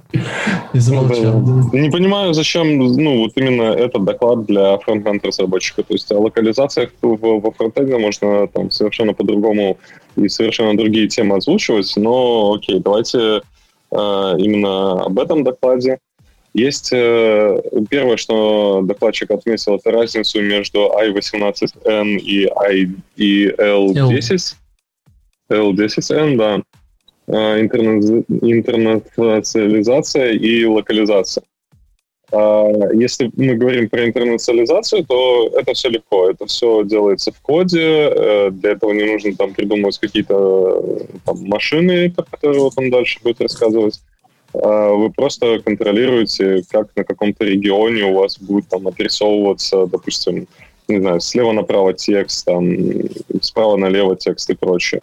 И 0.74 0.78
замолчал. 0.78 1.40
Ну, 1.40 1.70
да. 1.72 1.78
Не 1.78 1.90
понимаю, 1.90 2.34
зачем, 2.34 2.76
ну, 2.76 3.20
вот 3.22 3.32
именно 3.36 3.72
этот 3.72 4.04
доклад 4.04 4.44
для 4.44 4.76
фронтенд 4.76 5.24
разработчика. 5.24 5.84
То 5.84 5.94
есть 5.94 6.12
о 6.12 6.18
локализациях 6.18 6.90
во 7.00 7.50
фронтенде 7.52 7.96
можно 7.96 8.46
там 8.48 8.70
совершенно 8.70 9.14
по-другому 9.14 9.78
и 10.16 10.28
совершенно 10.28 10.76
другие 10.76 11.08
темы 11.08 11.36
озвучивать, 11.36 11.90
но 11.96 12.52
окей, 12.58 12.78
давайте 12.78 13.40
именно 13.92 15.04
об 15.04 15.18
этом 15.18 15.44
докладе. 15.44 15.98
Есть 16.54 16.92
э, 16.92 17.62
первое, 17.88 18.18
что 18.18 18.82
докладчик 18.82 19.30
отметил, 19.30 19.76
это 19.76 19.90
разницу 19.90 20.42
между 20.42 20.92
i18n 20.98 22.18
и, 22.18 22.46
I, 22.46 22.90
и 23.16 23.48
L10. 23.48 24.56
L10n, 25.50 26.36
да. 26.36 26.62
Э, 27.26 27.60
интернет, 27.60 28.26
интернационализация 28.28 30.32
и 30.32 30.66
локализация. 30.66 31.42
А, 32.32 32.66
если 32.94 33.30
мы 33.36 33.54
говорим 33.54 33.88
про 33.90 34.06
интернационализацию, 34.06 35.04
то 35.04 35.48
это 35.54 35.74
все 35.74 35.90
легко. 35.90 36.30
Это 36.30 36.46
все 36.46 36.82
делается 36.82 37.30
в 37.30 37.40
коде. 37.40 38.10
Э, 38.10 38.50
для 38.50 38.72
этого 38.72 38.92
не 38.92 39.04
нужно 39.04 39.34
там 39.36 39.52
придумывать 39.52 39.98
какие-то 39.98 41.00
там, 41.26 41.44
машины, 41.44 42.10
про 42.10 42.24
которые 42.24 42.62
вот 42.62 42.72
он 42.76 42.90
дальше 42.90 43.20
будет 43.22 43.40
рассказывать. 43.42 44.00
А, 44.54 44.92
вы 44.92 45.10
просто 45.10 45.58
контролируете, 45.58 46.62
как 46.70 46.88
на 46.96 47.04
каком-то 47.04 47.44
регионе 47.44 48.04
у 48.04 48.14
вас 48.14 48.38
будет 48.38 48.66
там 48.68 48.88
отрисовываться, 48.88 49.86
допустим, 49.86 50.48
не 50.88 51.00
знаю, 51.00 51.20
слева 51.20 51.52
направо 51.52 51.92
текст, 51.92 52.46
там, 52.46 52.74
справа 53.42 53.76
налево 53.76 54.16
текст 54.16 54.48
и 54.48 54.54
прочее. 54.54 55.02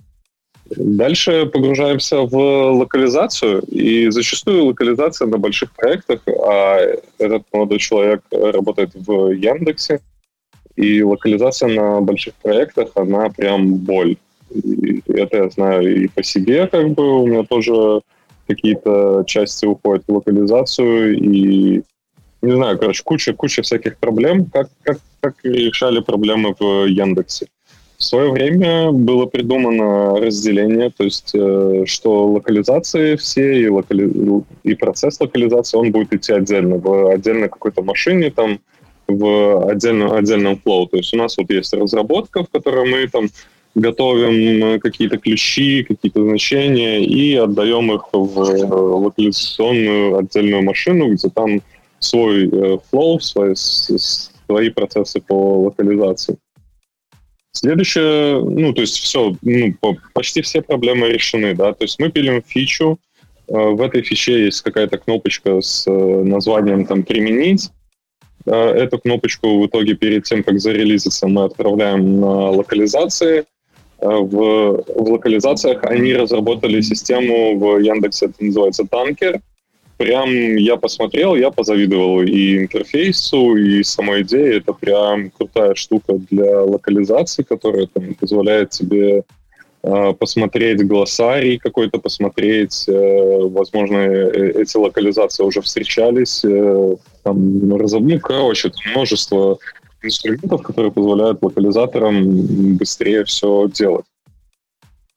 Дальше 0.76 1.46
погружаемся 1.48 2.22
в 2.22 2.36
локализацию, 2.36 3.62
и 3.62 4.10
зачастую 4.10 4.66
локализация 4.66 5.28
на 5.28 5.38
больших 5.38 5.72
проектах, 5.72 6.22
а 6.28 6.78
этот 7.18 7.44
молодой 7.52 7.80
человек 7.80 8.22
работает 8.32 8.92
в 8.94 9.32
Яндексе, 9.32 10.00
и 10.76 11.02
локализация 11.02 11.70
на 11.70 12.02
больших 12.02 12.36
проектах, 12.36 12.90
она 12.96 13.30
прям 13.30 13.76
боль. 13.76 14.18
И 14.54 15.02
это 15.08 15.38
я 15.38 15.50
знаю 15.50 16.04
и 16.04 16.08
по 16.08 16.24
себе, 16.24 16.68
как 16.68 16.90
бы 16.92 17.22
у 17.22 17.28
меня 17.28 17.44
тоже 17.44 18.02
какие-то 18.48 19.24
части 19.28 19.66
уходят 19.66 20.04
в 20.08 20.14
локализацию, 20.14 21.18
и 21.18 21.82
не 22.42 22.52
знаю, 22.52 22.78
короче, 22.80 23.04
куча, 23.04 23.34
куча 23.34 23.62
всяких 23.62 23.98
проблем. 23.98 24.46
Как, 24.46 24.70
как, 24.84 25.00
как 25.20 25.36
решали 25.44 26.00
проблемы 26.00 26.56
в 26.58 26.86
Яндексе? 26.86 27.48
В 28.00 28.04
свое 28.06 28.32
время 28.32 28.94
было 28.94 29.26
придумано 29.26 30.22
разделение, 30.22 30.90
то 30.90 31.04
есть 31.04 31.32
э, 31.34 31.84
что 31.86 32.28
локализации 32.28 33.18
все 33.18 33.62
и, 33.62 33.68
локали... 33.68 34.10
и 34.64 34.74
процесс 34.76 35.20
локализации, 35.20 35.78
он 35.78 35.92
будет 35.92 36.14
идти 36.14 36.32
отдельно, 36.32 36.78
в 36.78 37.12
отдельной 37.12 37.50
какой-то 37.50 37.84
машине, 37.84 38.32
там, 38.32 38.62
в 39.10 39.70
отдельном, 39.70 40.14
отдельном 40.14 40.58
флоу. 40.60 40.88
То 40.88 40.96
есть 40.96 41.14
у 41.14 41.18
нас 41.18 41.38
вот 41.38 41.50
есть 41.50 41.74
разработка, 41.74 42.46
в 42.46 42.50
которой 42.50 42.90
мы 42.90 43.06
там 43.10 43.28
готовим 43.76 44.80
какие-то 44.80 45.18
ключи, 45.18 45.84
какие-то 45.84 46.24
значения 46.24 47.04
и 47.04 47.36
отдаем 47.36 47.92
их 47.92 48.08
в 48.14 48.98
локализационную 49.04 50.20
отдельную 50.20 50.64
машину, 50.64 51.12
где 51.12 51.28
там 51.28 51.62
свой 52.00 52.48
э, 52.50 52.78
флоу, 52.90 53.20
свои, 53.20 53.56
свои 53.56 54.70
процессы 54.70 55.20
по 55.20 55.64
локализации. 55.64 56.38
Следующее, 57.52 58.40
ну, 58.42 58.74
то 58.74 58.82
есть 58.82 59.00
все, 59.00 59.36
ну, 59.42 59.76
почти 60.14 60.42
все 60.42 60.62
проблемы 60.62 61.10
решены, 61.10 61.56
да, 61.56 61.74
то 61.74 61.84
есть 61.84 62.00
мы 62.00 62.10
пилим 62.10 62.44
фичу, 62.46 63.00
э, 63.48 63.54
в 63.54 63.82
этой 63.82 64.04
фиче 64.04 64.46
есть 64.46 64.62
какая-то 64.62 64.98
кнопочка 64.98 65.60
с 65.60 65.86
э, 65.88 65.92
названием 65.92 66.86
там 66.86 67.04
«применить», 67.04 67.70
Эту 68.46 68.98
кнопочку 69.00 69.60
в 69.60 69.68
итоге 69.68 69.96
перед 69.96 70.24
тем, 70.24 70.44
как 70.44 70.60
зарелизиться, 70.60 71.28
мы 71.28 71.44
отправляем 71.44 72.20
на 72.20 72.50
локализации. 72.50 73.46
В, 74.00 74.84
в 74.88 75.12
локализациях 75.12 75.84
они 75.84 76.14
разработали 76.14 76.82
систему 76.82 77.60
в 77.60 77.80
Яндексе, 77.80 78.28
это 78.28 78.44
называется 78.44 78.88
«Танкер», 78.90 79.42
прям 80.00 80.56
я 80.56 80.78
посмотрел, 80.78 81.36
я 81.36 81.52
позавидовал 81.52 82.22
и 82.22 82.60
интерфейсу, 82.60 83.58
и 83.58 83.84
самой 83.84 84.22
идее. 84.22 84.58
Это 84.58 84.72
прям 84.72 85.30
крутая 85.30 85.76
штука 85.76 86.14
для 86.32 86.62
локализации, 86.62 87.44
которая 87.44 87.86
там, 87.88 88.14
позволяет 88.14 88.70
тебе 88.70 89.24
э, 89.84 90.14
посмотреть 90.14 90.88
глоссарий 90.88 91.58
какой-то, 91.58 92.00
посмотреть, 92.00 92.86
э, 92.88 93.40
возможно, 93.50 93.98
э, 93.98 94.62
эти 94.62 94.78
локализации 94.78 95.44
уже 95.44 95.60
встречались. 95.60 96.46
Э, 96.46 96.96
там, 97.24 97.68
ну, 97.68 98.20
короче, 98.22 98.72
множество 98.96 99.58
инструментов, 100.02 100.62
которые 100.62 100.94
позволяют 100.94 101.44
локализаторам 101.44 102.78
быстрее 102.78 103.26
все 103.26 103.68
делать. 103.68 104.06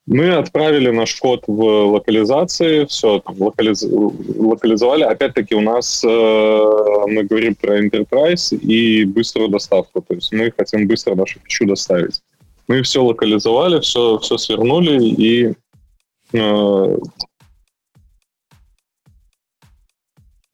Мы 0.07 0.35
отправили 0.35 0.91
наш 0.91 1.15
код 1.15 1.45
в 1.47 1.63
локализации, 1.93 2.85
все 2.87 3.21
там 3.21 3.41
локализ... 3.41 3.85
локализовали. 3.85 5.05
Опять-таки 5.05 5.55
у 5.55 5.61
нас 5.61 6.03
э, 6.03 6.09
мы 6.09 7.23
говорим 7.23 7.55
про 7.55 7.81
enterprise 7.81 8.57
и 8.57 9.05
быструю 9.05 9.49
доставку. 9.49 10.03
То 10.03 10.15
есть 10.15 10.33
мы 10.33 10.53
хотим 10.57 10.89
быстро 10.89 11.15
нашу 11.15 11.39
фичу 11.41 11.67
доставить. 11.67 12.21
Мы 12.67 12.83
все 12.83 13.03
локализовали, 13.05 13.79
все, 13.81 14.19
все 14.19 14.39
свернули 14.39 15.05
и 15.05 15.55
э, 16.33 16.99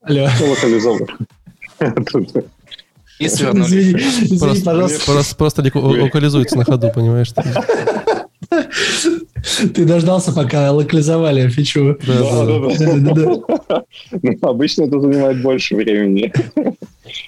Алло. 0.02 0.28
локализовали. 0.40 1.06
И 3.18 3.28
свернули. 3.28 4.38
Просто, 4.38 5.34
просто 5.38 5.62
локализуется 5.74 6.58
на 6.58 6.64
ходу, 6.64 6.90
понимаешь? 6.94 7.32
Ты 9.74 9.84
дождался, 9.84 10.32
пока 10.32 10.72
локализовали 10.72 11.48
фичу. 11.48 11.98
Да. 12.06 12.14
Ну, 14.22 14.36
обычно 14.42 14.84
это 14.84 15.00
занимает 15.00 15.42
больше 15.42 15.76
времени. 15.76 16.32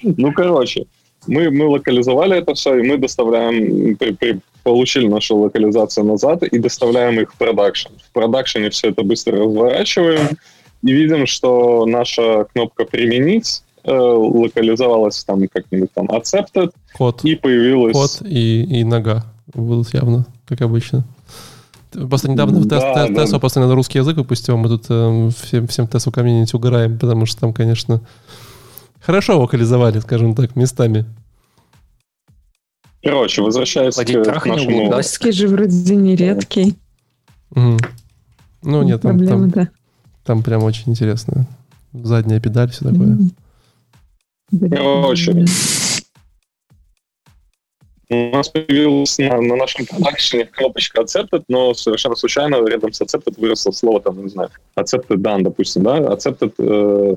Ну, 0.03 0.31
короче, 0.33 0.85
мы, 1.27 1.49
мы 1.51 1.65
локализовали 1.65 2.37
это 2.37 2.53
все, 2.53 2.79
и 2.79 2.87
мы 2.87 2.97
доставляем, 2.97 3.95
при, 3.95 4.11
при, 4.11 4.39
получили 4.63 5.07
нашу 5.07 5.37
локализацию 5.37 6.05
назад 6.05 6.43
и 6.43 6.57
доставляем 6.57 7.19
их 7.19 7.33
в 7.33 7.37
продакшн. 7.37 7.89
В 8.09 8.11
продакшене 8.13 8.69
все 8.69 8.89
это 8.89 9.03
быстро 9.03 9.37
разворачиваем 9.37 10.37
и 10.83 10.91
видим, 10.91 11.27
что 11.27 11.85
наша 11.85 12.45
кнопка 12.53 12.85
«Применить» 12.85 13.63
э, 13.83 13.91
локализовалась 13.91 15.23
там 15.23 15.47
как-нибудь 15.47 15.91
там 15.93 16.07
accepted, 16.07 16.71
код, 16.93 17.23
и 17.23 17.35
появилась... 17.35 17.93
Код 17.93 18.21
и, 18.27 18.63
и 18.63 18.83
нога 18.83 19.25
будут 19.53 19.93
явно, 19.93 20.25
как 20.47 20.61
обычно. 20.61 21.05
Просто 21.91 22.29
недавно 22.29 22.59
в 22.59 22.67
тест, 22.67 22.85
да, 22.95 23.07
тест, 23.07 23.33
да. 23.33 23.39
просто 23.39 23.59
на 23.59 23.73
русский 23.75 23.97
язык 23.97 24.15
выпустил, 24.15 24.57
мы 24.57 24.69
тут 24.69 24.85
э, 24.89 25.29
всем, 25.43 25.67
всем 25.67 25.87
тесту 25.87 26.11
комьюнити 26.11 26.55
угораем, 26.55 26.97
потому 26.97 27.25
что 27.25 27.41
там, 27.41 27.53
конечно, 27.53 28.01
хорошо 29.01 29.39
локализовали, 29.39 29.99
скажем 29.99 30.33
так, 30.33 30.55
местами. 30.55 31.05
Короче, 33.03 33.41
возвращаясь 33.41 33.95
Владимир, 33.95 34.39
к 34.39 34.45
нашему... 34.45 34.87
Классический 34.87 35.31
же 35.31 35.47
вроде 35.47 35.95
не 35.95 36.15
редкий. 36.15 36.75
Угу. 37.51 37.77
Ну, 38.63 38.83
нет, 38.83 39.01
там, 39.01 39.25
там, 39.25 39.49
да. 39.49 39.69
там 40.23 40.43
прям 40.43 40.63
очень 40.63 40.91
интересно. 40.91 41.47
Задняя 41.93 42.39
педаль, 42.39 42.69
все 42.69 42.85
такое. 42.89 43.17
Короче, 44.69 45.45
у 48.11 48.31
нас 48.31 48.49
появилась 48.49 49.17
на, 49.17 49.39
на 49.39 49.55
нашем 49.55 49.85
продакшене 49.85 50.45
кнопочка 50.45 51.01
accepted, 51.01 51.43
но 51.47 51.73
совершенно 51.73 52.15
случайно 52.15 52.57
рядом 52.67 52.91
с 52.91 53.01
accepted 53.01 53.35
выросло 53.37 53.71
слово, 53.71 54.01
там, 54.01 54.21
не 54.21 54.29
знаю, 54.29 54.49
accepted 54.75 55.17
done, 55.17 55.43
допустим, 55.43 55.83
да, 55.83 55.97
accepted 55.99 56.53
э, 56.57 57.15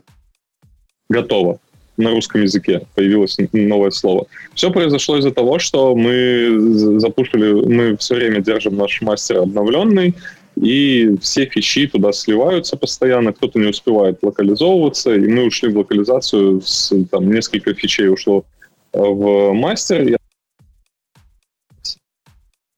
готово 1.09 1.59
на 1.97 2.11
русском 2.11 2.43
языке. 2.43 2.87
Появилось 2.95 3.37
новое 3.53 3.91
слово. 3.91 4.27
Все 4.55 4.71
произошло 4.71 5.17
из-за 5.19 5.33
того, 5.33 5.59
что 5.59 5.97
мы 5.97 6.99
запушили, 7.01 7.53
мы 7.53 7.97
все 7.97 8.15
время 8.15 8.41
держим 8.41 8.77
наш 8.77 9.01
мастер 9.03 9.39
обновленный, 9.39 10.15
и 10.57 11.17
все 11.21 11.47
фичи 11.47 11.89
туда 11.89 12.13
сливаются 12.13 12.77
постоянно, 12.77 13.33
кто-то 13.33 13.59
не 13.59 13.67
успевает 13.67 14.19
локализовываться, 14.23 15.13
и 15.15 15.27
мы 15.27 15.47
ушли 15.47 15.71
в 15.71 15.79
локализацию, 15.79 16.63
с, 16.65 16.95
там 17.11 17.33
несколько 17.33 17.75
фичей 17.75 18.09
ушло 18.09 18.45
в 18.93 19.53
мастер, 19.53 20.17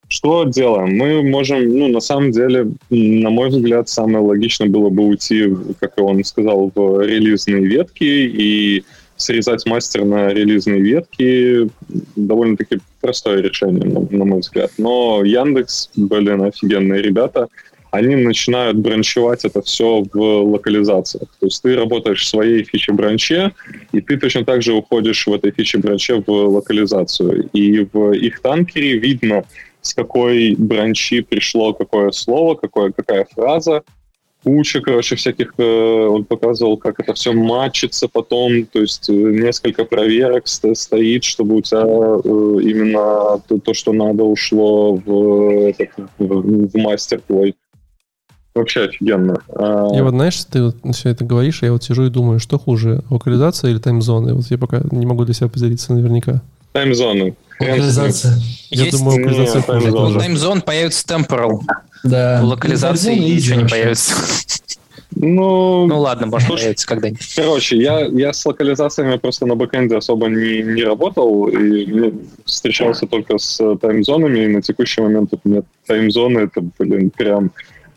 что 0.09 0.45
делаем? 0.45 0.97
Мы 0.97 1.23
можем, 1.23 1.69
ну, 1.69 1.89
на 1.89 2.01
самом 2.01 2.31
деле, 2.31 2.69
на 2.91 3.31
мой 3.31 3.49
взгляд, 3.49 3.89
самое 3.89 4.25
логично 4.25 4.67
было 4.67 4.89
бы 4.89 5.05
уйти, 5.05 5.49
как 5.81 5.99
он 5.99 6.23
сказал, 6.25 6.71
в 6.75 7.01
релизные 7.05 7.65
ветки 7.67 8.05
и 8.05 8.85
срезать 9.17 9.67
мастер 9.67 10.05
на 10.05 10.29
релизные 10.29 10.81
ветки. 10.81 11.69
Довольно-таки 12.15 12.79
простое 13.01 13.41
решение, 13.43 13.85
на, 13.85 14.25
мой 14.25 14.41
взгляд. 14.41 14.71
Но 14.79 15.25
Яндекс, 15.25 15.91
блин, 15.97 16.43
офигенные 16.43 17.03
ребята, 17.03 17.49
они 17.91 18.15
начинают 18.17 18.77
бранчевать 18.77 19.45
это 19.45 19.63
все 19.63 20.05
в 20.13 20.19
локализациях. 20.19 21.29
То 21.41 21.47
есть 21.47 21.63
ты 21.63 21.75
работаешь 21.77 22.23
в 22.23 22.29
своей 22.29 22.63
фиче-бранче, 22.63 23.53
и 23.93 24.01
ты 24.01 24.19
точно 24.19 24.45
так 24.45 24.63
же 24.63 24.75
уходишь 24.75 25.27
в 25.27 25.33
этой 25.33 25.51
фиче-бранче 25.51 26.23
в 26.27 26.31
локализацию. 26.31 27.49
И 27.53 27.87
в 27.93 28.13
их 28.13 28.41
танкере 28.41 28.99
видно, 28.99 29.45
с 29.87 29.95
какой 29.95 30.55
бранчи 30.57 31.21
пришло 31.21 31.73
какое 31.73 32.11
слово, 32.11 32.55
какое, 32.55 32.93
какая 32.93 33.27
фраза. 33.35 33.83
Куча, 34.45 34.81
короче, 34.81 35.17
всяких... 35.17 35.55
Э, 35.59 36.07
он 36.07 36.25
показывал, 36.25 36.77
как 36.77 37.01
это 37.01 37.15
все 37.15 37.33
матчится 37.33 38.07
потом, 38.07 38.67
то 38.67 38.81
есть 38.81 39.09
э, 39.09 39.13
несколько 39.13 39.85
проверок 39.85 40.47
стоит, 40.47 41.25
чтобы 41.25 41.57
у 41.57 41.63
тебя 41.63 41.81
э, 41.81 42.63
именно 42.63 43.41
то, 43.49 43.59
то 43.59 43.75
что 43.75 43.93
надо, 43.93 44.23
ушло 44.23 44.95
в, 44.95 45.73
в, 46.19 46.69
в 46.69 46.77
мастер 46.77 47.21
твой. 47.27 47.57
Вообще 48.55 48.85
офигенно. 48.85 49.43
А, 49.49 49.89
я 49.95 50.05
вот, 50.05 50.11
знаешь, 50.11 50.43
ты 50.45 50.63
вот 50.63 50.77
все 50.95 51.11
это 51.11 51.25
говоришь, 51.25 51.63
я 51.63 51.73
вот 51.73 51.83
сижу 51.83 52.07
и 52.07 52.11
думаю, 52.11 52.39
что 52.39 52.59
хуже, 52.59 53.03
локализация 53.11 53.71
или 53.71 53.79
таймзоны? 53.79 54.33
Вот 54.33 54.47
я 54.47 54.59
пока 54.59 54.81
не 54.93 55.07
могу 55.07 55.25
для 55.25 55.35
себя 55.35 55.49
определиться 55.49 55.93
наверняка. 55.93 56.41
Таймзоны. 56.73 57.35
Локализация. 57.61 58.39
Я 58.71 58.85
Есть... 58.85 58.99
думаю, 58.99 59.25
локализация 59.25 59.63
хуже. 59.63 59.91
Ну, 59.91 60.19
таймзон 60.19 60.63
появится 60.63 61.07
temporal. 61.07 61.61
Да. 62.05 62.41
В 62.43 62.45
локализации 62.45 63.15
ничего 63.15 63.63
не 63.63 63.69
появится. 63.69 64.15
Ну, 65.19 65.87
ну 65.87 66.01
ладно, 66.01 66.27
может 66.27 66.49
появится 66.49 66.87
когда-нибудь. 66.87 67.35
Короче, 67.35 67.79
я, 67.79 68.01
я 68.07 68.33
с 68.35 68.45
локализациями 68.45 69.17
просто 69.17 69.47
на 69.47 69.55
бэкэнде 69.55 69.97
особо 69.97 70.29
не, 70.29 70.63
не 70.63 70.83
работал, 70.83 71.49
и 71.49 72.13
встречался 72.45 73.07
только 73.07 73.39
с 73.39 73.77
таймзонами, 73.77 74.41
и 74.41 74.49
на 74.49 74.61
текущий 74.61 75.01
момент 75.01 75.33
у 75.33 75.49
меня 75.49 75.63
таймзоны, 75.87 76.41
это, 76.41 76.63
блин, 76.79 77.11
прям 77.11 77.51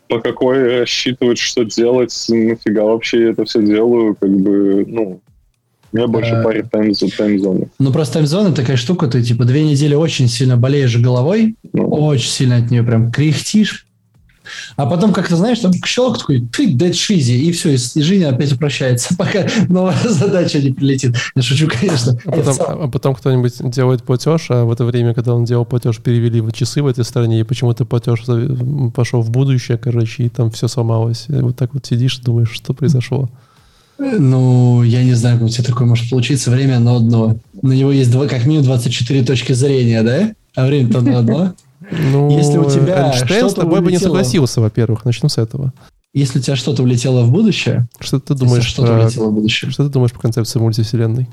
по 0.08 0.18
какой 0.20 0.80
рассчитывать, 0.80 1.38
что 1.38 1.64
делать, 1.64 2.14
нафига 2.28 2.84
вообще 2.84 3.20
я 3.22 3.30
это 3.30 3.44
все 3.44 3.62
делаю, 3.62 4.16
как 4.18 4.30
бы, 4.30 4.84
ну, 4.86 5.20
меня 5.92 6.06
больше 6.06 6.32
а... 6.32 6.42
парит 6.42 6.70
таймзоны. 6.70 7.10
Тайм 7.16 7.70
ну, 7.78 7.92
просто 7.92 8.14
таймзоны 8.14 8.54
такая 8.54 8.76
штука, 8.76 9.06
ты, 9.06 9.22
типа, 9.22 9.44
две 9.44 9.64
недели 9.64 9.94
очень 9.94 10.28
сильно 10.28 10.56
болеешь 10.56 10.96
головой, 10.96 11.56
ну. 11.72 11.88
очень 11.88 12.30
сильно 12.30 12.56
от 12.56 12.70
нее 12.70 12.82
прям 12.82 13.10
кряхтишь, 13.10 13.86
а 14.76 14.86
потом, 14.86 15.12
как 15.12 15.28
то 15.28 15.36
знаешь, 15.36 15.58
там 15.58 15.72
щелк 15.84 16.18
такой, 16.18 16.40
ты, 16.40 16.72
dead 16.72 16.92
шизи, 16.92 17.38
и 17.38 17.52
все, 17.52 17.70
и, 17.70 17.74
и 17.74 18.02
жизнь 18.02 18.24
опять 18.24 18.52
упрощается, 18.52 19.14
пока 19.18 19.46
новая 19.68 19.96
задача 20.08 20.60
не 20.60 20.72
прилетит. 20.72 21.16
Я 21.34 21.42
шучу, 21.42 21.68
конечно. 21.68 22.18
А 22.24 22.30
потом, 22.32 22.56
а 22.58 22.88
потом 22.88 23.14
кто-нибудь 23.14 23.70
делает 23.70 24.02
платеж, 24.02 24.46
а 24.50 24.64
в 24.64 24.72
это 24.72 24.84
время, 24.84 25.14
когда 25.14 25.34
он 25.34 25.44
делал 25.44 25.64
платеж, 25.64 25.98
перевели 25.98 26.40
в 26.40 26.52
часы 26.52 26.82
в 26.82 26.86
этой 26.86 27.04
стране, 27.04 27.40
и 27.40 27.44
почему-то 27.44 27.84
платеж 27.84 28.24
пошел 28.94 29.22
в 29.22 29.30
будущее, 29.30 29.78
короче, 29.78 30.24
и 30.24 30.28
там 30.28 30.50
все 30.50 30.68
сломалось. 30.68 31.26
И 31.28 31.32
вот 31.32 31.56
так 31.56 31.74
вот 31.74 31.86
сидишь 31.86 32.18
и 32.18 32.22
думаешь, 32.22 32.50
что 32.50 32.72
произошло. 32.72 33.28
Ну, 34.00 34.82
я 34.82 35.04
не 35.04 35.12
знаю, 35.12 35.38
как 35.38 35.46
у 35.46 35.50
тебя 35.50 35.64
такое 35.64 35.86
может 35.86 36.08
получиться. 36.08 36.50
Время 36.50 36.76
одно 36.76 36.96
одно. 36.96 37.36
На 37.60 37.72
него 37.72 37.92
есть 37.92 38.10
два, 38.10 38.26
как 38.26 38.46
минимум 38.46 38.64
24 38.64 39.24
точки 39.24 39.52
зрения, 39.52 40.02
да? 40.02 40.32
А 40.54 40.66
время-то 40.66 40.98
одно 40.98 41.18
одно. 41.18 41.54
Ну, 41.92 42.30
Если 42.30 42.56
у 42.56 42.70
тебя 42.70 43.08
Эйнштейн 43.08 43.50
с 43.50 43.54
тобой 43.54 43.80
бы 43.80 43.90
не 43.90 43.98
согласился, 43.98 44.60
во-первых. 44.60 45.04
Начну 45.04 45.28
с 45.28 45.38
этого. 45.38 45.72
Если 46.14 46.38
у 46.38 46.42
тебя 46.42 46.54
что-то 46.54 46.84
улетело 46.84 47.22
в 47.22 47.32
будущее... 47.32 47.88
Что 47.98 48.20
ты 48.20 48.34
думаешь 48.34 48.64
что-то 48.64 48.92
про... 48.92 49.02
улетело 49.02 49.30
в 49.30 49.32
будущее? 49.32 49.72
Что 49.72 49.84
ты 49.84 49.90
думаешь 49.90 50.12
по 50.12 50.20
концепции 50.20 50.60
мультивселенной? 50.60 51.28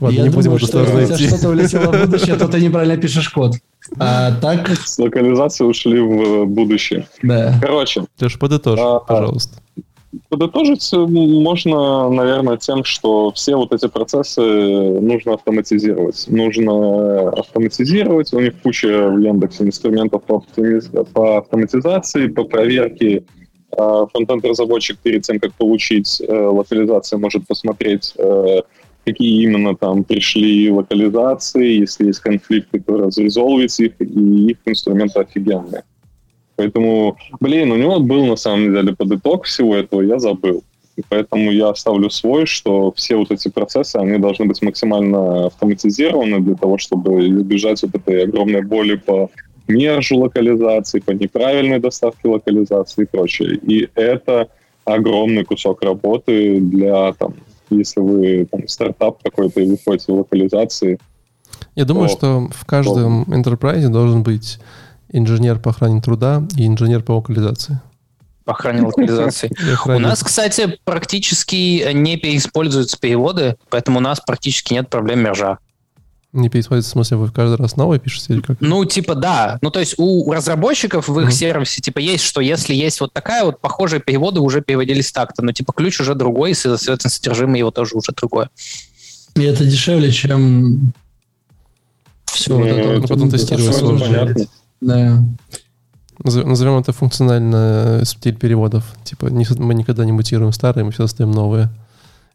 Ладно, 0.00 0.16
Я 0.16 0.22
не 0.24 0.30
думаю, 0.30 0.50
будем 0.50 0.66
что 0.66 0.80
если 0.80 1.14
у 1.14 1.16
тебя 1.16 1.28
что-то 1.28 1.48
улетело 1.50 1.92
в 1.92 2.06
будущее, 2.06 2.34
то 2.36 2.48
ты 2.48 2.60
неправильно 2.60 2.96
пишешь 2.96 3.28
код. 3.28 3.54
А 3.98 4.32
так... 4.40 4.68
С 4.84 4.98
локализации 4.98 5.64
ушли 5.64 6.00
в 6.00 6.46
будущее. 6.46 7.06
Да. 7.22 7.56
Короче. 7.60 8.04
Леш, 8.20 8.38
подытожь, 8.38 8.80
а, 8.80 8.98
пожалуйста. 9.00 9.60
Подытожить 10.28 10.90
можно, 10.92 12.08
наверное, 12.10 12.56
тем, 12.56 12.84
что 12.84 13.30
все 13.32 13.56
вот 13.56 13.72
эти 13.72 13.88
процессы 13.88 14.40
нужно 14.40 15.34
автоматизировать. 15.34 16.24
Нужно 16.28 17.30
автоматизировать. 17.30 18.32
У 18.32 18.40
них 18.40 18.54
куча 18.62 19.08
в 19.08 19.18
Яндексе 19.18 19.64
инструментов 19.64 20.22
по, 20.24 20.44
по 21.12 21.38
автоматизации, 21.38 22.28
по 22.28 22.44
проверке. 22.44 23.24
А, 23.76 24.06
фронтенд-разработчик 24.06 24.98
перед 24.98 25.22
тем, 25.22 25.38
как 25.38 25.52
получить 25.54 26.22
э, 26.26 26.32
локализацию, 26.32 27.18
может 27.18 27.46
посмотреть, 27.46 28.14
э, 28.16 28.62
какие 29.04 29.42
именно 29.42 29.76
там 29.76 30.04
пришли 30.04 30.70
локализации, 30.70 31.80
если 31.80 32.06
есть 32.06 32.20
конфликты, 32.20 32.80
то 32.80 32.96
разрезолвить 32.96 33.78
их, 33.80 33.92
и 34.00 34.50
их 34.50 34.58
инструменты 34.64 35.20
офигенные. 35.20 35.82
Поэтому, 36.56 37.16
блин, 37.40 37.70
у 37.70 37.76
него 37.76 38.00
был 38.00 38.24
на 38.26 38.36
самом 38.36 38.72
деле 38.72 38.94
под 38.94 39.12
итог 39.12 39.44
всего 39.44 39.76
этого, 39.76 40.00
я 40.00 40.18
забыл. 40.18 40.64
И 40.96 41.02
поэтому 41.06 41.52
я 41.52 41.68
оставлю 41.68 42.08
свой, 42.08 42.46
что 42.46 42.90
все 42.96 43.16
вот 43.16 43.30
эти 43.30 43.48
процессы, 43.48 43.96
они 43.96 44.18
должны 44.18 44.46
быть 44.46 44.62
максимально 44.62 45.46
автоматизированы 45.46 46.40
для 46.40 46.54
того, 46.54 46.78
чтобы 46.78 47.28
избежать 47.28 47.82
вот 47.82 47.94
этой 47.94 48.24
огромной 48.24 48.62
боли 48.62 48.96
по 48.96 49.30
мержу 49.68 50.18
локализации, 50.18 51.00
по 51.00 51.10
неправильной 51.10 51.80
доставке 51.80 52.28
локализации 52.28 53.02
и 53.02 53.06
прочее. 53.06 53.56
И 53.56 53.88
это 53.94 54.48
огромный 54.84 55.44
кусок 55.44 55.82
работы 55.82 56.60
для, 56.60 57.12
там, 57.12 57.34
если 57.68 58.00
вы 58.00 58.48
там, 58.50 58.66
стартап 58.66 59.22
какой-то 59.22 59.60
и 59.60 59.70
выходите 59.70 60.12
в 60.12 60.16
локализации. 60.16 60.98
Я 61.74 61.84
думаю, 61.84 62.08
что 62.08 62.48
в 62.52 62.64
каждом 62.64 63.24
enterprise 63.24 63.88
должен 63.88 64.22
быть 64.22 64.58
инженер 65.10 65.58
по 65.58 65.70
охране 65.70 66.00
труда 66.00 66.46
и 66.56 66.66
инженер 66.66 67.02
по 67.02 67.12
локализации. 67.12 67.80
По 68.44 68.52
охране 68.52 68.82
локализации. 68.82 69.50
У 69.86 69.98
нас, 69.98 70.22
кстати, 70.22 70.78
практически 70.84 71.92
не 71.92 72.14
используются 72.36 72.98
переводы, 72.98 73.56
поэтому 73.70 73.98
у 73.98 74.00
нас 74.00 74.20
практически 74.20 74.72
нет 74.72 74.88
проблем 74.88 75.20
мержа. 75.20 75.58
Не 76.32 76.50
переисходится, 76.50 76.90
в 76.90 76.92
смысле, 76.92 77.16
вы 77.16 77.30
каждый 77.30 77.56
раз 77.56 77.76
новое 77.76 77.98
пишете 77.98 78.34
или 78.34 78.40
как? 78.42 78.58
Ну, 78.60 78.84
типа, 78.84 79.14
да. 79.14 79.58
Ну, 79.62 79.70
то 79.70 79.80
есть 79.80 79.94
у 79.96 80.30
разработчиков 80.30 81.08
в 81.08 81.18
их 81.20 81.28
mm-hmm. 81.28 81.32
сервисе, 81.32 81.80
типа, 81.80 81.98
есть, 81.98 82.24
что 82.24 82.42
если 82.42 82.74
есть 82.74 83.00
вот 83.00 83.12
такая 83.12 83.44
вот 83.44 83.60
похожие 83.60 84.00
переводы, 84.00 84.40
уже 84.40 84.60
переводились 84.60 85.10
так-то, 85.12 85.42
но, 85.42 85.52
типа, 85.52 85.72
ключ 85.72 85.98
уже 85.98 86.14
другой, 86.14 86.50
и, 86.50 86.54
соответственно, 86.54 87.10
содержимое 87.10 87.58
его 87.58 87.70
тоже 87.70 87.96
уже 87.96 88.12
другое. 88.12 88.50
И 89.34 89.42
это 89.44 89.64
дешевле, 89.64 90.12
чем 90.12 90.92
все 92.26 92.54
вот 92.54 92.66
это. 92.66 93.00
Ну, 93.00 93.08
потом 93.08 93.30
тестировать 93.30 93.74
сложно. 93.74 94.34
Да. 94.80 95.22
Назовем 96.22 96.78
это 96.78 96.92
функционально 96.92 98.02
стиль 98.04 98.36
переводов. 98.36 98.84
Типа 99.04 99.28
мы 99.30 99.74
никогда 99.74 100.04
не 100.04 100.12
мутируем 100.12 100.52
старые, 100.52 100.84
мы 100.84 100.92
все 100.92 101.06
создаем 101.06 101.30
новые. 101.30 101.70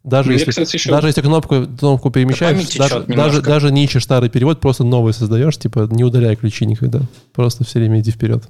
Даже, 0.04 0.30
Мне, 0.30 0.40
если, 0.40 0.50
кстати, 0.50 0.76
еще... 0.76 0.90
даже 0.90 1.08
если 1.08 1.22
кнопку, 1.22 1.68
кнопку 1.78 2.10
перемещаешь, 2.10 2.76
даже, 2.76 3.04
даже, 3.04 3.42
даже 3.42 3.72
не 3.72 3.84
ищешь 3.86 4.04
старый 4.04 4.30
перевод, 4.30 4.60
просто 4.60 4.84
новый 4.84 5.14
создаешь, 5.14 5.58
типа 5.58 5.88
не 5.92 6.04
удаляй 6.04 6.36
ключи 6.36 6.66
никогда. 6.66 7.02
Просто 7.34 7.64
все 7.64 7.80
время 7.80 8.00
иди 8.00 8.10
вперед. 8.10 8.44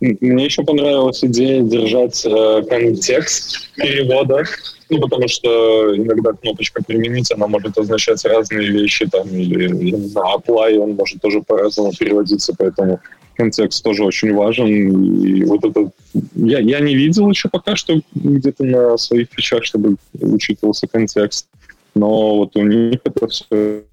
Мне 0.00 0.44
еще 0.44 0.62
понравилась 0.64 1.24
идея 1.24 1.62
держать 1.62 2.24
э, 2.26 2.62
контекст 2.68 3.70
перевода, 3.74 4.44
ну, 4.90 5.00
потому 5.00 5.28
что 5.28 5.96
иногда 5.96 6.32
кнопочка 6.32 6.82
«применить», 6.82 7.32
она 7.32 7.46
может 7.46 7.78
означать 7.78 8.24
разные 8.24 8.70
вещи, 8.70 9.06
там, 9.06 9.28
или, 9.28 9.90
я 9.90 9.96
apply, 9.98 10.78
он 10.78 10.94
может 10.94 11.20
тоже 11.22 11.40
по-разному 11.40 11.92
переводиться, 11.98 12.54
поэтому 12.58 13.00
контекст 13.36 13.82
тоже 13.82 14.04
очень 14.04 14.34
важен. 14.34 15.24
И 15.24 15.44
вот 15.44 15.64
это... 15.64 15.90
Я, 16.34 16.58
я 16.58 16.80
не 16.80 16.94
видел 16.94 17.30
еще 17.30 17.48
пока 17.48 17.76
что 17.76 18.00
где-то 18.14 18.64
на 18.64 18.96
своих 18.98 19.28
фичах, 19.30 19.64
чтобы 19.64 19.96
учитывался 20.12 20.86
контекст, 20.86 21.48
но 21.94 22.36
вот 22.36 22.56
у 22.56 22.62
них 22.62 23.00
это 23.04 23.28
все... 23.28 23.84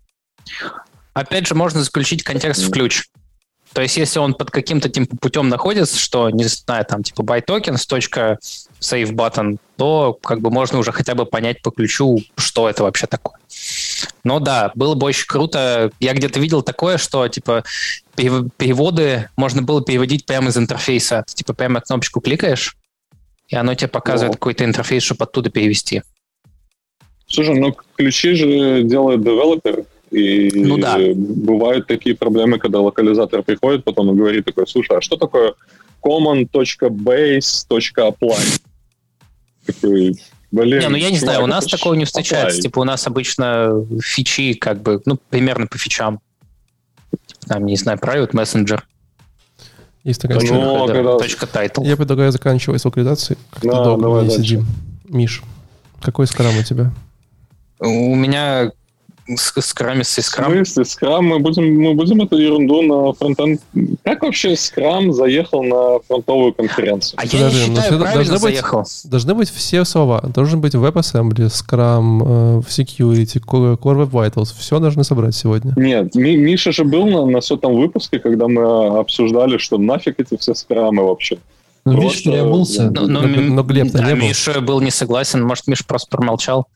Опять 1.13 1.47
же, 1.47 1.55
можно 1.55 1.81
заключить 1.81 2.23
контекст 2.23 2.63
в 2.63 2.71
ключ. 2.71 3.07
То 3.73 3.81
есть, 3.81 3.95
если 3.95 4.19
он 4.19 4.33
под 4.33 4.51
каким-то 4.51 4.89
типа, 4.89 5.15
путем 5.17 5.47
находится, 5.47 5.97
что, 5.97 6.29
не 6.29 6.43
знаю, 6.43 6.85
там, 6.85 7.03
типа, 7.03 7.21
by 7.21 7.43
tokens, 7.45 7.87
точка 7.87 8.37
save 8.81 9.11
button, 9.13 9.57
то 9.77 10.17
как 10.21 10.41
бы 10.41 10.51
можно 10.51 10.77
уже 10.77 10.91
хотя 10.91 11.15
бы 11.15 11.25
понять 11.25 11.61
по 11.61 11.71
ключу, 11.71 12.19
что 12.35 12.69
это 12.69 12.83
вообще 12.83 13.07
такое. 13.07 13.39
Но 14.23 14.39
да, 14.39 14.71
было 14.75 14.95
бы 14.95 15.07
очень 15.07 15.25
круто. 15.25 15.91
Я 15.99 16.13
где-то 16.13 16.39
видел 16.39 16.63
такое, 16.63 16.97
что, 16.97 17.27
типа, 17.27 17.63
переводы 18.15 19.29
можно 19.37 19.61
было 19.61 19.81
переводить 19.81 20.25
прямо 20.25 20.49
из 20.49 20.57
интерфейса. 20.57 21.23
Ты, 21.27 21.35
типа, 21.35 21.53
прямо 21.53 21.79
кнопочку 21.79 22.19
кликаешь, 22.19 22.75
и 23.47 23.55
оно 23.55 23.73
тебе 23.73 23.87
показывает 23.87 24.35
О. 24.35 24.37
какой-то 24.37 24.65
интерфейс, 24.65 25.03
чтобы 25.03 25.23
оттуда 25.23 25.49
перевести. 25.49 26.03
Слушай, 27.27 27.55
ну 27.55 27.73
ключи 27.95 28.33
же 28.33 28.83
делают 28.83 29.23
девелопер, 29.23 29.85
и 30.11 30.51
ну, 30.53 30.77
да. 30.77 30.99
бывают 31.15 31.87
такие 31.87 32.15
проблемы, 32.15 32.59
когда 32.59 32.81
локализатор 32.81 33.41
приходит 33.43 33.85
потом 33.85 34.11
и 34.11 34.15
говорит 34.15 34.45
такой, 34.45 34.67
слушай, 34.67 34.97
а 34.97 35.01
что 35.01 35.15
такое 35.15 35.53
common.base.apply? 36.03 38.61
Такой, 39.65 40.15
Блин, 40.51 40.79
не, 40.79 40.89
ну 40.89 40.97
я 40.97 41.11
не 41.11 41.17
знаю, 41.17 41.43
у 41.43 41.47
нас 41.47 41.65
такого 41.65 41.93
не 41.93 42.03
встречается. 42.03 42.59
Apply. 42.59 42.63
Типа 42.63 42.79
у 42.79 42.83
нас 42.83 43.07
обычно 43.07 43.85
фичи 44.03 44.53
как 44.53 44.81
бы, 44.81 45.01
ну, 45.05 45.17
примерно 45.29 45.67
по 45.67 45.77
фичам. 45.77 46.19
Там, 47.47 47.65
не 47.65 47.77
знаю, 47.77 47.97
private 47.97 48.31
messenger. 48.31 48.81
Есть 50.03 50.21
такая 50.21 50.39
точка, 50.39 50.55
ну, 50.55 50.87
когда... 50.87 51.17
точка 51.17 51.45
title. 51.45 51.87
Я 51.87 51.95
предлагаю 51.95 52.33
заканчивать 52.33 52.81
с 52.81 52.85
локализацией. 52.85 53.39
Как-то 53.51 53.69
да, 53.69 53.83
долго 53.83 54.01
давай 54.01 54.29
сидим. 54.29 54.65
Миш, 55.05 55.41
какой 56.01 56.27
скрам 56.27 56.57
у 56.57 56.63
тебя? 56.63 56.91
У 57.79 58.15
меня 58.15 58.73
скраме 59.37 60.03
с 60.03 60.21
скрам. 60.21 60.51
В 60.51 60.55
смысле, 60.55 60.85
скрам? 60.85 61.25
Мы 61.25 61.39
будем, 61.39 61.81
мы 61.81 61.93
будем 61.93 62.21
эту 62.21 62.37
ерунду 62.37 62.81
на 62.81 63.13
фронтенд... 63.13 63.61
Как 64.03 64.23
вообще 64.23 64.55
скрам 64.55 65.13
заехал 65.13 65.63
на 65.63 65.99
фронтовую 66.07 66.53
конференцию? 66.53 67.19
А 67.19 67.25
я 67.25 67.49
не 67.49 67.55
считаю, 67.55 67.97
ну, 67.97 67.99
должны 67.99 68.37
заехал. 68.37 68.79
Быть, 68.79 69.01
должны 69.05 69.33
быть 69.35 69.49
все 69.49 69.85
слова. 69.85 70.21
Должен 70.21 70.61
быть 70.61 70.75
WebAssembly, 70.75 71.47
Scrum, 71.47 72.21
э, 72.23 72.61
Security, 72.67 73.39
Core 73.43 73.77
Web 73.77 74.11
Vitals. 74.11 74.53
Все 74.57 74.79
должны 74.79 75.03
собрать 75.03 75.35
сегодня. 75.35 75.73
Нет, 75.75 76.15
Миша 76.15 76.71
же 76.71 76.83
был 76.83 77.05
на, 77.07 77.25
на 77.25 77.41
сотом 77.41 77.75
выпуске, 77.75 78.19
когда 78.19 78.47
мы 78.47 78.99
обсуждали, 78.99 79.57
что 79.57 79.77
нафиг 79.77 80.19
эти 80.19 80.37
все 80.37 80.53
скрамы 80.53 81.03
вообще. 81.03 81.37
Ну, 81.85 81.93
Миша 81.93 82.23
переобулся. 82.23 82.91
Но, 82.91 83.07
но, 83.07 83.21
но, 83.21 83.41
но 83.41 83.63
Глеб-то 83.63 84.03
не 84.03 84.15
был. 84.15 84.27
Миша 84.27 84.61
был 84.61 84.81
не 84.81 84.91
согласен, 84.91 85.43
может, 85.43 85.67
Миша 85.67 85.83
просто 85.85 86.15
промолчал. 86.15 86.67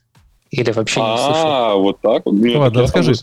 Или 0.51 0.71
вообще 0.71 1.01
не 1.01 1.17
слышал? 1.17 1.47
А, 1.47 1.75
вот 1.75 1.99
так? 2.01 2.21
Ладно, 2.25 2.83
расскажи. 2.83 3.13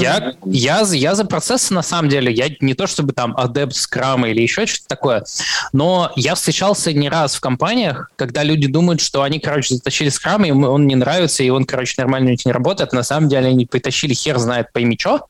Я, 0.00 0.34
я, 0.44 0.82
я 0.90 1.14
за 1.14 1.24
процессы, 1.24 1.74
на 1.74 1.82
самом 1.82 2.08
деле. 2.08 2.32
Я 2.32 2.48
не 2.60 2.74
то 2.74 2.86
чтобы 2.86 3.12
там 3.12 3.34
адепт 3.36 3.74
скрама 3.74 4.30
или 4.30 4.40
еще 4.40 4.66
что-то 4.66 4.88
такое, 4.88 5.24
но 5.72 6.10
я 6.16 6.34
встречался 6.34 6.92
не 6.92 7.08
раз 7.08 7.34
в 7.34 7.40
компаниях, 7.40 8.10
когда 8.16 8.42
люди 8.42 8.66
думают, 8.66 9.00
что 9.00 9.22
они, 9.22 9.38
короче, 9.38 9.74
затащили 9.74 10.08
скрам, 10.08 10.44
и 10.44 10.50
он 10.50 10.86
не 10.86 10.96
нравится, 10.96 11.42
и 11.42 11.50
он, 11.50 11.64
короче, 11.64 11.94
нормально 11.98 12.34
не 12.44 12.52
работает. 12.52 12.92
На 12.92 13.02
самом 13.02 13.28
деле 13.28 13.48
они 13.48 13.66
притащили 13.66 14.14
хер 14.14 14.38
знает 14.38 14.72
пойми 14.72 14.96
что. 14.98 15.26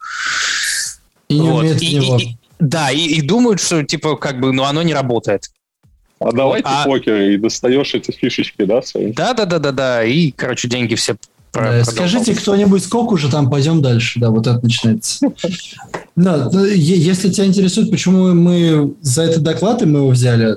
И 1.28 1.38
не 1.38 1.50
вот. 1.50 1.64
и, 1.64 1.68
и, 1.68 2.22
и, 2.22 2.36
Да, 2.58 2.90
и, 2.90 3.00
и 3.00 3.20
думают, 3.22 3.60
что, 3.60 3.82
типа, 3.82 4.16
как 4.16 4.40
бы, 4.40 4.52
ну, 4.52 4.64
оно 4.64 4.82
не 4.82 4.94
работает. 4.94 5.50
А 6.20 6.32
давайте 6.32 6.68
а... 6.68 6.84
покер 6.84 7.16
и 7.16 7.36
достаешь 7.36 7.94
эти 7.94 8.10
фишечки, 8.10 8.64
да, 8.64 8.82
свои? 8.82 9.12
Да, 9.12 9.34
да, 9.34 9.44
да, 9.44 9.58
да, 9.58 9.72
да. 9.72 10.04
И, 10.04 10.30
короче, 10.32 10.68
деньги 10.68 10.94
все 10.94 11.16
да, 11.52 11.84
скажите 11.84 12.34
кто-нибудь, 12.34 12.84
сколько 12.84 13.14
уже 13.14 13.30
там, 13.30 13.50
пойдем 13.50 13.82
дальше. 13.82 14.20
Да, 14.20 14.30
вот 14.30 14.46
это 14.46 14.60
начинается. 14.62 15.26
Да, 16.16 16.50
если 16.74 17.28
тебя 17.28 17.46
интересует, 17.46 17.92
почему 17.92 18.34
мы 18.34 18.94
за 19.02 19.22
этот 19.22 19.44
доклад 19.44 19.82
и 19.82 19.86
мы 19.86 20.00
его 20.00 20.08
взяли, 20.08 20.56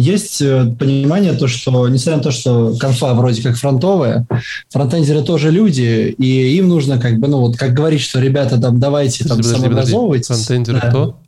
есть 0.00 0.40
э, 0.40 0.72
понимание 0.78 1.32
то, 1.32 1.48
что, 1.48 1.88
несмотря 1.88 2.18
на 2.18 2.22
то, 2.22 2.30
что 2.30 2.76
конфа 2.78 3.12
вроде 3.14 3.42
как 3.42 3.56
фронтовая, 3.56 4.28
фронтендеры 4.68 5.22
тоже 5.24 5.50
люди, 5.50 6.14
и 6.16 6.56
им 6.56 6.68
нужно 6.68 7.00
как 7.00 7.18
бы, 7.18 7.26
ну 7.26 7.40
вот, 7.40 7.56
как 7.56 7.74
говорить, 7.74 8.00
что 8.00 8.20
ребята 8.20 8.60
там 8.60 8.78
давайте 8.78 9.24
там 9.24 9.42
самообразовывайтесь. 9.42 10.28
Фронтендеры 10.28 10.78
да. 10.80 10.88
кто? 10.88 11.20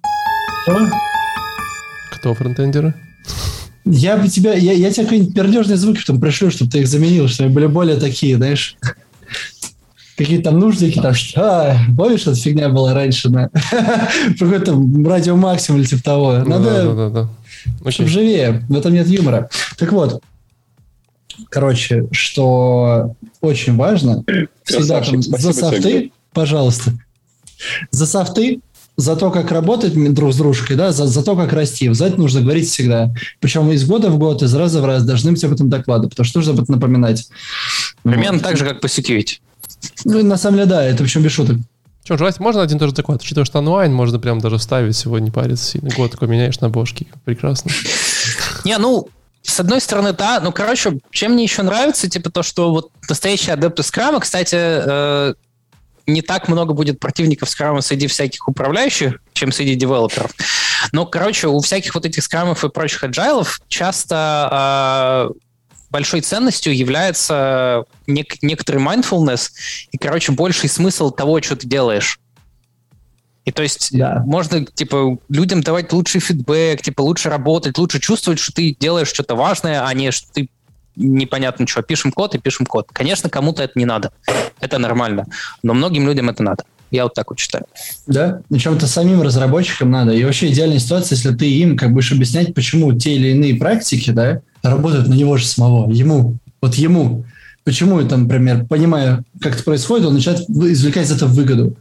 Кто? 0.62 0.78
Кто 2.12 2.34
фронтендеры? 2.34 2.94
Я 3.84 4.16
бы 4.16 4.28
тебя, 4.28 4.54
я, 4.54 4.72
я 4.72 4.90
тебе 4.92 5.04
какие-нибудь 5.04 5.34
пердежные 5.34 5.76
звуки 5.76 6.02
там 6.06 6.20
пришлю, 6.20 6.50
чтобы 6.50 6.70
ты 6.70 6.80
их 6.80 6.88
заменил, 6.88 7.28
чтобы 7.28 7.50
были 7.50 7.66
более 7.66 7.96
такие, 7.96 8.36
знаешь, 8.36 8.76
какие-то 10.16 10.50
там 10.50 10.60
нуждики, 10.60 11.00
там, 11.00 11.14
а, 11.36 11.76
помнишь, 11.96 12.22
эта 12.22 12.36
фигня 12.36 12.68
была 12.68 12.94
раньше 12.94 13.28
на 13.28 13.48
какой-то 14.38 14.80
радио 15.04 15.36
максимум 15.36 15.80
или 15.80 15.88
типа 15.88 16.02
того. 16.02 16.32
Ну 16.38 16.48
Надо, 16.48 16.64
да, 16.64 16.84
да, 16.84 17.08
да, 17.08 17.28
да. 17.84 17.90
чтобы 17.90 18.08
живее, 18.08 18.64
в 18.68 18.76
этом 18.76 18.94
нет 18.94 19.08
юмора. 19.08 19.48
Так 19.76 19.90
вот, 19.92 20.22
короче, 21.48 22.06
что 22.12 23.14
очень 23.40 23.76
важно, 23.76 24.24
всегда 24.64 25.00
там 25.00 25.22
за 25.22 25.52
софты, 25.52 26.12
пожалуйста, 26.32 26.92
за 27.90 28.06
софты 28.06 28.60
за 29.02 29.16
то, 29.16 29.30
как 29.30 29.50
работать 29.50 29.94
друг 30.14 30.32
с 30.32 30.36
дружкой, 30.36 30.76
да, 30.76 30.92
за, 30.92 31.06
за 31.06 31.22
то, 31.22 31.36
как 31.36 31.52
расти. 31.52 31.92
За 31.92 32.06
это 32.06 32.18
нужно 32.18 32.40
говорить 32.40 32.68
всегда. 32.68 33.12
Причем 33.40 33.70
из 33.70 33.84
года 33.84 34.10
в 34.10 34.18
год, 34.18 34.42
из 34.42 34.54
раза 34.54 34.80
в 34.80 34.84
раз 34.84 35.04
должны 35.04 35.32
быть 35.32 35.44
об 35.44 35.52
этом 35.52 35.68
доклады, 35.68 36.08
потому 36.08 36.24
что 36.24 36.38
нужно 36.38 36.52
об 36.54 36.60
этом 36.60 36.76
напоминать. 36.76 37.28
Примерно 38.02 38.38
вот. 38.38 38.42
так 38.42 38.56
же, 38.56 38.64
как 38.64 38.80
по 38.80 38.86
security. 38.86 39.40
Ну, 40.04 40.22
на 40.22 40.36
самом 40.36 40.58
деле, 40.58 40.68
да, 40.68 40.84
это 40.84 41.02
причем 41.02 41.22
без 41.22 41.32
шуток. 41.32 41.58
Что, 42.04 42.16
желать 42.16 42.40
можно 42.40 42.62
один 42.62 42.78
тоже 42.78 42.94
доклад? 42.94 43.22
Учитывая, 43.22 43.44
что 43.44 43.58
онлайн, 43.58 43.92
можно 43.92 44.18
прям 44.18 44.40
даже 44.40 44.58
ставить 44.58 44.96
сегодня, 44.96 45.26
не 45.26 45.30
париться 45.30 45.64
сильно. 45.64 45.90
Год 45.96 46.10
такой 46.10 46.28
меняешь 46.28 46.58
на 46.60 46.68
бошки. 46.68 47.06
Прекрасно. 47.24 47.70
Не, 48.64 48.78
ну, 48.78 49.08
с 49.42 49.58
одной 49.60 49.80
стороны, 49.80 50.12
да. 50.12 50.40
Ну, 50.40 50.52
короче, 50.52 50.98
чем 51.10 51.32
мне 51.32 51.44
еще 51.44 51.62
нравится, 51.62 52.08
типа 52.08 52.30
то, 52.30 52.42
что 52.42 52.70
вот 52.70 52.90
настоящие 53.08 53.54
адепты 53.54 53.82
скрама, 53.82 54.20
кстати, 54.20 54.56
э, 54.56 55.34
не 56.06 56.22
так 56.22 56.48
много 56.48 56.74
будет 56.74 56.98
противников 57.00 57.48
скрама 57.48 57.80
среди 57.80 58.06
всяких 58.06 58.48
управляющих, 58.48 59.20
чем 59.32 59.52
среди 59.52 59.74
девелоперов. 59.74 60.32
Но, 60.92 61.06
короче, 61.06 61.48
у 61.48 61.60
всяких 61.60 61.94
вот 61.94 62.04
этих 62.04 62.22
скрамов 62.22 62.64
и 62.64 62.68
прочих 62.68 63.04
agile 63.04 63.46
часто 63.68 65.30
э, 65.30 65.40
большой 65.90 66.22
ценностью 66.22 66.76
является 66.76 67.84
нек- 68.06 68.38
некоторый 68.42 68.82
mindfulness 68.82 69.50
и, 69.92 69.98
короче, 69.98 70.32
больший 70.32 70.68
смысл 70.68 71.10
того, 71.10 71.40
что 71.42 71.56
ты 71.56 71.68
делаешь. 71.68 72.18
И 73.44 73.50
то 73.50 73.62
есть 73.62 73.96
да. 73.96 74.22
можно, 74.24 74.64
типа, 74.64 75.18
людям 75.28 75.62
давать 75.62 75.92
лучший 75.92 76.20
фидбэк, 76.20 76.80
типа, 76.82 77.02
лучше 77.02 77.28
работать, 77.28 77.76
лучше 77.76 77.98
чувствовать, 77.98 78.38
что 78.38 78.52
ты 78.52 78.76
делаешь 78.78 79.08
что-то 79.08 79.34
важное, 79.34 79.84
а 79.84 79.92
не 79.94 80.12
что 80.12 80.32
ты 80.32 80.48
непонятно 80.96 81.66
что, 81.66 81.82
пишем 81.82 82.12
код 82.12 82.34
и 82.34 82.38
пишем 82.38 82.66
код. 82.66 82.88
Конечно, 82.92 83.30
кому-то 83.30 83.62
это 83.62 83.72
не 83.76 83.84
надо. 83.84 84.12
Это 84.60 84.78
нормально. 84.78 85.26
Но 85.62 85.74
многим 85.74 86.06
людям 86.06 86.30
это 86.30 86.42
надо. 86.42 86.64
Я 86.90 87.04
вот 87.04 87.14
так 87.14 87.30
вот 87.30 87.38
считаю. 87.38 87.64
Да, 88.06 88.42
причем-то 88.50 88.86
самим 88.86 89.22
разработчикам 89.22 89.90
надо. 89.90 90.12
И 90.12 90.22
вообще 90.24 90.50
идеальная 90.50 90.78
ситуация, 90.78 91.16
если 91.16 91.34
ты 91.34 91.50
им 91.50 91.76
как 91.76 91.92
будешь 91.92 92.12
объяснять, 92.12 92.54
почему 92.54 92.92
те 92.92 93.14
или 93.14 93.28
иные 93.28 93.56
практики, 93.56 94.10
да, 94.10 94.42
работают 94.62 95.08
на 95.08 95.14
него 95.14 95.38
же 95.38 95.46
самого, 95.46 95.90
ему, 95.90 96.36
вот 96.60 96.74
ему. 96.74 97.24
Почему, 97.64 98.02
там, 98.06 98.24
например, 98.24 98.66
понимая, 98.66 99.24
как 99.40 99.54
это 99.54 99.62
происходит, 99.62 100.06
он 100.06 100.14
начинает 100.14 100.48
извлекать 100.50 101.06
из 101.06 101.12
этого 101.12 101.30
выгоду. 101.30 101.76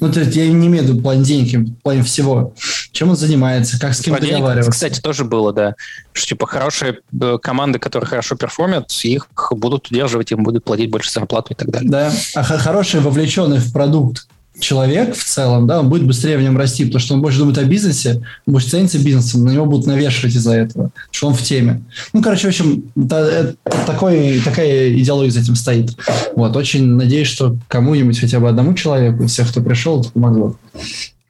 Ну, 0.00 0.12
то 0.12 0.20
есть 0.20 0.36
я 0.36 0.46
не 0.48 0.66
имею 0.68 0.84
в 0.84 0.88
виду 0.88 1.02
план 1.02 1.22
денег, 1.22 1.68
в 1.68 1.82
плане 1.82 2.02
всего. 2.02 2.54
Чем 2.92 3.10
он 3.10 3.16
занимается, 3.16 3.78
как 3.80 3.94
с 3.94 4.00
кем 4.00 4.16
План 4.16 4.28
договариваться. 4.28 4.70
Кстати, 4.70 5.00
тоже 5.00 5.24
было, 5.24 5.52
да. 5.52 5.74
Что, 6.12 6.28
типа, 6.28 6.46
хорошие 6.46 6.98
э, 7.20 7.38
команды, 7.42 7.78
которые 7.78 8.08
хорошо 8.08 8.36
перформят, 8.36 8.90
их 9.04 9.28
будут 9.50 9.88
удерживать, 9.88 10.32
им 10.32 10.42
будут 10.42 10.64
платить 10.64 10.90
больше 10.90 11.10
зарплату 11.10 11.52
и 11.52 11.56
так 11.56 11.70
далее. 11.70 11.90
Да, 11.90 12.12
а 12.34 12.42
хороший 12.42 13.00
вовлеченный 13.00 13.58
в 13.58 13.72
продукт 13.72 14.26
человек 14.60 15.14
в 15.14 15.24
целом, 15.24 15.66
да, 15.66 15.80
он 15.80 15.88
будет 15.88 16.06
быстрее 16.06 16.36
в 16.36 16.42
нем 16.42 16.56
расти, 16.56 16.84
потому 16.84 17.00
что 17.00 17.14
он 17.14 17.22
больше 17.22 17.38
думает 17.38 17.58
о 17.58 17.64
бизнесе, 17.64 18.22
больше 18.46 18.68
ценится 18.68 18.98
бизнесом, 18.98 19.44
на 19.44 19.50
него 19.50 19.66
будут 19.66 19.86
навешивать 19.86 20.34
из-за 20.34 20.54
этого, 20.54 20.90
что 21.10 21.28
он 21.28 21.34
в 21.34 21.42
теме. 21.42 21.82
Ну, 22.12 22.22
короче, 22.22 22.46
в 22.46 22.48
общем, 22.48 22.84
это, 22.96 23.56
это 23.64 23.86
такой, 23.86 24.40
такая 24.40 24.92
идеология 24.94 25.30
за 25.30 25.40
этим 25.40 25.54
стоит. 25.54 25.96
Вот, 26.34 26.56
очень 26.56 26.86
надеюсь, 26.86 27.28
что 27.28 27.56
кому-нибудь, 27.68 28.18
хотя 28.18 28.40
бы 28.40 28.48
одному 28.48 28.74
человеку, 28.74 29.24
из 29.24 29.32
всех, 29.32 29.48
кто 29.50 29.60
пришел, 29.60 30.00
это 30.00 30.10
помогло. 30.10 30.56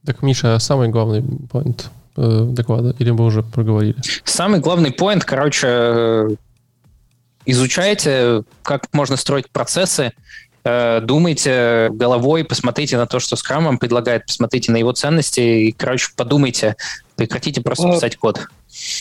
Так, 0.04 0.22
Миша, 0.22 0.54
а 0.54 0.60
самый 0.60 0.88
главный 0.88 1.22
поинт 1.50 1.90
э, 2.16 2.46
доклада, 2.50 2.94
или 2.98 3.10
мы 3.10 3.24
уже 3.24 3.42
проговорили? 3.42 3.96
Самый 4.24 4.60
главный 4.60 4.90
поинт, 4.90 5.24
короче, 5.24 5.66
э, 5.68 6.28
изучайте, 7.44 8.42
как 8.62 8.86
можно 8.92 9.16
строить 9.16 9.50
процессы, 9.50 10.12
думайте 10.64 11.88
головой, 11.92 12.44
посмотрите 12.44 12.96
на 12.96 13.06
то, 13.06 13.20
что 13.20 13.36
Scrum 13.36 13.64
вам 13.64 13.78
предлагает, 13.78 14.26
посмотрите 14.26 14.72
на 14.72 14.76
его 14.76 14.92
ценности 14.92 15.40
и, 15.40 15.72
короче, 15.72 16.08
подумайте, 16.16 16.76
прекратите 17.16 17.60
просто 17.60 17.88
а, 17.88 17.92
писать 17.92 18.16
код. 18.16 18.40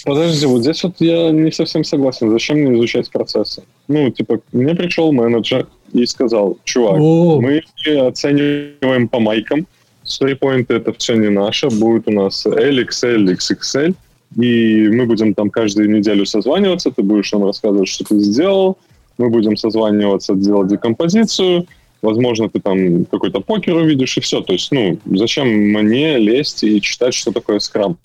Подожди, 0.05 0.45
вот 0.45 0.61
здесь 0.61 0.83
вот 0.83 0.95
я 0.99 1.29
не 1.31 1.51
совсем 1.51 1.83
согласен. 1.83 2.31
Зачем 2.31 2.57
мне 2.57 2.77
изучать 2.77 3.09
процессы? 3.11 3.63
Ну, 3.87 4.09
типа, 4.09 4.39
мне 4.51 4.75
пришел 4.75 5.11
менеджер 5.11 5.67
и 5.93 6.05
сказал, 6.05 6.57
чувак, 6.63 6.97
О. 6.99 7.41
мы 7.41 7.63
оцениваем 7.85 9.07
по 9.07 9.19
майкам, 9.19 9.67
сторипоинты 10.03 10.75
это 10.75 10.93
все 10.93 11.15
не 11.15 11.29
наше, 11.29 11.69
будет 11.69 12.07
у 12.07 12.11
нас 12.11 12.45
L, 12.45 12.79
XL, 12.79 13.35
XXL, 13.35 13.95
и 14.35 14.89
мы 14.89 15.05
будем 15.05 15.33
там 15.33 15.49
каждую 15.49 15.89
неделю 15.89 16.25
созваниваться, 16.25 16.91
ты 16.91 17.03
будешь 17.03 17.31
нам 17.31 17.45
рассказывать, 17.45 17.87
что 17.87 18.03
ты 18.05 18.19
сделал, 18.19 18.77
мы 19.17 19.29
будем 19.29 19.57
созваниваться, 19.57 20.35
делать 20.35 20.69
декомпозицию, 20.69 21.67
возможно, 22.01 22.49
ты 22.49 22.59
там 22.59 23.05
какой-то 23.05 23.41
покер 23.41 23.75
увидишь, 23.75 24.17
и 24.17 24.21
все. 24.21 24.41
То 24.41 24.53
есть, 24.53 24.71
ну, 24.71 24.99
зачем 25.05 25.47
мне 25.47 26.17
лезть 26.17 26.63
и 26.63 26.81
читать, 26.81 27.13
что 27.13 27.31
такое 27.31 27.59
скрам? 27.59 27.97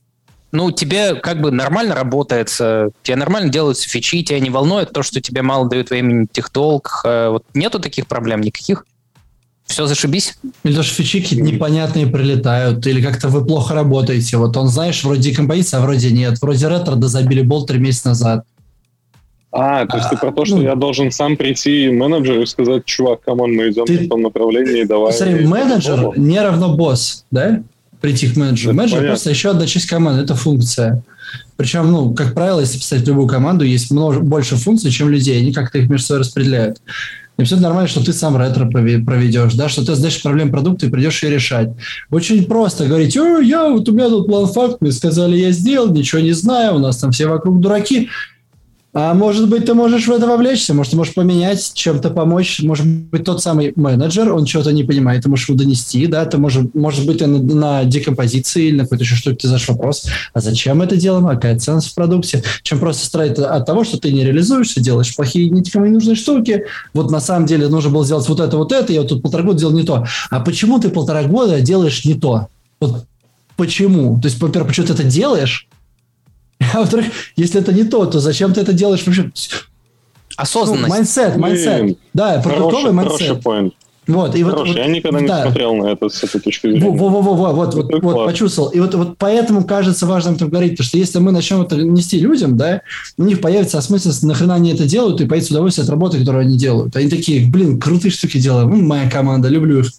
Ну, 0.53 0.71
тебе 0.71 1.15
как 1.15 1.41
бы 1.41 1.51
нормально 1.51 1.95
работается, 1.95 2.91
тебе 3.03 3.17
нормально 3.17 3.51
делаются 3.51 3.89
фичи, 3.89 4.23
тебя 4.23 4.39
не 4.39 4.51
волнует 4.51 4.93
то, 4.93 5.03
что 5.03 5.21
тебе 5.21 5.41
мало 5.41 5.67
дают 5.69 5.89
времени 5.89 6.27
техдолг. 6.31 7.01
Э, 7.05 7.29
вот 7.31 7.45
нету 7.55 7.81
таких 7.81 8.07
проблем 8.07 8.43
никаких? 8.43 8.85
Все, 9.65 9.87
зашибись. 9.87 10.35
Или 10.65 10.75
даже 10.75 10.93
фичи 10.93 11.35
непонятные 11.35 12.07
прилетают, 12.07 12.87
или 12.87 13.01
как-то 13.01 13.29
вы 13.29 13.47
плохо 13.47 13.75
работаете. 13.75 14.37
Вот 14.37 14.55
он, 14.59 14.69
знаешь, 14.69 15.03
вроде 15.05 15.31
декомпозиция, 15.31 15.81
а 15.81 15.83
вроде 15.83 16.11
нет. 16.11 16.39
Вроде 16.43 16.69
ретро 16.69 16.97
да 16.97 17.09
забили 17.09 17.41
болт 17.41 17.69
три 17.69 17.79
месяца 17.79 18.09
назад. 18.09 18.45
А, 19.53 19.87
то 19.87 19.99
есть 19.99 20.09
ты 20.09 20.17
про 20.17 20.33
то, 20.33 20.47
что 20.47 20.57
ну, 20.57 20.63
я 20.63 20.75
должен 20.75 21.13
сам 21.13 21.37
прийти 21.37 21.91
менеджеру 21.91 22.43
и 22.43 22.47
сказать, 22.47 22.87
чувак, 22.87 23.21
come 23.21 23.39
on, 23.39 23.53
мы 23.53 23.71
идем 23.71 23.85
ты, 23.85 23.99
в 23.99 24.09
том 24.09 24.23
направлении, 24.23 24.85
давай. 24.85 25.13
Смотри, 25.13 25.45
менеджер 25.45 26.19
не 26.19 26.41
равно 26.41 26.75
босс, 26.75 27.27
да? 27.31 27.63
Прийти 28.01 28.29
к 28.29 28.37
менеджеру. 28.37 28.71
Это 28.71 28.79
менеджер 28.79 28.97
понятно. 28.97 29.09
просто 29.11 29.31
еще 29.31 29.51
одна 29.51 29.67
часть 29.67 29.87
команды, 29.87 30.23
это 30.23 30.35
функция. 30.35 31.05
Причем, 31.57 31.93
ну, 31.93 32.15
как 32.15 32.33
правило, 32.33 32.61
если 32.61 32.79
писать 32.79 33.07
любую 33.07 33.29
команду, 33.29 33.65
есть 33.65 33.91
множе, 33.91 34.21
больше 34.21 34.57
функций, 34.57 34.91
чем 34.91 35.11
людей, 35.11 35.39
они 35.39 35.53
как-то 35.53 35.79
их 35.79 35.89
между 35.89 36.07
собой 36.07 36.21
распределяют. 36.21 36.79
И 37.39 37.45
все 37.45 37.57
нормально, 37.57 37.89
что 37.89 38.05
ты 38.05 38.13
сам 38.13 38.37
ретро 38.37 38.67
проведешь, 38.67 39.55
да, 39.55 39.69
что 39.69 39.85
ты 39.85 39.95
сдаешь 39.95 40.23
проблем 40.23 40.51
продукта 40.51 40.87
и 40.87 40.91
придешь 40.91 41.23
ее 41.23 41.31
решать. 41.31 41.71
Очень 42.11 42.45
просто 42.45 42.87
говорить, 42.87 43.17
о, 43.17 43.39
я, 43.39 43.69
вот 43.69 43.89
у 43.89 43.93
меня 43.93 44.09
тут 44.09 44.27
план 44.27 44.47
факт, 44.47 44.81
мне 44.81 44.93
сказали, 44.93 45.37
я 45.37 45.51
сделал, 45.51 45.91
ничего 45.93 46.21
не 46.21 46.33
знаю, 46.33 46.77
у 46.77 46.79
нас 46.79 46.99
там 46.99 47.11
все 47.11 47.27
вокруг 47.27 47.61
дураки 47.61 48.09
А 48.95 49.15
может 49.15 49.49
быть, 49.49 49.65
ты 49.65 49.73
можешь 49.73 50.07
в 50.07 50.13
это 50.13 50.27
вовлечься, 50.27 50.75
может, 50.75 50.91
ты 50.91 50.99
можешь 50.99 51.15
поменять, 51.15 51.73
чем-то 51.73 52.11
помочь. 52.11 52.61
Может 52.63 52.87
быть, 52.87 53.25
тот 53.25 53.43
самый 53.43 53.73
менеджер, 53.75 54.35
он 54.35 54.45
чего-то 54.45 54.71
не 54.71 54.85
понимает, 54.85 55.23
ты 55.23 55.31
можешь 55.31 55.49
его 55.49 55.57
донести, 55.57 56.07
да, 56.07 56.27
ты 56.27 56.37
можешь, 56.37 56.67
может 56.75 57.07
быть, 57.07 57.19
ты 57.19 57.27
на, 57.27 57.39
на 57.39 57.85
декомпозиции 57.85 58.67
или 58.67 58.77
на 58.77 58.83
какой-то 58.83 59.05
еще 59.05 59.15
штуке 59.15 59.37
ты 59.37 59.49
задашь 59.49 59.67
вопрос, 59.69 60.05
а 60.35 60.41
зачем 60.41 60.83
это 60.83 60.97
делаем, 60.97 61.27
а 61.27 61.37
какая 61.37 61.59
ценность 61.59 61.89
в 61.89 61.95
продукте, 61.95 62.43
чем 62.63 62.81
просто 62.81 63.07
страдать 63.07 63.39
от 63.39 63.65
того, 63.65 63.85
что 63.85 63.99
ты 63.99 64.13
не 64.13 64.25
реализуешься, 64.25 64.81
делаешь 64.81 65.17
плохие, 65.17 65.49
никому 65.49 65.87
не 65.87 65.93
нужные 65.93 66.17
штуки, 66.17 66.65
вот 66.93 67.11
на 67.11 67.21
самом 67.21 67.47
деле 67.47 67.69
нужно 67.69 67.91
было 67.91 68.05
сделать 68.05 68.29
вот 68.29 68.41
это, 68.41 68.59
вот 68.59 68.73
это, 68.73 68.93
я 68.93 69.01
вот 69.01 69.09
тут 69.09 69.23
полтора 69.23 69.43
года 69.43 69.59
делал 69.59 69.73
не 69.73 69.85
то. 69.85 70.05
А 70.29 70.41
почему 70.41 70.79
ты 70.79 70.91
полтора 70.91 71.23
года 71.23 71.63
делаешь 71.63 72.05
не 72.05 72.15
то? 72.15 72.49
Вот 72.79 73.07
почему? 73.57 74.21
То 74.21 74.29
есть, 74.29 74.39
во-первых, 74.39 74.69
почему 74.69 74.87
ты 74.89 74.93
это 74.93 75.05
делаешь? 75.05 75.67
А 76.73 76.79
во-вторых, 76.81 77.07
если 77.37 77.61
это 77.61 77.73
не 77.73 77.85
то, 77.85 78.07
то 78.07 78.21
зачем 78.21 78.53
ты 78.53 78.61
это 78.61 78.73
делаешь 78.73 79.05
вообще? 79.07 79.31
Осознанность. 80.37 80.89
Ну, 80.89 80.95
mindset, 80.95 81.37
mindset. 81.37 81.99
Да, 82.15 82.41
продуктовый 82.41 82.93
mindset. 82.93 83.43
Вот, 84.09 84.35
и 84.35 84.43
вот, 84.43 84.67
я 84.67 84.87
никогда 84.87 85.21
да. 85.21 85.37
не 85.39 85.43
смотрел 85.43 85.77
на 85.77 85.93
это 85.93 86.09
с 86.09 86.25
этой 86.25 86.41
точки 86.41 86.67
зрения. 86.67 86.91
Во, 86.91 87.09
во, 87.09 87.23
во, 87.23 87.35
во, 87.35 87.53
вот, 87.53 87.75
вот, 87.75 88.03
вот, 88.03 88.27
почувствовал. 88.27 88.71
И 88.71 88.81
вот, 88.81 88.95
вот 88.95 89.17
поэтому 89.17 89.65
кажется 89.65 90.07
важным 90.07 90.35
это 90.35 90.47
говорить, 90.47 90.73
потому 90.73 90.87
что 90.87 90.99
если 90.99 91.21
мы 91.21 91.31
начнем 91.31 91.63
это 91.63 91.77
нести 91.77 92.19
людям, 92.19 92.57
да, 92.57 92.83
у 93.17 93.23
них 93.23 93.41
появится 93.41 93.79
осмысленность, 93.79 94.25
нахрена 94.25 94.57
они 94.57 94.73
это 94.73 94.87
делают, 94.87 95.21
и 95.21 95.27
появится 95.27 95.55
удовольствие 95.55 95.85
от 95.85 95.91
работы, 95.91 96.19
которую 96.19 96.43
они 96.43 96.59
делают. 96.59 96.97
Они 96.97 97.09
такие, 97.09 97.49
блин, 97.49 97.79
крутые 97.79 98.11
штуки 98.11 98.39
делаем, 98.39 98.85
моя 98.85 99.09
команда, 99.09 99.49
люблю 99.49 99.81
их 99.81 99.93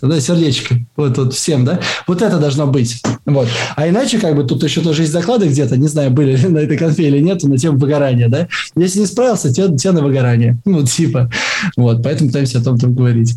тогда 0.00 0.20
сердечко. 0.20 0.76
Вот, 0.96 1.16
вот 1.18 1.34
всем, 1.34 1.64
да? 1.64 1.80
Вот 2.06 2.22
это 2.22 2.38
должно 2.38 2.66
быть. 2.66 3.02
Вот. 3.26 3.48
А 3.76 3.88
иначе, 3.88 4.18
как 4.18 4.34
бы, 4.34 4.44
тут 4.44 4.62
еще 4.62 4.80
тоже 4.80 5.02
есть 5.02 5.12
доклады 5.12 5.48
где-то, 5.48 5.76
не 5.76 5.88
знаю, 5.88 6.10
были 6.10 6.36
на 6.46 6.58
этой 6.58 6.76
конфе 6.76 7.08
или 7.08 7.20
нет, 7.20 7.42
на 7.42 7.58
тему 7.58 7.78
выгорания, 7.78 8.28
да? 8.28 8.48
Если 8.76 9.00
не 9.00 9.06
справился, 9.06 9.52
тебе, 9.52 9.76
тебе 9.76 9.92
на 9.92 10.02
выгорание. 10.02 10.58
Ну, 10.64 10.84
типа. 10.84 11.30
Вот, 11.76 12.02
поэтому 12.02 12.30
пытаемся 12.30 12.58
о 12.58 12.62
том 12.62 12.78
там 12.78 12.94
говорить. 12.94 13.36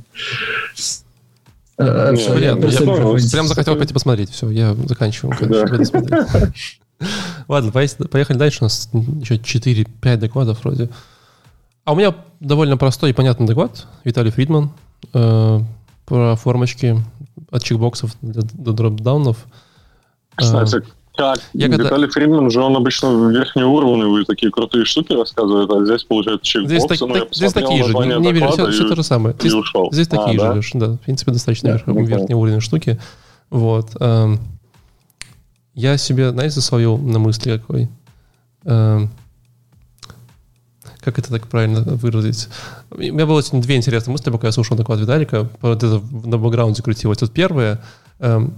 Э, 1.78 2.14
Нет, 2.16 2.40
я, 2.40 2.52
я 2.52 2.56
прям 2.56 3.48
захотел 3.48 3.76
пойти 3.76 3.94
посмотреть. 3.94 4.30
Все, 4.30 4.50
я 4.50 4.76
заканчиваю. 4.88 5.36
Да. 5.42 6.52
Ладно, 7.48 7.72
поехали 7.72 8.38
дальше. 8.38 8.60
У 8.62 8.66
нас 8.66 8.90
еще 8.94 9.36
4-5 9.36 10.18
докладов 10.18 10.64
вроде. 10.64 10.90
А 11.84 11.94
у 11.94 11.96
меня 11.96 12.16
довольно 12.40 12.78
простой 12.78 13.10
и 13.10 13.14
понятный 13.14 13.48
доклад. 13.48 13.88
Виталий 14.04 14.32
Фридман. 14.32 14.72
Про 16.06 16.36
формочки 16.36 16.98
от 17.52 17.64
чекбоксов 17.64 18.16
до 18.22 18.74
дропдаунов. 18.74 19.46
Кстати, 20.36 20.84
как 21.16 21.40
я 21.54 21.68
Виталий 21.68 21.88
когда... 21.90 22.08
Фридман 22.08 22.50
же 22.50 22.62
он 22.62 22.76
обычно 22.76 23.30
верхнеуровневые 23.30 24.26
такие 24.26 24.52
крутые 24.52 24.86
штуки 24.86 25.14
рассказывает, 25.14 25.70
а 25.70 25.86
здесь 25.86 26.04
получается 26.04 26.44
чекбоксы. 26.44 26.76
Здесь, 26.76 27.00
так, 27.00 27.14
так, 27.14 27.34
здесь 27.34 27.54
такие 27.54 27.84
же, 27.84 27.94
не, 27.94 28.32
не 28.32 28.48
все, 28.48 28.72
все 28.72 28.90
то 28.90 28.96
же 28.96 29.04
самое. 29.04 29.36
Здесь, 29.40 29.54
ушел. 29.54 29.90
здесь 29.92 30.08
а, 30.08 30.18
такие 30.18 30.40
да? 30.40 30.60
же, 30.60 30.70
да, 30.74 30.88
в 30.88 30.98
принципе, 30.98 31.32
достаточно 31.32 31.70
да, 31.70 31.94
верхнеуровневые 31.94 32.62
штуки. 32.62 33.00
Вот. 33.52 33.90
Эм, 34.00 34.40
я 35.76 35.98
себе, 35.98 36.32
знаете, 36.32 36.62
словил 36.62 36.98
на 36.98 37.20
мысли 37.20 37.58
какой. 37.58 37.90
Эм, 38.66 39.12
как 41.00 41.20
это 41.20 41.30
так 41.30 41.48
правильно 41.48 41.82
выразить? 41.82 42.50
У 42.96 43.00
меня 43.00 43.26
было 43.26 43.42
сегодня 43.42 43.64
две 43.64 43.76
интересные 43.76 44.12
мысли, 44.12 44.30
пока 44.30 44.48
я 44.48 44.52
слушал 44.52 44.78
доклад 44.78 45.00
Виталика. 45.00 45.50
Вот 45.62 45.84
это 45.84 46.02
на 46.12 46.38
бэкграунде 46.38 46.84
крутилось. 46.84 47.22
Вот 47.22 47.32
первое, 47.32 47.82
эм, 48.20 48.54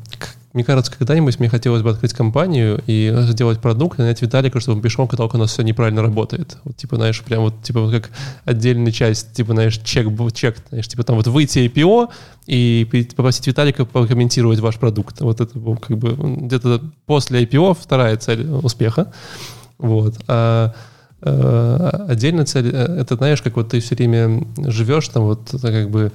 мне 0.52 0.64
кажется, 0.66 0.91
когда-нибудь 0.91 1.40
мне 1.40 1.48
хотелось 1.48 1.82
бы 1.82 1.90
открыть 1.90 2.14
компанию 2.14 2.82
и 2.86 3.14
сделать 3.30 3.60
продукт, 3.62 3.98
и 3.98 4.02
нанять 4.02 4.22
Виталика, 4.22 4.60
чтобы 4.60 4.78
он 4.78 4.82
пришел, 4.82 5.07
только 5.07 5.38
у 5.38 5.40
нас 5.40 5.52
все 5.52 5.62
неправильно 5.62 6.02
работает. 6.02 6.57
Вот, 6.66 6.76
типа, 6.76 6.98
знаешь, 6.98 7.22
прям 7.24 7.44
вот, 7.44 7.62
типа, 7.64 7.80
вот 7.82 7.94
как 7.94 8.10
отдельная 8.44 8.91
часть, 8.91 9.34
типа, 9.34 9.53
знаешь, 9.53 9.78
чек, 9.84 10.07
чек, 10.34 10.57
знаешь, 10.70 10.88
типа, 10.88 11.03
там 11.03 11.16
вот 11.16 11.28
выйти 11.28 11.60
IPO 11.60 12.10
и 12.48 13.06
попросить 13.16 13.48
Виталика 13.48 13.86
прокомментировать 13.86 14.60
ваш 14.60 14.78
продукт. 14.78 15.22
Вот 15.22 15.40
это, 15.40 15.53
как 15.53 15.98
бы, 15.98 16.16
где-то 16.45 16.82
после 17.06 17.44
IPO 17.44 17.78
вторая 17.82 18.18
цель 18.18 18.45
успеха. 18.49 19.12
Вот. 19.78 20.16
А 20.28 20.74
Э, 21.26 22.06
отдельная 22.07 22.45
цель, 22.45 22.69
э, 22.72 22.99
это 23.02 23.15
знаешь, 23.15 23.41
как 23.41 23.56
вот 23.56 23.69
ты 23.69 23.80
все 23.80 23.95
время 23.95 24.45
живешь 24.57 25.07
там 25.07 25.23
вот 25.23 25.56
как 25.60 25.89
бы 25.89 26.11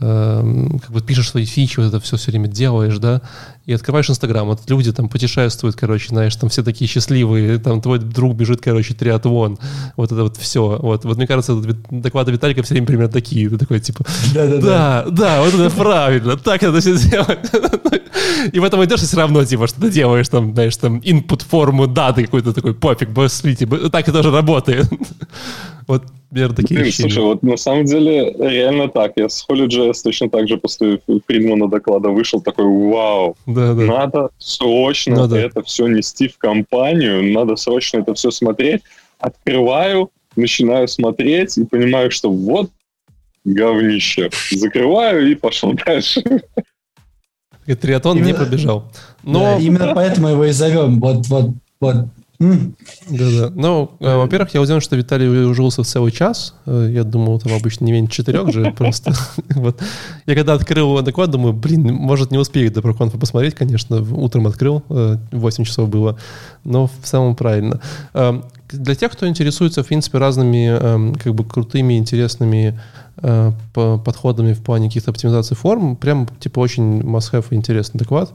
эм, 0.00 0.80
как 0.80 0.90
бы 0.90 1.00
пишешь 1.00 1.30
свои 1.30 1.44
фичи, 1.44 1.78
вот 1.78 1.86
это 1.86 2.00
все 2.00 2.16
все 2.16 2.32
время 2.32 2.48
делаешь, 2.48 2.98
да, 2.98 3.22
и 3.66 3.72
открываешь 3.72 4.10
Инстаграм, 4.10 4.46
вот 4.48 4.68
люди 4.68 4.92
там 4.92 5.08
путешествуют, 5.08 5.76
короче, 5.76 6.08
знаешь, 6.08 6.34
там 6.34 6.50
все 6.50 6.64
такие 6.64 6.88
счастливые, 6.88 7.58
там 7.58 7.80
твой 7.80 8.00
друг 8.00 8.34
бежит, 8.36 8.60
короче, 8.60 8.94
триатлон, 8.94 9.58
вот 9.96 10.10
это 10.10 10.24
вот 10.24 10.36
все. 10.36 10.76
Вот, 10.82 11.04
вот 11.04 11.16
мне 11.16 11.28
кажется, 11.28 11.54
доклады 11.90 12.32
Виталика 12.32 12.64
все 12.64 12.74
время 12.74 12.88
примерно 12.88 13.12
такие. 13.12 13.48
Ты 13.48 13.58
такой, 13.58 13.78
типа, 13.78 14.04
да, 14.34 14.46
да, 14.48 14.58
да, 14.58 15.06
да, 15.10 15.42
вот 15.42 15.54
это 15.54 15.70
правильно, 15.70 16.36
так 16.36 16.64
это 16.64 16.80
все 16.80 16.96
сделать. 16.96 17.38
И 18.52 18.58
в 18.58 18.64
этом 18.64 18.84
идешь, 18.84 19.02
и 19.02 19.06
все 19.06 19.16
равно, 19.16 19.44
типа, 19.44 19.66
что 19.66 19.80
ты 19.80 19.90
делаешь, 19.90 20.28
там, 20.28 20.54
знаешь, 20.54 20.76
там, 20.76 20.98
input 20.98 21.44
форму 21.44 21.86
даты 21.86 22.24
какой-то 22.24 22.52
такой, 22.52 22.74
пофиг, 22.74 23.10
боссли, 23.10 23.54
так 23.54 24.08
это 24.08 24.12
тоже 24.12 24.30
работает. 24.30 24.86
Вот 25.88 26.04
примерно 26.30 26.54
такие 26.54 26.76
Блин, 26.76 26.88
ощущения. 26.88 27.10
Слушай, 27.10 27.24
вот 27.24 27.42
на 27.42 27.56
самом 27.56 27.84
деле 27.84 28.32
реально 28.38 28.88
так. 28.88 29.12
Я 29.16 29.28
с 29.28 29.44
HolyJS 29.48 29.94
точно 30.04 30.30
так 30.30 30.48
же 30.48 30.56
после 30.56 31.00
Фридмана 31.26 31.68
доклада 31.68 32.08
вышел 32.08 32.40
такой, 32.40 32.66
вау, 32.66 33.36
да, 33.46 33.74
да. 33.74 33.82
надо 33.82 34.28
срочно 34.38 35.16
надо. 35.16 35.36
это 35.36 35.62
все 35.64 35.88
нести 35.88 36.28
в 36.28 36.38
компанию, 36.38 37.32
надо 37.32 37.56
срочно 37.56 37.98
это 37.98 38.14
все 38.14 38.30
смотреть. 38.30 38.82
Открываю, 39.18 40.10
начинаю 40.36 40.86
смотреть 40.86 41.58
и 41.58 41.64
понимаю, 41.64 42.10
что 42.10 42.30
вот 42.30 42.70
говнище. 43.44 44.30
Закрываю 44.50 45.30
и 45.30 45.34
пошел 45.34 45.72
дальше. 45.86 46.22
Триатон 47.66 48.22
не 48.22 48.34
побежал. 48.34 48.90
Но... 49.22 49.40
Да, 49.40 49.58
именно 49.58 49.92
поэтому 49.94 50.28
его 50.28 50.44
и 50.44 50.52
зовем. 50.52 51.00
Вот, 51.00 51.26
вот, 51.28 51.50
вот 51.80 52.06
да-да. 53.08 53.52
Ну, 53.54 53.92
э, 54.00 54.16
во-первых, 54.16 54.52
я 54.54 54.60
удивлен, 54.60 54.80
что 54.80 54.96
Виталий 54.96 55.28
ужился 55.46 55.82
в 55.82 55.86
целый 55.86 56.10
час. 56.10 56.54
Э, 56.66 56.88
я 56.90 57.04
думал, 57.04 57.38
там 57.38 57.54
обычно 57.54 57.84
не 57.84 57.92
меньше 57.92 58.12
четырех 58.12 58.52
же 58.52 58.72
просто. 58.76 59.12
вот. 59.50 59.80
Я 60.26 60.34
когда 60.34 60.54
открыл 60.54 61.00
доклад, 61.02 61.30
думаю, 61.30 61.52
блин, 61.52 61.94
может, 61.94 62.30
не 62.30 62.38
успею 62.38 62.72
до 62.72 62.82
проконфа 62.82 63.18
посмотреть, 63.18 63.54
конечно. 63.54 64.02
Утром 64.02 64.46
открыл, 64.46 64.82
8 64.88 65.62
э, 65.62 65.66
часов 65.66 65.88
было. 65.88 66.18
Но 66.64 66.86
в 66.86 66.92
целом 67.04 67.36
правильно. 67.36 67.80
Эм, 68.14 68.44
для 68.70 68.94
тех, 68.94 69.12
кто 69.12 69.28
интересуется, 69.28 69.82
в 69.82 69.86
принципе, 69.86 70.18
разными 70.18 70.66
эм, 70.66 71.14
как 71.14 71.34
бы 71.34 71.44
крутыми, 71.44 71.98
интересными 71.98 72.80
подходами 73.72 74.52
в 74.52 74.62
плане 74.62 74.88
каких-то 74.88 75.10
оптимизаций 75.10 75.56
форм, 75.56 75.96
прям, 75.96 76.26
типа, 76.40 76.60
очень 76.60 77.00
must-have 77.00 77.46
интересный 77.50 77.98
доклад. 77.98 78.32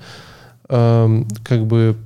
Эм, 0.69 1.27
как 1.43 1.65
бы 1.65 1.97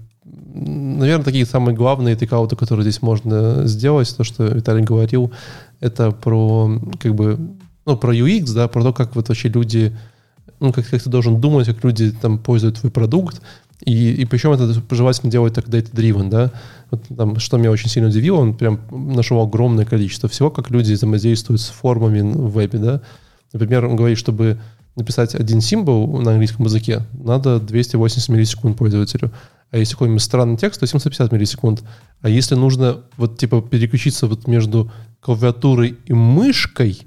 наверное, 0.54 1.24
такие 1.24 1.46
самые 1.46 1.76
главные 1.76 2.16
тейкауты, 2.16 2.56
которые 2.56 2.84
здесь 2.84 3.02
можно 3.02 3.66
сделать, 3.68 4.16
то, 4.16 4.24
что 4.24 4.46
Виталий 4.46 4.84
говорил, 4.84 5.32
это 5.80 6.12
про, 6.12 6.80
как 7.00 7.16
бы, 7.16 7.40
ну, 7.86 7.98
про 7.98 8.14
UX, 8.14 8.54
да, 8.54 8.68
про 8.68 8.84
то, 8.84 8.94
как 8.94 9.16
вот 9.16 9.30
вообще 9.30 9.50
люди, 9.50 9.96
ну, 10.60 10.72
как, 10.72 10.88
как 10.88 11.02
ты 11.02 11.10
должен 11.10 11.40
думать, 11.40 11.68
как 11.68 11.84
люди 11.84 12.12
там 12.12 12.38
пользуют 12.38 12.80
твой 12.80 12.92
продукт, 12.92 13.42
и, 13.86 14.14
и 14.14 14.26
причем 14.26 14.52
это 14.52 14.74
желательно 14.92 15.32
делать 15.32 15.54
так 15.54 15.68
data-driven, 15.68 16.30
да. 16.30 16.52
Вот, 16.90 17.04
там, 17.16 17.40
что 17.40 17.58
меня 17.58 17.72
очень 17.72 17.90
сильно 17.90 18.10
удивило, 18.10 18.38
он 18.38 18.56
прям 18.56 18.82
нашел 18.92 19.42
огромное 19.42 19.86
количество 19.86 20.30
всего, 20.30 20.52
как 20.52 20.70
люди 20.70 20.94
взаимодействуют 20.94 21.62
с 21.62 21.70
формами 21.70 22.22
в 22.22 22.52
вебе, 22.52 22.80
да. 22.80 23.02
Например, 23.54 23.86
он 23.86 23.96
говорит, 23.96 24.18
чтобы 24.18 24.60
написать 24.96 25.36
один 25.36 25.62
символ 25.62 26.22
на 26.22 26.32
английском 26.32 26.66
языке, 26.66 27.04
надо 27.14 27.60
280 27.60 28.30
миллисекунд 28.30 28.78
пользователю. 28.78 29.32
А 29.72 29.78
если 29.78 29.94
какой-нибудь 29.94 30.22
странный 30.22 30.58
текст, 30.58 30.82
то 30.82 30.88
750 30.88 31.32
миллисекунд. 31.32 31.84
А 32.22 32.30
если 32.30 32.56
нужно 32.56 33.02
вот 33.16 33.38
типа 33.38 33.62
переключиться 33.62 34.28
вот 34.28 34.48
между 34.48 34.92
клавиатурой 35.22 35.98
и 36.06 36.14
мышкой, 36.14 37.02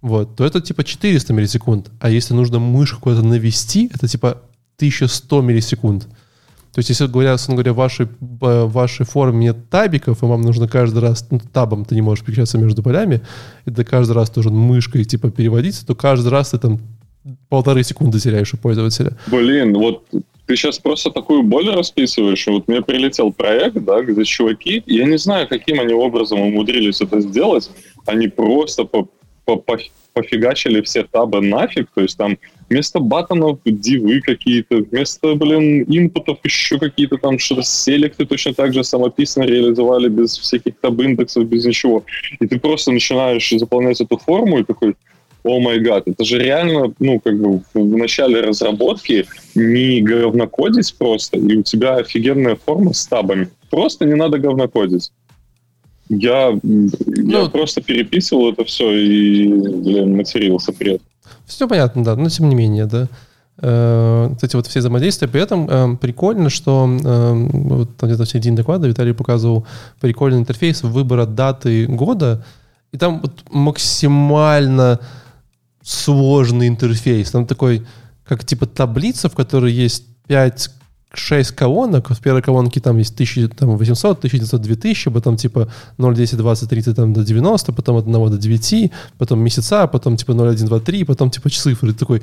вот, 0.00 0.36
то 0.36 0.44
это 0.44 0.60
типа 0.60 0.84
400 0.84 1.32
миллисекунд. 1.32 1.90
А 2.00 2.08
если 2.08 2.34
нужно 2.34 2.60
мышку 2.60 3.00
куда-то 3.00 3.26
навести, 3.26 3.90
это 3.92 4.06
типа 4.06 4.42
1100 4.78 5.42
миллисекунд. 5.42 6.06
То 6.72 6.80
есть, 6.80 6.90
если 6.90 7.06
говоря, 7.06 7.36
говоря, 7.48 7.72
в 7.72 7.76
вашей, 7.76 8.06
в 8.20 8.66
вашей 8.66 9.04
форме 9.04 9.46
нет 9.46 9.68
табиков, 9.68 10.22
и 10.22 10.26
вам 10.26 10.42
нужно 10.42 10.68
каждый 10.68 11.00
раз, 11.00 11.26
ну, 11.30 11.40
табом 11.52 11.84
ты 11.84 11.96
не 11.96 12.02
можешь 12.02 12.24
переключаться 12.24 12.58
между 12.58 12.82
полями, 12.82 13.20
и 13.66 13.70
ты 13.70 13.84
каждый 13.84 14.12
раз 14.12 14.30
должен 14.30 14.54
мышкой 14.54 15.04
типа 15.04 15.30
переводиться, 15.30 15.84
то 15.84 15.94
каждый 15.94 16.28
раз 16.28 16.50
ты 16.50 16.58
там 16.58 16.78
полторы 17.48 17.82
секунды 17.82 18.20
теряешь 18.20 18.54
у 18.54 18.58
пользователя. 18.58 19.16
Блин, 19.26 19.74
вот 19.74 20.04
ты 20.46 20.56
сейчас 20.56 20.78
просто 20.78 21.10
такую 21.10 21.42
боль 21.42 21.68
расписываешь. 21.68 22.46
Вот 22.46 22.68
мне 22.68 22.80
прилетел 22.80 23.32
проект, 23.32 23.82
да, 23.84 24.02
где 24.02 24.24
чуваки, 24.24 24.82
я 24.86 25.04
не 25.04 25.18
знаю, 25.18 25.48
каким 25.48 25.80
они 25.80 25.94
образом 25.94 26.40
умудрились 26.40 27.00
это 27.00 27.20
сделать, 27.20 27.70
они 28.06 28.28
просто 28.28 28.84
по 28.84 29.08
пофигачили 29.56 30.80
все 30.82 31.04
табы 31.04 31.40
нафиг, 31.40 31.88
то 31.94 32.00
есть 32.02 32.16
там 32.16 32.38
вместо 32.68 33.00
батонов 33.00 33.58
дивы 33.64 34.20
какие-то, 34.20 34.76
вместо, 34.76 35.34
блин, 35.34 35.84
инпутов 35.84 36.38
еще 36.44 36.78
какие-то 36.78 37.16
там 37.16 37.38
что-то 37.38 37.62
селекты 37.62 38.26
точно 38.26 38.54
так 38.54 38.74
же 38.74 38.84
самописно 38.84 39.42
реализовали 39.42 40.08
без 40.08 40.36
всяких 40.36 40.74
таб-индексов, 40.80 41.46
без 41.46 41.64
ничего. 41.64 42.04
И 42.40 42.46
ты 42.46 42.58
просто 42.58 42.92
начинаешь 42.92 43.50
заполнять 43.50 44.00
эту 44.00 44.18
форму 44.18 44.58
и 44.58 44.64
такой, 44.64 44.96
о 45.44 45.60
май 45.60 45.78
гад, 45.78 46.08
это 46.08 46.24
же 46.24 46.38
реально, 46.38 46.92
ну, 46.98 47.20
как 47.20 47.40
бы 47.40 47.62
в 47.72 47.96
начале 47.96 48.40
разработки 48.40 49.26
не 49.54 50.02
говнокодить 50.02 50.94
просто, 50.98 51.38
и 51.38 51.56
у 51.56 51.62
тебя 51.62 51.96
офигенная 51.96 52.56
форма 52.56 52.92
с 52.92 53.06
табами. 53.06 53.48
Просто 53.70 54.04
не 54.04 54.14
надо 54.14 54.38
говнокодить. 54.38 55.12
Я, 56.08 56.58
ну, 56.62 56.88
я 57.42 57.48
просто 57.48 57.82
переписывал 57.82 58.52
это 58.52 58.64
все 58.64 58.90
и, 58.90 59.46
блин, 59.48 60.16
матерился 60.16 60.72
при 60.72 60.94
этом. 60.94 61.06
Все 61.46 61.68
понятно, 61.68 62.04
да, 62.04 62.16
но 62.16 62.28
тем 62.28 62.48
не 62.48 62.54
менее, 62.54 62.86
да. 62.86 63.08
Э, 63.60 64.30
эти 64.40 64.54
вот 64.54 64.66
все 64.66 64.80
взаимодействия. 64.80 65.28
При 65.28 65.40
этом 65.40 65.68
э, 65.68 65.96
прикольно, 65.96 66.48
что 66.48 66.88
э, 66.88 67.32
вот 67.52 67.90
где-то 68.00 68.24
в 68.24 68.28
середине 68.28 68.56
доклада 68.56 68.86
Виталий 68.88 69.12
показывал 69.12 69.66
прикольный 70.00 70.38
интерфейс 70.38 70.82
выбора 70.82 71.26
даты 71.26 71.86
года, 71.86 72.44
и 72.92 72.98
там 72.98 73.20
вот 73.20 73.44
максимально 73.50 75.00
сложный 75.82 76.68
интерфейс. 76.68 77.30
Там 77.30 77.46
такой, 77.46 77.84
как 78.24 78.44
типа 78.44 78.66
таблица, 78.66 79.28
в 79.28 79.34
которой 79.34 79.72
есть 79.72 80.04
5 80.28 80.70
6 81.14 81.52
колонок, 81.52 82.10
в 82.10 82.20
первой 82.20 82.42
колонке 82.42 82.80
там 82.80 82.98
есть 82.98 83.14
1800, 83.14 84.18
1900, 84.18 84.60
2000, 84.60 85.10
потом 85.10 85.36
типа 85.36 85.68
0, 85.98 86.14
10, 86.14 86.36
20, 86.36 86.68
30 86.68 86.96
там, 86.96 87.12
до 87.12 87.24
90, 87.24 87.72
потом 87.72 87.96
от 87.96 88.06
1 88.06 88.30
до 88.30 88.38
9, 88.38 88.92
потом 89.18 89.40
месяца, 89.40 89.86
потом 89.86 90.16
типа 90.16 90.34
0, 90.34 90.48
1, 90.48 90.66
2, 90.66 90.80
3, 90.80 91.04
потом 91.04 91.30
типа 91.30 91.48
цифры. 91.48 91.92
Ты 91.92 91.98
такой, 91.98 92.22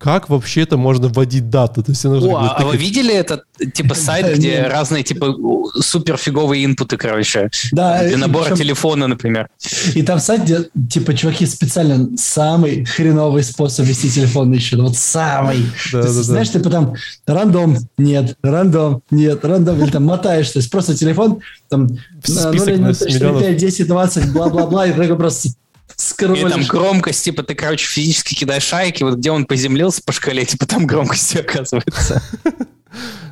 как 0.00 0.30
вообще 0.30 0.62
это 0.62 0.78
можно 0.78 1.08
вводить 1.08 1.50
дату? 1.50 1.82
То 1.82 1.92
есть 1.92 2.02
нужно, 2.04 2.30
О, 2.30 2.54
а 2.56 2.64
вы 2.64 2.78
видели 2.78 3.12
этот 3.12 3.44
типа 3.74 3.94
сайт, 3.94 4.34
где 4.38 4.62
разные 4.62 5.02
типа 5.02 5.36
супер 5.78 6.16
фиговые 6.16 6.64
инпуты, 6.64 6.96
короче, 6.96 7.50
да, 7.70 8.02
для 8.02 8.16
набора 8.16 8.44
причем... 8.44 8.56
телефона, 8.56 9.08
например. 9.08 9.50
И 9.94 10.02
там 10.02 10.18
сайт, 10.18 10.44
где 10.44 10.70
типа 10.88 11.12
чуваки 11.14 11.44
специально 11.44 12.16
самый 12.16 12.86
хреновый 12.86 13.42
способ 13.42 13.84
вести 13.84 14.08
телефон 14.10 14.50
ищут, 14.54 14.80
вот 14.80 14.96
самый. 14.96 15.66
Да, 15.92 16.00
да, 16.00 16.08
знаешь, 16.08 16.48
да. 16.48 16.58
типа 16.58 16.70
там 16.70 16.94
рандом 17.26 17.76
нет, 17.98 18.38
рандом 18.42 19.02
нет, 19.10 19.44
рандом, 19.44 19.82
или 19.82 19.90
там 19.90 20.04
мотаешь, 20.04 20.50
то 20.50 20.60
есть 20.60 20.70
просто 20.70 20.96
телефон 20.96 21.40
там 21.68 21.88
0, 22.26 22.56
5, 22.56 23.56
10, 23.56 23.86
20, 23.86 24.32
бла-бла-бла, 24.32 24.86
и 24.86 25.14
просто 25.14 25.50
скроллишь. 25.96 26.48
И 26.48 26.50
там 26.50 26.64
громкость, 26.64 27.24
типа, 27.24 27.42
ты, 27.42 27.54
короче, 27.54 27.86
физически 27.86 28.34
кидаешь 28.34 28.62
шайки, 28.62 29.02
вот 29.02 29.16
где 29.16 29.30
он 29.30 29.46
поземлился 29.46 30.02
по 30.04 30.12
шкале, 30.12 30.44
типа, 30.46 30.66
там 30.66 30.86
громкость 30.86 31.36
оказывается. 31.36 32.22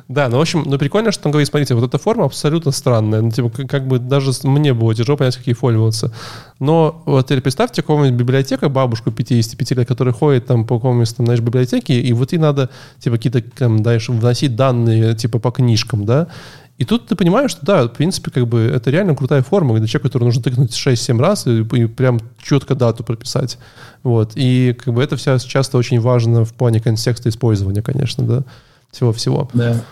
Да, 0.07 0.27
ну, 0.27 0.37
в 0.37 0.41
общем, 0.41 0.63
ну, 0.65 0.79
прикольно, 0.79 1.11
что 1.11 1.27
он 1.27 1.31
говорит, 1.31 1.49
смотрите, 1.49 1.75
вот 1.75 1.83
эта 1.83 1.99
форма 1.99 2.25
абсолютно 2.25 2.71
странная. 2.71 3.21
Ну, 3.21 3.29
типа, 3.29 3.67
как 3.67 3.87
бы 3.87 3.99
даже 3.99 4.31
мне 4.43 4.73
было 4.73 4.95
тяжело 4.95 5.17
понять, 5.17 5.37
как 5.37 5.45
ей 5.45 5.53
пользоваться. 5.53 6.11
Но 6.59 7.03
вот 7.05 7.27
теперь 7.27 7.41
представьте 7.41 7.83
какого-нибудь 7.83 8.17
библиотека, 8.19 8.69
бабушку 8.69 9.11
55 9.11 9.71
лет, 9.71 9.87
которая 9.87 10.13
ходит 10.13 10.47
там 10.47 10.65
по 10.65 10.77
какому-нибудь, 10.77 11.15
там, 11.15 11.27
знаешь, 11.27 11.41
библиотеке, 11.41 12.01
и 12.01 12.11
вот 12.13 12.31
ей 12.31 12.39
надо, 12.39 12.71
типа, 12.97 13.17
какие-то, 13.17 13.41
там, 13.41 13.83
дальше 13.83 14.11
вносить 14.11 14.55
данные, 14.55 15.13
типа, 15.13 15.37
по 15.37 15.51
книжкам, 15.51 16.05
да, 16.05 16.27
и 16.79 16.85
тут 16.85 17.07
ты 17.07 17.15
понимаешь, 17.17 17.51
что 17.51 17.65
да, 17.65 17.83
в 17.83 17.89
принципе, 17.89 18.31
как 18.31 18.47
бы 18.47 18.61
это 18.61 18.89
реально 18.89 19.13
крутая 19.13 19.43
форма, 19.43 19.77
где 19.77 19.85
человек, 19.85 20.03
который 20.03 20.23
нужно 20.23 20.41
тыкнуть 20.41 20.71
6-7 20.71 21.19
раз 21.19 21.45
и, 21.45 21.59
и 21.59 21.85
прям 21.87 22.21
четко 22.41 22.73
дату 22.73 23.03
прописать. 23.03 23.57
Вот. 24.01 24.31
И 24.35 24.73
как 24.79 24.93
бы 24.93 25.03
это 25.03 25.17
все 25.17 25.37
часто 25.39 25.77
очень 25.77 25.99
важно 25.99 26.45
в 26.45 26.53
плане 26.53 26.79
контекста 26.79 27.27
использования, 27.27 27.81
конечно, 27.81 28.23
да, 28.23 28.43
всего-всего. 28.93 29.49
Да. 29.53 29.83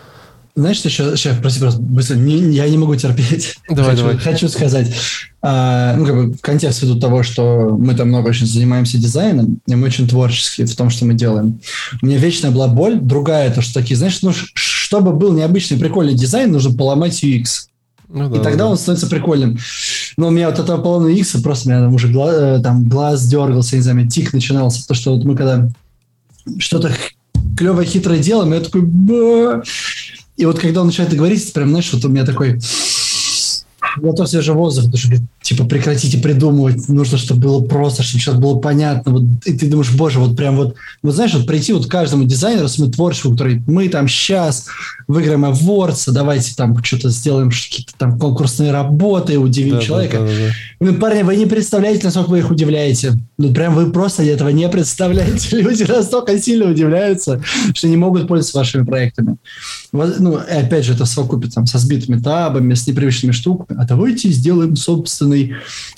Знаешь, 0.56 0.80
еще, 0.80 1.16
сейчас, 1.18 1.38
прости, 1.40 1.60
просто 1.60 1.82
быстро, 1.82 2.16
не, 2.16 2.38
я 2.56 2.68
не 2.70 2.78
могу 2.78 2.96
терпеть. 2.96 3.58
Давай, 3.70 3.92
хочу, 3.92 4.04
давай. 4.04 4.18
хочу 4.18 4.48
сказать, 4.48 4.92
а, 5.42 5.94
ну, 5.98 6.06
как 6.06 6.16
бы 6.16 6.38
контекст 6.40 6.82
ввиду 6.82 7.00
того, 7.00 7.22
что 7.22 7.78
мы 7.78 7.94
там 7.96 8.08
много 8.08 8.30
очень 8.30 8.48
занимаемся 8.48 8.98
дизайном, 8.98 9.60
и 9.68 9.76
мы 9.76 9.88
очень 9.88 10.08
творческие 10.08 10.66
в 10.66 10.76
том, 10.76 10.90
что 10.90 11.06
мы 11.06 11.14
делаем. 11.14 11.60
У 12.02 12.06
меня 12.06 12.18
вечная 12.18 12.50
была 12.50 12.68
боль, 12.68 12.98
другая, 13.00 13.54
то, 13.54 13.62
что 13.62 13.76
такие, 13.76 13.98
знаешь, 13.98 14.22
ну, 14.24 14.32
чтобы 14.88 15.12
был 15.12 15.34
необычный 15.34 15.78
прикольный 15.78 16.14
дизайн, 16.14 16.50
нужно 16.50 16.74
поломать 16.74 17.22
UX. 17.22 17.68
Ну, 18.08 18.30
да, 18.30 18.38
и 18.38 18.42
тогда 18.42 18.60
да. 18.60 18.68
он 18.68 18.78
становится 18.78 19.08
прикольным. 19.08 19.58
Но 20.16 20.30
у 20.30 20.32
меня 20.32 20.50
вот 20.50 20.60
этого 20.60 20.82
поломанного 20.82 21.14
UX 21.14 21.42
просто 21.44 21.68
у 21.68 21.72
меня 21.74 21.82
там 21.82 21.94
уже 21.94 22.08
глаз, 22.08 22.36
э, 22.40 22.62
там, 22.64 22.88
глаз 22.88 23.28
дергался, 23.28 23.76
не 23.76 23.82
знаю, 23.82 24.08
тик 24.08 24.32
начинался. 24.32 24.88
То, 24.88 24.94
что 24.94 25.14
вот 25.14 25.26
мы 25.26 25.36
когда 25.36 25.68
что-то 26.58 26.94
клевое, 27.58 27.86
хитрое 27.86 28.20
делаем, 28.20 28.54
я 28.54 28.62
такой... 28.62 28.84
Ба! 28.84 29.62
И 30.38 30.46
вот 30.46 30.58
когда 30.58 30.80
он 30.80 30.88
начинает 30.88 31.14
говорить, 31.14 31.52
прям, 31.52 31.68
знаешь, 31.68 31.92
вот 31.92 32.06
у 32.06 32.08
меня 32.08 32.26
такой 32.26 32.58
готов 34.02 34.30
свежий 34.30 34.54
воздух, 34.54 34.86
потому 34.86 34.98
что, 34.98 35.24
типа, 35.42 35.66
прекратите 35.66 36.18
придумывать, 36.18 36.88
нужно, 36.90 37.18
чтобы 37.18 37.42
было 37.42 37.62
просто, 37.62 38.04
чтобы 38.04 38.22
сейчас 38.22 38.36
было 38.36 38.58
понятно. 38.60 39.14
Вот, 39.14 39.24
и 39.46 39.58
ты 39.58 39.68
думаешь, 39.68 39.94
боже, 39.94 40.20
вот 40.20 40.36
прям 40.36 40.56
вот, 40.56 40.76
вот 41.04 41.16
знаешь, 41.16 41.34
вот 41.34 41.46
прийти 41.46 41.74
вот 41.74 41.88
каждому 41.88 42.26
дизайнеру, 42.26 42.68
мы 42.78 42.92
творчеству, 42.92 43.32
который 43.32 43.62
мы 43.68 43.90
там 43.90 44.08
сейчас 44.08 44.68
выиграем 45.08 45.46
Awards, 45.46 46.12
давайте 46.12 46.54
там 46.56 46.84
что-то 46.84 47.10
сделаем, 47.10 47.50
какие-то 47.50 47.94
там 47.98 48.20
конкурсные 48.20 48.72
работы, 48.72 49.40
удивим 49.40 49.76
да, 49.76 49.82
человека. 49.82 50.18
Да, 50.20 50.26
да, 50.26 50.32
да. 50.32 50.52
Ну, 50.80 50.94
парни, 50.96 51.24
вы 51.24 51.36
не 51.38 51.46
представляете, 51.46 52.02
насколько 52.04 52.30
вы 52.30 52.40
их 52.40 52.52
удивляете. 52.52 53.14
Ну, 53.38 53.54
прям 53.54 53.74
вы 53.74 53.92
просто 53.92 54.24
этого 54.24 54.50
не 54.50 54.68
представляете. 54.70 55.58
Люди 55.62 55.84
настолько 55.84 56.38
сильно 56.40 56.70
удивляются, 56.70 57.42
что 57.74 57.88
не 57.88 57.98
могут 57.98 58.28
пользоваться 58.28 58.58
вашими 58.58 58.84
проектами. 58.84 59.38
Вот, 59.92 60.20
ну, 60.20 60.38
и 60.38 60.54
опять 60.54 60.86
же, 60.86 60.94
это 60.94 61.06
в 61.06 61.08
совокупе 61.08 61.48
там, 61.48 61.66
со 61.66 61.78
сбитыми 61.78 62.22
табами, 62.22 62.74
с 62.74 62.86
непривычными 62.86 63.32
штуками. 63.32 63.80
А 63.82 63.87
давайте 63.88 64.30
сделаем 64.30 64.76
собственный 64.76 65.56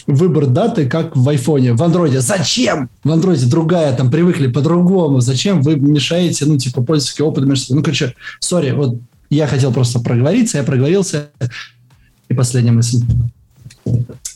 выбор 0.08 0.48
даты, 0.48 0.88
как 0.88 1.16
в 1.16 1.28
айфоне. 1.28 1.74
В 1.74 1.84
андроиде. 1.84 2.22
Зачем? 2.22 2.90
В 3.04 3.12
андроиде 3.12 3.46
другая, 3.46 3.96
там 3.96 4.12
привыкли 4.12 4.48
по-другому. 4.48 5.20
Зачем 5.22 5.62
вы 5.62 5.76
мешаете, 5.76 6.46
ну, 6.46 6.58
типа, 6.58 6.82
пользовательский 6.82 7.24
опыт 7.24 7.46
между 7.46 7.76
Ну, 7.76 7.82
короче, 7.82 8.16
сори, 8.40 8.72
вот 8.72 9.00
я 9.30 9.48
хотел 9.48 9.72
просто 9.72 10.00
проговориться, 10.00 10.58
я 10.58 10.64
проговорился. 10.64 11.30
И 12.30 12.34
последняя 12.34 12.72
мысль. 12.72 13.00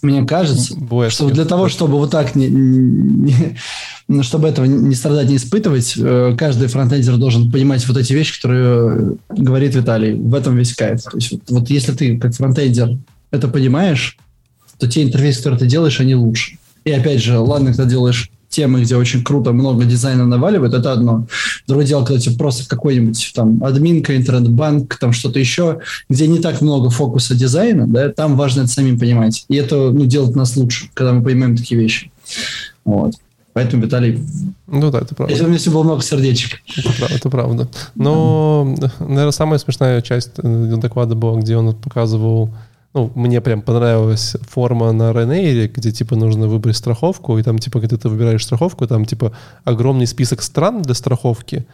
Мне 0.01 0.25
кажется, 0.25 0.75
Боец, 0.75 1.13
что 1.13 1.29
для 1.29 1.45
того, 1.45 1.69
чтобы 1.69 1.93
вот 1.93 2.11
так 2.11 2.35
не, 2.35 2.49
не, 2.49 4.23
чтобы 4.23 4.49
этого 4.49 4.65
не 4.65 4.95
страдать, 4.95 5.29
не 5.29 5.37
испытывать, 5.37 5.93
э, 5.97 6.35
каждый 6.37 6.67
фронтендер 6.67 7.15
должен 7.17 7.51
понимать 7.51 7.87
вот 7.87 7.97
эти 7.97 8.11
вещи, 8.11 8.41
которые 8.41 9.15
говорит 9.29 9.75
Виталий. 9.75 10.15
В 10.15 10.33
этом 10.33 10.57
весь 10.57 10.73
кайф. 10.73 11.03
То 11.03 11.15
есть 11.15 11.31
вот, 11.31 11.41
вот 11.47 11.69
если 11.69 11.93
ты 11.93 12.17
как 12.17 12.33
фронтендер 12.33 12.97
это 13.33 13.47
понимаешь, 13.47 14.17
то 14.77 14.87
те 14.87 15.03
интерфейсы, 15.03 15.39
которые 15.39 15.59
ты 15.59 15.65
делаешь, 15.65 15.99
они 15.99 16.15
лучше. 16.15 16.57
И 16.85 16.91
опять 16.91 17.21
же, 17.21 17.39
ладно, 17.39 17.71
когда 17.71 17.85
делаешь 17.85 18.29
темы, 18.47 18.83
где 18.83 18.95
очень 18.95 19.23
круто 19.23 19.51
много 19.51 19.85
дизайна 19.85 20.27
наваливает, 20.27 20.75
это 20.75 20.91
одно. 20.91 21.25
Другое 21.67 21.87
дело, 21.87 22.05
когда 22.05 22.21
тебе 22.21 22.37
просто 22.37 22.69
какой-нибудь 22.69 23.31
там 23.33 23.63
админка, 23.63 24.15
интернет-банк, 24.15 24.95
там 24.99 25.11
что-то 25.13 25.39
еще, 25.39 25.79
где 26.09 26.27
не 26.27 26.37
так 26.37 26.61
много 26.61 26.91
фокуса 26.91 27.33
дизайна, 27.33 27.87
да, 27.87 28.09
там 28.09 28.37
важно 28.37 28.61
это 28.61 28.69
самим 28.69 28.99
понимать. 28.99 29.45
И 29.49 29.55
это 29.55 29.89
ну, 29.89 30.05
делает 30.05 30.35
нас 30.35 30.55
лучше, 30.55 30.89
когда 30.93 31.13
мы 31.13 31.23
понимаем 31.23 31.57
такие 31.57 31.81
вещи. 31.81 32.11
Вот. 32.85 33.15
Поэтому, 33.53 33.83
Виталий, 33.83 34.19
ну 34.67 34.91
да, 34.91 34.99
это 34.99 35.15
правда. 35.15 35.31
Если 35.31 35.45
у 35.45 35.47
меня 35.47 35.59
все 35.59 35.71
было 35.71 35.83
много 35.83 36.03
сердечек. 36.03 36.59
Это, 36.77 37.13
это 37.13 37.29
правда. 37.29 37.67
Но, 37.95 38.75
наверное, 38.99 39.31
самая 39.31 39.57
смешная 39.59 40.01
часть 40.01 40.31
э, 40.37 40.75
доклада 40.77 41.15
была, 41.15 41.39
где 41.39 41.55
он 41.57 41.73
показывал 41.73 42.51
ну, 42.93 43.11
мне 43.15 43.41
прям 43.41 43.61
понравилась 43.61 44.35
форма 44.47 44.91
на 44.91 45.11
Ryanair, 45.11 45.67
где, 45.67 45.91
типа, 45.91 46.15
нужно 46.15 46.47
выбрать 46.47 46.77
страховку, 46.77 47.37
и 47.39 47.43
там, 47.43 47.57
типа, 47.57 47.79
когда 47.79 47.97
ты 47.97 48.07
выбираешь 48.07 48.43
страховку, 48.43 48.87
там, 48.87 49.05
типа, 49.05 49.31
огромный 49.63 50.05
список 50.05 50.43
стран 50.43 50.83
для 50.83 50.93
страховки, 50.93 51.65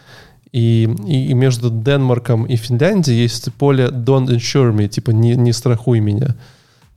и, 0.52 0.90
и, 1.08 1.34
между 1.34 1.70
Денмарком 1.70 2.46
и 2.46 2.56
Финляндией 2.56 3.22
есть 3.22 3.54
поле 3.54 3.88
«Don't 3.88 4.28
insure 4.28 4.74
me», 4.74 4.88
типа 4.88 5.12
«Не, 5.12 5.36
не 5.36 5.54
страхуй 5.54 6.00
меня». 6.00 6.36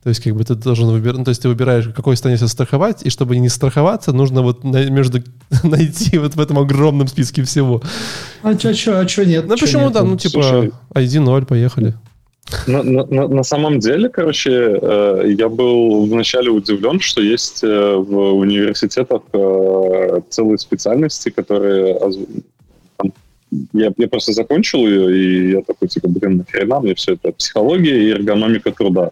То 0.03 0.09
есть, 0.09 0.21
как 0.21 0.35
бы 0.35 0.43
ты 0.43 0.55
должен 0.55 0.89
выбирать, 0.89 1.17
ну, 1.17 1.23
то 1.23 1.29
есть 1.29 1.41
ты 1.41 1.47
выбираешь, 1.47 1.87
какой 1.95 2.17
стране 2.17 2.37
себя 2.37 2.47
страховать, 2.47 3.03
и 3.03 3.09
чтобы 3.09 3.37
не 3.37 3.47
страховаться, 3.49 4.11
нужно 4.11 4.41
вот 4.41 4.63
на, 4.63 4.89
между 4.89 5.21
найти 5.63 6.17
вот 6.17 6.35
в 6.35 6.39
этом 6.39 6.59
огромном 6.59 7.07
списке 7.07 7.43
всего. 7.43 7.81
А 8.41 8.53
что, 8.57 8.73
что, 8.73 8.99
а 8.99 9.07
что 9.07 9.25
нет? 9.25 9.47
Ну, 9.47 9.57
почему, 9.57 9.83
нет? 9.83 9.93
да, 9.93 10.03
ну, 10.03 10.17
типа, 10.17 10.43
Слушай, 10.43 10.71
ID0, 10.93 11.45
поехали. 11.45 11.95
На, 12.67 12.83
на, 12.83 13.27
на 13.27 13.43
самом 13.43 13.79
деле, 13.79 14.09
короче, 14.09 14.51
э, 14.51 15.33
я 15.37 15.49
был 15.49 16.05
вначале 16.05 16.49
удивлен, 16.49 16.99
что 16.99 17.21
есть 17.21 17.63
э, 17.63 17.95
в 17.95 18.35
университетах 18.35 19.21
э, 19.33 20.21
целые 20.29 20.57
специальности, 20.57 21.29
которые... 21.29 21.97
Я, 23.71 23.93
я 23.97 24.07
просто 24.07 24.33
закончил 24.33 24.79
ее, 24.79 25.15
и 25.15 25.51
я 25.51 25.61
такой, 25.61 25.87
типа, 25.87 26.09
блин, 26.09 26.37
нахрена 26.37 26.79
мне 26.79 26.95
все 26.95 27.13
это? 27.13 27.31
Психология 27.31 28.03
и 28.03 28.11
эргономика 28.11 28.71
труда. 28.71 29.11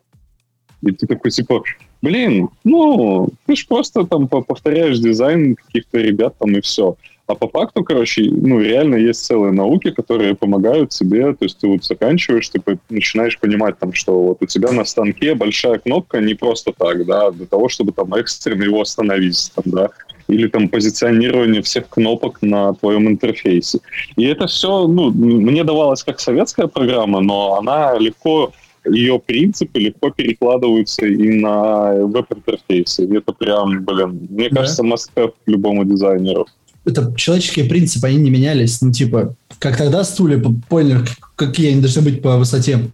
И 0.81 0.91
ты 0.91 1.05
такой, 1.05 1.29
типа, 1.29 1.63
блин, 2.01 2.49
ну, 2.63 3.29
ты 3.45 3.55
же 3.55 3.67
просто 3.67 4.03
там 4.03 4.27
повторяешь 4.27 4.99
дизайн 4.99 5.55
каких-то 5.55 5.99
ребят 5.99 6.35
там 6.39 6.55
и 6.55 6.61
все. 6.61 6.95
А 7.31 7.35
по 7.35 7.47
факту, 7.47 7.83
короче, 7.83 8.29
ну, 8.29 8.59
реально 8.59 8.95
есть 8.95 9.23
целые 9.25 9.53
науки, 9.53 9.91
которые 9.91 10.35
помогают 10.35 10.89
тебе, 10.89 11.33
то 11.33 11.45
есть 11.45 11.59
ты 11.59 11.67
вот 11.67 11.85
заканчиваешь, 11.85 12.49
ты 12.49 12.61
начинаешь 12.89 13.39
понимать 13.39 13.79
там, 13.79 13.93
что 13.93 14.21
вот 14.21 14.37
у 14.41 14.45
тебя 14.45 14.71
на 14.73 14.83
станке 14.83 15.33
большая 15.33 15.77
кнопка 15.79 16.19
не 16.19 16.33
просто 16.33 16.73
так, 16.77 17.05
да, 17.05 17.31
для 17.31 17.45
того, 17.45 17.69
чтобы 17.69 17.93
там 17.93 18.13
экстренно 18.15 18.63
его 18.63 18.81
остановить, 18.81 19.49
там, 19.55 19.63
да, 19.67 19.89
или 20.27 20.47
там 20.47 20.67
позиционирование 20.67 21.61
всех 21.61 21.87
кнопок 21.87 22.41
на 22.41 22.73
твоем 22.73 23.07
интерфейсе. 23.07 23.79
И 24.17 24.25
это 24.25 24.47
все, 24.47 24.87
ну, 24.87 25.09
мне 25.11 25.63
давалось 25.63 26.03
как 26.03 26.19
советская 26.19 26.67
программа, 26.67 27.21
но 27.21 27.55
она 27.55 27.97
легко 27.97 28.51
ее 28.85 29.19
принципы 29.19 29.79
легко 29.79 30.09
перекладываются 30.09 31.05
и 31.05 31.39
на 31.39 31.93
веб-интерфейсы. 31.93 33.07
Это 33.15 33.31
прям, 33.31 33.83
блин, 33.83 34.27
мне 34.29 34.49
да. 34.49 34.57
кажется, 34.57 34.83
must 34.83 35.33
любому 35.45 35.85
дизайнеру 35.85 36.47
это 36.85 37.13
человеческие 37.15 37.65
принципы, 37.65 38.07
они 38.07 38.17
не 38.17 38.29
менялись. 38.29 38.81
Ну, 38.81 38.91
типа, 38.91 39.35
как 39.59 39.77
тогда 39.77 40.03
стулья 40.03 40.41
поняли, 40.67 41.05
какие 41.35 41.71
они 41.71 41.81
должны 41.81 42.01
быть 42.01 42.21
по 42.21 42.37
высоте, 42.37 42.91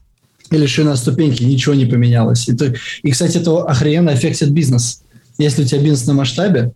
или 0.52 0.66
шина 0.66 0.96
ступеньки, 0.96 1.44
ничего 1.44 1.76
не 1.76 1.86
поменялось. 1.86 2.48
Это, 2.48 2.74
и, 3.04 3.12
кстати, 3.12 3.38
это 3.38 3.64
охрененно 3.64 4.12
аффектит 4.12 4.52
бизнес. 4.52 5.02
Если 5.38 5.64
у 5.64 5.66
тебя 5.66 5.82
бизнес 5.82 6.08
на 6.08 6.14
масштабе, 6.14 6.72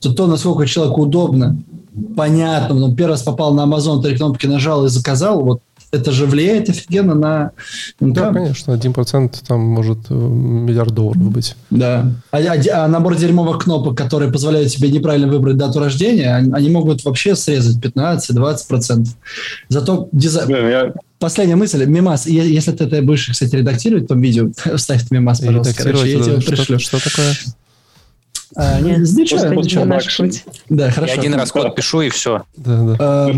то 0.00 0.12
то, 0.12 0.26
насколько 0.26 0.66
человеку 0.66 1.02
удобно, 1.02 1.60
понятно, 2.16 2.84
он 2.84 2.96
первый 2.96 3.12
раз 3.12 3.22
попал 3.22 3.54
на 3.54 3.62
Amazon, 3.62 4.02
три 4.02 4.16
кнопки 4.16 4.46
нажал 4.46 4.86
и 4.86 4.88
заказал, 4.88 5.42
вот 5.42 5.62
это 5.92 6.10
же 6.10 6.24
влияет 6.24 6.70
офигенно 6.70 7.14
на... 7.14 7.52
Ну, 8.00 8.14
да, 8.14 8.32
конечно, 8.32 8.72
один 8.72 8.94
процент 8.94 9.42
там 9.46 9.60
может 9.60 9.98
э, 10.08 10.14
миллиард 10.14 10.94
долларов 10.94 11.30
быть. 11.30 11.54
Да. 11.68 12.10
А, 12.30 12.38
а, 12.38 12.84
а 12.84 12.88
набор 12.88 13.14
дерьмовых 13.16 13.62
кнопок, 13.62 13.96
которые 13.96 14.32
позволяют 14.32 14.72
тебе 14.72 14.90
неправильно 14.90 15.30
выбрать 15.30 15.58
дату 15.58 15.80
рождения, 15.80 16.34
они, 16.34 16.50
они 16.52 16.70
могут 16.70 17.04
вообще 17.04 17.36
срезать 17.36 17.76
15-20%. 17.84 19.06
Зато 19.68 20.08
дизайн... 20.12 20.48
Я... 20.50 20.94
Последняя 21.18 21.56
мысль. 21.56 21.84
Мимас, 21.84 22.26
если 22.26 22.72
ты 22.72 22.84
это 22.84 23.02
будешь, 23.02 23.28
кстати, 23.30 23.54
редактировать 23.54 24.04
в 24.04 24.08
том 24.08 24.20
видео, 24.20 24.50
вставь 24.76 25.10
мимас, 25.10 25.40
пожалуйста. 25.40 25.74
Короче, 25.76 26.10
я 26.10 26.22
тебе 26.22 26.40
пришлю. 26.40 26.78
Что, 26.78 26.98
что 26.98 27.10
такое? 27.10 27.34
А, 28.54 28.80
нет, 28.80 28.98
ничего, 28.98 29.46
ничего. 29.54 29.84
Да, 30.68 30.90
хорошо. 30.90 31.14
Я 31.14 31.20
один 31.20 31.34
раз 31.34 31.50
код 31.52 31.74
пишу 31.74 32.02
и 32.02 32.10
все. 32.10 32.42
Да, 32.56 32.82
да. 32.82 32.96
А, 32.98 33.32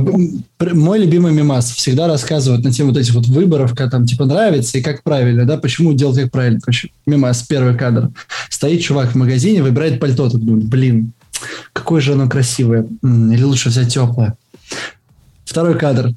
мой 0.72 0.98
любимый 0.98 1.32
мимас 1.32 1.70
всегда 1.70 2.08
рассказывает 2.08 2.64
на 2.64 2.72
тему 2.72 2.90
вот 2.90 2.98
этих 2.98 3.14
вот 3.14 3.26
выборов, 3.26 3.74
как 3.74 3.90
там 3.90 4.06
типа 4.06 4.24
нравится 4.24 4.78
и 4.78 4.82
как 4.82 5.02
правильно, 5.02 5.44
да, 5.44 5.56
почему 5.56 5.92
делать 5.92 6.20
как 6.20 6.32
правильно. 6.32 6.60
Короче, 6.60 6.90
мимас, 7.06 7.42
первый 7.42 7.76
кадр. 7.76 8.10
Стоит 8.48 8.82
чувак 8.82 9.10
в 9.10 9.14
магазине, 9.14 9.62
выбирает 9.62 10.00
пальто. 10.00 10.28
Тут 10.28 10.44
думает, 10.44 10.64
блин, 10.64 11.12
какое 11.72 12.00
же 12.00 12.14
оно 12.14 12.28
красивое. 12.28 12.86
Или 13.02 13.42
лучше 13.42 13.68
взять 13.68 13.92
теплое. 13.92 14.36
Второй 15.44 15.78
кадр. 15.78 16.10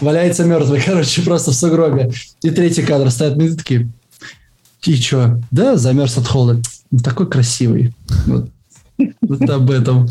Валяется 0.00 0.44
мертвый, 0.44 0.82
короче, 0.84 1.22
просто 1.22 1.52
в 1.52 1.54
сугробе. 1.54 2.10
И 2.42 2.50
третий 2.50 2.82
кадр. 2.82 3.10
Стоят 3.10 3.38
такие, 3.56 3.88
и 4.84 4.96
что? 4.96 5.40
Да, 5.50 5.76
замерз 5.76 6.16
от 6.18 6.26
холода 6.26 6.60
такой 7.02 7.28
красивый. 7.28 7.92
Вот, 8.26 8.48
вот 9.22 9.50
об 9.50 9.70
этом. 9.70 10.06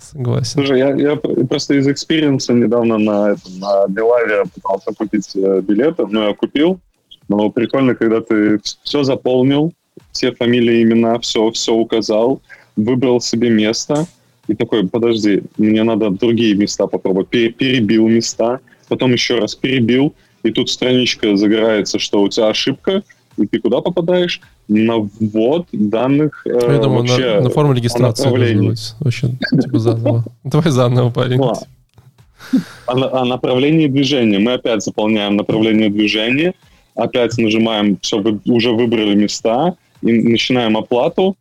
Согласен. 0.00 0.52
Слушай, 0.54 0.78
я, 0.78 0.94
я 0.94 1.16
просто 1.16 1.74
из 1.74 1.86
experience 1.86 2.46
а 2.46 2.52
недавно 2.52 2.98
на, 2.98 3.36
на 3.58 3.86
Белавиа 3.88 4.44
пытался 4.54 4.92
купить 4.92 5.30
э, 5.36 5.60
билеты, 5.60 6.06
но 6.06 6.28
я 6.28 6.34
купил. 6.34 6.80
Но 7.28 7.48
прикольно, 7.50 7.94
когда 7.94 8.20
ты 8.20 8.60
все 8.82 9.04
заполнил, 9.04 9.72
все 10.10 10.32
фамилии, 10.32 10.82
имена, 10.82 11.18
все, 11.20 11.50
все 11.52 11.72
указал, 11.72 12.42
выбрал 12.74 13.20
себе 13.20 13.50
место, 13.50 14.06
и 14.48 14.54
такой, 14.54 14.88
подожди, 14.88 15.44
мне 15.58 15.84
надо 15.84 16.10
другие 16.10 16.56
места 16.56 16.88
попробовать. 16.88 17.28
Перебил 17.28 18.08
места, 18.08 18.58
потом 18.88 19.12
еще 19.12 19.38
раз 19.38 19.54
перебил, 19.54 20.12
и 20.42 20.50
тут 20.50 20.70
страничка 20.70 21.36
загорается, 21.36 22.00
что 22.00 22.22
у 22.22 22.28
тебя 22.28 22.48
ошибка, 22.48 23.04
и 23.36 23.46
ты 23.46 23.58
куда 23.60 23.80
попадаешь? 23.80 24.40
На 24.68 24.98
ввод 24.98 25.66
данных 25.72 26.42
э, 26.46 26.50
Я 26.50 26.78
думаю, 26.78 27.00
вообще 27.00 27.36
на, 27.36 27.40
на 27.42 27.50
форму 27.50 27.72
регистрации 27.72 28.28
быть 28.68 28.94
вообще 29.00 29.30
типа 29.60 29.78
заново. 29.78 30.24
Давай 30.44 30.70
заново, 30.70 31.10
парень. 31.10 31.38
Ну, 31.38 31.52
а, 32.86 33.20
а 33.20 33.24
направление 33.24 33.88
движения. 33.88 34.38
Мы 34.38 34.54
опять 34.54 34.82
заполняем 34.82 35.36
направление 35.36 35.90
движения, 35.90 36.54
опять 36.94 37.36
нажимаем, 37.38 37.98
все, 38.00 38.18
вы 38.18 38.40
уже 38.46 38.72
выбрали 38.72 39.14
места, 39.14 39.76
и 40.02 40.12
начинаем 40.12 40.76
оплату, 40.76 41.36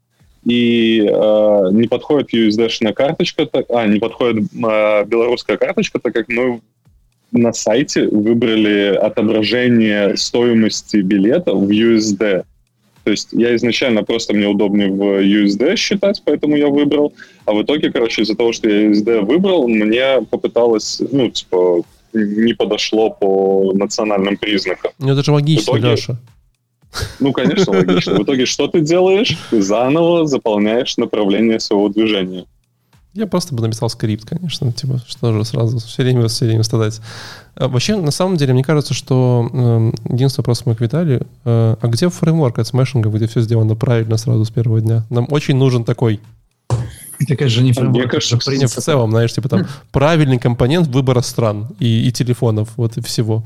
и 0.45 1.01
э, 1.01 1.69
не 1.71 1.87
подходит 1.87 2.33
USD-шная 2.33 2.93
карточка, 2.93 3.47
а, 3.69 3.87
не 3.87 3.99
подходит 3.99 4.45
э, 4.53 5.05
белорусская 5.05 5.57
карточка, 5.57 5.99
так 5.99 6.13
как 6.13 6.27
мы 6.29 6.61
на 7.31 7.53
сайте 7.53 8.07
выбрали 8.07 8.95
отображение 8.95 10.17
стоимости 10.17 10.97
билета 10.97 11.53
в 11.53 11.69
USD. 11.69 12.43
То 13.03 13.11
есть 13.11 13.29
я 13.31 13.55
изначально 13.55 14.03
просто 14.03 14.33
мне 14.33 14.47
удобнее 14.47 14.89
в 14.89 15.01
USD 15.23 15.75
считать, 15.77 16.21
поэтому 16.25 16.55
я 16.55 16.67
выбрал. 16.67 17.13
А 17.45 17.53
в 17.53 17.63
итоге, 17.63 17.91
короче, 17.91 18.21
из-за 18.21 18.35
того, 18.35 18.51
что 18.51 18.69
я 18.69 18.91
USD 18.91 19.21
выбрал, 19.21 19.67
мне 19.67 20.21
попыталось, 20.29 21.01
ну, 21.11 21.29
типа, 21.29 21.83
не 22.13 22.53
подошло 22.53 23.09
по 23.09 23.71
национальным 23.73 24.37
признакам. 24.37 24.91
Ну, 24.99 25.11
это 25.11 25.23
же 25.23 25.31
логично, 25.31 25.71
итоге, 25.71 25.91
Леша. 25.91 26.17
Ну, 27.19 27.31
конечно, 27.33 27.73
логично. 27.73 28.15
В 28.15 28.23
итоге 28.23 28.45
что 28.45 28.67
ты 28.67 28.81
делаешь? 28.81 29.37
Ты 29.49 29.61
заново 29.61 30.25
заполняешь 30.25 30.97
направление 30.97 31.59
своего 31.59 31.89
движения. 31.89 32.45
Я 33.13 33.25
просто 33.25 33.55
бы 33.55 33.63
написал 33.63 33.89
скрипт, 33.89 34.29
конечно, 34.29 34.71
типа, 34.71 35.01
что 35.07 35.33
же 35.33 35.43
сразу 35.43 35.79
все 35.79 36.03
время, 36.03 36.27
все 36.27 36.45
время 36.45 36.61
страдать. 36.61 37.01
А, 37.55 37.67
вообще, 37.67 37.95
на 37.95 38.11
самом 38.11 38.37
деле, 38.37 38.53
мне 38.53 38.63
кажется, 38.63 38.93
что 38.93 39.49
э, 39.51 39.91
единственный 40.13 40.43
вопрос 40.43 40.65
мы 40.67 40.75
к 40.75 40.81
Виталию, 40.81 41.25
э, 41.43 41.75
а 41.81 41.87
где 41.87 42.09
фреймворк 42.09 42.59
от 42.59 42.67
смешинга, 42.67 43.09
где 43.09 43.27
все 43.27 43.41
сделано 43.41 43.75
правильно 43.75 44.17
сразу 44.17 44.45
с 44.45 44.51
первого 44.51 44.79
дня? 44.79 45.05
Нам 45.09 45.27
очень 45.31 45.55
нужен 45.55 45.85
такой. 45.85 46.19
Такая 47.27 47.49
же 47.49 47.63
не 47.63 47.73
фреймворк. 47.73 47.97
Мне 47.97 48.07
кажется, 48.07 48.37
в, 48.37 48.43
в 48.43 48.81
целом, 48.81 49.09
знаешь, 49.09 49.33
типа 49.33 49.49
там 49.49 49.65
правильный 49.91 50.37
компонент 50.37 50.87
выбора 50.87 51.21
стран 51.21 51.67
и, 51.79 52.07
и 52.07 52.11
телефонов, 52.11 52.69
вот 52.77 52.97
и 52.97 53.01
всего. 53.01 53.43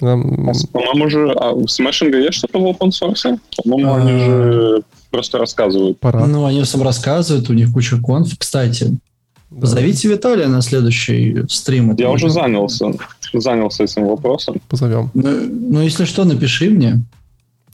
Нам... 0.00 0.52
По-моему 0.72 1.10
же, 1.10 1.32
а 1.32 1.50
у 1.50 1.66
смешинга 1.66 2.18
есть 2.18 2.38
что-то 2.38 2.60
в 2.60 2.66
open 2.66 2.90
source? 2.90 3.40
По-моему, 3.56 3.92
а... 3.92 3.96
они 3.96 4.18
же 4.18 4.82
просто 5.16 5.38
рассказывают. 5.38 5.98
Пора. 5.98 6.26
Ну, 6.26 6.44
они 6.44 6.62
всем 6.62 6.82
рассказывают, 6.82 7.48
у 7.48 7.54
них 7.54 7.72
куча 7.72 7.96
конф. 7.96 8.36
Кстати, 8.38 8.98
да. 9.50 9.60
Позовите 9.60 10.08
Виталия 10.08 10.48
на 10.48 10.60
следующий 10.60 11.44
стрим. 11.48 11.94
Я 11.96 12.10
уже 12.10 12.28
занялся, 12.28 12.92
занялся 13.32 13.84
этим 13.84 14.06
вопросом. 14.06 14.56
Позовем. 14.68 15.10
Ну, 15.14 15.30
ну, 15.70 15.80
если 15.80 16.04
что, 16.04 16.24
напиши 16.24 16.68
мне. 16.68 17.00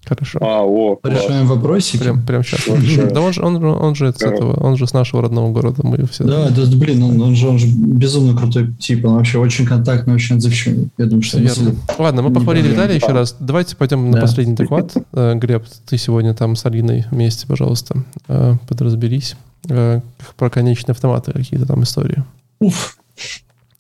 Хорошо. 0.05 0.39
А, 0.43 0.62
о, 0.62 0.99
Решаем 1.05 1.47
вопросики. 1.47 1.99
Прям, 1.99 2.23
прям 2.23 2.43
сейчас. 2.43 3.12
Да 3.12 3.20
он 3.20 3.33
же, 3.33 3.43
он, 3.43 3.65
он 3.65 3.95
же 3.95 4.12
с 4.12 4.20
этого, 4.20 4.59
он 4.61 4.77
же 4.77 4.87
с 4.87 4.93
нашего 4.93 5.23
родного 5.23 5.53
города, 5.53 5.83
мы 5.85 6.05
все. 6.07 6.24
Да, 6.24 6.49
да, 6.51 6.62
блин, 6.77 7.03
он, 7.05 7.20
он 7.20 7.37
же, 7.37 7.49
он 7.49 7.59
же 7.59 7.69
безумно 7.69 8.37
крутой 8.37 8.73
тип, 8.79 9.05
он 9.05 9.15
вообще 9.15 9.39
очень 9.39 9.65
контактный, 9.65 10.15
очень 10.15 10.37
отзывчивый. 10.37 10.89
Я 10.99 11.07
думаю, 11.07 11.23
что 11.23 11.39
Верно. 11.39 11.77
Ладно, 11.99 12.23
мы 12.23 12.33
похвалили 12.33 12.69
Виталия 12.69 12.97
еще 12.97 13.12
раз. 13.12 13.37
Давайте 13.39 13.77
пойдем 13.77 14.11
на 14.11 14.20
последний 14.20 14.55
доклад. 14.55 14.93
Э, 15.12 15.35
Глеб, 15.37 15.65
ты 15.87 15.97
сегодня 15.99 16.35
там 16.35 16.57
с 16.57 16.66
Алиной 16.66 17.07
вместе, 17.11 17.47
пожалуйста, 17.47 18.03
э, 18.29 18.55
подразберись. 18.69 19.37
Э, 19.69 20.01
про 20.37 20.51
конечные 20.51 20.93
автоматы 20.93 21.33
какие-то 21.33 21.66
там 21.66 21.85
истории. 21.85 22.24
Уф. 22.59 22.97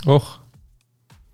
Ох. 0.06 0.38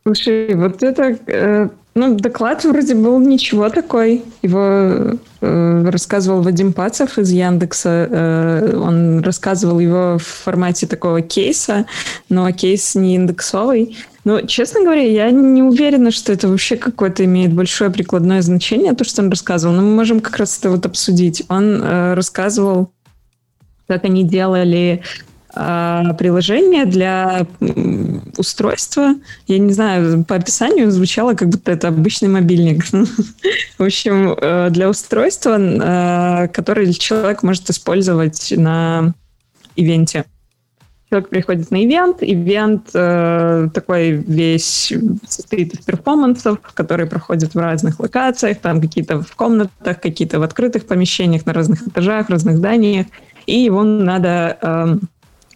Слушай, 0.03 0.55
вот 0.55 0.83
это 0.83 1.71
ну, 1.95 2.15
доклад 2.15 2.65
вроде 2.65 2.95
был 2.95 3.19
ничего 3.19 3.69
такой. 3.71 4.23
Его 4.43 5.19
э, 5.41 5.91
рассказывал 5.91 6.43
Вадим 6.43 6.73
Пацев 6.73 7.19
из 7.19 7.31
Яндекса. 7.31 8.09
Э, 8.11 8.77
он 8.77 9.21
рассказывал 9.21 9.81
его 9.81 10.19
в 10.19 10.25
формате 10.25 10.87
такого 10.87 11.23
кейса, 11.23 11.87
но 12.29 12.51
кейс 12.53 12.95
не 12.95 13.17
индексовый. 13.17 13.97
Но, 14.25 14.43
честно 14.43 14.83
говоря, 14.83 15.03
я 15.03 15.31
не 15.31 15.63
уверена, 15.63 16.11
что 16.11 16.33
это 16.33 16.49
вообще 16.49 16.77
какое-то 16.77 17.25
имеет 17.25 17.53
большое 17.53 17.91
прикладное 17.91 18.43
значение, 18.43 18.93
то, 18.93 19.03
что 19.03 19.23
он 19.23 19.31
рассказывал. 19.31 19.75
Но 19.75 19.83
мы 19.83 19.95
можем 19.95 20.21
как 20.21 20.37
раз 20.37 20.59
это 20.59 20.71
вот 20.71 20.87
обсудить. 20.87 21.45
Он 21.49 21.83
э, 21.83 22.15
рассказывал, 22.15 22.93
как 23.89 24.05
они 24.05 24.23
делали 24.23 25.03
приложение 25.59 26.87
для 26.87 27.47
устройства. 28.37 29.15
Я 29.47 29.59
не 29.59 29.73
знаю, 29.73 30.25
по 30.25 30.37
описанию 30.37 30.91
звучало, 30.91 31.35
как 31.35 31.49
будто 31.49 31.73
это 31.73 31.89
обычный 31.89 32.29
мобильник. 32.29 32.85
В 33.79 33.83
общем, 33.83 34.35
э, 34.41 34.71
для 34.71 34.89
устройства, 34.89 35.59
э, 35.59 36.49
которое 36.49 36.93
человек 36.93 37.43
может 37.43 37.69
использовать 37.71 38.53
на 38.57 39.15
ивенте. 39.75 40.25
человек 41.09 41.29
приходит 41.29 41.71
на 41.71 41.85
ивент, 41.85 42.19
ивент 42.21 42.91
э, 42.95 43.69
такой 43.75 44.13
весь 44.13 44.93
состоит 45.27 45.75
из 45.75 45.85
перформансов, 45.85 46.61
которые 46.75 47.09
проходят 47.09 47.55
в 47.55 47.59
разных 47.59 47.99
локациях, 47.99 48.59
там 48.59 48.81
какие-то 48.81 49.23
в 49.23 49.35
комнатах, 49.35 50.01
какие-то 50.01 50.39
в 50.39 50.43
открытых 50.43 50.87
помещениях, 50.87 51.47
на 51.47 51.53
разных 51.53 51.87
этажах, 51.87 52.29
разных 52.29 52.59
зданиях, 52.59 53.07
и 53.47 53.59
его 53.59 53.83
надо 53.83 54.59
э, 54.61 54.99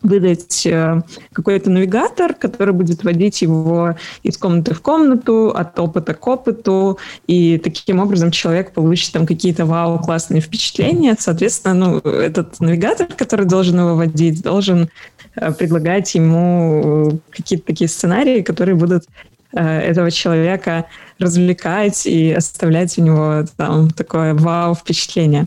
выдать 0.02 0.66
э, 0.66 1.02
какой-то 1.32 1.70
навигатор, 1.70 2.34
который 2.34 2.74
будет 2.74 3.04
водить 3.04 3.42
его 3.42 3.96
из 4.22 4.36
комнаты 4.36 4.74
в 4.74 4.80
комнату, 4.80 5.48
от 5.50 5.78
опыта 5.78 6.14
к 6.14 6.26
опыту, 6.26 6.98
и 7.26 7.58
таким 7.58 8.00
образом 8.00 8.30
человек 8.30 8.72
получит 8.72 9.12
там 9.12 9.26
какие-то 9.26 9.64
вау, 9.64 9.98
классные 10.00 10.40
впечатления. 10.40 11.16
Соответственно, 11.18 11.74
ну, 11.74 11.98
этот 11.98 12.60
навигатор, 12.60 13.06
который 13.06 13.46
должен 13.46 13.78
его 13.78 13.94
водить, 13.94 14.42
должен 14.42 14.90
э, 15.36 15.52
предлагать 15.52 16.14
ему 16.14 17.20
какие-то 17.30 17.66
такие 17.66 17.88
сценарии, 17.88 18.42
которые 18.42 18.74
будут 18.74 19.04
э, 19.52 19.64
этого 19.64 20.10
человека 20.10 20.86
развлекать 21.18 22.06
и 22.06 22.32
оставлять 22.32 22.98
у 22.98 23.02
него 23.02 23.44
там 23.56 23.90
такое 23.90 24.34
вау 24.34 24.74
впечатление. 24.74 25.46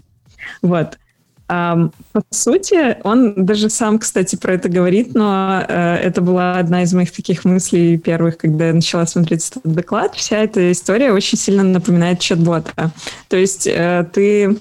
Вот. 0.61 0.97
По 1.47 1.91
сути, 2.31 2.97
он 3.03 3.45
даже 3.45 3.69
сам, 3.69 3.99
кстати, 3.99 4.35
про 4.35 4.53
это 4.53 4.67
говорит, 4.67 5.13
но 5.13 5.61
uh, 5.61 5.95
это 5.95 6.21
была 6.21 6.57
одна 6.57 6.81
из 6.81 6.93
моих 6.93 7.11
таких 7.11 7.45
мыслей 7.45 7.97
первых, 7.97 8.37
когда 8.37 8.67
я 8.67 8.73
начала 8.73 9.05
смотреть 9.05 9.47
этот 9.51 9.61
доклад. 9.63 10.15
Вся 10.15 10.37
эта 10.37 10.71
история 10.71 11.11
очень 11.11 11.37
сильно 11.37 11.61
напоминает 11.61 12.19
чат-бота. 12.19 12.91
То 13.27 13.37
есть 13.37 13.67
uh, 13.67 14.03
ты 14.11 14.57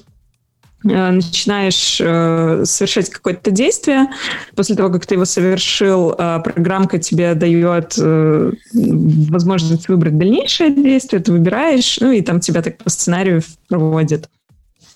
э, 0.84 1.10
начинаешь 1.10 1.98
э, 2.02 2.64
совершать 2.66 3.08
какое-то 3.08 3.50
действие. 3.50 4.08
После 4.54 4.76
того, 4.76 4.90
как 4.90 5.06
ты 5.06 5.14
его 5.14 5.24
совершил, 5.24 6.12
э, 6.12 6.40
программка 6.44 6.98
тебе 6.98 7.32
дает 7.34 7.94
э, 7.98 8.52
возможность 8.74 9.88
выбрать 9.88 10.18
дальнейшее 10.18 10.70
действие, 10.70 11.22
ты 11.22 11.32
выбираешь, 11.32 11.98
ну 12.00 12.12
и 12.12 12.20
там 12.20 12.40
тебя 12.40 12.60
так 12.60 12.76
по 12.76 12.90
сценарию 12.90 13.40
проводит. 13.68 14.28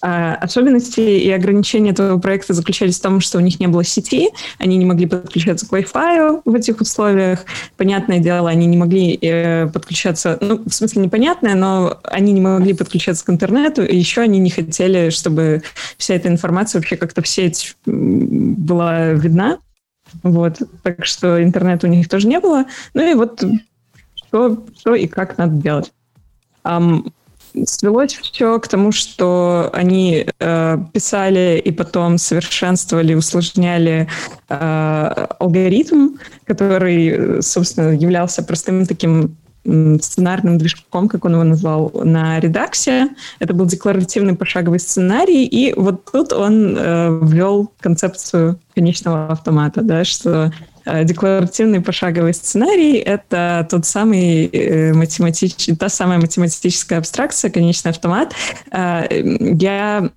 А, 0.00 0.36
особенности 0.36 1.00
и 1.00 1.30
ограничения 1.30 1.90
этого 1.90 2.18
проекта 2.20 2.54
заключались 2.54 2.98
в 2.98 3.02
том, 3.02 3.20
что 3.20 3.38
у 3.38 3.40
них 3.40 3.58
не 3.58 3.66
было 3.66 3.82
сети, 3.82 4.28
они 4.58 4.76
не 4.76 4.84
могли 4.84 5.06
подключаться 5.06 5.68
к 5.68 5.72
Wi-Fi 5.72 6.42
в 6.44 6.54
этих 6.54 6.80
условиях. 6.80 7.44
Понятное 7.76 8.20
дело, 8.20 8.48
они 8.48 8.66
не 8.66 8.76
могли 8.76 9.18
э, 9.20 9.66
подключаться, 9.66 10.38
ну, 10.40 10.62
в 10.64 10.72
смысле 10.72 11.02
непонятное, 11.02 11.56
но 11.56 11.98
они 12.04 12.32
не 12.32 12.40
могли 12.40 12.74
подключаться 12.74 13.24
к 13.24 13.30
интернету, 13.30 13.82
и 13.82 13.96
еще 13.96 14.20
они 14.20 14.38
не 14.38 14.50
хотели, 14.50 15.10
чтобы 15.10 15.62
вся 15.96 16.14
эта 16.14 16.28
информация 16.28 16.78
вообще 16.78 16.96
как-то 16.96 17.20
в 17.22 17.26
сеть 17.26 17.76
была 17.84 19.08
видна. 19.10 19.58
Вот, 20.22 20.58
так 20.84 21.04
что 21.04 21.42
интернета 21.42 21.88
у 21.88 21.90
них 21.90 22.08
тоже 22.08 22.28
не 22.28 22.38
было. 22.38 22.66
Ну 22.94 23.02
и 23.02 23.14
вот 23.14 23.42
что, 24.14 24.64
что 24.78 24.94
и 24.94 25.08
как 25.08 25.38
надо 25.38 25.56
делать. 25.56 25.92
Свелось 27.66 28.14
все 28.14 28.58
к 28.58 28.68
тому, 28.68 28.92
что 28.92 29.70
они 29.72 30.26
э, 30.38 30.78
писали 30.92 31.60
и 31.64 31.70
потом 31.70 32.18
совершенствовали, 32.18 33.14
усложняли 33.14 34.08
э, 34.48 35.26
алгоритм, 35.38 36.16
который, 36.44 37.42
собственно, 37.42 37.90
являлся 37.90 38.42
простым 38.42 38.86
таким 38.86 39.36
сценарным 40.00 40.56
движком, 40.56 41.08
как 41.08 41.24
он 41.24 41.34
его 41.34 41.44
назвал, 41.44 41.90
на 42.04 42.40
редаксе. 42.40 43.10
Это 43.38 43.52
был 43.52 43.66
декларативный 43.66 44.34
пошаговый 44.34 44.80
сценарий, 44.80 45.44
и 45.44 45.74
вот 45.74 46.04
тут 46.10 46.32
он 46.32 46.76
э, 46.78 47.20
ввел 47.22 47.70
концепцию 47.80 48.58
конечного 48.74 49.28
автомата, 49.28 49.82
да, 49.82 50.04
что 50.04 50.52
декларативный 51.04 51.80
пошаговый 51.80 52.34
сценарий— 52.34 52.96
это 52.96 53.66
тот 53.70 53.86
самый 53.86 54.46
э, 54.46 54.92
математич... 54.92 55.68
та 55.78 55.88
самая 55.88 56.18
математическая 56.18 56.98
абстракция, 56.98 57.50
конечный 57.50 57.90
автомат. 57.90 58.34
Э, 58.70 59.06
я... 59.10 60.10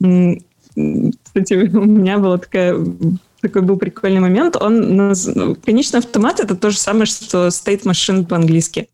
Кстати, 0.00 1.54
у 1.76 1.84
меня 1.84 2.18
была 2.18 2.38
такая 2.38 2.76
такой 3.40 3.62
был 3.62 3.76
прикольный 3.76 4.20
момент. 4.20 4.56
Он, 4.56 5.14
конечный 5.64 5.98
автомат— 5.98 6.40
это 6.40 6.54
то 6.56 6.70
же 6.70 6.78
самое, 6.78 7.06
что 7.06 7.48
state 7.48 7.82
machine 7.82 8.24
по-английски. 8.24 8.88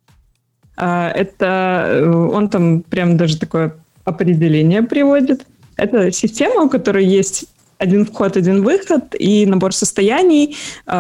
Это 0.77 2.31
он 2.33 2.49
там 2.49 2.83
прям 2.83 3.19
даже 3.19 3.39
такое 3.39 3.77
определение 4.05 4.83
приводит. 4.83 5.45
Это 5.77 6.11
система, 6.12 6.62
у 6.62 6.70
которой 6.70 7.05
есть 7.05 7.45
один 7.78 8.05
вход, 8.05 8.36
один 8.36 8.62
выход 8.62 9.14
и 9.18 9.46
набор 9.46 9.72
состояний, 9.72 10.56
э, 10.86 10.90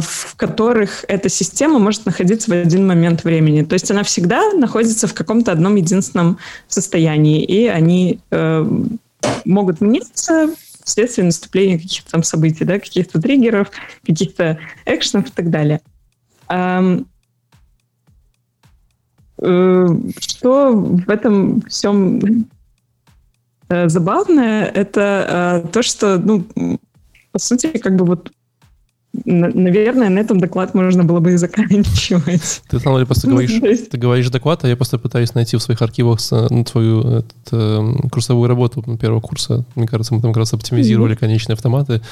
в 0.00 0.36
которых 0.36 1.04
эта 1.08 1.28
система 1.28 1.78
может 1.78 2.06
находиться 2.06 2.50
в 2.50 2.54
один 2.54 2.86
момент 2.86 3.24
времени. 3.24 3.64
То 3.64 3.74
есть 3.74 3.90
она 3.90 4.02
всегда 4.04 4.52
находится 4.52 5.06
в 5.06 5.14
каком-то 5.14 5.52
одном 5.52 5.76
единственном 5.76 6.38
состоянии, 6.68 7.44
и 7.44 7.66
они 7.66 8.20
э, 8.30 8.66
могут 9.44 9.80
меняться 9.80 10.54
вследствие 10.84 11.26
наступления 11.26 11.78
каких-то 11.78 12.12
там 12.12 12.22
событий, 12.22 12.64
да, 12.64 12.78
каких-то 12.78 13.20
триггеров, 13.20 13.70
каких-то 14.06 14.58
экшенов 14.86 15.28
и 15.28 15.32
так 15.32 15.50
далее. 15.50 15.80
Э, 16.48 16.98
что 20.18 20.72
в 20.72 21.10
этом 21.10 21.62
всем 21.62 22.48
забавное, 23.68 24.64
это 24.64 25.62
э, 25.64 25.68
то, 25.68 25.82
что, 25.82 26.18
ну, 26.18 26.44
по 27.32 27.38
сути, 27.38 27.78
как 27.78 27.96
бы 27.96 28.04
вот 28.04 28.32
Наверное, 29.24 30.10
на 30.10 30.18
этом 30.18 30.38
доклад 30.38 30.74
можно 30.74 31.02
было 31.02 31.20
бы 31.20 31.32
и 31.32 31.36
заканчивать. 31.36 32.62
Ты, 32.68 32.78
там 32.78 33.06
просто 33.06 33.26
ну, 33.26 33.36
говоришь, 33.36 33.88
ты 33.90 33.96
говоришь 33.96 34.28
доклад, 34.28 34.64
а 34.64 34.68
я 34.68 34.76
просто 34.76 34.98
пытаюсь 34.98 35.34
найти 35.34 35.56
в 35.56 35.62
своих 35.62 35.80
архивах 35.80 36.18
ну, 36.50 36.62
твою 36.62 37.00
этот, 37.00 37.34
э, 37.52 37.92
курсовую 38.12 38.48
работу 38.48 38.82
первого 39.00 39.20
курса. 39.20 39.64
Мне 39.74 39.86
кажется, 39.86 40.14
мы 40.14 40.20
там 40.20 40.32
как 40.32 40.40
раз 40.40 40.52
оптимизировали 40.52 41.14
конечные 41.14 41.54
автоматы. 41.54 42.02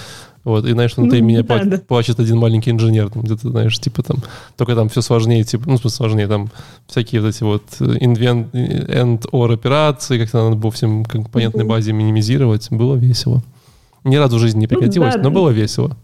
Вот, 0.42 0.64
и 0.64 0.72
знаешь, 0.72 0.96
внутри 0.96 1.20
ну, 1.20 1.26
меня 1.26 1.42
да, 1.42 1.44
плачет, 1.44 1.68
да. 1.68 1.78
плачет 1.86 2.20
один 2.20 2.38
маленький 2.38 2.70
инженер, 2.70 3.10
там 3.10 3.24
где-то, 3.24 3.50
знаешь, 3.50 3.78
типа 3.78 4.02
там, 4.02 4.18
только 4.56 4.74
там 4.74 4.88
все 4.88 5.02
сложнее, 5.02 5.42
типа, 5.44 5.64
ну, 5.66 5.76
сложнее, 5.76 6.28
там 6.28 6.50
всякие 6.86 7.20
вот 7.20 7.28
эти 7.28 7.42
вот 7.42 7.64
invent, 7.80 8.52
end 8.52 9.28
or 9.32 9.52
операции, 9.52 10.18
как-то 10.18 10.44
надо 10.44 10.56
было 10.56 10.70
всем 10.70 11.04
компонентной 11.04 11.64
базе 11.64 11.92
минимизировать. 11.92 12.68
Было 12.70 12.94
весело. 12.94 13.42
Ни 14.04 14.16
разу 14.16 14.36
в 14.36 14.40
жизни 14.40 14.60
не 14.60 14.66
прекратилось, 14.66 15.16
ну, 15.16 15.22
да, 15.22 15.28
но 15.28 15.34
было 15.34 15.50
весело. 15.50 15.96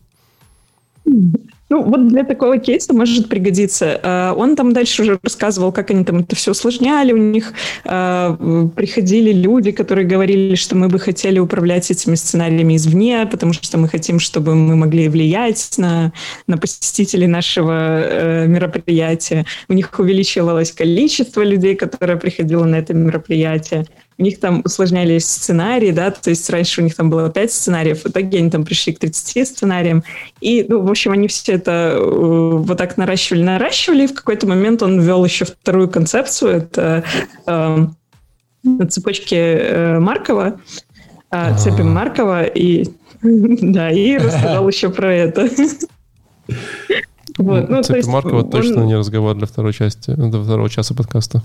Ну, 1.05 1.83
вот 1.85 2.09
для 2.09 2.23
такого 2.25 2.59
кейса 2.59 2.93
может 2.93 3.31
пригодиться. 3.31 3.99
А, 4.03 4.35
он 4.35 4.57
там 4.57 4.75
дальше 4.75 5.03
уже 5.03 5.19
рассказывал, 5.23 5.73
как 5.73 5.91
они 5.91 6.05
там 6.05 6.19
это 6.19 6.37
все 6.37 6.51
усложняли. 6.51 7.13
У 7.13 7.17
них 7.17 7.55
а, 7.87 8.37
приходили 8.77 9.33
люди, 9.33 9.71
которые 9.71 10.07
говорили, 10.07 10.55
что 10.55 10.77
мы 10.77 10.89
бы 10.89 10.99
хотели 10.99 11.39
управлять 11.39 11.91
этими 11.91 12.15
сценариями 12.15 12.77
извне, 12.77 13.27
потому 13.31 13.55
что 13.55 13.79
мы 13.79 13.89
хотим, 13.89 14.19
чтобы 14.19 14.55
мы 14.55 14.77
могли 14.77 15.09
влиять 15.09 15.79
на, 15.79 16.13
на 16.47 16.59
посетителей 16.59 17.27
нашего 17.27 17.73
э, 17.73 18.47
мероприятия. 18.49 19.47
У 19.69 19.73
них 19.73 19.99
увеличивалось 19.99 20.73
количество 20.73 21.41
людей, 21.41 21.75
которое 21.75 22.19
приходило 22.19 22.65
на 22.65 22.77
это 22.77 22.93
мероприятие 22.93 23.87
у 24.19 24.23
них 24.23 24.41
там 24.41 24.63
усложнялись 24.65 25.25
сценарии, 25.25 25.91
да, 25.91 26.11
то 26.11 26.31
есть 26.31 26.49
раньше 26.51 26.81
у 26.81 26.85
них 26.85 26.95
там 26.95 27.11
было 27.11 27.31
5 27.31 27.53
сценариев, 27.53 28.03
в 28.03 28.09
итоге 28.09 28.39
они 28.39 28.51
там 28.51 28.65
пришли 28.65 28.93
к 28.93 28.99
30 28.99 29.49
сценариям, 29.49 30.05
и, 30.41 30.65
ну, 30.69 30.83
в 30.83 30.91
общем, 30.91 31.13
они 31.13 31.29
все 31.29 31.53
это 31.53 31.95
э, 31.97 32.51
вот 32.57 32.79
так 32.79 32.97
наращивали, 32.97 33.43
наращивали, 33.43 34.05
и 34.05 34.07
в 34.07 34.15
какой-то 34.15 34.47
момент 34.47 34.83
он 34.83 35.01
ввел 35.01 35.25
еще 35.25 35.45
вторую 35.45 35.89
концепцию, 35.89 36.53
это 36.53 37.05
э, 37.47 37.87
на 38.63 38.87
цепочке 38.87 39.37
э, 39.37 39.99
Маркова, 39.99 40.61
э, 41.31 41.59
цепи 41.59 41.83
Маркова, 41.83 42.45
и, 42.45 42.87
да, 43.23 43.91
и 43.91 44.17
рассказал 44.17 44.69
еще 44.69 44.91
про 44.91 45.13
это. 45.13 45.49
Вот, 47.39 47.71
ну, 47.71 47.83
Цепи 47.83 48.07
Маркова 48.07 48.45
точно 48.45 48.83
не 48.83 48.95
разговор 48.95 49.35
для 49.35 49.47
второй 49.47 49.73
части, 49.73 50.13
для 50.15 50.43
второго 50.43 50.69
часа 50.69 50.95
подкаста. 50.95 51.43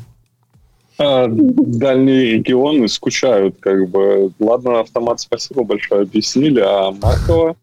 А, 1.00 1.28
дальние 1.30 2.34
регионы 2.34 2.88
скучают, 2.88 3.58
как 3.60 3.90
бы. 3.90 4.32
Ладно, 4.40 4.80
автомат, 4.80 5.20
спасибо 5.20 5.64
большое, 5.64 6.04
объяснили, 6.04 6.60
а 6.60 6.92
Маркова... 6.92 7.56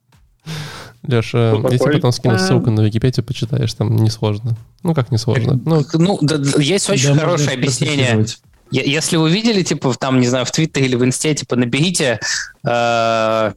Леша, 1.07 1.53
я 1.71 1.79
тебе 1.79 1.93
потом 1.93 2.13
скину 2.13 2.37
а. 2.37 2.39
ссылку 2.39 2.71
на 2.71 2.81
Википедию, 2.81 3.25
почитаешь, 3.25 3.75
там 3.75 3.97
несложно. 3.97 4.57
Ну, 4.83 4.95
как 4.95 5.11
несложно? 5.11 5.61
Ну, 5.65 5.85
ну 5.95 6.19
да, 6.23 6.37
есть 6.59 6.89
очень 6.89 7.15
да, 7.15 7.21
хорошее 7.21 7.57
объяснение. 7.57 8.25
Если 8.71 9.17
вы 9.17 9.31
видели, 9.31 9.63
типа, 9.63 9.95
там, 9.99 10.19
не 10.19 10.27
знаю, 10.27 10.47
в 10.47 10.51
Твиттере 10.51 10.87
или 10.87 10.97
в 10.97 11.05
Инсте, 11.05 11.35
типа, 11.35 11.57
наберите 11.57 12.19
э, 12.67 13.53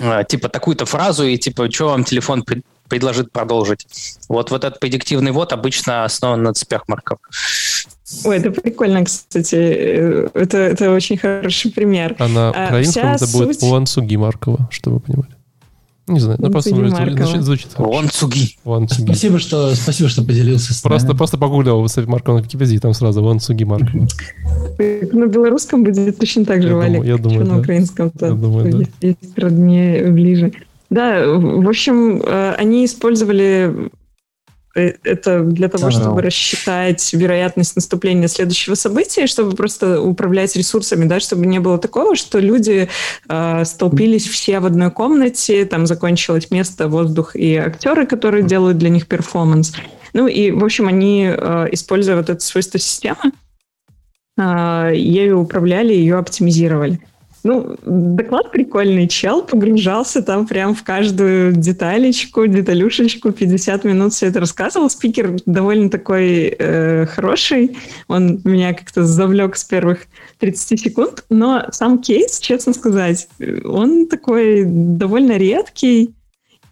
э, 0.00 0.24
типа, 0.28 0.48
такую-то 0.48 0.84
фразу 0.86 1.24
и, 1.24 1.38
типа, 1.38 1.70
что 1.70 1.90
вам 1.90 2.04
телефон 2.04 2.44
предложит 2.88 3.30
продолжить. 3.32 3.86
Вот, 4.28 4.50
вот 4.50 4.64
этот 4.64 4.80
предиктивный 4.80 5.30
вот 5.30 5.52
обычно 5.52 6.04
основан 6.04 6.42
на 6.42 6.52
цепях 6.54 6.88
марков. 6.88 7.18
Ой, 8.24 8.38
это 8.38 8.50
прикольно, 8.50 9.04
кстати. 9.04 9.54
Это, 9.54 10.58
это 10.58 10.90
очень 10.92 11.18
хороший 11.18 11.70
пример. 11.70 12.16
А 12.18 12.28
на 12.28 12.50
украинском 12.50 13.06
а, 13.06 13.14
это 13.14 13.26
суть... 13.26 13.46
будет 13.46 13.62
Уансуги 13.62 14.16
Маркова, 14.16 14.68
чтобы 14.70 14.96
вы 14.96 15.00
понимали. 15.00 15.28
Не 16.06 16.20
знаю, 16.20 16.38
ну 16.40 16.50
просто 16.50 16.70
звучит, 16.70 17.18
звучит, 17.18 17.42
звучит 17.42 17.68
Вон 17.76 18.08
Цуги. 18.08 18.56
Цуги. 18.64 19.04
Спасибо, 19.04 19.38
что, 19.38 19.74
спасибо, 19.74 20.08
что 20.08 20.22
поделился 20.22 20.72
с 20.72 20.80
Просто, 20.80 21.14
просто 21.14 21.36
погуглил 21.36 21.86
Софи 21.86 22.08
Маркова 22.08 22.38
на 22.38 22.42
Википедии, 22.42 22.78
там 22.78 22.94
сразу 22.94 23.22
Вон 23.22 23.40
Цуги 23.40 23.64
Маркова. 23.64 24.08
На 24.78 25.26
белорусском 25.26 25.84
будет 25.84 26.18
точно 26.18 26.46
так 26.46 26.62
же, 26.62 26.74
Валик. 26.74 27.04
Я 27.04 27.18
думаю, 27.18 27.46
на 27.46 27.58
украинском-то. 27.58 28.26
Я 28.26 28.32
думаю, 28.32 28.72
да. 28.72 29.06
Есть 29.06 29.38
роднее 29.38 30.10
ближе. 30.10 30.52
Да, 30.88 31.26
в 31.26 31.68
общем, 31.68 32.22
э, 32.22 32.54
они 32.56 32.86
использовали 32.86 33.70
Э, 33.70 33.88
это 34.80 35.40
для 35.40 35.68
того, 35.68 35.90
чтобы 35.90 36.22
рассчитать 36.22 37.12
вероятность 37.12 37.76
наступления 37.76 38.28
следующего 38.28 38.74
события, 38.74 39.26
чтобы 39.26 39.54
просто 39.54 40.00
управлять 40.00 40.56
ресурсами, 40.56 41.04
да, 41.04 41.20
чтобы 41.20 41.46
не 41.46 41.58
было 41.58 41.78
такого, 41.78 42.16
что 42.16 42.38
люди 42.38 42.88
э, 43.28 43.64
столпились 43.64 44.26
все 44.26 44.60
в 44.60 44.66
одной 44.66 44.90
комнате, 44.90 45.64
там 45.64 45.86
закончилось 45.86 46.50
место, 46.50 46.88
воздух 46.88 47.36
и 47.36 47.56
актеры, 47.56 48.06
которые 48.06 48.42
делают 48.42 48.78
для 48.78 48.90
них 48.90 49.06
перформанс. 49.06 49.74
Ну 50.12 50.26
и, 50.26 50.50
в 50.50 50.64
общем, 50.64 50.88
они, 50.88 51.28
э, 51.30 51.68
используя 51.72 52.16
вот 52.16 52.30
это 52.30 52.40
свойство 52.40 52.78
системы, 52.78 53.32
э, 54.38 54.92
ею 54.94 55.40
управляли, 55.40 55.92
ее 55.92 56.16
оптимизировали. 56.16 57.00
Ну, 57.44 57.76
доклад 57.84 58.50
прикольный. 58.50 59.06
Чел 59.06 59.42
погружался 59.42 60.22
там 60.22 60.46
прям 60.46 60.74
в 60.74 60.82
каждую 60.82 61.52
деталечку, 61.52 62.46
деталюшечку, 62.46 63.32
50 63.32 63.84
минут 63.84 64.12
все 64.12 64.26
это 64.26 64.40
рассказывал. 64.40 64.90
Спикер 64.90 65.36
довольно 65.46 65.88
такой 65.88 66.54
э, 66.58 67.06
хороший. 67.06 67.76
Он 68.08 68.40
меня 68.44 68.74
как-то 68.74 69.04
завлек 69.04 69.56
с 69.56 69.64
первых 69.64 70.06
30 70.38 70.80
секунд. 70.80 71.24
Но 71.30 71.66
сам 71.70 71.98
кейс, 71.98 72.40
честно 72.40 72.72
сказать, 72.72 73.28
он 73.64 74.06
такой 74.06 74.64
довольно 74.66 75.36
редкий. 75.36 76.14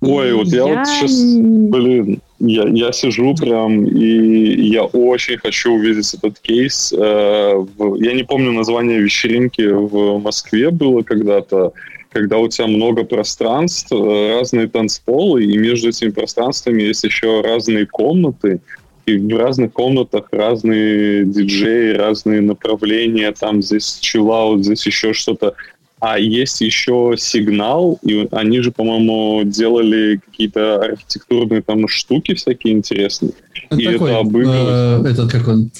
Ой, 0.01 0.35
вот 0.35 0.49
я, 0.49 0.67
я 0.69 0.79
вот 0.79 0.87
сейчас, 0.87 1.13
блин, 1.13 2.21
я, 2.39 2.65
я 2.69 2.93
сижу 2.93 3.35
прям, 3.35 3.87
и 3.87 4.69
я 4.69 4.85
очень 4.85 5.39
хочу 5.39 5.73
увидеть 5.73 6.13
этот 6.15 6.39
кейс. 6.39 6.93
Э, 6.93 7.65
я 7.99 8.13
не 8.13 8.25
помню 8.25 8.53
название 8.53 9.01
вечеринки 9.01 9.63
в 9.63 10.19
Москве 10.19 10.71
было 10.71 11.03
когда-то, 11.03 11.73
когда 12.11 12.39
у 12.39 12.49
тебя 12.49 12.67
много 12.67 13.05
пространств, 13.05 13.93
э, 13.93 14.39
разные 14.39 14.69
танцполы, 14.69 15.45
и 15.45 15.57
между 15.57 15.89
этими 15.89 16.11
пространствами 16.11 16.83
есть 16.83 17.05
еще 17.05 17.41
разные 17.41 17.87
комнаты, 17.87 18.61
и 19.07 19.17
в 19.17 19.39
разных 19.39 19.73
комнатах 19.73 20.29
разные 20.33 21.25
диджеи, 21.25 21.95
разные 21.95 22.41
направления, 22.41 23.33
там 23.33 23.63
здесь 23.63 23.99
чиллаут, 24.01 24.65
здесь 24.65 24.85
еще 24.85 25.13
что-то. 25.13 25.55
А 25.99 26.19
есть 26.19 26.61
еще 26.61 27.15
сигнал, 27.17 27.99
и 28.03 28.29
они 28.31 28.61
же, 28.61 28.71
по-моему, 28.71 29.43
делали 29.45 30.21
какие-то 30.25 30.77
архитектурные 30.83 31.63
там 31.63 31.89
штуки 31.89 32.35
всякие 32.35 32.75
интересные. 32.75 33.33
Это 33.71 33.81
и 33.81 33.85
такой, 33.87 34.11
это 34.11 34.21
обыгрывать. 34.21 35.07
Э, 35.07 35.11
этот 35.11 35.33
как 35.33 35.49
он? 35.49 35.71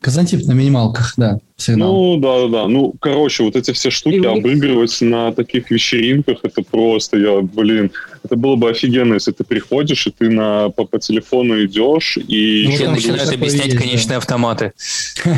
Казантип 0.00 0.46
на 0.46 0.52
минималках, 0.52 1.14
да 1.16 1.38
сигнал. 1.56 1.92
Ну, 1.92 2.16
да, 2.18 2.42
да, 2.42 2.48
да. 2.48 2.68
Ну, 2.68 2.94
короче, 3.00 3.42
вот 3.42 3.56
эти 3.56 3.72
все 3.72 3.90
штуки 3.90 4.16
и 4.16 4.26
обыгрывать 4.26 5.00
на 5.00 5.32
таких 5.32 5.70
вечеринках, 5.70 6.38
это 6.42 6.62
просто, 6.62 7.18
я, 7.18 7.40
блин, 7.40 7.90
это 8.26 8.36
было 8.36 8.56
бы 8.56 8.68
офигенно, 8.70 9.14
если 9.14 9.32
ты 9.32 9.44
приходишь, 9.44 10.06
и 10.06 10.10
ты 10.10 10.28
на, 10.28 10.70
по, 10.70 10.84
по 10.84 10.98
телефону 10.98 11.64
идешь, 11.64 12.18
и... 12.18 12.66
Ну, 12.66 12.74
Все 12.74 12.90
начинают 12.90 13.32
объяснять 13.32 13.66
есть, 13.66 13.78
конечные 13.78 14.14
да. 14.14 14.16
автоматы. 14.18 14.72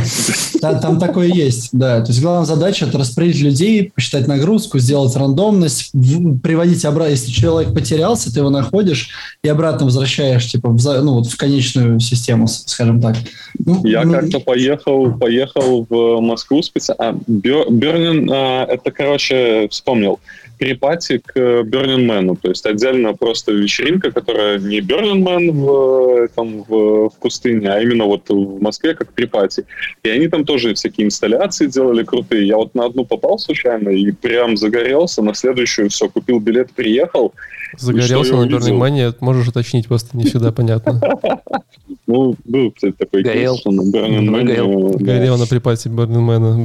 Там 0.60 0.98
такое 0.98 1.28
есть, 1.28 1.70
да. 1.73 2.01
То 2.01 2.09
есть 2.09 2.20
главная 2.20 2.47
задача– 2.47 2.86
это 2.89 2.98
распределить 2.98 3.40
людей, 3.40 3.93
посчитать 3.94 4.27
нагрузку, 4.27 4.78
сделать 4.78 5.15
рандомность, 5.16 5.93
приводить 6.43 6.85
обратно. 6.85 7.12
Если 7.12 7.31
человек 7.31 7.73
потерялся, 7.73 8.32
ты 8.32 8.40
его 8.40 8.51
находишь 8.51 9.10
и 9.43 9.48
обратно 9.48 9.86
возвращаешь, 9.86 10.51
типа, 10.51 10.70
в, 10.70 11.02
ну, 11.02 11.15
вот 11.15 11.27
в 11.27 11.36
конечную 11.36 12.01
систему, 12.01 12.48
скажем 12.48 13.01
так. 13.01 13.16
Ну, 13.59 13.85
я 13.85 14.05
ну, 14.05 14.12
как-то 14.12 14.40
поехал, 14.40 15.12
поехал 15.12 15.86
в 15.89 16.20
Москву 16.20 16.62
специально. 16.62 16.98
А, 16.98 17.16
Бернин, 17.27 18.31
а, 18.32 18.65
это, 18.65 18.90
короче, 18.90 19.69
вспомнил, 19.70 20.19
перепати 20.59 21.18
к 21.24 21.36
Burning 21.36 22.06
Man. 22.06 22.36
То 22.43 22.48
есть 22.48 22.66
отдельно 22.66 23.14
просто 23.14 23.52
вечеринка, 23.52 24.10
которая 24.10 24.59
не 24.59 24.80
Burning 24.80 25.22
Man 25.22 25.52
в, 25.52 26.28
там, 26.35 26.64
в, 26.68 27.09
в 27.09 27.12
пустыне, 27.20 27.68
а 27.68 27.80
именно 27.80 28.05
вот 28.05 28.28
в 28.28 28.60
Москве 28.60 28.94
как 28.94 29.12
припати. 29.12 29.64
И 30.02 30.10
они 30.10 30.28
там 30.28 30.44
тоже 30.44 30.74
всякие 30.74 31.06
инсталляции 31.06 31.66
делали 31.66 32.02
крутые. 32.05 32.47
Я 32.47 32.56
вот 32.56 32.74
на 32.74 32.86
одну 32.86 33.05
попал 33.05 33.39
случайно 33.39 33.89
и 33.90 34.10
прям 34.10 34.56
загорелся, 34.56 35.22
на 35.22 35.35
следующую 35.35 35.89
все, 35.89 36.09
купил 36.09 36.40
билет, 36.40 36.70
приехал. 36.72 37.32
Загорелся 37.76 38.36
на 38.36 38.47
Burning 38.47 38.78
Man, 38.78 39.14
можешь 39.20 39.48
уточнить, 39.48 39.86
просто 39.86 40.16
не 40.16 40.24
всегда 40.24 40.52
понятно. 40.52 41.01
Ну, 42.06 42.35
был, 42.47 42.70
кстати, 42.70 42.94
такой 42.98 43.22
кейс, 43.22 43.62
на 43.66 43.82
Burning 43.82 44.30
Man. 44.30 44.97
Горел 44.97 45.36
на 45.36 45.47
припати 45.47 45.89
Burning 45.89 46.24
Man. 46.26 46.64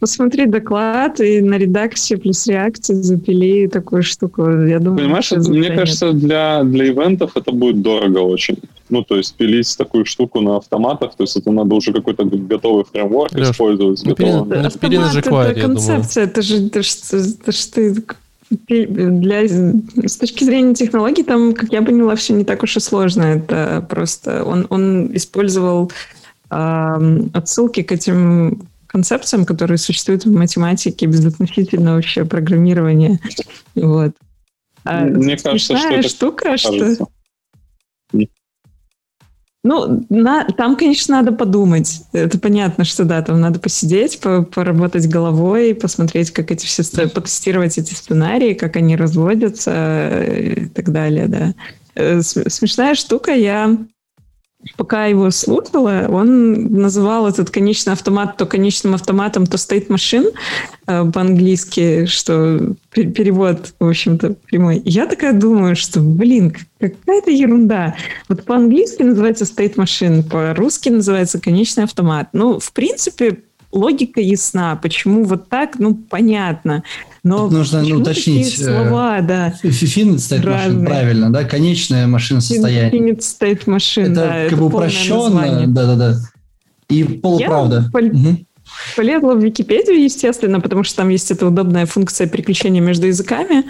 Посмотри 0.00 0.46
доклад, 0.46 1.20
и 1.20 1.40
на 1.40 1.58
редакции 1.58 2.14
плюс 2.14 2.46
реакции 2.46 2.94
запили 2.94 3.66
такую 3.66 4.04
штуку. 4.04 4.48
Я 4.48 4.78
думаю, 4.78 4.98
Понимаешь, 4.98 5.32
это, 5.32 5.50
мне 5.50 5.70
кажется, 5.70 6.12
для, 6.12 6.62
для 6.62 6.88
ивентов 6.88 7.32
это 7.36 7.50
будет 7.50 7.82
дорого 7.82 8.18
очень. 8.18 8.58
Ну, 8.90 9.02
то 9.02 9.16
есть 9.16 9.34
пилить 9.34 9.76
такую 9.76 10.04
штуку 10.04 10.40
на 10.40 10.56
автоматах, 10.56 11.16
то 11.16 11.24
есть 11.24 11.36
это 11.36 11.50
надо 11.50 11.74
уже 11.74 11.92
какой-то 11.92 12.24
готовый 12.24 12.84
фреймворк 12.84 13.32
Леш, 13.32 13.50
использовать. 13.50 14.02
Ну, 14.04 14.14
готовый. 14.14 14.60
Автомат 14.60 15.14
на 15.14 15.18
jQuery, 15.18 15.50
это 15.50 15.60
концепция, 15.60 16.24
это 16.24 16.42
же, 16.42 16.66
это, 16.66 16.78
это, 16.78 17.50
это, 17.50 17.50
это, 17.50 18.14
для, 18.50 19.48
с 19.48 20.16
точки 20.16 20.44
зрения 20.44 20.74
технологий, 20.74 21.24
там, 21.24 21.54
как 21.54 21.72
я 21.72 21.82
поняла, 21.82 22.14
все 22.14 22.34
не 22.34 22.44
так 22.44 22.62
уж 22.62 22.76
и 22.76 22.80
сложно. 22.80 23.22
Это 23.22 23.84
просто 23.88 24.44
он, 24.44 24.66
он 24.70 25.14
использовал 25.14 25.90
э, 26.50 27.20
отсылки 27.34 27.82
к 27.82 27.92
этим 27.92 28.62
концепциям, 28.98 29.46
которые 29.46 29.78
существуют 29.78 30.24
в 30.24 30.32
математике 30.32 31.06
безотносительно 31.06 31.94
вообще 31.94 32.24
программирования. 32.24 33.20
Вот. 33.76 34.12
А 34.84 35.04
Мне 35.04 35.36
кажется, 35.36 35.78
что 35.78 35.88
это 35.88 36.08
штука, 36.08 36.44
кажется. 36.44 36.94
что 36.94 37.08
ну, 39.64 40.06
на, 40.08 40.44
там, 40.46 40.76
конечно, 40.76 41.16
надо 41.16 41.32
подумать. 41.32 42.02
Это 42.12 42.38
понятно, 42.38 42.84
что 42.84 43.04
да, 43.04 43.22
там 43.22 43.40
надо 43.40 43.60
посидеть, 43.60 44.18
по, 44.18 44.42
поработать 44.42 45.08
головой, 45.08 45.74
посмотреть, 45.74 46.30
как 46.30 46.50
эти 46.50 46.64
все, 46.64 46.82
потестировать 47.08 47.76
эти 47.76 47.92
сценарии, 47.92 48.54
как 48.54 48.76
они 48.76 48.96
разводятся 48.96 49.72
э, 49.74 50.52
и 50.54 50.66
так 50.66 50.90
далее, 50.90 51.28
да. 51.28 51.54
Э, 51.94 52.22
смешная 52.22 52.94
штука, 52.94 53.32
я 53.32 53.76
пока 54.76 55.06
его 55.06 55.30
слушала, 55.30 56.06
он 56.08 56.72
называл 56.72 57.26
этот 57.26 57.50
конечный 57.50 57.92
автомат 57.92 58.36
то 58.36 58.46
конечным 58.46 58.94
автоматом, 58.94 59.46
то 59.46 59.58
стоит 59.58 59.90
машин 59.90 60.30
э, 60.86 61.10
по-английски, 61.12 62.06
что 62.06 62.74
перевод, 62.90 63.74
в 63.78 63.88
общем-то, 63.88 64.34
прямой. 64.46 64.82
я 64.84 65.06
такая 65.06 65.32
думаю, 65.32 65.76
что, 65.76 66.00
блин, 66.00 66.54
какая-то 66.78 67.30
ерунда. 67.30 67.96
Вот 68.28 68.44
по-английски 68.44 69.02
называется 69.02 69.44
state 69.44 69.76
machine, 69.76 70.22
по-русски 70.22 70.88
называется 70.88 71.40
конечный 71.40 71.84
автомат. 71.84 72.28
Ну, 72.32 72.58
в 72.58 72.72
принципе, 72.72 73.38
логика 73.72 74.20
ясна. 74.20 74.76
Почему 74.76 75.24
вот 75.24 75.48
так, 75.48 75.78
ну, 75.78 75.94
понятно. 75.94 76.82
Но 77.22 77.44
Тут 77.44 77.52
нужно 77.52 77.82
ну, 77.82 77.96
уточнить. 77.96 78.58
Э, 78.60 78.64
слова, 78.64 79.20
да. 79.20 79.54
Finite 79.62 80.16
state 80.16 80.48
машин, 80.48 80.84
правильно, 80.84 81.32
да? 81.32 81.44
Конечная 81.44 82.06
машина 82.06 82.40
состояния. 82.40 82.90
Finite 82.90 83.20
state 83.20 83.62
машин, 83.66 84.12
это 84.12 84.14
да. 84.14 84.28
Как 84.28 84.46
это 84.46 84.56
бы 84.56 84.66
упрощенно, 84.66 85.66
да-да-да. 85.66 86.16
И 86.88 87.04
полуправда. 87.04 87.84
Я 87.84 87.90
пол... 87.90 88.08
угу. 88.08 88.38
полезла 88.96 89.34
в 89.34 89.44
Википедию, 89.44 90.02
естественно, 90.02 90.60
потому 90.60 90.84
что 90.84 90.96
там 90.96 91.10
есть 91.10 91.30
эта 91.30 91.46
удобная 91.46 91.84
функция 91.86 92.26
переключения 92.26 92.80
между 92.80 93.06
языками. 93.06 93.64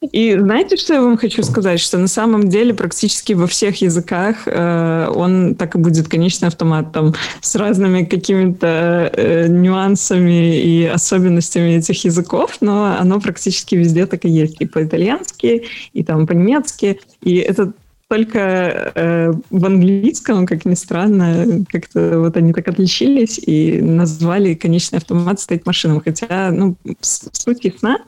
И 0.00 0.36
знаете, 0.36 0.76
что 0.76 0.94
я 0.94 1.02
вам 1.02 1.16
хочу 1.16 1.42
сказать? 1.42 1.80
Что 1.80 1.98
на 1.98 2.08
самом 2.08 2.48
деле 2.48 2.74
практически 2.74 3.32
во 3.32 3.46
всех 3.46 3.80
языках 3.80 4.46
э, 4.46 5.08
он 5.14 5.54
так 5.54 5.74
и 5.74 5.78
будет 5.78 6.08
конечный 6.08 6.48
автомат, 6.48 6.92
там, 6.92 7.14
с 7.40 7.54
разными 7.54 8.04
какими-то 8.04 9.10
э, 9.12 9.46
нюансами 9.48 10.60
и 10.60 10.84
особенностями 10.84 11.76
этих 11.76 12.04
языков, 12.04 12.58
но 12.60 12.96
оно 12.98 13.20
практически 13.20 13.74
везде 13.74 14.06
так 14.06 14.24
и 14.24 14.28
есть. 14.28 14.56
И 14.60 14.66
по-итальянски, 14.66 15.64
и 15.92 16.04
там 16.04 16.26
по-немецки. 16.26 17.00
И 17.22 17.36
это 17.36 17.72
только 18.08 18.92
э, 18.94 19.32
в 19.50 19.66
английском, 19.66 20.46
как 20.46 20.64
ни 20.64 20.74
странно, 20.74 21.64
как-то 21.70 22.18
вот 22.20 22.36
они 22.36 22.52
так 22.52 22.66
отличились 22.66 23.38
и 23.38 23.82
назвали 23.82 24.54
конечный 24.54 24.96
автомат 24.96 25.40
стоит 25.40 25.66
машином. 25.66 26.00
Хотя, 26.00 26.50
ну, 26.50 26.74
суть 27.02 27.64
ясна, 27.64 27.98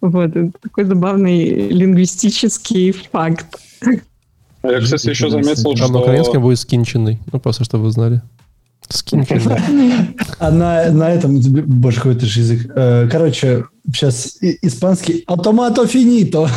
вот, 0.00 0.36
это 0.36 0.50
такой 0.60 0.84
забавный 0.84 1.68
лингвистический 1.68 2.92
факт. 2.92 3.46
А 4.62 4.72
я, 4.72 4.80
кстати, 4.80 5.08
еще 5.08 5.30
заметил, 5.30 5.76
что... 5.76 5.86
А 5.86 5.88
на 5.88 6.00
украинском 6.00 6.42
будет 6.42 6.58
скинченный, 6.58 7.18
ну, 7.32 7.40
просто 7.40 7.64
чтобы 7.64 7.84
вы 7.84 7.90
знали. 7.90 8.22
Скинь 8.88 9.26
А 10.38 10.50
на, 10.50 10.90
на 10.90 11.10
этом, 11.10 11.40
боже, 11.40 11.96
какой 11.96 12.14
это 12.14 12.24
же 12.24 12.40
язык. 12.40 12.70
Э, 12.74 13.08
короче, 13.10 13.64
сейчас 13.92 14.38
испанский 14.40 15.24
автомато 15.26 15.86
финито. 15.86 16.48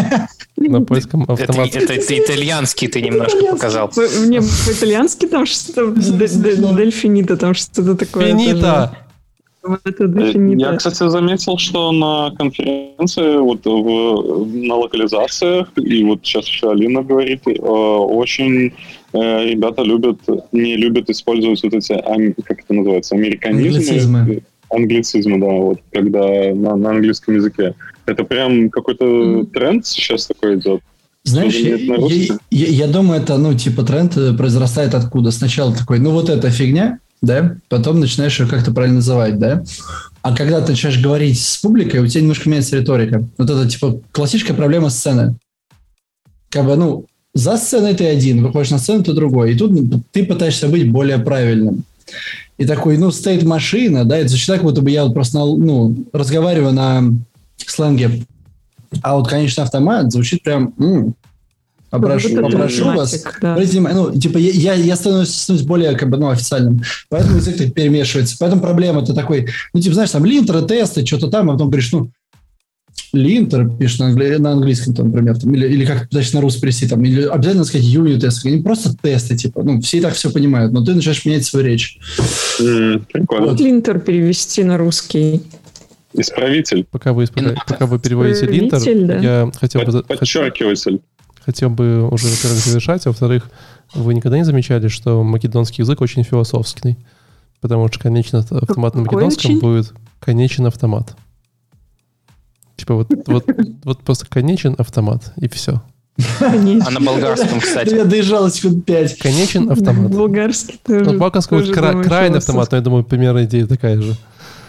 На 0.56 0.80
польском 0.80 1.24
автомат. 1.28 1.74
Это, 1.74 1.92
это, 1.92 2.18
итальянский 2.18 2.88
ты 2.88 3.02
немножко 3.02 3.38
показал. 3.50 3.90
Мне 3.96 4.40
по-итальянски 4.40 5.26
там 5.26 5.44
что-то, 5.44 5.90
дель 6.76 6.90
финито, 6.90 7.36
там 7.36 7.54
что-то 7.54 7.96
такое. 7.96 8.28
Финита! 8.28 9.03
Я, 9.64 10.76
кстати, 10.76 11.08
заметил, 11.08 11.56
что 11.58 11.90
на 11.92 12.30
конференции, 12.36 13.38
вот 13.38 13.64
в, 13.64 14.46
на 14.66 14.74
локализациях, 14.74 15.68
и 15.76 16.04
вот 16.04 16.20
сейчас 16.22 16.46
еще 16.46 16.70
Алина 16.70 17.02
говорит, 17.02 17.40
э, 17.46 17.50
очень 17.50 18.72
э, 19.12 19.44
ребята 19.44 19.82
любят, 19.82 20.18
не 20.52 20.76
любят 20.76 21.08
использовать 21.08 21.62
вот 21.62 21.72
эти, 21.72 21.94
как 22.42 22.60
это 22.60 22.74
называется, 22.74 23.14
американизмы. 23.14 23.78
Англицизмы. 23.78 24.42
Англицизмы, 24.70 25.40
да, 25.40 25.46
вот, 25.46 25.78
когда 25.92 26.54
на, 26.54 26.76
на 26.76 26.90
английском 26.90 27.34
языке. 27.34 27.74
Это 28.06 28.24
прям 28.24 28.68
какой-то 28.68 29.04
mm. 29.04 29.46
тренд 29.46 29.86
сейчас 29.86 30.26
такой 30.26 30.56
идет. 30.56 30.82
Знаешь, 31.22 31.54
я, 31.54 31.76
я, 31.76 32.38
я, 32.50 32.66
я 32.66 32.86
думаю, 32.86 33.22
это, 33.22 33.38
ну, 33.38 33.54
типа, 33.54 33.82
тренд 33.82 34.14
э, 34.18 34.34
произрастает 34.34 34.94
откуда? 34.94 35.30
Сначала 35.30 35.74
такой, 35.74 35.98
ну, 35.98 36.10
вот 36.10 36.28
эта 36.28 36.50
фигня, 36.50 36.98
да, 37.24 37.56
потом 37.68 38.00
начинаешь 38.00 38.38
ее 38.38 38.46
как-то 38.46 38.72
правильно 38.72 38.96
называть, 38.96 39.38
да. 39.38 39.62
А 40.22 40.34
когда 40.34 40.60
ты 40.60 40.72
начинаешь 40.72 41.02
говорить 41.02 41.40
с 41.40 41.58
публикой, 41.58 42.00
у 42.00 42.06
тебя 42.06 42.22
немножко 42.22 42.48
меняется 42.48 42.78
риторика. 42.78 43.26
Вот 43.36 43.50
это, 43.50 43.68
типа, 43.68 44.00
классическая 44.12 44.54
проблема 44.54 44.90
сцены. 44.90 45.36
Как 46.48 46.64
бы, 46.64 46.76
ну, 46.76 47.06
за 47.34 47.56
сценой 47.56 47.94
ты 47.94 48.06
один, 48.06 48.42
выходишь 48.42 48.70
на 48.70 48.78
сцену, 48.78 49.02
ты 49.02 49.12
другой. 49.12 49.52
И 49.52 49.58
тут 49.58 49.72
ты 50.12 50.24
пытаешься 50.24 50.68
быть 50.68 50.90
более 50.90 51.18
правильным. 51.18 51.84
И 52.56 52.64
такой, 52.64 52.96
ну, 52.96 53.10
стоит 53.10 53.42
машина, 53.42 54.04
да, 54.04 54.16
это 54.16 54.28
звучит 54.28 54.46
так, 54.46 54.62
будто 54.62 54.80
бы 54.80 54.90
я 54.90 55.04
вот 55.04 55.14
просто, 55.14 55.38
ну, 55.38 56.06
разговариваю 56.12 56.72
на 56.72 57.02
сленге. 57.56 58.24
А 59.02 59.16
вот, 59.16 59.28
конечно, 59.28 59.64
автомат 59.64 60.12
звучит 60.12 60.42
прям, 60.42 60.72
м-м, 60.78 61.14
Попрошу, 62.00 62.34
вот 62.34 62.52
попрошу 62.52 62.84
вас. 62.86 63.24
Да. 63.40 63.56
Ну, 63.56 64.18
типа, 64.18 64.38
я, 64.38 64.74
я 64.74 64.96
становлюсь, 64.96 65.34
становлюсь 65.34 65.66
более 65.66 65.96
как 65.96 66.10
бы, 66.10 66.16
ну, 66.16 66.28
официальным. 66.28 66.82
Поэтому 67.08 67.36
язык 67.36 67.56
так 67.56 67.72
перемешивается. 67.72 68.36
Поэтому 68.38 68.62
проблема 68.62 69.04
ты 69.04 69.14
такой, 69.14 69.48
ну, 69.72 69.80
типа, 69.80 69.94
знаешь, 69.94 70.10
там 70.10 70.24
линтеры, 70.24 70.62
тесты, 70.62 71.06
что-то 71.06 71.28
там, 71.28 71.50
а 71.50 71.52
потом 71.52 71.68
говоришь, 71.68 71.92
ну, 71.92 72.10
линтер 73.12 73.70
пишешь 73.70 73.98
на, 73.98 74.06
англи... 74.06 74.36
на 74.36 74.52
английском, 74.52 74.94
там, 74.94 75.08
например, 75.08 75.38
там, 75.38 75.54
или, 75.54 75.68
или 75.68 75.84
как 75.84 76.08
значит, 76.10 76.34
на 76.34 76.40
русский 76.40 76.62
перевести, 76.62 76.88
там, 76.88 77.04
или 77.04 77.22
обязательно 77.22 77.64
сказать 77.64 77.86
юнит 77.86 78.20
тест, 78.20 78.44
не 78.44 78.62
просто 78.62 78.94
тесты, 79.00 79.36
типа, 79.36 79.62
ну, 79.62 79.80
все 79.80 79.98
и 79.98 80.00
так 80.00 80.14
все 80.14 80.30
понимают, 80.30 80.72
но 80.72 80.84
ты 80.84 80.94
начинаешь 80.94 81.24
менять 81.24 81.44
свою 81.44 81.66
речь. 81.66 81.98
Mm, 82.60 83.04
прикольно. 83.12 83.46
Вот 83.46 83.60
линтер 83.60 84.00
перевести 84.00 84.64
на 84.64 84.78
русский. 84.78 85.42
Исправитель. 86.12 86.84
Пока 86.90 87.12
вы, 87.12 87.24
исправ... 87.24 87.54
Пока 87.66 87.86
вы 87.86 87.98
переводите 87.98 88.46
линтер, 88.46 88.80
да. 89.06 89.18
я 89.18 89.52
хотел 89.60 89.82
бы... 89.82 90.02
Подчеркиватель 90.02 91.00
хотел 91.44 91.70
бы 91.70 92.08
уже, 92.08 92.26
во-первых, 92.28 92.58
завершать, 92.58 93.06
а 93.06 93.10
во-вторых, 93.10 93.50
вы 93.94 94.14
никогда 94.14 94.38
не 94.38 94.44
замечали, 94.44 94.88
что 94.88 95.22
македонский 95.22 95.82
язык 95.82 96.00
очень 96.00 96.22
философский? 96.22 96.96
Потому 97.60 97.88
что 97.88 97.98
конечный 97.98 98.40
автомат 98.40 98.94
на 98.94 99.02
македонском 99.02 99.52
очень? 99.52 99.60
будет 99.60 99.92
конечен 100.20 100.66
автомат. 100.66 101.16
Типа 102.76 102.94
вот, 102.94 103.08
вот, 103.26 103.46
вот 103.84 104.00
просто 104.00 104.26
конечен 104.26 104.74
автомат, 104.78 105.32
и 105.36 105.48
все. 105.48 105.82
А 106.40 106.90
на 106.90 107.00
болгарском, 107.00 107.60
кстати. 107.60 107.94
Я 107.94 108.04
доезжал 108.04 108.48
секунд 108.50 108.84
пять. 108.84 109.18
Конечен 109.18 109.70
автомат. 109.70 110.12
Болгарский 110.12 110.80
тоже. 110.84 111.10
Ну, 111.10 111.18
болгарский 111.18 111.56
будет 111.56 111.74
крайний 111.74 112.38
автомат, 112.38 112.70
но 112.70 112.76
я 112.76 112.82
думаю, 112.82 113.04
примерно 113.04 113.44
идея 113.44 113.66
такая 113.66 114.00
же. 114.00 114.16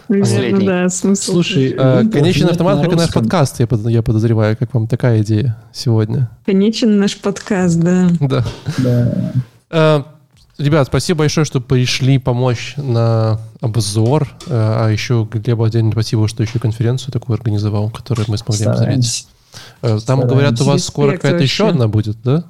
Последний. 0.08 0.66
да, 0.66 0.90
смысл. 0.90 1.34
Слушай, 1.34 1.76
э, 1.78 2.04
конечный 2.12 2.50
автомат, 2.50 2.82
как 2.82 2.94
и 2.94 2.96
наш 2.96 3.12
подкаст, 3.12 3.60
я, 3.60 3.68
я 3.90 4.02
подозреваю. 4.02 4.56
Как 4.58 4.74
вам 4.74 4.88
такая 4.88 5.22
идея 5.22 5.58
сегодня? 5.74 6.30
Конечен 6.46 7.00
наш 7.00 7.18
подкаст, 7.18 7.80
да. 7.80 8.10
Да. 8.20 8.46
да. 8.78 9.34
Э, 9.72 10.04
ребят, 10.58 10.88
спасибо 10.88 11.20
большое, 11.20 11.46
что 11.46 11.60
пришли 11.62 12.18
помочь 12.18 12.76
на 12.78 13.40
обзор. 13.62 14.30
Э, 14.48 14.86
а 14.86 14.90
еще 14.90 15.28
Глебу 15.32 15.64
отдельно 15.64 15.92
спасибо, 15.92 16.28
что 16.28 16.44
еще 16.44 16.60
конференцию 16.60 17.12
такую 17.12 17.36
организовал, 17.36 17.90
которую 17.90 18.26
мы 18.30 18.38
смогли 18.38 18.66
обзорить. 18.66 19.28
Там, 19.82 20.00
Стараемся. 20.00 20.28
говорят, 20.28 20.62
у 20.62 20.66
вас 20.66 20.84
скоро 20.84 21.14
какая-то 21.14 21.44
еще 21.44 21.70
одна 21.70 21.88
будет, 21.88 22.18
да? 22.24 22.44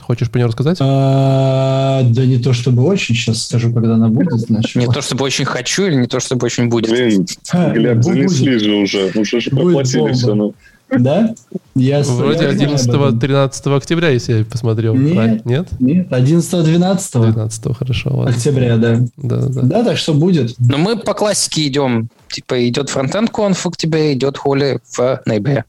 Хочешь 0.00 0.30
по 0.30 0.38
ней 0.38 0.44
рассказать? 0.44 0.78
А, 0.80 2.02
да 2.04 2.24
не 2.24 2.38
то 2.38 2.52
чтобы 2.52 2.84
очень, 2.84 3.14
сейчас 3.14 3.44
скажу, 3.44 3.72
когда 3.72 3.94
она 3.94 4.08
будет. 4.08 4.40
Значит. 4.40 4.76
Не 4.76 4.86
то 4.86 5.00
чтобы 5.00 5.24
очень 5.24 5.44
хочу 5.44 5.86
или 5.86 5.96
не 5.96 6.06
то 6.06 6.20
чтобы 6.20 6.46
очень 6.46 6.68
будет. 6.68 6.90
Блин, 6.90 7.26
Глеб, 7.72 8.02
занесли 8.02 8.58
же 8.58 8.74
уже, 8.74 9.10
уже 9.14 9.40
же 9.40 9.50
проплатили 9.50 10.12
все. 10.12 10.34
Ну. 10.34 10.54
Да? 10.90 11.34
Я 11.74 12.02
Вроде 12.02 12.48
11-13 12.48 13.76
октября, 13.76 14.10
если 14.10 14.38
я 14.38 14.44
посмотрел. 14.44 14.94
Нет, 14.94 15.44
нет? 15.44 15.68
Нет, 15.80 16.08
11-12. 16.08 17.32
12 17.32 17.76
хорошо. 17.76 18.10
Ладно. 18.16 18.30
Октября, 18.30 18.76
да. 18.76 19.00
Да, 19.16 19.36
да. 19.46 19.62
Да, 19.62 19.84
так 19.84 19.98
что 19.98 20.14
будет. 20.14 20.54
Но 20.58 20.78
мы 20.78 20.96
по 20.96 21.14
классике 21.14 21.66
идем. 21.66 22.08
Типа 22.28 22.68
идет 22.68 22.88
фронтенд 22.88 23.30
конф 23.30 23.58
в 23.58 23.68
октябре, 23.68 24.14
идет 24.14 24.38
холи 24.38 24.78
в 24.92 25.20
ноябре. 25.26 25.64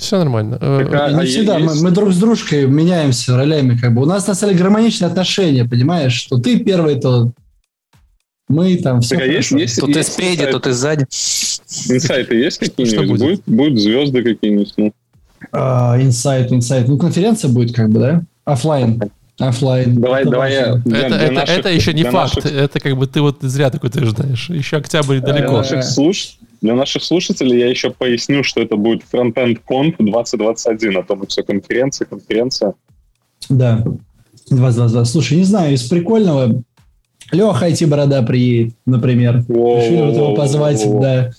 Все 0.00 0.18
нормально. 0.18 0.58
Э, 0.60 0.86
так, 0.90 1.00
а, 1.00 1.12
не 1.12 1.20
а 1.20 1.26
всегда. 1.26 1.58
Есть... 1.58 1.74
Мы, 1.76 1.88
мы 1.88 1.90
друг 1.90 2.12
с 2.12 2.18
дружкой 2.18 2.66
меняемся 2.66 3.36
ролями. 3.36 3.76
Как 3.76 3.94
бы. 3.94 4.02
У 4.02 4.06
нас 4.06 4.26
на 4.26 4.34
самом 4.34 4.54
деле 4.54 4.64
гармоничные 4.64 5.08
отношения, 5.08 5.64
понимаешь? 5.64 6.14
Что 6.14 6.38
ты 6.38 6.58
первый, 6.58 6.98
то 7.00 7.32
мы 8.48 8.76
там 8.76 9.00
все. 9.00 9.16
Так, 9.16 9.24
а 9.24 9.26
есть, 9.26 9.50
есть, 9.52 9.78
то 9.78 9.86
есть, 9.86 9.98
ты 9.98 10.12
спереди, 10.12 10.40
инсайт. 10.40 10.50
то 10.52 10.60
ты 10.60 10.72
сзади. 10.72 11.02
Инсайты 11.02 12.34
есть 12.34 12.58
какие-нибудь? 12.58 13.20
Будет? 13.20 13.42
Будет, 13.46 13.78
звезды 13.78 14.22
какие-нибудь? 14.22 14.72
Ну. 14.76 14.92
А, 15.52 15.96
инсайт, 16.00 16.50
инсайт. 16.50 16.88
Ну, 16.88 16.98
конференция 16.98 17.50
будет 17.50 17.74
как 17.74 17.90
бы, 17.90 18.00
да? 18.00 18.22
Оффлайн. 18.44 19.02
Оффлайн. 19.38 20.00
Давай, 20.00 20.22
это 20.22 20.30
давай 20.30 20.52
я. 20.52 20.74
Для, 20.76 20.98
это, 20.98 21.08
для 21.08 21.26
это, 21.26 21.32
наших, 21.32 21.58
это 21.58 21.68
еще 21.70 21.92
не 21.92 22.04
факт. 22.04 22.36
Наших... 22.36 22.52
Это 22.52 22.80
как 22.80 22.96
бы 22.96 23.06
ты 23.06 23.20
вот 23.20 23.38
зря 23.40 23.70
такой 23.70 23.88
утверждаешь. 23.90 24.50
Еще 24.50 24.78
октябрь 24.78 25.20
далеко. 25.20 25.48
Для 25.48 25.58
наших, 25.58 25.84
слуш... 25.84 26.38
для 26.60 26.74
наших 26.74 27.02
слушателей 27.02 27.58
я 27.58 27.68
еще 27.68 27.90
поясню, 27.90 28.42
что 28.44 28.60
это 28.60 28.76
будет 28.76 29.02
Frontend 29.10 29.60
Conf 29.68 29.94
2021, 29.98 30.98
а 30.98 31.02
то 31.02 31.16
мы 31.16 31.26
все 31.26 31.42
конференция, 31.42 32.06
конференция. 32.06 32.74
Да, 33.48 33.84
2022. 34.50 35.04
Слушай, 35.04 35.38
не 35.38 35.44
знаю, 35.44 35.74
из 35.74 35.82
прикольного 35.88 36.62
Леха 37.32 37.68
IT-борода 37.68 38.22
приедет, 38.22 38.74
например. 38.86 39.44
Решили 39.48 40.02
вот 40.02 40.14
его 40.14 40.34
позвать, 40.34 40.84
да. 41.00 41.30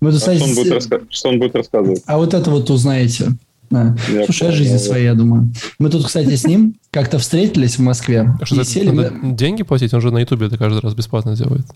Мы 0.00 0.12
тут, 0.12 0.22
а 0.28 0.34
что, 0.34 0.44
он 0.44 0.54
будет 0.54 0.72
раска... 0.72 1.00
что 1.08 1.28
он 1.28 1.38
будет 1.38 1.56
рассказывать? 1.56 2.02
А 2.06 2.18
вот 2.18 2.34
это 2.34 2.50
вот 2.50 2.68
узнаете. 2.70 3.28
Да. 3.70 3.96
Я 4.12 4.24
Слушай, 4.24 4.40
понял, 4.40 4.52
жизнь 4.56 4.78
своя, 4.78 5.04
я 5.04 5.14
думаю. 5.14 5.52
Мы 5.78 5.90
тут, 5.90 6.06
кстати, 6.06 6.34
с 6.34 6.44
ним 6.44 6.76
как-то 6.90 7.18
встретились 7.18 7.76
в 7.76 7.82
Москве. 7.82 8.34
А 8.40 8.46
что, 8.46 8.64
сели, 8.64 8.90
надо 8.90 9.12
мы... 9.12 9.34
деньги 9.34 9.62
платить? 9.62 9.92
Он 9.92 10.00
же 10.00 10.10
на 10.10 10.18
Ютубе 10.18 10.46
это 10.46 10.56
каждый 10.56 10.80
раз 10.80 10.94
бесплатно 10.94 11.36
делает. 11.36 11.66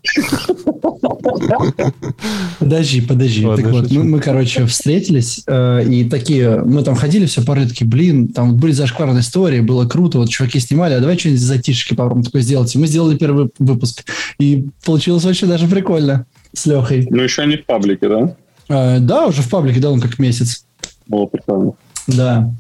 Подожди, 2.59 3.01
подожди. 3.01 3.45
Ладно, 3.45 3.65
так 3.65 3.73
вот, 3.73 3.91
мы, 3.91 4.05
мы, 4.05 4.21
короче, 4.21 4.67
встретились, 4.67 5.43
э, 5.47 5.85
и 5.89 6.09
такие, 6.09 6.63
мы 6.65 6.83
там 6.83 6.95
ходили, 6.95 7.27
все 7.27 7.43
порой 7.43 7.67
такие, 7.67 7.87
блин, 7.87 8.29
там 8.29 8.57
были 8.57 8.73
зашкварные 8.73 9.21
истории, 9.21 9.61
было 9.61 9.87
круто, 9.87 10.19
вот 10.19 10.29
чуваки 10.29 10.61
снимали, 10.61 10.95
а 10.95 11.01
давай 11.01 11.19
что-нибудь 11.19 11.41
затишки 11.41 11.95
попробуем 11.95 12.25
такое 12.25 12.43
сделать. 12.43 12.75
И 12.75 12.79
мы 12.79 12.87
сделали 12.87 13.17
первый 13.17 13.51
выпуск, 13.59 14.05
и 14.39 14.69
получилось 14.85 15.25
очень 15.25 15.49
даже 15.49 15.67
прикольно 15.67 16.27
с 16.55 16.67
Лехой. 16.67 17.07
Ну, 17.11 17.23
еще 17.23 17.47
не 17.47 17.57
в 17.57 17.67
паблике, 17.67 18.09
да? 18.09 18.37
Э, 18.69 18.99
да, 19.01 19.27
уже 19.27 19.43
в 19.43 19.49
паблике, 19.49 19.81
да, 19.81 19.91
он 19.91 20.01
как 20.01 20.19
месяц. 20.19 20.65
О, 21.11 21.27
прикольно. 21.27 21.73
Да. 22.07 22.53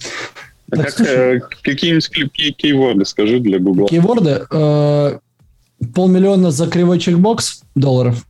А 0.70 0.76
так, 0.76 0.94
как, 0.94 1.06
э, 1.06 1.40
какие-нибудь 1.62 2.56
кейворды 2.56 3.04
скажи 3.04 3.40
для 3.40 3.58
Google? 3.58 3.86
Кейворды? 3.86 4.46
Э, 4.50 5.18
полмиллиона 5.94 6.50
за 6.50 6.66
кривой 6.68 6.98
чекбокс 6.98 7.62
долларов 7.74 8.24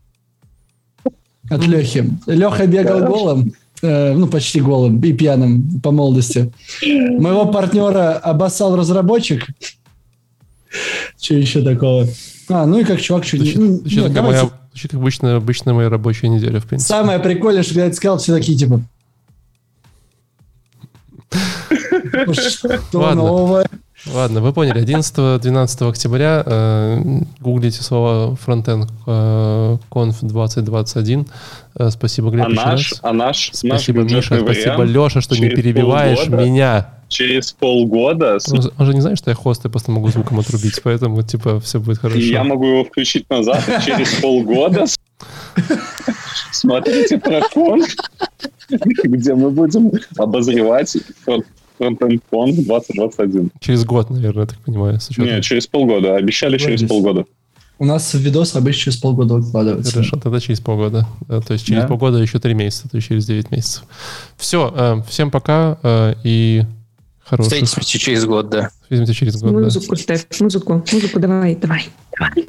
от 1.50 1.66
Лехи. 1.66 2.10
Леха 2.26 2.66
бегал 2.66 3.00
голым, 3.00 3.52
э, 3.82 4.14
ну, 4.14 4.26
почти 4.26 4.60
голым 4.60 5.00
и 5.00 5.12
пьяным 5.12 5.80
по 5.80 5.90
молодости. 5.90 6.52
Моего 6.82 7.46
партнера 7.46 8.12
обоссал 8.16 8.76
разработчик. 8.76 9.46
Что 11.20 11.34
еще 11.34 11.62
такого? 11.62 12.06
А, 12.48 12.66
ну 12.66 12.78
и 12.78 12.84
как 12.84 13.00
чувак 13.00 13.24
чуть... 13.24 13.40
Звучит, 13.40 13.58
ну, 13.58 13.76
звучит, 13.78 14.02
нет, 14.04 14.14
как, 14.14 14.24
моя, 14.24 14.50
звучит 14.70 14.90
как 14.92 15.00
обычная, 15.00 15.36
обычная 15.36 15.74
моя 15.74 15.88
рабочая 15.88 16.28
неделя, 16.28 16.60
в 16.60 16.66
принципе. 16.66 16.88
Самое 16.88 17.18
прикольное, 17.18 17.62
что 17.62 17.74
я 17.74 17.86
это 17.86 17.96
сказал, 17.96 18.18
все 18.18 18.34
такие, 18.34 18.56
типа... 18.56 18.80
Что 22.32 23.14
новое? 23.14 23.66
Ладно, 24.06 24.40
вы 24.40 24.52
поняли. 24.52 24.82
11-12 24.82 25.88
октября 25.88 26.42
э, 26.44 26.98
гуглите 27.40 27.82
слово 27.82 28.34
frontend 28.34 28.88
э, 29.06 29.76
conf 29.90 30.16
2021. 30.22 31.26
Э, 31.78 31.90
спасибо, 31.90 32.30
Глеб, 32.30 32.46
а 32.46 32.48
наш, 32.48 32.92
раз. 32.92 33.00
А 33.02 33.12
наш, 33.12 33.50
спасибо, 33.52 34.02
наш 34.02 34.12
Миша, 34.12 34.40
спасибо, 34.40 34.82
Леша, 34.84 35.20
что 35.20 35.36
не 35.36 35.50
перебиваешь 35.50 36.18
полгода. 36.18 36.44
меня. 36.44 36.94
через 37.08 37.52
полгода... 37.52 38.38
Он, 38.50 38.72
он 38.78 38.86
же 38.86 38.94
не 38.94 39.02
знает, 39.02 39.18
что 39.18 39.30
я 39.30 39.36
хост, 39.36 39.64
я 39.64 39.70
просто 39.70 39.90
могу 39.90 40.08
звуком 40.08 40.40
отрубить, 40.40 40.80
поэтому, 40.82 41.22
типа, 41.22 41.60
все 41.60 41.78
будет 41.78 41.98
хорошо. 41.98 42.18
И 42.18 42.30
я 42.30 42.42
могу 42.42 42.66
его 42.66 42.84
включить 42.84 43.28
назад, 43.28 43.62
через 43.84 44.14
полгода 44.14 44.86
смотрите 46.52 47.18
прокон, 47.18 47.84
где 48.68 49.34
мы 49.34 49.50
будем 49.50 49.92
обозревать 50.16 50.96
фронтенд 51.78 52.22
конф 52.30 52.54
2021. 52.56 53.50
Через 53.60 53.84
год, 53.84 54.10
наверное, 54.10 54.42
я 54.42 54.46
так 54.48 54.58
понимаю. 54.58 54.98
Нет, 55.16 55.42
через 55.44 55.66
полгода. 55.66 56.16
Обещали 56.16 56.58
через 56.58 56.82
полгода. 56.82 57.24
У 57.80 57.86
нас 57.86 58.12
видос 58.12 58.54
обычно 58.56 58.82
через 58.82 58.98
полгода 58.98 59.36
выкладывается. 59.36 59.92
Хорошо, 59.92 60.18
тогда 60.18 60.38
через 60.38 60.60
полгода. 60.60 61.06
То 61.28 61.54
есть 61.54 61.64
через 61.64 61.82
да? 61.82 61.88
полгода 61.88 62.18
еще 62.18 62.38
три 62.38 62.52
месяца, 62.52 62.90
то 62.90 62.96
есть 62.98 63.08
через 63.08 63.24
9 63.24 63.50
месяцев. 63.50 63.84
Все, 64.36 64.70
э, 64.76 65.02
всем 65.08 65.30
пока 65.30 65.78
э, 65.82 66.14
и 66.22 66.64
хороших... 67.24 67.54
Встретимся 67.54 67.98
через 67.98 68.26
год, 68.26 68.50
да. 68.50 68.68
Встретимся 68.82 69.14
через 69.14 69.40
год, 69.40 69.52
Музыку 69.52 69.96
да. 69.96 70.02
ставь, 70.02 70.26
музыку, 70.40 70.84
музыку 70.92 71.20
давай, 71.20 71.56
давай, 71.56 71.88
давай. 72.18 72.46